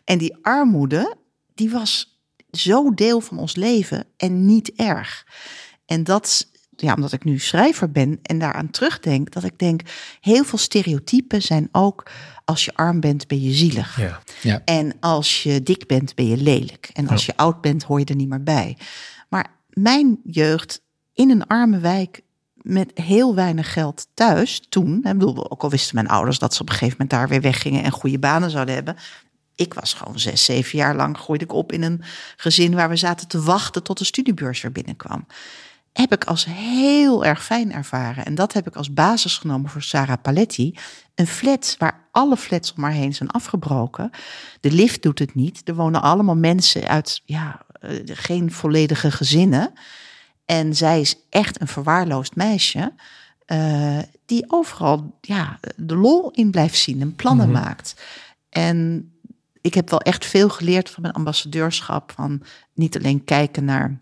en 0.04 0.18
die 0.18 0.36
armoede, 0.42 1.18
die 1.54 1.70
was 1.70 2.20
zo 2.52 2.94
deel 2.94 3.22
van 3.22 3.38
ons 3.38 3.56
leven 3.56 4.06
en 4.18 4.46
niet 4.46 4.72
erg. 4.74 5.28
En 5.86 6.04
dat, 6.04 6.48
ja, 6.76 6.94
omdat 6.94 7.12
ik 7.12 7.24
nu 7.24 7.40
schrijver 7.40 7.92
ben 7.92 8.20
en 8.22 8.40
daaraan 8.40 8.70
terugdenk, 8.70 9.32
dat 9.32 9.44
ik 9.44 9.60
denk, 9.60 9.82
heel 10.20 10.44
veel 10.44 10.58
stereotypen 10.58 11.42
zijn 11.42 11.70
ook, 11.72 12.10
als 12.46 12.66
je 12.66 12.74
arm 12.74 13.00
bent, 13.00 13.28
ben 13.28 13.42
je 13.42 13.52
zielig. 13.52 14.00
Ja. 14.00 14.22
Ja. 14.42 14.62
En 14.66 14.94
als 15.00 15.44
je 15.44 15.64
dik 15.64 15.88
bent, 15.88 16.16
ben 16.16 16.28
je 16.28 16.38
lelijk. 16.38 16.90
En 16.94 17.08
als 17.08 17.26
je 17.26 17.38
oud 17.38 17.62
bent, 17.62 17.84
hoor 17.84 18.00
je 18.00 18.06
er 18.06 18.16
niet 18.16 18.30
meer 18.30 18.44
bij. 18.44 18.78
Maar 19.30 19.52
mijn 19.70 20.20
jeugd 20.24 20.82
in 21.14 21.30
een 21.30 21.48
arme 21.48 21.80
wijk 21.80 22.22
met 22.66 22.92
heel 22.94 23.36
weinig 23.36 23.74
geld 23.74 24.08
thuis 24.14 24.62
toen. 24.70 24.96
Ik 24.96 25.04
bedoel, 25.04 25.52
ook 25.52 25.64
al 25.64 25.70
wisten 25.70 25.96
mijn 25.96 26.08
ouders 26.08 26.40
dat 26.40 26.54
ze 26.54 26.62
op 26.62 26.68
een 26.68 26.74
gegeven 26.74 26.98
moment 27.00 27.10
daar 27.10 27.28
weer 27.28 27.42
weggingen 27.42 27.84
en 27.84 27.92
goede 27.92 28.20
banen 28.20 28.50
zouden 28.50 28.76
hebben. 28.76 28.96
Ik 29.56 29.74
was 29.74 29.94
gewoon 29.94 30.20
zes, 30.20 30.46
zeven 30.46 30.78
jaar 30.78 30.96
lang 30.96 31.18
groeide 31.18 31.44
ik 31.44 31.54
op 31.54 31.72
in 31.72 31.84
een 31.84 32.04
gezin 32.36 32.76
waar 32.76 32.90
we 32.90 32.96
zaten 32.96 33.28
te 33.28 33.42
wachten 33.42 33.84
tot 33.84 33.98
de 33.98 34.06
studiebeurs 34.06 34.64
er 34.64 34.72
binnenkwam. 34.72 35.26
Heb 35.94 36.12
ik 36.12 36.24
als 36.24 36.46
heel 36.50 37.26
erg 37.26 37.44
fijn 37.44 37.74
ervaren. 37.74 38.26
En 38.26 38.36
dat 38.36 38.54
heb 38.54 38.68
ik 38.68 38.76
als 38.76 38.94
basis 38.94 39.38
genomen 39.38 39.70
voor 39.70 39.82
Sarah 39.82 40.22
Paletti. 40.22 40.78
Een 41.16 41.28
flat 41.28 41.76
waar 41.80 42.08
alle 42.12 42.38
flats 42.38 42.74
om 42.74 42.84
haar 42.84 42.92
heen 42.92 43.14
zijn 43.14 43.30
afgebroken. 43.30 44.10
De 44.60 44.72
lift 44.72 45.02
doet 45.02 45.20
het 45.20 45.36
niet. 45.36 45.62
Er 45.66 45.76
wonen 45.76 46.02
allemaal 46.02 46.36
mensen 46.36 46.88
uit 46.88 47.22
ja, 47.26 47.66
eh, 47.80 48.00
geen 48.06 48.52
volledige 48.52 49.12
gezinnen. 49.12 49.74
En 50.46 50.76
zij 50.76 51.00
is 51.00 51.16
echt 51.30 51.62
een 51.62 51.68
verwaarloosd 51.68 52.36
meisje. 52.36 52.94
eh, 53.46 54.00
die 54.26 54.44
overal 54.48 55.18
ja, 55.22 55.60
de 55.76 55.96
lol 55.96 56.32
in 56.32 56.52
blijft 56.52 56.78
zien 56.78 57.02
en 57.02 57.16
plannen 57.16 57.50
Mhm. 57.50 57.62
maakt. 57.62 58.02
En 58.50 59.10
ik 59.62 59.74
heb 59.74 59.90
wel 59.90 60.00
echt 60.02 60.26
veel 60.26 60.50
geleerd 60.50 60.90
van 60.90 61.02
mijn 61.02 61.14
ambassadeurschap. 61.14 62.12
Van 62.12 62.42
niet 62.74 62.98
alleen 62.98 63.24
kijken 63.24 63.66
naar 63.66 64.00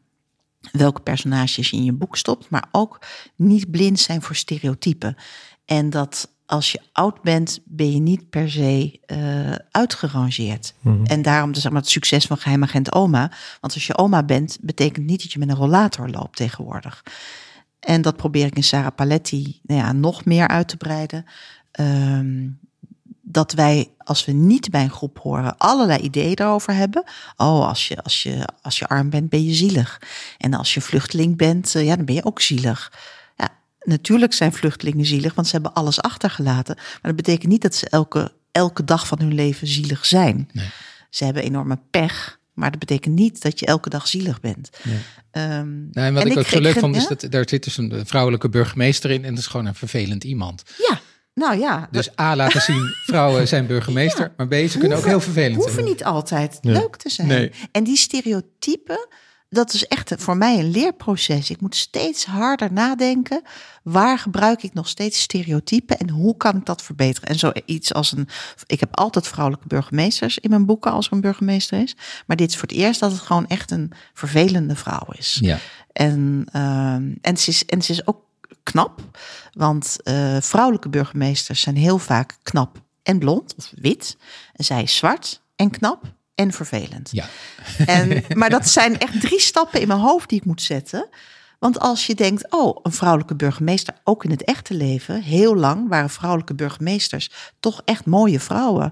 welke 0.72 1.02
personages 1.02 1.70
je 1.70 1.76
in 1.78 1.84
je 1.84 1.92
boek 1.94 2.18
stopt, 2.18 2.50
maar 2.50 2.68
ook 2.72 3.00
niet 3.36 3.72
blind 3.72 4.00
zijn 4.00 4.22
voor 4.22 4.36
stereotypen. 4.36 5.16
En 5.66 5.90
dat 5.90 6.30
als 6.54 6.72
je 6.72 6.82
oud 6.92 7.22
bent, 7.22 7.60
ben 7.66 7.92
je 7.92 8.00
niet 8.00 8.30
per 8.30 8.50
se 8.50 9.00
eh, 9.06 9.52
uitgerangeerd. 9.72 10.74
Mhm. 10.82 11.06
En 11.06 11.22
daarom 11.22 11.54
zeg 11.54 11.72
maar, 11.72 11.82
het 11.82 11.90
succes 11.90 12.26
van 12.26 12.38
geheimagent 12.38 12.94
oma. 12.94 13.32
Want 13.62 13.74
als 13.74 13.88
je 13.88 13.98
oma 13.98 14.24
bent, 14.24 14.58
betekent 14.62 15.06
niet 15.06 15.22
dat 15.22 15.32
je 15.32 15.40
met 15.40 15.50
een 15.50 15.56
rollator 15.56 16.10
loopt 16.10 16.38
tegenwoordig. 16.38 17.04
En 17.80 18.02
dat 18.02 18.16
probeer 18.16 18.46
ik 18.46 18.56
in 18.56 18.64
Sarah 18.64 18.96
Paletti 18.96 19.60
nou 19.64 19.80
ja, 19.80 19.92
nog 19.92 20.26
meer 20.26 20.48
uit 20.48 20.68
te 20.68 20.78
breiden. 20.78 21.26
Ehm, 21.72 22.50
dat 23.22 23.52
wij, 23.52 23.90
als 23.98 24.26
we 24.26 24.32
niet 24.32 24.70
bij 24.70 24.84
een 24.84 24.90
groep 24.90 25.20
horen, 25.20 25.58
allerlei 25.58 26.00
ideeën 26.00 26.36
daarover 26.36 26.74
hebben. 26.74 27.04
Oh, 27.38 27.68
als 27.68 27.88
je, 27.88 28.04
als 28.04 28.24
je, 28.24 28.48
als 28.62 28.80
je 28.80 28.88
arm 28.88 29.10
bent, 29.10 29.30
ben 29.30 29.44
je 29.44 29.54
zielig. 29.54 30.02
En 30.38 30.54
als 30.54 30.74
je 30.74 30.82
vluchteling 30.82 31.38
bent, 31.38 31.76
eh, 31.76 31.86
ja, 31.86 31.96
dan 31.96 32.06
ben 32.06 32.16
je 32.16 32.26
ook 32.26 32.42
zielig. 32.42 32.92
Natuurlijk 33.84 34.34
zijn 34.34 34.54
vluchtelingen 34.54 35.06
zielig, 35.06 35.34
want 35.34 35.48
ze 35.48 35.54
hebben 35.54 35.74
alles 35.74 36.02
achtergelaten. 36.02 36.76
Maar 36.76 37.00
dat 37.02 37.16
betekent 37.16 37.52
niet 37.52 37.62
dat 37.62 37.76
ze 37.76 37.90
elke, 37.90 38.32
elke 38.52 38.84
dag 38.84 39.08
van 39.08 39.20
hun 39.20 39.34
leven 39.34 39.68
zielig 39.68 40.06
zijn. 40.06 40.50
Nee. 40.52 40.70
Ze 41.10 41.24
hebben 41.26 41.44
enorme 41.44 41.80
pech, 41.92 42.40
maar 42.54 42.72
dat 42.72 42.80
betekent 42.80 43.16
niet 43.16 43.42
dat 43.42 43.60
je 43.60 43.66
elke 43.66 43.90
dag 43.90 44.08
zielig 44.08 44.40
bent. 44.40 44.70
Nee. 44.84 44.98
Ehm, 45.32 45.50
Nou, 45.92 46.08
en 46.08 46.14
wat 46.14 46.24
en 46.24 46.32
ik, 46.32 46.38
ook 46.38 46.46
zo 46.48 46.60
leuk 46.60 46.80
vond, 46.80 46.96
is 46.96 47.08
dat 47.08 47.26
daar 47.30 47.50
zit 47.50 47.64
dus 47.64 47.78
een 47.78 48.02
vrouwelijke 48.06 48.50
burgemeester 48.50 49.12
in. 49.12 49.24
En 49.24 49.30
dat 49.30 49.40
is 49.40 49.48
gewoon 49.48 49.66
een 49.66 49.76
vervelend 49.76 50.24
iemand. 50.24 50.64
Ja, 50.90 51.00
nou 51.34 51.60
ja. 51.60 51.88
Dus 51.92 52.20
A, 52.20 52.36
laten 52.36 52.62
zien, 52.72 52.94
vrouwen 53.06 53.48
zijn 53.48 53.68
burgemeester. 53.68 54.32
Maar 54.38 54.48
B, 54.48 54.54
ze 54.54 54.78
kunnen 54.78 54.98
ook 54.98 55.06
heel 55.06 55.20
vervelend 55.22 55.56
hoeven 55.56 55.74
zijn. 55.74 55.86
niet 55.86 56.04
altijd 56.04 56.58
Ja. 56.62 56.72
leuk 56.72 56.96
te 56.96 57.10
zijn. 57.10 57.28
Nee. 57.28 57.52
En 57.72 57.84
die 57.84 57.98
stereotypen, 57.98 59.08
dat 59.54 59.74
is 59.74 59.88
echt 59.88 60.14
voor 60.18 60.38
mij 60.38 60.60
een 60.60 60.72
leerproces. 60.72 61.50
Ik 61.50 61.62
moet 61.62 61.76
steeds 61.76 62.26
harder 62.26 62.74
nadenken. 62.74 63.42
Waar 63.84 64.20
gebruik 64.20 64.64
ik 64.64 64.74
nog 64.74 64.88
steeds 64.88 65.22
stereotypen 65.22 65.98
en 65.98 66.10
hoe 66.10 66.38
kan 66.38 66.58
ik 66.58 66.66
dat 66.66 66.82
verbeteren? 66.82 67.30
En 67.30 67.40
zoiets 67.40 67.94
als 67.94 68.12
een. 68.12 68.28
Ik 68.66 68.80
heb 68.80 68.96
altijd 68.98 69.28
vrouwelijke 69.28 69.68
burgemeesters 69.68 70.40
in 70.40 70.50
mijn 70.50 70.66
boeken 70.66 70.92
als 70.92 71.08
er 71.08 71.14
een 71.14 71.22
burgemeester 71.22 71.82
is. 71.82 71.96
Maar 72.26 72.38
dit 72.38 72.50
is 72.50 72.58
voor 72.58 72.68
het 72.68 72.78
eerst 72.78 73.00
dat 73.00 73.12
het 73.12 73.22
gewoon 73.22 73.48
echt 73.48 73.72
een 73.72 73.92
vervelende 74.14 74.76
vrouw 74.76 75.08
is. 75.12 75.38
Ja, 75.42 75.60
En, 75.94 76.46
ehm, 76.52 77.12
en, 77.22 77.38
ze 77.38 77.50
is, 77.50 77.66
en 77.66 77.82
ze 77.82 77.92
is 77.92 78.08
ook 78.08 78.22
knap, 78.64 79.02
want 79.52 79.98
eh, 80.04 80.38
vrouwelijke 80.40 80.90
burgemeesters 80.90 81.62
zijn 81.62 81.76
heel 81.76 81.98
vaak 81.98 82.38
knap 82.44 82.82
en 83.04 83.20
blond 83.20 83.56
of 83.58 83.72
wit. 83.76 84.18
En 84.54 84.66
zij 84.66 84.84
is 84.84 84.96
zwart 84.96 85.42
en 85.56 85.70
knap 85.70 86.14
en 86.36 86.52
vervelend. 86.52 87.10
ja. 87.12 87.26
En, 87.86 88.24
maar 88.40 88.50
dat 88.50 88.68
zijn 88.68 89.00
echt 89.00 89.22
drie 89.22 89.40
stappen 89.40 89.82
in 89.82 89.88
mijn 89.88 90.00
hoofd 90.00 90.30
die 90.30 90.40
ik 90.40 90.46
moet 90.46 90.62
zetten. 90.62 91.10
Want 91.60 91.80
als 91.80 92.08
je 92.08 92.16
denkt, 92.16 92.52
oh, 92.52 92.78
een 92.84 92.92
vrouwelijke 92.92 93.36
burgemeester, 93.36 93.94
ook 94.04 94.24
in 94.24 94.32
het 94.32 94.44
echte 94.44 94.74
leven, 94.74 95.22
heel 95.22 95.56
lang 95.56 95.90
waren 95.90 96.10
vrouwelijke 96.10 96.56
burgemeesters 96.56 97.32
toch 97.60 97.82
echt 97.86 98.06
mooie 98.06 98.40
vrouwen. 98.40 98.92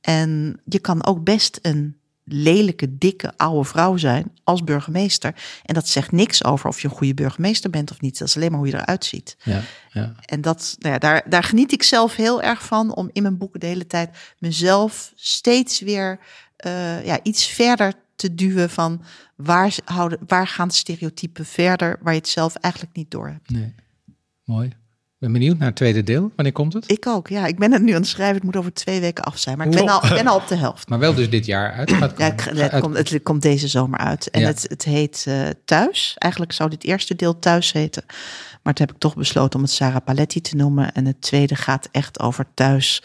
En 0.00 0.60
je 0.64 0.78
kan 0.78 1.04
ook 1.06 1.24
best 1.24 1.58
een 1.62 1.98
lelijke, 2.24 2.98
dikke, 2.98 3.32
oude 3.36 3.68
vrouw 3.68 3.96
zijn 3.96 4.32
als 4.44 4.64
burgemeester. 4.64 5.34
En 5.64 5.74
dat 5.74 5.88
zegt 5.88 6.12
niks 6.12 6.44
over 6.44 6.68
of 6.68 6.80
je 6.80 6.88
een 6.88 6.94
goede 6.94 7.14
burgemeester 7.14 7.70
bent 7.70 7.90
of 7.90 8.00
niet. 8.00 8.18
Dat 8.18 8.28
is 8.28 8.36
alleen 8.36 8.50
maar 8.50 8.60
hoe 8.60 8.68
je 8.68 8.74
eruit 8.74 9.04
ziet. 9.04 9.36
ja, 9.42 9.60
ja. 9.90 10.14
En 10.24 10.40
dat, 10.40 10.76
nou 10.78 10.92
ja, 10.92 10.98
daar, 10.98 11.22
daar 11.28 11.44
geniet 11.44 11.72
ik 11.72 11.82
zelf 11.82 12.16
heel 12.16 12.42
erg 12.42 12.64
van 12.64 12.94
om 12.94 13.10
in 13.12 13.22
mijn 13.22 13.38
boeken 13.38 13.60
de 13.60 13.66
hele 13.66 13.86
tijd 13.86 14.16
mezelf 14.38 15.12
steeds 15.16 15.80
weer 15.80 16.18
eh, 16.58 17.04
ja, 17.04 17.18
iets 17.22 17.46
verder 17.46 17.92
te 18.16 18.34
duwen 18.34 18.70
van 18.70 19.02
waar, 19.36 19.76
houden, 19.84 20.18
waar 20.26 20.46
gaan 20.46 20.70
stereotypen 20.70 21.46
verder 21.46 21.98
waar 22.02 22.12
je 22.12 22.18
het 22.18 22.28
zelf 22.28 22.54
eigenlijk 22.54 22.96
niet 22.96 23.10
door 23.10 23.28
hebt. 23.28 23.50
Nee. 23.50 23.74
Mooi. 24.44 24.66
Ik 24.68 25.24
ben 25.24 25.32
benieuwd 25.32 25.58
naar 25.58 25.66
het 25.66 25.76
tweede 25.76 26.02
deel. 26.02 26.32
Wanneer 26.36 26.52
komt 26.54 26.72
het? 26.72 26.90
Ik 26.90 27.06
ook, 27.06 27.28
ja. 27.28 27.46
Ik 27.46 27.58
ben 27.58 27.72
het 27.72 27.82
nu 27.82 27.92
aan 27.92 28.00
het 28.00 28.08
schrijven. 28.08 28.34
Het 28.34 28.44
moet 28.44 28.56
over 28.56 28.72
twee 28.72 29.00
weken 29.00 29.24
af 29.24 29.38
zijn. 29.38 29.56
Maar 29.58 29.66
ik 29.66 29.72
ben 29.72 29.88
al, 29.88 30.04
ik 30.04 30.10
ben 30.10 30.26
al 30.26 30.36
op 30.36 30.48
de 30.48 30.54
helft. 30.56 30.88
Maar 30.88 30.98
wel 30.98 31.14
dus 31.14 31.30
dit 31.30 31.46
jaar 31.46 31.72
uit. 31.72 31.92
Gaat 31.92 32.18
Ja, 32.18 32.30
komen. 32.30 32.54
ik- 32.64 32.70
het, 32.70 32.80
komt, 32.80 32.96
het 32.96 33.22
komt 33.22 33.42
deze 33.42 33.68
zomer 33.68 33.98
uit. 33.98 34.30
En 34.30 34.40
Ja. 34.40 34.46
het, 34.46 34.62
het 34.68 34.84
heet 34.84 35.24
eh, 35.28 35.48
Thuis. 35.64 36.14
Eigenlijk 36.18 36.52
zou 36.52 36.70
dit 36.70 36.84
eerste 36.84 37.14
deel 37.16 37.38
Thuis 37.38 37.72
heten. 37.72 38.04
Maar 38.62 38.74
toen 38.74 38.86
heb 38.86 38.94
ik 38.94 39.00
toch 39.00 39.16
besloten 39.16 39.58
om 39.58 39.64
het 39.64 39.74
Sarah 39.74 40.04
Paletti 40.04 40.40
te 40.40 40.56
noemen. 40.56 40.92
En 40.92 41.06
het 41.06 41.20
tweede 41.20 41.54
gaat 41.54 41.88
echt 41.92 42.20
over 42.20 42.46
thuis. 42.54 43.02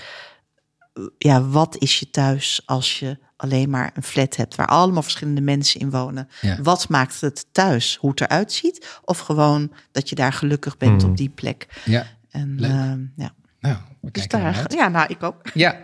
Ja, 1.17 1.43
wat 1.47 1.75
is 1.79 1.99
je 1.99 2.09
thuis 2.09 2.61
als 2.65 2.99
je 2.99 3.17
alleen 3.43 3.69
maar 3.69 3.91
een 3.93 4.03
flat 4.03 4.35
hebt... 4.35 4.55
waar 4.55 4.67
allemaal 4.67 5.01
verschillende 5.01 5.41
mensen 5.41 5.79
in 5.79 5.89
wonen? 5.91 6.27
Ja. 6.41 6.61
Wat 6.61 6.89
maakt 6.89 7.21
het 7.21 7.45
thuis? 7.51 7.97
Hoe 7.99 8.09
het 8.09 8.21
eruit 8.21 8.51
ziet? 8.51 8.99
Of 9.05 9.19
gewoon 9.19 9.71
dat 9.91 10.09
je 10.09 10.15
daar 10.15 10.33
gelukkig 10.33 10.77
bent 10.77 11.01
Hmm. 11.01 11.11
op 11.11 11.17
die 11.17 11.29
plek? 11.29 11.81
Ja, 11.85 12.05
En, 12.29 12.55
Leuk. 12.59 12.69
ehm, 12.71 12.99
ja. 13.15 13.33
nou, 13.59 13.77
we 14.01 14.11
Dus 14.11 14.27
daar, 14.27 14.55
uit. 14.55 14.73
ja, 14.73 14.87
nou, 14.87 15.05
ik 15.09 15.23
ook. 15.23 15.41
Ja, 15.53 15.77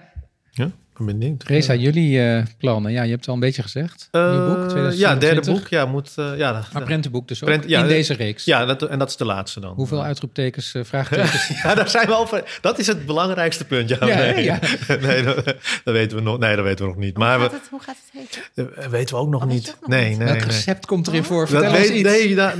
Ja, 0.51 0.69
ben 1.05 1.19
benieuwd. 1.19 1.43
Reza, 1.43 1.73
jullie 1.75 2.21
eh, 2.21 2.43
plannen. 2.57 2.91
Ja, 2.91 3.01
je 3.03 3.07
hebt 3.09 3.19
het 3.19 3.27
al 3.29 3.33
een 3.33 3.39
beetje 3.39 3.61
gezegd. 3.61 4.07
Eh, 4.11 4.21
je 4.21 4.27
boek, 4.47 4.57
ja, 4.57 4.67
2027. 4.67 5.19
derde 5.29 5.51
boek. 5.51 5.67
Ja, 5.67 5.85
moet, 5.85 6.11
eh, 6.15 6.37
ja, 6.37 6.53
dat- 6.53 6.73
Maar 6.73 6.83
prentenboek 6.83 7.27
dus 7.27 7.43
ook, 7.43 7.49
Prent- 7.49 7.69
ja, 7.69 7.77
in 7.79 7.83
eh, 7.85 7.89
deze 7.89 8.13
reeks. 8.13 8.45
ja 8.45 8.65
dat, 8.65 8.81
en 8.83 8.99
dat 8.99 9.09
is 9.09 9.15
de 9.17 9.25
laatste 9.25 9.59
dan. 9.59 9.73
Hoeveel 9.75 10.03
uitroeptekens, 10.03 10.73
eh, 10.73 10.83
vraagtekens? 10.83 11.47
Ja, 11.63 11.75
daar 11.75 11.89
zijn 11.89 12.07
we 12.07 12.15
over. 12.17 12.57
Dat 12.61 12.79
is 12.79 12.87
het 12.87 13.05
belangrijkste 13.05 13.65
punt. 13.65 13.89
Ja, 13.89 13.97
Ja, 14.01 14.15
nee, 14.15 14.43
ja. 14.43 14.59
nee 15.01 15.23
dat, 15.23 15.45
dat 15.83 15.93
weten 15.93 16.17
we 16.17 16.23
nog. 16.23 16.37
Nee, 16.39 16.55
dat 16.55 16.65
weten 16.65 16.85
we 16.85 16.91
nog 16.91 16.99
niet. 17.01 17.17
Maar 17.17 17.33
hoe, 17.39 17.41
gaat 17.41 17.51
we, 17.51 17.57
het, 17.57 17.67
hoe 17.69 17.81
gaat 17.81 17.95
het 18.11 18.21
heten? 18.53 18.71
dat 18.77 18.89
weten 18.91 19.15
we 19.15 19.21
ook 19.21 19.29
nog 19.29 19.41
Oh, 19.43 19.47
niet. 19.49 19.69
ook 19.69 19.79
nog 19.81 19.89
nee, 19.89 20.09
nee, 20.15 20.17
Welk 20.17 20.37
nee. 20.37 20.45
recept 20.45 20.85
komt 20.85 21.07
erin 21.07 21.23
voor? 21.23 21.39
Dat 21.39 21.49
Vertel 21.49 21.69
ons 21.69 21.79
weet, 21.79 21.89
iets. 21.89 22.09
nee, 22.09 22.35
da- 22.41 22.53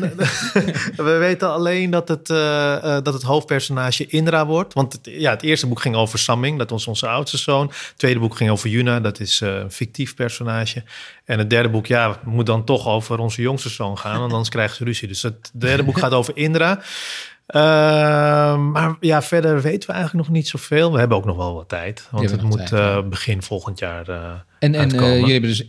we 0.95 1.17
weten 1.19 1.51
alleen 1.51 1.89
dat 1.89 2.07
het, 2.07 2.29
eh, 2.29 2.75
eh, 2.75 3.03
dat 3.03 3.13
het 3.13 3.23
hoofdpersonage 3.23 4.05
Indra 4.07 4.45
wordt. 4.45 4.73
Want 4.73 4.93
het, 4.93 5.01
ja, 5.03 5.31
het 5.31 5.41
eerste 5.41 5.67
boek 5.67 5.81
ging 5.81 5.95
over 5.95 6.19
Samming, 6.19 6.57
dat 6.57 6.69
was 6.69 6.87
onze 6.87 7.07
oudste 7.07 7.37
zoon. 7.37 7.67
Het 7.67 7.93
tweede 7.95 8.19
boek 8.19 8.28
ging 8.35 8.49
over 8.49 8.69
Yuna, 8.69 8.99
dat 8.99 9.19
is 9.19 9.41
eh, 9.41 9.55
een 9.55 9.71
fictief 9.71 10.15
personage. 10.15 10.83
En 11.25 11.39
het 11.39 11.49
derde 11.49 11.69
boek, 11.69 11.85
ja, 11.85 12.19
moet 12.23 12.45
dan 12.45 12.63
toch 12.63 12.87
over 12.87 13.19
onze 13.19 13.41
jongste 13.41 13.69
zoon 13.69 13.97
gaan, 13.97 14.19
want 14.19 14.31
anders 14.31 14.49
krijgen 14.49 14.75
ze 14.75 14.83
ruzie. 14.83 15.07
Dus 15.07 15.21
het 15.21 15.51
derde 15.53 15.83
boek 15.83 15.97
gaat 15.99 16.13
over 16.13 16.37
Indra. 16.37 16.81
Ehm, 17.45 18.71
maar 18.71 18.95
ja, 18.99 19.21
verder 19.21 19.61
weten 19.61 19.89
we 19.89 19.95
eigenlijk 19.95 20.27
nog 20.27 20.35
niet 20.35 20.47
zoveel. 20.47 20.91
We 20.93 20.99
hebben 20.99 21.17
ook 21.17 21.25
nog 21.25 21.37
wel 21.37 21.53
wat 21.53 21.69
tijd, 21.69 22.07
want 22.11 22.31
het 22.31 22.41
moet 22.41 22.67
tijd, 22.67 22.71
eh, 22.71 23.01
begin 23.09 23.41
volgend 23.43 23.79
jaar 23.79 24.09
eh 24.09 24.31
En, 24.59 24.75
en 24.75 24.89
jullie 24.89 25.31
hebben 25.31 25.49
dus 25.49 25.67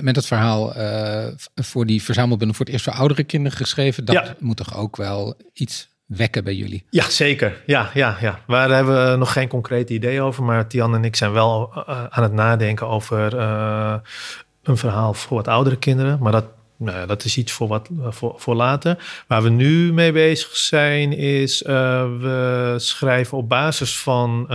met 0.00 0.16
het 0.16 0.26
verhaal 0.26 0.72
voor 1.54 1.86
die 1.86 2.02
verzamelbundel 2.02 2.56
voor 2.56 2.64
het 2.64 2.74
eerst 2.74 2.84
voor 2.84 2.94
oudere 2.94 3.24
kinderen 3.24 3.58
geschreven. 3.58 4.04
Dat 4.04 4.14
Ja. 4.14 4.34
moet 4.38 4.56
toch 4.56 4.76
ook 4.76 4.96
wel 4.96 5.36
iets 5.52 5.88
wekken 6.06 6.44
bij 6.44 6.54
jullie? 6.54 6.84
Ja, 6.90 7.10
zeker. 7.10 7.62
Ja, 7.66 7.90
ja, 7.94 8.16
ja. 8.20 8.40
Waar 8.46 8.70
hebben 8.70 9.10
we 9.10 9.16
nog 9.16 9.32
geen 9.32 9.48
concreet 9.48 9.90
idee 9.90 10.20
over. 10.20 10.44
Maar 10.44 10.66
Tian 10.66 10.94
en 10.94 11.04
ik 11.04 11.16
zijn 11.16 11.32
wel 11.32 11.72
eh, 11.74 12.04
aan 12.08 12.22
het 12.22 12.32
nadenken 12.32 12.88
over 12.88 13.36
eh, 13.38 13.94
een 14.62 14.76
verhaal 14.76 15.14
voor 15.14 15.36
wat 15.36 15.48
oudere 15.48 15.76
kinderen. 15.76 16.18
Maar 16.20 16.32
dat 16.32 16.44
nou 16.78 17.06
dat 17.06 17.24
is 17.24 17.36
iets 17.36 17.52
voor, 17.52 17.68
wat, 17.68 17.88
voor, 18.08 18.34
voor 18.36 18.54
later. 18.54 19.24
Waar 19.26 19.42
we 19.42 19.48
nu 19.48 19.92
mee 19.92 20.12
bezig 20.12 20.56
zijn, 20.56 21.12
is 21.12 21.62
we 21.62 22.74
schrijven 22.76 23.38
op 23.38 23.48
basis 23.48 23.98
van 23.98 24.50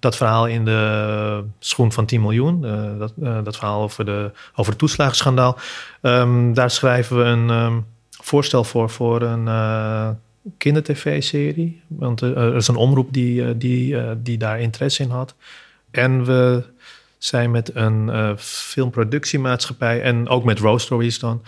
dat 0.00 0.16
verhaal 0.16 0.46
in 0.46 0.64
de 0.64 1.44
schoen 1.58 1.92
van 1.92 2.06
10 2.06 2.20
miljoen. 2.20 2.60
Dat, 2.98 3.12
dat 3.44 3.56
verhaal 3.56 3.82
over, 3.82 4.04
de, 4.04 4.30
over 4.54 4.70
het 4.70 4.80
toeslagenschandaal. 4.80 5.58
Um, 6.02 6.54
daar 6.54 6.70
schrijven 6.70 7.16
we 7.16 7.24
een 7.24 7.50
um, 7.50 7.86
voorstel 8.10 8.64
voor, 8.64 8.90
voor 8.90 9.22
een 9.22 9.48
kindertv-serie. 10.58 11.80
Want 11.86 12.20
er 12.20 12.54
is 12.54 12.68
een 12.68 12.76
omroep 12.76 13.12
die, 13.12 13.56
die, 13.56 13.96
die 14.22 14.38
daar 14.38 14.60
interesse 14.60 15.02
in 15.02 15.10
had. 15.10 15.34
En 15.90 16.24
we 16.24 16.64
zijn 17.18 17.50
met 17.50 17.74
een 17.74 18.08
uh, 18.08 18.36
filmproductiemaatschappij 18.36 20.02
en 20.02 20.28
ook 20.28 20.44
met 20.44 20.58
Rose 20.58 20.84
Stories 20.84 21.18
dan 21.18 21.42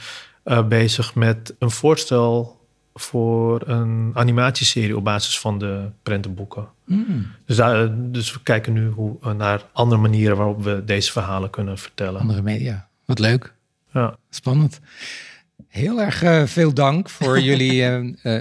uh, 0.44 0.66
bezig 0.66 1.14
met 1.14 1.54
een 1.58 1.70
voorstel 1.70 2.60
voor 2.94 3.68
een 3.68 4.10
animatieserie 4.14 4.96
op 4.96 5.04
basis 5.04 5.38
van 5.38 5.58
de 5.58 5.90
prentenboeken. 6.02 6.68
Mm. 6.84 7.26
Dus, 7.46 7.56
daar, 7.56 7.88
dus 8.12 8.32
we 8.32 8.42
kijken 8.42 8.72
nu 8.72 8.88
hoe, 8.88 9.34
naar 9.34 9.62
andere 9.72 10.00
manieren 10.00 10.36
waarop 10.36 10.62
we 10.62 10.82
deze 10.84 11.12
verhalen 11.12 11.50
kunnen 11.50 11.78
vertellen. 11.78 12.20
Andere 12.20 12.42
media. 12.42 12.88
Wat 13.04 13.18
leuk. 13.18 13.54
Ja. 13.92 14.16
Spannend. 14.30 14.80
Heel 15.68 16.00
erg 16.00 16.22
uh, 16.22 16.42
veel 16.44 16.74
dank 16.74 17.10
voor 17.10 17.40
jullie 17.50 17.84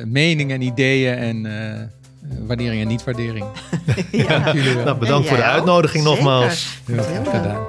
meningen 0.06 0.56
en 0.56 0.62
ideeën 0.62 1.16
en 1.16 1.46
eh, 1.46 1.82
waardering 2.48 2.82
en 2.82 2.88
niet-waardering. 2.88 3.46
ja. 4.12 4.54
nou, 4.84 4.98
bedankt 4.98 5.28
voor 5.28 5.38
de 5.38 5.44
uitnodiging 5.44 6.04
nogmaals. 6.04 6.80
Heel 6.86 7.04
goed 7.04 7.28
gedaan. 7.28 7.64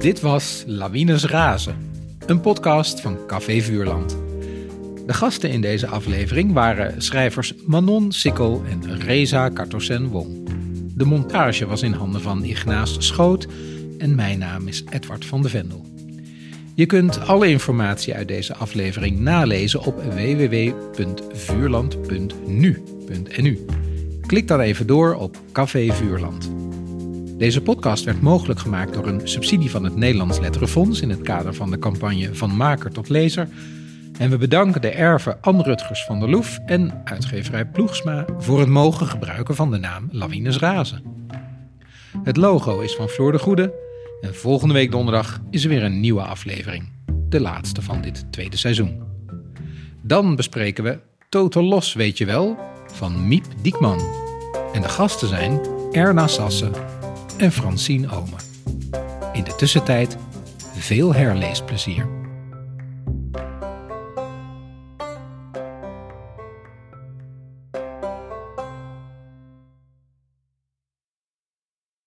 Dit 0.00 0.20
was 0.20 0.62
Lawines 0.66 1.24
Razen, 1.24 1.76
een 2.26 2.40
podcast 2.40 3.00
van 3.00 3.18
Café 3.26 3.60
Vuurland. 3.60 4.16
De 5.06 5.12
gasten 5.12 5.50
in 5.50 5.60
deze 5.60 5.86
aflevering 5.86 6.52
waren 6.52 7.02
schrijvers 7.02 7.54
Manon 7.66 8.12
Sikkel 8.12 8.62
en 8.70 9.00
Reza 9.00 9.48
Kartosen 9.48 10.08
Wong. 10.08 10.48
De 10.94 11.04
montage 11.04 11.66
was 11.66 11.82
in 11.82 11.92
handen 11.92 12.20
van 12.20 12.44
Ignaas 12.44 12.96
Schoot 12.98 13.46
en 13.98 14.14
mijn 14.14 14.38
naam 14.38 14.68
is 14.68 14.84
Edward 14.90 15.24
van 15.24 15.42
de 15.42 15.48
Vendel. 15.48 15.91
Je 16.74 16.86
kunt 16.86 17.26
alle 17.26 17.48
informatie 17.48 18.14
uit 18.14 18.28
deze 18.28 18.54
aflevering 18.54 19.18
nalezen 19.18 19.80
op 19.80 20.02
www.vuurland.nu. 20.02 22.82
Klik 24.26 24.48
dan 24.48 24.60
even 24.60 24.86
door 24.86 25.14
op 25.14 25.36
Café 25.52 25.92
Vuurland. 25.92 26.50
Deze 27.38 27.62
podcast 27.62 28.04
werd 28.04 28.20
mogelijk 28.20 28.60
gemaakt 28.60 28.94
door 28.94 29.06
een 29.06 29.28
subsidie 29.28 29.70
van 29.70 29.84
het 29.84 29.96
Nederlands 29.96 30.38
Letterenfonds 30.38 31.00
in 31.00 31.10
het 31.10 31.22
kader 31.22 31.54
van 31.54 31.70
de 31.70 31.78
campagne 31.78 32.34
Van 32.34 32.56
Maker 32.56 32.92
tot 32.92 33.08
Lezer. 33.08 33.48
En 34.18 34.30
we 34.30 34.38
bedanken 34.38 34.80
de 34.80 34.90
erven 34.90 35.38
Anne 35.40 35.62
Rutgers 35.62 36.04
van 36.04 36.20
der 36.20 36.30
Loef 36.30 36.58
en 36.66 37.00
uitgeverij 37.04 37.66
Ploegsma 37.66 38.24
voor 38.38 38.60
het 38.60 38.68
mogen 38.68 39.06
gebruiken 39.06 39.54
van 39.54 39.70
de 39.70 39.78
naam 39.78 40.08
Lawines 40.10 40.58
Razen. 40.58 41.02
Het 42.22 42.36
logo 42.36 42.80
is 42.80 42.94
van 42.94 43.08
Floor 43.08 43.32
de 43.32 43.38
Goede 43.38 43.91
en 44.22 44.34
volgende 44.34 44.74
week 44.74 44.90
donderdag 44.90 45.40
is 45.50 45.62
er 45.62 45.68
weer 45.68 45.82
een 45.82 46.00
nieuwe 46.00 46.22
aflevering. 46.22 46.88
De 47.28 47.40
laatste 47.40 47.82
van 47.82 48.00
dit 48.00 48.32
tweede 48.32 48.56
seizoen. 48.56 49.02
Dan 50.02 50.36
bespreken 50.36 50.84
we 50.84 50.98
Total 51.28 51.62
Los, 51.62 51.94
weet 51.94 52.18
je 52.18 52.24
wel, 52.24 52.58
van 52.86 53.28
Miep 53.28 53.44
Diekman. 53.62 54.00
En 54.72 54.82
de 54.82 54.88
gasten 54.88 55.28
zijn 55.28 55.60
Erna 55.92 56.26
Sassen 56.26 56.72
en 57.36 57.52
Francine 57.52 58.10
Omen. 58.10 58.38
In 59.32 59.44
de 59.44 59.54
tussentijd 59.56 60.16
veel 60.76 61.14
herleesplezier. 61.14 62.21